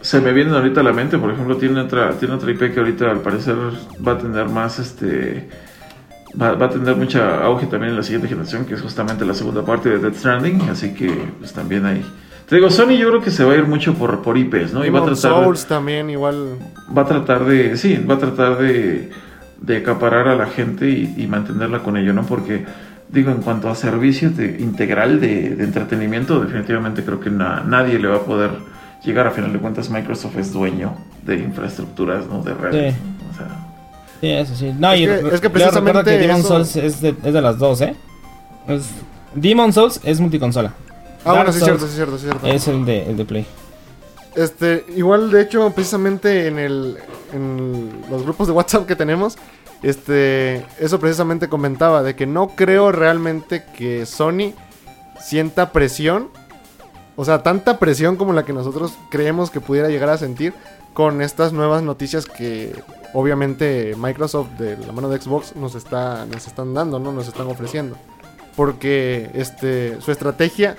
Se 0.00 0.20
me 0.20 0.32
vienen 0.32 0.54
ahorita 0.54 0.80
a 0.80 0.84
la 0.84 0.92
mente, 0.92 1.16
por 1.18 1.30
ejemplo, 1.30 1.56
tiene 1.56 1.80
otra, 1.80 2.10
tiene 2.12 2.34
otra 2.34 2.50
IP 2.50 2.72
que 2.74 2.80
ahorita 2.80 3.10
al 3.10 3.20
parecer 3.20 3.54
va 4.06 4.12
a 4.12 4.18
tener 4.18 4.46
más 4.48 4.78
este. 4.78 5.48
Va, 6.40 6.54
va 6.54 6.66
a 6.66 6.70
tener 6.70 6.96
mucha 6.96 7.42
auge 7.44 7.66
también 7.66 7.90
en 7.90 7.96
la 7.96 8.02
siguiente 8.02 8.26
generación, 8.28 8.64
que 8.64 8.74
es 8.74 8.80
justamente 8.80 9.24
la 9.24 9.34
segunda 9.34 9.64
parte 9.64 9.90
de 9.90 9.98
Death 9.98 10.16
Stranding, 10.16 10.62
así 10.70 10.94
que 10.94 11.08
pues 11.38 11.52
también 11.52 11.84
hay. 11.86 12.04
Te 12.48 12.56
digo, 12.56 12.70
Sony 12.70 12.96
yo 12.98 13.08
creo 13.08 13.22
que 13.22 13.30
se 13.30 13.44
va 13.44 13.52
a 13.52 13.56
ir 13.56 13.64
mucho 13.66 13.94
por, 13.94 14.20
por 14.22 14.36
IPs, 14.36 14.72
¿no? 14.72 14.84
Y 14.84 14.90
va 14.90 15.00
a 15.00 15.04
tratar 15.04 15.30
de- 15.38 15.44
Souls 15.44 15.66
también, 15.66 16.10
igual. 16.10 16.58
va 16.96 17.02
a 17.02 17.06
tratar 17.06 17.44
de, 17.46 17.76
sí, 17.76 17.96
va 17.98 18.14
a 18.14 18.18
tratar 18.18 18.58
de, 18.58 19.10
de 19.60 19.76
acaparar 19.78 20.28
a 20.28 20.34
la 20.36 20.46
gente 20.46 20.88
y, 20.88 21.14
y 21.16 21.26
mantenerla 21.26 21.78
con 21.80 21.96
ello, 21.96 22.12
¿no? 22.12 22.22
Porque, 22.24 22.64
digo, 23.08 23.30
en 23.30 23.38
cuanto 23.38 23.70
a 23.70 23.74
servicio 23.74 24.30
de- 24.30 24.56
integral 24.60 25.20
de, 25.20 25.50
de 25.56 25.64
entretenimiento, 25.64 26.40
definitivamente 26.40 27.02
creo 27.04 27.20
que 27.20 27.30
na- 27.30 27.62
nadie 27.66 27.98
le 27.98 28.08
va 28.08 28.16
a 28.16 28.22
poder 28.22 28.50
llegar. 29.04 29.26
A 29.26 29.30
final 29.30 29.52
de 29.52 29.58
cuentas, 29.58 29.88
Microsoft 29.88 30.36
es 30.36 30.52
dueño 30.52 30.94
de 31.24 31.36
infraestructuras, 31.36 32.26
¿no? 32.26 32.42
De 32.42 32.52
redes. 32.54 32.94
Sí. 32.94 33.00
O 33.32 33.36
sea, 33.36 33.46
Sí, 34.20 34.28
eso 34.28 34.54
sí. 34.54 34.72
No, 34.78 34.92
Es 34.92 35.00
y 35.00 35.06
que- 35.06 35.34
es 35.34 35.40
que 35.40 35.50
precisamente 35.50 36.04
que 36.04 36.18
Demon 36.18 36.36
eso- 36.40 36.48
Souls 36.48 36.76
es 36.76 37.00
de, 37.00 37.14
es 37.24 37.32
de 37.32 37.40
las 37.40 37.58
dos, 37.58 37.80
¿eh? 37.80 37.94
Es- 38.68 38.90
Demon 39.34 39.72
Souls 39.72 40.00
es 40.04 40.20
multiconsola. 40.20 40.74
Ah, 41.24 41.32
bueno, 41.34 41.52
sí 41.52 41.58
es 41.58 41.64
cierto, 41.64 41.86
sí 41.86 41.90
es 41.90 41.94
cierto, 41.94 42.18
sí 42.18 42.26
es 42.26 42.30
cierto. 42.30 42.46
Es 42.46 42.68
el 42.68 42.84
de, 42.84 43.10
el 43.10 43.16
de 43.16 43.24
Play. 43.24 43.46
Este, 44.34 44.84
igual 44.96 45.30
de 45.30 45.42
hecho, 45.42 45.70
precisamente 45.70 46.46
en 46.46 46.58
el 46.58 46.98
en 47.32 48.02
los 48.10 48.22
grupos 48.22 48.46
de 48.46 48.52
WhatsApp 48.52 48.86
que 48.86 48.96
tenemos, 48.96 49.36
este, 49.82 50.64
eso 50.78 51.00
precisamente 51.00 51.48
comentaba 51.48 52.02
de 52.02 52.14
que 52.14 52.26
no 52.26 52.48
creo 52.48 52.92
realmente 52.92 53.64
que 53.76 54.06
Sony 54.06 54.52
sienta 55.20 55.72
presión, 55.72 56.28
o 57.16 57.24
sea, 57.24 57.42
tanta 57.42 57.78
presión 57.78 58.16
como 58.16 58.32
la 58.32 58.44
que 58.44 58.52
nosotros 58.52 58.94
creemos 59.10 59.50
que 59.50 59.60
pudiera 59.60 59.88
llegar 59.88 60.08
a 60.08 60.18
sentir 60.18 60.54
con 60.94 61.22
estas 61.22 61.52
nuevas 61.52 61.82
noticias 61.82 62.26
que 62.26 62.74
obviamente 63.14 63.94
Microsoft 63.96 64.50
de 64.58 64.76
la 64.78 64.92
mano 64.92 65.08
de 65.08 65.20
Xbox 65.20 65.56
nos 65.56 65.74
está 65.74 66.26
nos 66.26 66.46
están 66.46 66.74
dando, 66.74 66.98
¿no? 66.98 67.12
Nos 67.12 67.28
están 67.28 67.46
ofreciendo. 67.48 67.96
Porque 68.56 69.30
este 69.34 70.00
su 70.00 70.12
estrategia 70.12 70.76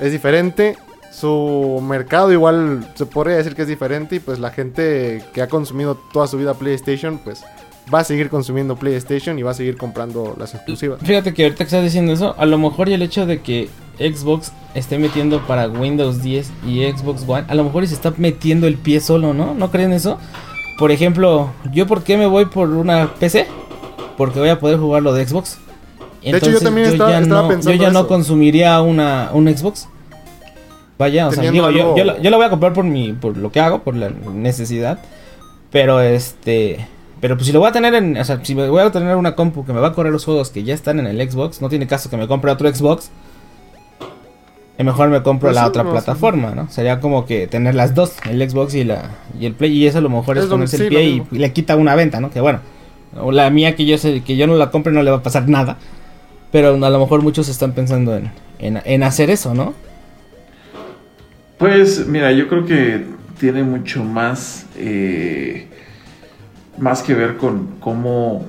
es 0.00 0.12
diferente, 0.12 0.76
su 1.12 1.80
mercado 1.82 2.32
igual 2.32 2.86
se 2.94 3.06
podría 3.06 3.36
decir 3.36 3.54
que 3.54 3.62
es 3.62 3.68
diferente 3.68 4.16
y 4.16 4.20
pues 4.20 4.38
la 4.38 4.50
gente 4.50 5.22
que 5.34 5.42
ha 5.42 5.48
consumido 5.48 5.96
toda 6.12 6.26
su 6.26 6.38
vida 6.38 6.54
PlayStation 6.54 7.18
pues 7.18 7.42
va 7.92 8.00
a 8.00 8.04
seguir 8.04 8.30
consumiendo 8.30 8.76
PlayStation 8.76 9.38
y 9.38 9.42
va 9.42 9.50
a 9.50 9.54
seguir 9.54 9.76
comprando 9.76 10.36
las 10.38 10.54
exclusivas. 10.54 11.00
Fíjate 11.02 11.34
que 11.34 11.44
ahorita 11.44 11.58
que 11.58 11.64
estás 11.64 11.82
diciendo 11.82 12.12
eso, 12.12 12.34
a 12.38 12.46
lo 12.46 12.58
mejor 12.58 12.88
y 12.88 12.92
el 12.92 13.02
hecho 13.02 13.26
de 13.26 13.40
que 13.40 13.68
Xbox 13.98 14.52
esté 14.74 14.98
metiendo 14.98 15.44
para 15.46 15.68
Windows 15.68 16.22
10 16.22 16.50
y 16.66 16.84
Xbox 16.90 17.24
One, 17.26 17.44
a 17.48 17.54
lo 17.54 17.64
mejor 17.64 17.84
y 17.84 17.88
se 17.88 17.94
está 17.94 18.14
metiendo 18.16 18.66
el 18.66 18.76
pie 18.76 19.00
solo, 19.00 19.34
¿no? 19.34 19.54
¿No 19.54 19.70
creen 19.70 19.92
eso? 19.92 20.18
Por 20.78 20.92
ejemplo, 20.92 21.50
¿yo 21.72 21.86
por 21.86 22.02
qué 22.04 22.16
me 22.16 22.26
voy 22.26 22.46
por 22.46 22.70
una 22.70 23.12
PC? 23.14 23.46
Porque 24.16 24.38
voy 24.38 24.48
a 24.50 24.60
poder 24.60 24.78
jugar 24.78 25.02
lo 25.02 25.12
de 25.12 25.26
Xbox. 25.26 25.58
De 26.22 26.36
hecho, 26.36 26.50
yo 26.50 26.60
también 26.60 26.86
estaba- 26.88 27.10
ya 27.10 27.20
estaba 27.20 27.42
no, 27.42 27.48
pensando 27.48 27.76
yo 27.76 27.82
ya 27.82 27.90
no 27.90 28.06
consumiría 28.06 28.80
una, 28.82 29.30
un 29.32 29.48
Xbox. 29.48 29.88
Vaya, 30.98 31.28
o 31.28 31.32
sea, 31.32 31.50
digo, 31.50 31.70
yo, 31.70 31.96
yo, 31.96 32.04
la- 32.04 32.18
yo 32.20 32.30
la 32.30 32.36
voy 32.36 32.46
a 32.46 32.50
comprar 32.50 32.72
por 32.74 32.84
mi, 32.84 33.12
por 33.14 33.36
lo 33.36 33.50
que 33.50 33.60
hago, 33.60 33.82
por 33.82 33.96
la 33.96 34.10
necesidad. 34.10 34.98
Pero 35.70 36.00
este, 36.00 36.86
pero 37.20 37.36
pues 37.36 37.46
si 37.46 37.52
lo 37.52 37.60
voy 37.60 37.68
a 37.68 37.72
tener 37.72 37.94
en, 37.94 38.16
o 38.18 38.24
sea, 38.24 38.40
si 38.44 38.54
me 38.54 38.68
voy 38.68 38.82
a 38.82 38.90
tener 38.90 39.16
una 39.16 39.34
compu 39.34 39.64
que 39.64 39.72
me 39.72 39.80
va 39.80 39.88
a 39.88 39.92
correr 39.94 40.12
los 40.12 40.24
juegos 40.24 40.50
que 40.50 40.62
ya 40.62 40.74
están 40.74 40.98
en 40.98 41.06
el 41.06 41.30
Xbox, 41.30 41.62
no 41.62 41.68
tiene 41.68 41.86
caso 41.86 42.10
que 42.10 42.16
me 42.16 42.26
compre 42.28 42.50
otro 42.50 42.68
Xbox. 42.74 43.10
Y 44.78 44.82
mejor 44.84 45.08
me 45.10 45.22
compro 45.22 45.48
Pues 45.48 45.56
la 45.56 45.62
sí, 45.64 45.68
otra 45.68 45.84
no, 45.84 45.90
plataforma, 45.92 46.52
¿no? 46.54 46.70
Sería 46.70 47.00
como 47.00 47.26
que 47.26 47.46
tener 47.46 47.74
las 47.74 47.94
dos, 47.94 48.14
el 48.28 48.48
Xbox 48.50 48.74
y 48.74 48.84
la 48.84 49.10
y 49.38 49.44
el 49.46 49.52
Play 49.54 49.72
y 49.76 49.86
eso 49.86 49.98
a 49.98 50.00
lo 50.00 50.08
mejor 50.08 50.38
es, 50.38 50.46
ponerse 50.46 50.78
sí, 50.78 50.82
el 50.84 50.88
pie 50.88 51.02
y 51.04 51.22
le 51.38 51.52
quita 51.52 51.76
una 51.76 51.94
venta, 51.94 52.18
¿no? 52.20 52.30
Que 52.30 52.40
bueno, 52.40 52.60
o 53.20 53.30
la 53.30 53.50
mía 53.50 53.76
que 53.76 53.84
yo 53.84 53.98
sé 53.98 54.22
que 54.22 54.36
yo 54.36 54.46
no 54.46 54.56
la 54.56 54.70
compre 54.70 54.92
no 54.92 55.02
le 55.02 55.10
va 55.10 55.18
a 55.18 55.22
pasar 55.22 55.48
nada. 55.48 55.76
Pero 56.52 56.84
a 56.84 56.90
lo 56.90 56.98
mejor 56.98 57.22
muchos 57.22 57.48
están 57.48 57.72
pensando 57.72 58.16
en, 58.16 58.30
en, 58.58 58.80
en 58.84 59.02
hacer 59.02 59.30
eso, 59.30 59.54
¿no? 59.54 59.74
Pues 61.58 62.06
mira, 62.06 62.32
yo 62.32 62.48
creo 62.48 62.64
que 62.64 63.04
tiene 63.38 63.62
mucho 63.62 64.04
más, 64.04 64.66
eh, 64.76 65.68
más 66.78 67.02
que 67.02 67.14
ver 67.14 67.36
con 67.36 67.76
cómo, 67.80 68.46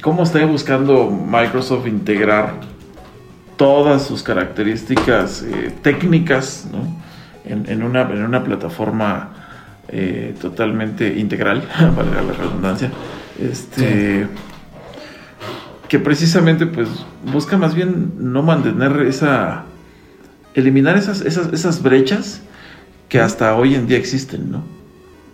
cómo 0.00 0.22
está 0.22 0.44
buscando 0.46 1.10
Microsoft 1.10 1.86
integrar 1.86 2.54
todas 3.56 4.06
sus 4.06 4.22
características 4.22 5.42
eh, 5.42 5.72
técnicas 5.82 6.68
¿no? 6.70 6.78
en, 7.44 7.68
en 7.68 7.82
una, 7.82 8.02
en 8.02 8.22
una 8.22 8.44
plataforma 8.44 9.32
eh, 9.88 10.34
totalmente 10.40 11.18
integral, 11.18 11.62
valga 11.96 12.22
la 12.22 12.32
redundancia, 12.32 12.90
este, 13.40 14.26
que 15.88 15.98
precisamente 15.98 16.66
pues 16.66 16.88
busca 17.32 17.56
más 17.56 17.74
bien 17.74 18.12
no 18.18 18.42
mantener 18.42 19.02
esa, 19.02 19.64
eliminar 20.54 20.96
esas, 20.96 21.20
esas, 21.20 21.52
esas 21.52 21.82
brechas 21.82 22.40
que 23.08 23.20
hasta 23.20 23.54
hoy 23.54 23.74
en 23.74 23.86
día 23.86 23.98
existen, 23.98 24.50
¿no? 24.50 24.58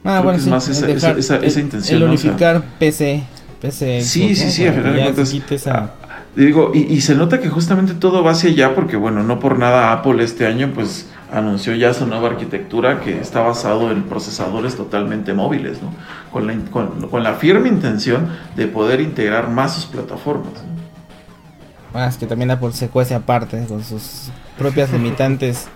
Ah, 0.04 0.18
Creo 0.18 0.22
bueno, 0.24 0.38
que 0.38 0.44
es 0.44 0.48
más 0.48 0.68
esa- 0.68 0.86
el 0.86 0.96
esa- 0.96 1.10
esa- 1.12 1.36
esa 1.38 1.60
intención, 1.60 2.02
El 2.02 2.08
¿no? 2.08 2.12
O 2.12 2.16
sea, 2.16 2.30
unificar 2.30 2.62
PC. 2.78 3.22
PC. 3.60 4.00
Sí, 4.02 4.34
sí, 4.34 4.50
sí, 4.50 4.66
a 4.66 4.72
final 4.72 4.94
de 4.94 5.02
cuentas, 5.12 5.66
ah, 5.68 5.90
Digo, 6.34 6.72
y, 6.74 6.80
y 6.92 7.00
se 7.02 7.14
nota 7.14 7.40
que 7.40 7.48
justamente 7.50 7.92
todo 7.94 8.24
va 8.24 8.32
hacia 8.32 8.50
allá 8.50 8.74
porque, 8.74 8.96
bueno, 8.96 9.22
no 9.22 9.38
por 9.38 9.58
nada 9.58 9.92
Apple 9.92 10.22
este 10.24 10.46
año 10.46 10.70
pues 10.74 11.06
anunció 11.30 11.74
ya 11.76 11.92
su 11.94 12.06
nueva 12.06 12.28
arquitectura 12.28 13.00
que 13.00 13.20
está 13.20 13.40
basado 13.40 13.90
en 13.92 14.02
procesadores 14.04 14.74
totalmente 14.74 15.34
móviles, 15.34 15.80
¿no? 15.82 15.92
Con 16.32 16.46
la, 16.46 16.54
con, 16.70 17.09
con 17.09 17.22
la 17.22 17.34
firme 17.34 17.68
intención 17.68 18.28
de 18.56 18.66
poder 18.66 19.00
integrar 19.00 19.50
más 19.50 19.74
sus 19.74 19.84
plataformas. 19.84 20.52
¿no? 20.54 22.00
Ah, 22.00 22.06
es 22.06 22.16
que 22.16 22.26
también 22.26 22.50
Apple 22.50 22.72
se 22.72 22.88
cuece 22.88 23.14
aparte 23.14 23.62
con 23.68 23.84
sus 23.84 24.30
propias 24.59 24.90
limitantes. 24.92 25.68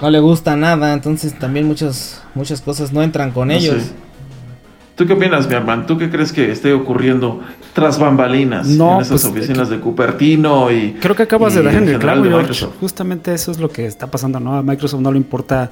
No 0.00 0.08
le 0.10 0.20
gusta 0.20 0.54
nada, 0.56 0.92
entonces 0.92 1.36
también 1.38 1.66
muchas 1.66 2.22
muchas 2.34 2.60
cosas 2.60 2.92
no 2.92 3.02
entran 3.02 3.32
con 3.32 3.48
No 3.48 3.54
ellos. 3.54 3.82
sé. 3.82 3.92
¿Tú 4.94 5.06
qué 5.06 5.12
opinas, 5.12 5.46
mi 5.48 5.54
hermano? 5.54 5.86
¿Tú 5.86 5.96
qué 5.96 6.10
crees 6.10 6.32
que 6.32 6.50
esté 6.50 6.72
ocurriendo 6.72 7.40
tras 7.72 8.00
bambalinas 8.00 8.66
No, 8.66 8.96
en 8.96 9.02
esas 9.02 9.22
pues, 9.22 9.24
oficinas 9.26 9.68
de 9.68 9.78
Cupertino 9.78 10.72
y 10.72 10.94
Creo 11.00 11.14
que 11.14 11.22
acabas 11.22 11.54
de 11.54 11.62
dar 11.62 11.74
en 11.74 11.88
el 11.88 11.98
clavo, 12.00 12.22
de 12.22 12.28
George. 12.30 12.42
Microsoft? 12.48 12.74
Justamente 12.80 13.32
eso 13.32 13.52
es 13.52 13.58
lo 13.60 13.68
que 13.70 13.86
está 13.86 14.08
pasando, 14.08 14.40
¿no? 14.40 14.56
A 14.56 14.62
Microsoft 14.64 15.00
no 15.00 15.12
le 15.12 15.18
importa 15.18 15.70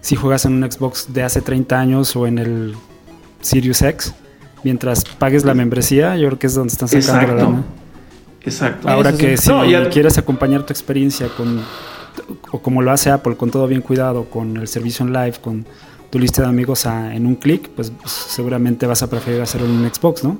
si 0.00 0.16
juegas 0.16 0.44
en 0.46 0.54
un 0.62 0.70
Xbox 0.70 1.12
de 1.12 1.22
hace 1.22 1.40
30 1.42 1.78
años 1.78 2.16
o 2.16 2.26
en 2.26 2.38
el 2.38 2.74
Sirius 3.46 3.82
X. 3.82 4.14
Mientras 4.64 5.04
pagues 5.04 5.44
la 5.44 5.54
membresía, 5.54 6.16
yo 6.16 6.26
creo 6.28 6.38
que 6.38 6.46
es 6.48 6.54
donde 6.54 6.72
están 6.72 6.88
sacando 6.88 7.12
la 7.12 7.22
Exacto. 7.22 7.44
lana. 7.50 7.62
Exacto. 8.42 8.88
Ahora 8.88 9.10
Eso 9.10 9.18
que 9.18 9.36
sí. 9.36 9.44
si 9.44 9.48
No, 9.50 9.64
ya- 9.64 9.88
quieres 9.88 10.18
acompañar 10.18 10.64
tu 10.64 10.72
experiencia 10.72 11.28
con, 11.36 11.60
o 12.50 12.60
como 12.60 12.82
lo 12.82 12.90
hace 12.90 13.10
Apple, 13.10 13.36
con 13.36 13.50
todo 13.50 13.66
bien 13.68 13.80
cuidado, 13.82 14.24
con 14.24 14.56
el 14.56 14.66
servicio 14.68 15.04
en 15.06 15.12
live, 15.12 15.34
con 15.42 15.66
tu 16.10 16.18
lista 16.18 16.42
de 16.42 16.48
amigos 16.48 16.86
a- 16.86 17.14
en 17.14 17.26
un 17.26 17.34
clic, 17.36 17.68
pues, 17.70 17.90
pues, 17.90 18.12
seguramente 18.12 18.86
vas 18.86 19.02
a 19.02 19.10
preferir 19.10 19.40
hacerlo 19.40 19.66
en 19.66 19.72
un 19.72 19.88
Xbox, 19.92 20.24
¿no? 20.24 20.38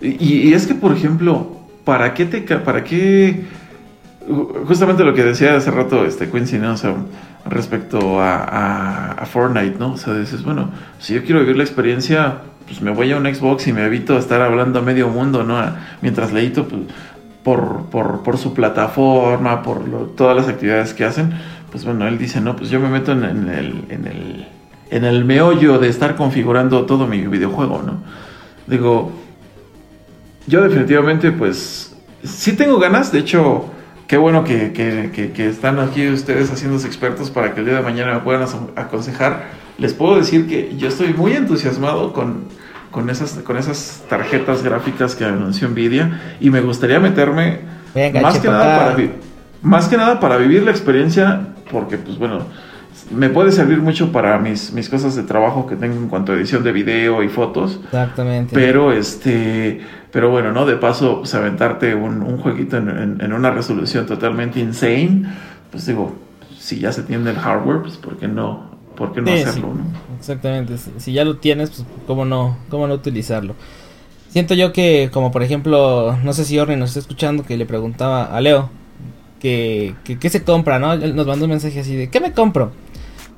Y, 0.00 0.48
y 0.48 0.54
es 0.54 0.66
que, 0.66 0.74
por 0.74 0.92
ejemplo, 0.92 1.56
¿para 1.84 2.14
qué 2.14 2.24
te... 2.24 2.40
¿Para 2.40 2.84
qué... 2.84 3.44
Justamente 4.66 5.04
lo 5.04 5.14
que 5.14 5.24
decía 5.24 5.56
hace 5.56 5.70
rato 5.70 6.04
este 6.04 6.28
Quincy, 6.30 6.58
¿no? 6.58 6.74
O 6.74 6.76
sea, 6.76 6.94
respecto 7.50 8.20
a, 8.20 9.24
Fortnite, 9.30 9.78
¿no? 9.78 9.92
O 9.92 9.96
sea, 9.96 10.14
dices, 10.14 10.42
bueno, 10.42 10.70
si 10.98 11.14
yo 11.14 11.22
quiero 11.24 11.40
vivir 11.40 11.56
la 11.56 11.64
experiencia, 11.64 12.38
pues 12.66 12.80
me 12.80 12.90
voy 12.90 13.12
a 13.12 13.16
un 13.16 13.24
Xbox 13.32 13.66
y 13.66 13.72
me 13.72 13.84
evito 13.84 14.16
estar 14.18 14.40
hablando 14.40 14.78
a 14.78 14.82
medio 14.82 15.08
mundo, 15.08 15.44
¿no? 15.44 15.58
Mientras 16.02 16.32
leíto, 16.32 16.66
pues, 16.66 16.82
por, 17.42 17.86
por, 17.90 18.22
por 18.22 18.38
su 18.38 18.54
plataforma, 18.54 19.62
por 19.62 19.86
lo- 19.88 20.06
todas 20.06 20.36
las 20.36 20.48
actividades 20.48 20.94
que 20.94 21.04
hacen, 21.04 21.32
pues 21.70 21.84
bueno, 21.84 22.06
él 22.08 22.18
dice, 22.18 22.40
no, 22.40 22.56
pues 22.56 22.70
yo 22.70 22.80
me 22.80 22.88
meto 22.88 23.12
en, 23.12 23.24
en 23.24 23.48
el, 23.48 23.84
en, 23.90 24.06
el, 24.06 24.48
en 24.90 25.04
el 25.04 25.24
meollo 25.24 25.78
de 25.78 25.88
estar 25.88 26.16
configurando 26.16 26.84
todo 26.86 27.06
mi 27.06 27.26
videojuego, 27.26 27.82
¿no? 27.84 28.02
Digo, 28.66 29.12
yo 30.46 30.62
definitivamente, 30.62 31.30
pues, 31.32 31.94
sí 32.24 32.54
tengo 32.54 32.78
ganas. 32.78 33.12
De 33.12 33.18
hecho, 33.18 33.66
qué 34.08 34.16
bueno 34.16 34.42
que, 34.42 34.72
que- 34.72 35.10
que- 35.14 35.30
que 35.30 35.48
están 35.48 35.78
aquí 35.78 36.08
ustedes 36.08 36.50
haciéndose 36.50 36.86
expertos 36.88 37.30
para 37.30 37.54
que 37.54 37.60
el 37.60 37.66
día 37.66 37.76
de 37.76 37.82
mañana 37.82 38.14
me 38.14 38.20
puedan 38.20 38.44
aconsejar. 38.74 39.44
Les 39.78 39.94
puedo 39.94 40.16
decir 40.16 40.48
que 40.48 40.74
yo 40.76 40.88
estoy 40.88 41.14
muy 41.14 41.34
entusiasmado 41.34 42.12
con, 42.12 42.44
con, 42.90 43.10
esas, 43.10 43.34
con 43.44 43.56
esas 43.56 44.02
tarjetas 44.08 44.64
gráficas 44.64 45.14
que 45.14 45.24
anunció 45.24 45.68
Nvidia 45.68 46.20
y 46.40 46.50
me 46.50 46.60
gustaría 46.60 46.98
meterme 46.98 47.60
Venga, 47.94 48.20
más, 48.20 48.38
que 48.40 48.48
nada 48.48 48.78
para 48.94 49.08
más 49.62 49.88
que 49.88 49.96
nada 49.96 50.18
para 50.20 50.36
vivir 50.36 50.62
la 50.64 50.70
experiencia, 50.72 51.48
porque, 51.70 51.96
pues 51.98 52.18
bueno, 52.18 52.44
me 53.14 53.28
puede 53.28 53.52
servir 53.52 53.78
mucho 53.78 54.10
para 54.12 54.38
mis, 54.38 54.72
mis 54.72 54.88
cosas 54.88 55.14
de 55.16 55.22
trabajo 55.22 55.66
que 55.66 55.76
tengo 55.76 55.94
en 55.96 56.08
cuanto 56.08 56.32
a 56.32 56.34
edición 56.36 56.62
de 56.64 56.72
video 56.72 57.22
y 57.22 57.28
fotos. 57.28 57.80
Exactamente. 57.84 58.54
Pero 58.54 58.92
este, 58.92 59.80
pero 60.10 60.30
bueno, 60.30 60.52
¿no? 60.52 60.66
De 60.66 60.76
paso, 60.76 61.18
pues 61.20 61.34
aventarte 61.34 61.94
un, 61.94 62.22
un 62.22 62.38
jueguito 62.38 62.76
en, 62.78 62.88
en- 62.88 63.20
en 63.20 63.32
una 63.32 63.50
resolución 63.50 64.06
totalmente 64.06 64.60
insane, 64.60 65.24
pues 65.70 65.86
digo, 65.86 66.14
si 66.58 66.80
ya 66.80 66.92
se 66.92 67.02
tiene 67.02 67.30
el 67.30 67.36
hardware, 67.38 67.82
pues 67.82 67.96
¿por 67.98 68.16
qué 68.18 68.28
no, 68.28 68.70
por 68.96 69.12
qué 69.12 69.20
no 69.22 69.28
Sí, 69.28 69.42
hacerlo, 69.42 69.68
sí. 69.68 69.74
no? 69.74 69.84
Exactamente. 70.18 70.76
Si, 70.98 71.12
ya 71.12 71.24
lo 71.24 71.36
tienes, 71.38 71.70
pues 71.70 71.84
cómo 72.06 72.24
no, 72.24 72.56
cómo 72.68 72.86
no 72.86 72.94
utilizarlo. 72.94 73.54
Siento 74.28 74.54
yo 74.54 74.72
que, 74.72 75.10
como 75.12 75.30
por 75.32 75.42
ejemplo, 75.42 76.16
no 76.22 76.32
sé 76.34 76.44
si 76.44 76.58
Orne 76.58 76.76
nos 76.76 76.90
está 76.90 77.00
escuchando, 77.00 77.44
que 77.44 77.56
le 77.56 77.66
preguntaba 77.66 78.24
a 78.24 78.40
Leo 78.40 78.70
que, 79.40 79.94
que 80.04 80.18
qué 80.18 80.30
se 80.30 80.42
compra, 80.44 80.78
¿no? 80.78 80.92
Él 80.94 81.14
nos 81.16 81.26
mandó 81.26 81.44
un 81.46 81.50
mensaje 81.52 81.80
así 81.80 81.96
de, 81.96 82.10
¿qué 82.10 82.20
me 82.20 82.32
compro? 82.32 82.72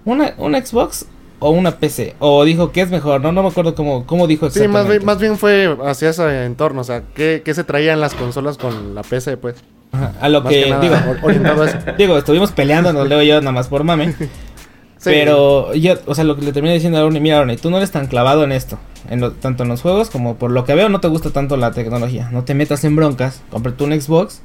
¿Una, 0.04 0.34
una 0.38 0.64
Xbox 0.64 1.06
o 1.40 1.50
una 1.50 1.72
PC? 1.78 2.14
O 2.20 2.44
dijo, 2.44 2.70
¿qué 2.70 2.82
es 2.82 2.90
mejor? 2.90 3.20
No, 3.20 3.32
no 3.32 3.42
me 3.42 3.48
acuerdo 3.48 3.74
cómo, 3.74 4.06
cómo 4.06 4.26
dijo 4.28 4.48
Sí, 4.50 4.60
más 4.60 4.66
exactamente. 4.86 4.92
bien, 4.98 5.06
más 5.06 5.18
bien 5.18 5.38
fue 5.38 5.76
hacia 5.86 6.10
ese 6.10 6.44
entorno. 6.44 6.82
O 6.82 6.84
sea, 6.84 7.02
¿qué, 7.14 7.42
qué 7.44 7.52
se 7.54 7.64
traían 7.64 8.00
las 8.00 8.14
consolas 8.14 8.56
con 8.58 8.94
la 8.94 9.02
PC, 9.02 9.36
pues? 9.36 9.56
Ajá, 9.92 10.12
a 10.20 10.28
lo 10.28 10.40
Más 10.42 10.52
que, 10.52 10.62
que 10.64 10.70
nada 10.70 10.82
digo, 10.82 10.94
or- 11.08 11.18
orientado 11.22 11.62
a 11.62 11.68
eso. 11.68 11.78
digo, 11.98 12.16
estuvimos 12.16 12.52
peleando, 12.52 12.92
nos 12.92 13.08
leo 13.08 13.22
yo 13.22 13.40
nada 13.40 13.52
más 13.52 13.66
por 13.68 13.82
mame. 13.84 14.14
Sí. 15.00 15.08
Pero 15.14 15.72
yo, 15.72 15.94
o 16.04 16.14
sea, 16.14 16.24
lo 16.24 16.36
que 16.36 16.42
le 16.42 16.52
terminé 16.52 16.74
diciendo 16.74 16.98
a 16.98 17.04
Orne, 17.06 17.20
mira 17.20 17.40
Orne, 17.40 17.56
tú 17.56 17.70
no 17.70 17.78
eres 17.78 17.90
tan 17.90 18.06
clavado 18.06 18.44
en 18.44 18.52
esto, 18.52 18.78
en 19.08 19.20
lo- 19.22 19.32
tanto 19.32 19.62
en 19.62 19.70
los 19.70 19.80
juegos 19.80 20.10
como 20.10 20.36
por 20.36 20.50
lo 20.50 20.66
que 20.66 20.74
veo 20.74 20.90
no 20.90 21.00
te 21.00 21.08
gusta 21.08 21.30
tanto 21.30 21.56
la 21.56 21.72
tecnología. 21.72 22.28
No 22.30 22.44
te 22.44 22.52
metas 22.54 22.84
en 22.84 22.96
broncas, 22.96 23.40
cómprate 23.50 23.82
un 23.82 23.98
Xbox 23.98 24.42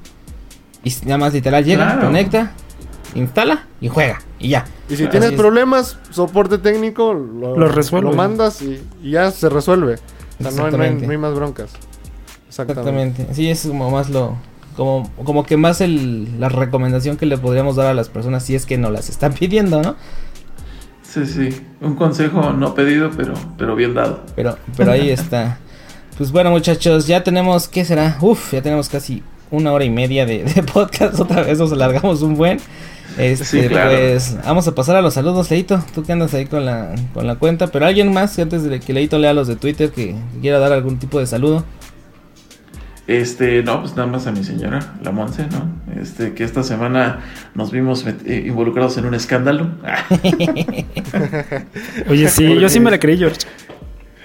y 0.85 0.93
nada 1.03 1.17
más 1.17 1.33
literal 1.33 1.65
llega, 1.65 1.83
Claro. 1.95 2.07
conecta, 2.07 2.53
instala 3.13 3.65
y 3.81 3.87
juega 3.87 4.19
y 4.39 4.49
ya. 4.49 4.65
Y 4.89 4.95
si 4.95 5.03
Así 5.03 5.11
tienes 5.11 5.31
es. 5.31 5.35
problemas, 5.37 5.97
soporte 6.09 6.57
técnico, 6.57 7.13
lo, 7.13 7.57
Lo 7.57 7.67
resuelve. 7.67 8.09
Lo 8.09 8.15
mandas 8.15 8.61
y, 8.61 8.81
y 9.03 9.11
ya 9.11 9.31
se 9.31 9.49
resuelve. 9.49 9.95
O 10.39 10.43
sea, 10.43 10.51
no, 10.51 10.65
hay- 10.65 10.71
no 10.71 10.83
hay, 10.83 10.89
Exactamente. 10.89 11.05
no 11.05 11.11
hay 11.11 11.17
más 11.17 11.33
broncas. 11.35 11.69
Exactamente. 12.47 13.21
Exactamente. 13.21 13.33
Sí, 13.33 13.49
es 13.49 13.65
como 13.67 13.89
más 13.91 14.09
lo 14.09 14.35
como 14.75 15.09
como 15.23 15.45
que 15.45 15.55
más 15.55 15.79
el 15.81 16.39
la 16.39 16.49
recomendación 16.49 17.15
que 17.17 17.25
le 17.25 17.37
podríamos 17.37 17.75
dar 17.77 17.87
a 17.87 17.93
las 17.93 18.09
personas 18.09 18.43
si 18.43 18.55
es 18.55 18.65
que 18.65 18.77
no 18.77 18.89
las 18.91 19.09
están 19.09 19.33
pidiendo, 19.39 19.81
¿no? 19.81 19.95
Sí, 21.01 21.25
sí, 21.25 21.49
un 21.79 21.95
consejo 21.95 22.51
no 22.51 22.73
pedido, 22.75 23.09
pero, 23.15 23.33
pero 23.57 23.75
bien 23.75 23.93
dado. 23.93 24.21
Pero, 24.35 24.57
pero 24.75 24.91
ahí 24.91 25.09
está. 25.11 25.59
Pues 26.17 26.31
bueno, 26.31 26.49
muchachos, 26.49 27.07
ya 27.07 27.23
tenemos, 27.23 27.67
¿qué 27.69 27.85
será? 27.85 28.17
Uf, 28.21 28.51
ya 28.53 28.61
tenemos 28.61 28.89
casi 28.89 29.23
una 29.51 29.71
hora 29.71 29.85
y 29.85 29.89
media 29.89 30.25
de, 30.25 30.43
de 30.43 30.63
podcast. 30.73 31.19
Otra 31.19 31.43
vez 31.43 31.57
nos 31.59 31.71
alargamos 31.71 32.21
un 32.21 32.35
buen. 32.35 32.59
Este, 33.17 33.45
Sí, 33.45 33.67
claro. 33.67 33.91
pues 33.91 34.37
vamos 34.43 34.67
a 34.67 34.75
pasar 34.75 34.95
a 34.95 35.01
los 35.01 35.13
saludos, 35.13 35.49
Leito. 35.49 35.83
Tú 35.93 36.03
que 36.03 36.11
andas 36.11 36.33
ahí 36.33 36.45
con 36.45 36.65
la, 36.65 36.95
con 37.13 37.27
la 37.27 37.35
cuenta. 37.35 37.67
Pero 37.67 37.85
alguien 37.85 38.13
más, 38.13 38.37
antes 38.39 38.63
de 38.63 38.79
que 38.79 38.93
Leito 38.93 39.17
lea 39.17 39.33
los 39.33 39.47
de 39.47 39.55
Twitter, 39.55 39.91
que 39.91 40.15
quiera 40.41 40.59
dar 40.59 40.73
algún 40.73 40.99
tipo 40.99 41.19
de 41.19 41.27
saludo. 41.27 41.63
Este, 43.07 43.61
no, 43.61 43.81
pues 43.81 43.95
nada 43.95 44.07
más 44.07 44.25
a 44.25 44.31
mi 44.31 44.43
señora, 44.43 44.95
la 45.03 45.11
Monse, 45.11 45.45
¿no? 45.47 46.01
Este, 46.01 46.33
que 46.33 46.43
esta 46.43 46.63
semana 46.63 47.19
nos 47.53 47.71
vimos 47.71 48.03
eh, 48.07 48.43
involucrados 48.47 48.97
en 48.97 49.05
un 49.05 49.13
escándalo. 49.13 49.69
Oye, 52.09 52.27
sí, 52.29 52.59
yo 52.59 52.67
sí 52.67 52.79
me 52.79 52.89
la 52.89 52.99
creí, 52.99 53.17
George. 53.17 53.37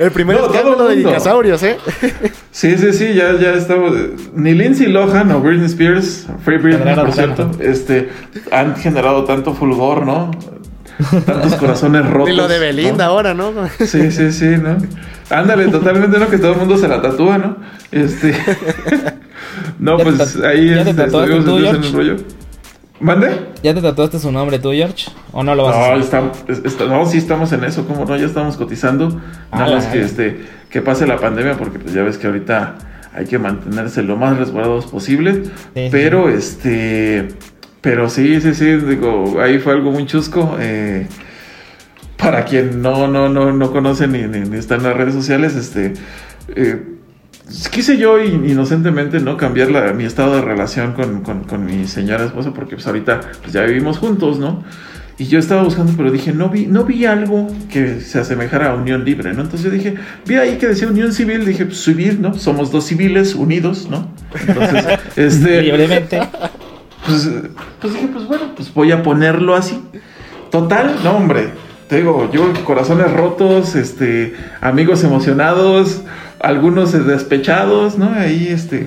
El 0.01 0.11
primer 0.13 0.35
No, 0.41 0.47
escándalo 0.47 0.89
de 0.89 0.97
dinosaurios, 0.97 1.63
¿eh? 1.63 1.77
Sí, 2.51 2.79
sí, 2.79 2.93
sí, 2.95 3.13
ya, 3.13 3.39
ya 3.39 3.53
estamos. 3.53 3.93
Ni 4.35 4.55
Lindsay 4.55 4.87
Lohan 4.87 5.31
o 5.31 5.41
Britney 5.41 5.67
Spears, 5.67 6.27
Free 6.43 6.57
Britney, 6.57 6.79
Generaron 6.79 7.05
por 7.05 7.15
cierto, 7.15 7.51
este, 7.61 8.09
han 8.51 8.77
generado 8.77 9.25
tanto 9.25 9.53
fulgor, 9.53 10.07
¿no? 10.07 10.31
Tantos 11.27 11.55
corazones 11.57 12.07
rotos. 12.07 12.31
Y 12.31 12.33
lo 12.33 12.49
de 12.49 12.59
Belinda 12.59 13.05
¿no? 13.05 13.11
ahora, 13.11 13.35
¿no? 13.35 13.53
Sí, 13.79 14.11
sí, 14.11 14.33
sí, 14.33 14.47
¿no? 14.47 14.79
Ándale, 15.29 15.69
totalmente, 15.69 16.19
¿no? 16.19 16.31
Que 16.31 16.39
todo 16.39 16.53
el 16.53 16.59
mundo 16.59 16.79
se 16.79 16.89
la 16.89 17.03
tatúa, 17.03 17.37
¿no? 17.37 17.57
Este. 17.93 18.35
No, 19.79 19.99
¿Ya 19.99 20.05
te 20.05 20.13
pues 20.13 20.37
ahí 20.43 20.69
ya 20.69 20.85
te 20.85 20.91
este, 20.91 21.05
estuvimos 21.05 21.45
tú, 21.45 21.59
en 21.59 21.67
el 21.67 21.93
rollo. 21.93 22.17
¿Mande? 23.01 23.29
¿Ya 23.63 23.73
te 23.75 23.81
tatuaste 23.81 24.19
su 24.19 24.31
nombre 24.31 24.59
tú, 24.59 24.73
George? 24.73 25.11
¿O 25.33 25.43
no 25.43 25.55
lo 25.55 25.65
vas 25.65 25.75
a 25.75 25.79
No, 25.79 25.85
hacer? 25.87 25.99
estamos, 26.01 26.45
es- 26.49 26.63
está- 26.65 26.85
no, 26.85 27.07
sí 27.07 27.17
estamos 27.19 27.51
en 27.53 27.65
eso, 27.65 27.87
¿cómo 27.87 28.05
no? 28.05 28.17
Ya 28.17 28.27
estamos 28.27 28.57
cotizando. 28.57 29.09
Nada 29.53 29.67
Ah, 29.67 29.71
más 29.71 29.87
que 29.87 30.03
este 30.03 30.41
que 30.69 30.83
pase 30.83 31.07
la 31.07 31.17
pandemia, 31.17 31.57
porque 31.57 31.79
pues 31.79 31.95
ya 31.95 32.03
ves 32.03 32.19
que 32.19 32.27
ahorita 32.27 32.77
hay 33.15 33.25
que 33.27 33.39
mantenerse 33.39 34.03
lo 34.03 34.17
más 34.17 34.37
resguardados 34.39 34.87
posible. 34.87 35.45
Sí, 35.75 35.89
pero 35.91 36.29
este 36.29 37.29
Pero 37.81 38.11
sí, 38.11 38.39
sí, 38.43 38.55
sí, 38.55 38.67
digo, 38.77 39.41
ahí 39.41 39.59
fue 39.59 39.73
algo 39.73 39.91
muy 39.91 40.05
chusco. 40.05 40.57
eh, 40.61 41.07
para 42.19 42.45
quien 42.45 42.83
no, 42.83 43.09
no, 43.09 43.31
no, 43.31 43.51
no 43.51 43.71
conoce 43.73 44.07
ni, 44.07 44.19
ni, 44.25 44.41
ni 44.41 44.59
está 44.59 44.75
en 44.75 44.83
las 44.83 44.95
redes 44.95 45.15
sociales, 45.15 45.57
este, 45.57 45.95
eh, 46.55 46.90
quise 47.71 47.97
yo 47.99 48.23
in- 48.23 48.49
inocentemente 48.49 49.21
no 49.21 49.37
cambiar 49.37 49.71
la- 49.71 49.93
mi 49.93 50.05
estado 50.05 50.37
de 50.37 50.43
relación 50.43 50.93
con, 50.93 51.23
con- 51.23 51.45
con 51.45 51.65
mi 51.65 51.87
señora 51.87 52.25
esposa, 52.25 52.53
porque 52.55 52.77
pues 52.77 52.87
ahorita 52.87 53.21
pues, 53.43 53.53
ya 53.53 53.63
vivimos 53.65 53.99
juntos, 53.99 54.39
¿no? 54.39 54.63
Y 55.19 55.27
yo 55.27 55.39
estaba 55.39 55.63
buscando, 55.63 55.93
pero 55.99 56.11
dije, 56.11 56.33
no 56.33 56.49
vi, 56.49 56.67
no 56.67 56.85
vi 56.85 57.05
algo 57.05 57.47
que 57.71 58.01
se 58.01 58.19
asemejara 58.19 58.71
a 58.71 58.75
unión 58.75 59.05
libre, 59.05 59.35
¿no? 59.35 59.43
Entonces 59.43 59.65
yo 59.65 59.71
dije, 59.71 59.95
vi 60.27 60.37
ahí 60.37 60.57
que 60.57 60.67
decía 60.69 60.89
unión 60.89 61.13
civil, 61.13 61.45
dije, 61.45 61.67
pues 61.67 61.83
civil, 61.83 62.23
¿no? 62.23 62.33
Somos 62.35 62.73
dos 62.73 62.87
civiles 62.87 63.35
unidos, 63.35 63.89
¿no? 63.91 64.09
Entonces, 64.47 64.87
este, 65.17 65.61
Libremente. 65.63 66.21
pues, 67.07 67.29
pues 67.83 67.93
dije, 67.93 68.09
pues 68.13 68.27
bueno, 68.27 68.45
pues 68.57 68.73
voy 68.73 68.93
a 68.93 69.03
ponerlo 69.03 69.55
así. 69.55 69.79
Total, 70.51 70.95
no, 71.05 71.11
hombre. 71.19 71.51
Te 71.91 71.97
digo, 71.97 72.31
yo 72.33 72.53
corazones 72.65 73.13
rotos, 73.13 73.75
este, 73.75 74.33
amigos 74.61 75.03
emocionados, 75.05 76.03
algunos 76.39 76.93
despechados, 77.07 77.99
¿no? 77.99 78.13
Ahí, 78.15 78.47
este, 78.49 78.87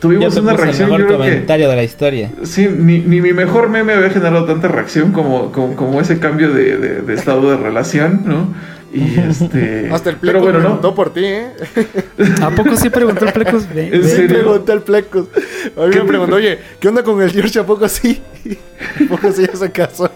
tuvimos 0.00 0.36
una 0.36 0.50
puse 0.50 0.62
el 0.62 0.66
reacción. 0.66 0.88
mejor 0.90 1.00
Yo 1.02 1.06
creo 1.06 1.18
que, 1.20 1.24
comentario 1.28 1.70
de 1.70 1.76
la 1.76 1.84
historia. 1.84 2.32
sí, 2.42 2.68
ni, 2.68 2.98
ni 2.98 3.20
mi 3.20 3.32
mejor 3.32 3.68
meme 3.68 3.92
había 3.92 4.10
generado 4.10 4.44
tanta 4.44 4.66
reacción 4.68 5.12
como, 5.12 5.52
como, 5.52 5.76
como 5.76 6.00
ese 6.00 6.18
cambio 6.18 6.52
de, 6.52 6.76
de- 6.76 7.02
de 7.02 7.14
estado 7.14 7.48
de 7.50 7.56
relación, 7.58 8.22
¿no? 8.24 8.52
Y 8.92 9.18
este. 9.20 9.88
Hasta 9.92 10.10
el 10.10 10.16
pero 10.16 10.40
Plecos 10.40 10.42
bueno, 10.42 10.58
preguntó 10.58 10.88
¿no? 10.88 10.94
por 10.96 11.12
ti, 11.14 11.20
¿eh? 11.24 11.46
¿A 12.42 12.50
poco 12.50 12.76
sí 12.76 12.90
preguntó 12.90 13.24
el 13.24 13.32
Plecos? 13.34 13.68
¿En 13.76 14.02
serio? 14.04 14.28
preguntó 14.28 14.72
el 14.72 14.80
Plecos. 14.82 15.28
A 15.76 15.84
mí 15.86 15.90
¿Qué 15.92 16.00
me 16.00 16.08
preguntó, 16.08 16.34
oye, 16.36 16.58
¿qué 16.80 16.88
onda 16.88 17.04
con 17.04 17.22
el 17.22 17.30
George? 17.30 17.56
¿A 17.60 17.64
poco 17.64 17.88
sí? 17.88 18.20
¿A 19.04 19.08
poco 19.08 19.30
sí 19.30 19.46
ya 19.46 19.56
se 19.56 19.70
casó? 19.70 20.10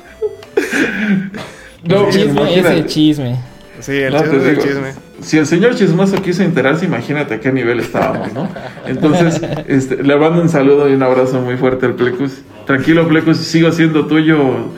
No, 1.85 2.09
chisme 2.11 2.24
es 2.24 2.28
imagínate. 2.36 2.78
el 2.78 2.86
chisme. 2.86 3.36
Sí, 3.81 3.93
el 3.98 4.12
No, 4.12 4.19
chisme 4.20 4.39
te 4.39 4.39
es 4.39 4.44
el 4.44 4.51
digo, 4.57 4.62
chisme. 4.66 4.94
Si 5.23 5.39
el 5.39 5.47
señor 5.47 5.74
chismoso 5.74 6.20
quiso 6.23 6.43
enterarse, 6.43 6.85
imagínate 6.86 7.35
a 7.35 7.40
qué 7.40 7.52
nivel 7.52 7.81
estábamos, 7.81 8.32
¿no? 8.32 8.48
Entonces, 8.86 9.40
este, 9.69 10.02
le 10.02 10.16
mando 10.16 10.40
un 10.43 10.48
saludo 10.48 10.89
y 10.89 10.94
un 10.94 11.02
abrazo 11.02 11.40
muy 11.40 11.57
fuerte 11.57 11.86
al 11.86 11.94
Plecus. 11.94 12.39
Tranquilo, 12.66 13.07
Plecus, 13.09 13.39
sigo 13.39 13.70
siendo 13.73 14.07
tuyo 14.07 14.73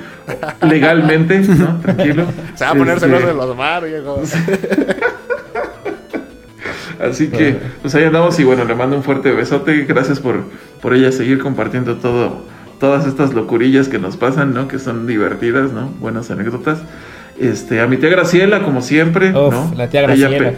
legalmente, 0.62 1.40
¿no? 1.40 1.80
Tranquilo. 1.80 2.26
Se 2.54 2.64
va 2.64 2.70
a 2.70 2.74
poner 2.74 2.94
Este, 2.96 3.06
celoso 3.08 3.26
de 3.26 3.34
los 3.34 3.56
mar, 3.56 3.84
viejo. 3.84 4.20
Así 7.00 7.28
que, 7.28 7.56
pues 7.80 7.94
ahí 7.94 8.04
andamos 8.04 8.38
y 8.38 8.44
bueno, 8.44 8.64
le 8.64 8.74
mando 8.74 8.96
un 8.96 9.02
fuerte 9.02 9.32
besote. 9.32 9.84
Gracias 9.84 10.20
por, 10.20 10.44
por 10.80 10.94
ella 10.94 11.10
seguir 11.10 11.38
compartiendo 11.40 11.96
todo, 11.96 12.44
todas 12.82 13.06
estas 13.06 13.32
locurillas 13.32 13.86
que 13.88 14.00
nos 14.00 14.16
pasan, 14.16 14.52
¿no? 14.52 14.66
Que 14.66 14.80
son 14.80 15.06
divertidas, 15.06 15.70
¿no? 15.72 15.86
Buenas 16.00 16.32
anécdotas. 16.32 16.80
Este, 17.38 17.80
a 17.80 17.86
mi 17.86 17.96
tía 17.96 18.08
Graciela, 18.10 18.64
como 18.64 18.82
siempre, 18.82 19.30
Uf, 19.30 19.54
¿no? 19.54 19.72
la 19.76 19.88
tía 19.88 20.00
Ella 20.02 20.28
Graciela. 20.28 20.50
pe- 20.50 20.56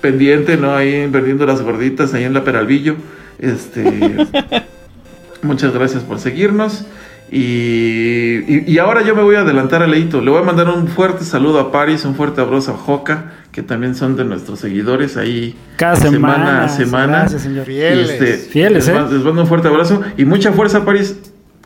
pendiente, 0.00 0.56
¿no? 0.56 0.74
Ahí 0.74 1.06
vendiendo 1.06 1.46
las 1.46 1.62
gorditas 1.62 2.12
ahí 2.12 2.24
en 2.24 2.34
la 2.34 2.42
Peralvillo. 2.42 2.96
Este, 3.38 3.84
muchas 5.42 5.72
gracias 5.72 6.02
por 6.02 6.18
seguirnos. 6.18 6.84
Y, 7.32 8.42
y, 8.48 8.64
y 8.66 8.78
ahora 8.78 9.02
yo 9.02 9.14
me 9.14 9.22
voy 9.22 9.36
a 9.36 9.42
adelantar 9.42 9.84
a 9.84 9.86
Leito. 9.86 10.20
Le 10.20 10.30
voy 10.32 10.40
a 10.42 10.44
mandar 10.44 10.68
un 10.68 10.88
fuerte 10.88 11.24
saludo 11.24 11.60
a 11.60 11.70
Paris, 11.70 12.04
un 12.04 12.16
fuerte 12.16 12.40
abrazo 12.40 12.72
a 12.72 12.76
Joca, 12.76 13.32
que 13.52 13.62
también 13.62 13.94
son 13.94 14.16
de 14.16 14.24
nuestros 14.24 14.58
seguidores 14.58 15.16
ahí 15.16 15.54
Cada 15.76 15.94
semana. 15.94 16.64
a 16.64 16.68
semana. 16.68 17.20
Gracias, 17.20 17.42
señor. 17.42 17.66
Fieles. 17.66 18.08
Y, 18.08 18.12
este, 18.12 18.26
Fieles, 18.50 18.72
les, 18.86 18.88
¿eh? 18.88 18.92
mando- 18.94 19.12
les 19.16 19.24
mando 19.24 19.42
un 19.42 19.46
fuerte 19.46 19.68
abrazo 19.68 20.00
y 20.16 20.24
mucha 20.24 20.50
fuerza, 20.52 20.84
París. 20.84 21.16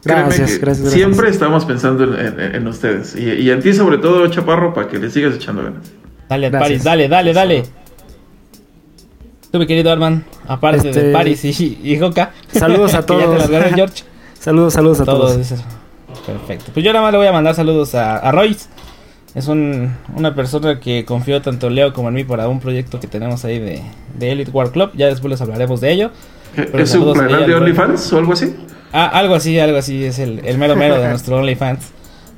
Gracias, 0.05 0.59
gracias. 0.59 0.93
Siempre 0.93 1.31
estamos 1.31 1.65
pensando 1.65 2.05
en, 2.05 2.41
en- 2.41 2.55
en 2.57 2.67
ustedes. 2.67 3.17
Y, 3.17 3.25
y 3.31 3.51
en 3.51 3.61
ti, 3.63 3.73
sobre 3.73 3.99
todo, 3.99 4.27
Chaparro, 4.29 4.75
para 4.75 4.89
que 4.89 4.99
le 4.99 5.11
sigas 5.11 5.35
echando 5.35 5.63
ganas. 5.63 5.91
Dale, 6.29 6.51
Gracias. 6.51 6.63
Paris, 6.69 6.85
dale, 6.85 7.09
dale, 7.09 7.33
dale. 7.33 7.63
Tú, 9.51 9.59
mi 9.59 9.67
querido 9.67 9.91
Arman, 9.93 10.25
aparte 10.49 10.89
Este- 10.89 11.03
de 11.05 11.13
Paris 11.13 11.45
y, 11.45 11.79
y 11.83 11.99
Joca. 11.99 12.33
Saludos 12.53 12.95
a 12.95 13.05
que 13.07 13.15
ya 13.15 13.19
te 13.21 13.49
todos. 13.49 13.73
George. 13.75 14.03
Saludos, 14.39 14.73
saludos 14.75 15.01
a 15.01 15.05
Todos. 15.05 15.37
Perfecto. 16.27 16.71
Pues 16.73 16.85
yo 16.85 16.93
nada 16.93 17.03
más 17.05 17.13
le 17.13 17.19
voy 17.19 17.27
a 17.27 17.33
mandar 17.33 17.55
saludos 17.55 17.95
a, 17.95 18.17
a 18.17 18.33
Royce. 18.33 18.69
Es 19.35 19.49
un, 19.49 19.93
una 20.17 20.35
persona 20.35 20.79
que 20.81 21.05
confió 21.05 21.43
tanto 21.43 21.67
en 21.69 21.75
Leo 21.75 21.93
como 21.93 22.09
en 22.09 22.15
mí 22.15 22.25
para 22.25 22.49
un 22.49 22.61
proyecto 22.61 23.01
que 23.01 23.07
tenemos 23.09 23.45
ahí 23.45 23.59
de, 23.59 23.83
de 24.19 24.33
Elite 24.33 24.51
War 24.51 24.71
Club. 24.71 24.91
Ya 24.95 25.07
después 25.07 25.31
les 25.31 25.41
hablaremos 25.41 25.81
de 25.81 25.93
ello. 25.93 26.11
¿Es 26.57 26.95
ahí 26.95 27.13
canal 27.15 27.35
al 27.35 27.47
de 27.47 27.55
OnlyFans 27.55 28.13
o 28.13 28.19
algo 28.19 28.33
así? 28.33 28.55
Ah, 28.93 29.09
algo 29.09 29.35
así, 29.35 29.59
algo 29.59 29.79
así. 29.79 30.05
Es 30.05 30.19
el, 30.19 30.41
el 30.45 30.59
mero 30.59 30.77
mero 30.77 31.01
de 31.01 31.09
nuestro 31.09 31.37
OnlyFans. 31.37 31.93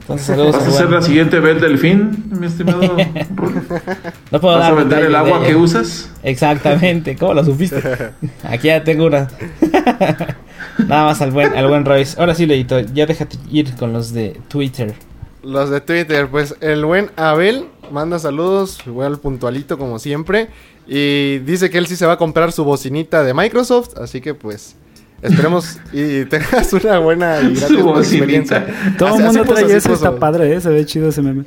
Entonces, 0.06 0.26
saludos 0.28 0.54
¿Vas 0.54 0.68
a 0.68 0.70
ser 0.70 0.90
la 0.90 1.02
siguiente 1.02 1.40
Bel 1.40 1.60
Delfín, 1.60 2.26
mi 2.30 2.46
estimado? 2.46 2.80
No 4.30 4.40
puedo 4.40 4.56
¿Vas 4.56 4.66
a 4.66 4.70
dar 4.70 4.76
vender 4.76 5.04
el 5.06 5.14
agua 5.16 5.44
que 5.44 5.56
usas? 5.56 6.12
Exactamente, 6.22 7.16
¿cómo 7.16 7.34
lo 7.34 7.44
supiste? 7.44 7.82
Aquí 8.44 8.68
ya 8.68 8.84
tengo 8.84 9.06
una. 9.06 9.28
Nada 10.86 11.06
más 11.06 11.20
al 11.22 11.32
buen, 11.32 11.52
al 11.56 11.66
buen 11.66 11.84
Royce. 11.84 12.20
Ahora 12.20 12.36
sí, 12.36 12.46
Leito, 12.46 12.78
ya 12.78 13.04
déjate 13.06 13.36
ir 13.50 13.74
con 13.74 13.92
los 13.92 14.12
de 14.12 14.40
Twitter. 14.46 14.94
Los 15.42 15.70
de 15.70 15.80
Twitter, 15.80 16.28
pues 16.28 16.54
el 16.60 16.84
buen 16.84 17.10
Abel 17.16 17.66
manda 17.90 18.20
saludos, 18.20 18.78
igual 18.86 19.18
puntualito 19.18 19.76
como 19.76 19.98
siempre. 19.98 20.50
Y 20.86 21.38
dice 21.40 21.68
que 21.70 21.78
él 21.78 21.86
sí 21.86 21.96
se 21.96 22.06
va 22.06 22.12
a 22.14 22.16
comprar 22.18 22.52
su 22.52 22.64
bocinita 22.64 23.22
de 23.24 23.34
Microsoft, 23.34 23.96
así 23.98 24.20
que 24.20 24.34
pues 24.34 24.76
esperemos 25.22 25.78
y 25.92 26.24
tengas 26.26 26.72
una 26.72 26.98
buena 26.98 27.40
y 27.40 27.56
Su 27.56 27.60
gratis 27.68 27.82
bocinita. 27.82 28.58
experiencia. 28.58 28.94
Todo 28.98 29.08
Así- 29.08 29.18
el 29.18 29.24
mundo 29.26 29.44
trae 29.44 29.76
eso, 29.76 29.92
está 29.92 30.16
padre, 30.16 30.54
¿eh? 30.54 30.60
Se 30.60 30.68
ve 30.68 30.84
chido 30.86 31.08
ese 31.08 31.22
meme. 31.22 31.44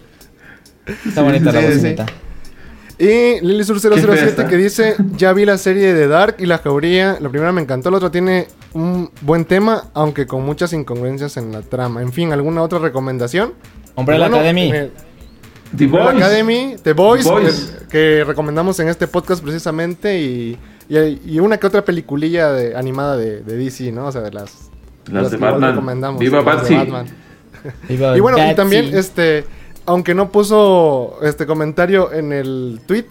Está 1.06 1.22
bonita 1.22 1.52
la 1.52 1.62
sí, 1.62 1.68
sí. 1.68 1.74
bocinita. 1.76 2.06
Y 2.98 3.40
Lily 3.40 3.64
Sur 3.64 3.80
Qué 3.80 3.90
fea 3.90 3.98
007 4.02 4.26
está. 4.30 4.48
que 4.48 4.58
dice, 4.58 4.96
ya 5.16 5.32
vi 5.32 5.46
la 5.46 5.58
serie 5.58 5.94
de 5.94 6.08
Dark 6.10 6.36
y 6.40 6.46
la 6.46 6.58
jauría. 6.58 7.18
La 7.22 7.30
primera 7.30 7.54
me 7.54 7.62
encantó, 7.62 7.90
la 7.92 7.98
otra 7.98 8.12
tiene 8.12 8.48
un 8.74 9.10
buen 9.22 9.46
tema, 9.46 9.86
aunque 9.94 10.28
con 10.28 10.44
muchas 10.46 10.74
incongruencias 10.74 11.38
en 11.38 11.54
la 11.54 11.62
trama. 11.62 12.02
En 12.02 12.12
fin, 12.12 12.34
¿alguna 12.34 12.62
otra 12.62 12.80
recomendación? 12.80 13.54
Umbrella 13.96 14.24
Bueno, 14.26 14.36
Academy. 14.38 14.72
eh, 14.74 14.92
The 15.76 15.86
Umbrella 15.86 16.12
Boys. 16.12 16.24
Academy, 16.24 16.76
The 16.82 16.94
Boys, 16.94 17.24
The 17.24 17.30
Boys. 17.32 17.78
Que, 17.82 17.88
que 17.90 18.24
recomendamos 18.24 18.80
en 18.80 18.88
este 18.90 19.08
podcast 19.08 19.44
precisamente 19.44 20.20
y, 20.20 20.58
y, 20.90 21.22
y 21.26 21.40
una 21.40 21.58
que 21.58 21.68
otra 21.68 21.86
peliculilla 21.86 22.52
de, 22.52 22.76
animada 22.76 23.18
de, 23.18 23.42
de 23.42 23.58
DC, 23.58 23.92
¿no? 23.92 24.08
O 24.08 24.12
sea, 24.12 24.22
de 24.22 24.32
las, 24.32 24.70
Las 25.12 25.26
de 25.26 25.30
que 25.32 25.36
igual 25.38 25.54
Batman. 25.54 25.72
recomendamos, 25.72 26.20
Viva 26.20 26.38
las 26.42 26.46
de 26.46 26.52
Batsy. 26.52 26.76
Batman. 26.76 27.06
Viva 27.90 28.18
Y 28.18 28.20
bueno, 28.20 28.38
y 28.52 28.56
también, 28.56 28.98
este, 28.98 29.46
aunque 29.86 30.16
no 30.16 30.32
puso 30.32 31.20
este 31.22 31.46
comentario 31.46 32.12
en 32.14 32.32
el 32.34 32.82
tweet, 32.86 33.06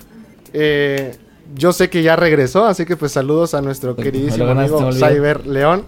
eh, 0.52 1.16
yo 1.54 1.72
sé 1.72 1.88
que 1.88 2.02
ya 2.02 2.16
regresó, 2.16 2.66
así 2.66 2.84
que 2.84 2.96
pues 2.96 3.12
saludos 3.12 3.54
a 3.54 3.62
nuestro 3.62 3.96
queridísimo 3.96 4.46
amigo. 4.48 4.92
Cyber 4.92 5.46
León. 5.46 5.84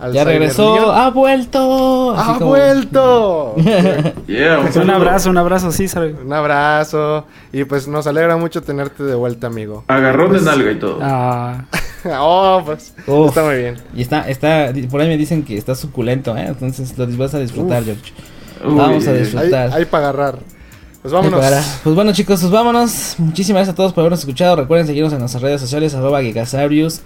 Al 0.00 0.12
Ya 0.12 0.24
regresó, 0.24 0.92
ha 0.92 1.10
vuelto. 1.10 2.12
Así 2.16 2.30
¡Ha 2.30 2.34
como- 2.38 2.46
vuelto! 2.50 3.54
Yeah, 4.26 4.60
un, 4.82 4.90
abrazo, 4.90 5.28
un 5.30 5.38
abrazo, 5.38 5.72
sí, 5.72 5.88
sabe. 5.88 6.14
Un 6.24 6.32
abrazo. 6.32 7.26
Y 7.52 7.64
pues 7.64 7.86
nos 7.88 8.06
alegra 8.06 8.36
mucho 8.36 8.62
tenerte 8.62 9.02
de 9.02 9.14
vuelta, 9.14 9.48
amigo. 9.48 9.84
Agarrón 9.88 10.32
de 10.32 10.40
nalga 10.40 10.70
y 10.70 10.78
todo. 10.78 10.98
Ah, 11.02 11.64
oh, 12.20 12.62
pues 12.64 12.94
Uf. 13.06 13.28
está 13.28 13.44
muy 13.44 13.56
bien. 13.56 13.76
Y 13.94 14.02
está, 14.02 14.28
está, 14.28 14.72
por 14.90 15.00
ahí 15.00 15.08
me 15.08 15.16
dicen 15.18 15.42
que 15.44 15.56
está 15.56 15.74
suculento, 15.74 16.36
¿eh? 16.36 16.46
Entonces 16.48 16.96
lo 16.96 17.06
vas 17.16 17.34
a 17.34 17.38
disfrutar, 17.40 17.80
Uf. 17.80 17.86
George. 17.86 18.12
Uy, 18.64 18.74
Vamos 18.74 19.06
a 19.06 19.12
disfrutar. 19.14 19.68
Hay, 19.72 19.78
hay 19.80 19.84
para 19.84 20.08
agarrar. 20.10 20.38
Pues 21.02 21.12
vámonos. 21.14 21.40
para. 21.40 21.62
Pues 21.82 21.94
bueno 21.94 22.12
chicos, 22.12 22.40
pues 22.40 22.52
vámonos. 22.52 23.14
Muchísimas 23.18 23.60
gracias 23.60 23.72
a 23.74 23.76
todos 23.76 23.92
por 23.92 24.02
habernos 24.02 24.20
escuchado. 24.20 24.56
Recuerden 24.56 24.86
seguirnos 24.86 25.12
en 25.12 25.18
nuestras 25.18 25.42
redes 25.42 25.60
sociales, 25.60 25.94
arroba 25.94 26.20
Gigasaurius. 26.22 27.00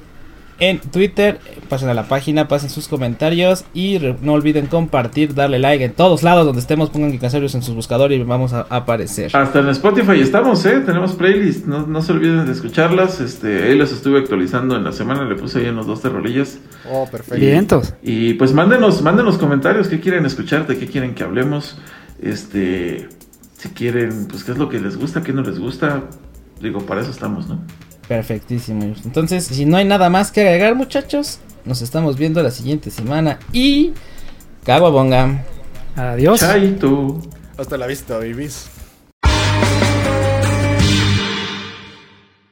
En 0.60 0.78
Twitter, 0.78 1.40
pasen 1.68 1.88
a 1.88 1.94
la 1.94 2.04
página, 2.04 2.46
pasen 2.46 2.70
sus 2.70 2.86
comentarios 2.86 3.64
y 3.74 3.98
no 4.22 4.34
olviden 4.34 4.66
compartir, 4.66 5.34
darle 5.34 5.58
like 5.58 5.84
en 5.84 5.92
todos 5.92 6.22
lados 6.22 6.46
donde 6.46 6.60
estemos, 6.60 6.90
pongan 6.90 7.10
Gigasaurius 7.10 7.54
en 7.56 7.62
sus 7.62 7.74
buscadores 7.74 8.20
y 8.20 8.22
vamos 8.22 8.52
a 8.52 8.66
aparecer. 8.70 9.36
Hasta 9.36 9.60
en 9.60 9.68
Spotify 9.68 10.20
estamos, 10.20 10.64
¿eh? 10.66 10.80
Tenemos 10.80 11.14
playlist. 11.14 11.66
No, 11.66 11.86
no 11.86 12.02
se 12.02 12.12
olviden 12.12 12.46
de 12.46 12.52
escucharlas. 12.52 13.20
Este, 13.20 13.64
ahí 13.64 13.76
las 13.76 13.92
estuve 13.92 14.20
actualizando 14.20 14.76
en 14.76 14.84
la 14.84 14.92
semana. 14.92 15.24
Le 15.24 15.34
puse 15.34 15.58
ahí 15.58 15.66
unos 15.66 15.86
dos 15.86 16.02
terrolillas. 16.02 16.58
Oh, 16.90 17.08
perfecto. 17.10 17.40
vientos. 17.40 17.94
Y 18.02 18.34
pues 18.34 18.52
mándenos, 18.52 19.02
mándenos 19.02 19.38
comentarios. 19.38 19.88
¿Qué 19.88 20.00
quieren 20.00 20.24
escuchar? 20.24 20.66
¿De 20.66 20.78
qué 20.78 20.86
quieren 20.86 21.14
que 21.14 21.24
hablemos? 21.24 21.78
Este, 22.20 23.08
si 23.56 23.68
quieren, 23.70 24.28
pues 24.28 24.44
qué 24.44 24.52
es 24.52 24.58
lo 24.58 24.68
que 24.68 24.80
les 24.80 24.96
gusta, 24.96 25.22
qué 25.22 25.32
no 25.32 25.42
les 25.42 25.58
gusta. 25.58 26.04
Digo, 26.60 26.80
para 26.80 27.00
eso 27.00 27.10
estamos, 27.10 27.48
¿no? 27.48 27.60
Perfectísimo. 28.08 28.94
Entonces, 29.04 29.44
si 29.44 29.64
no 29.64 29.76
hay 29.76 29.84
nada 29.84 30.10
más 30.10 30.30
que 30.30 30.40
agregar, 30.40 30.74
muchachos, 30.74 31.38
nos 31.64 31.82
estamos 31.82 32.16
viendo 32.16 32.42
la 32.42 32.50
siguiente 32.50 32.90
semana 32.90 33.38
y. 33.52 33.92
Caguabonga. 34.64 35.44
Adiós. 35.96 36.40
Chaito. 36.40 37.20
Hasta 37.56 37.76
la 37.76 37.86
vista, 37.86 38.18
babies. 38.18 38.73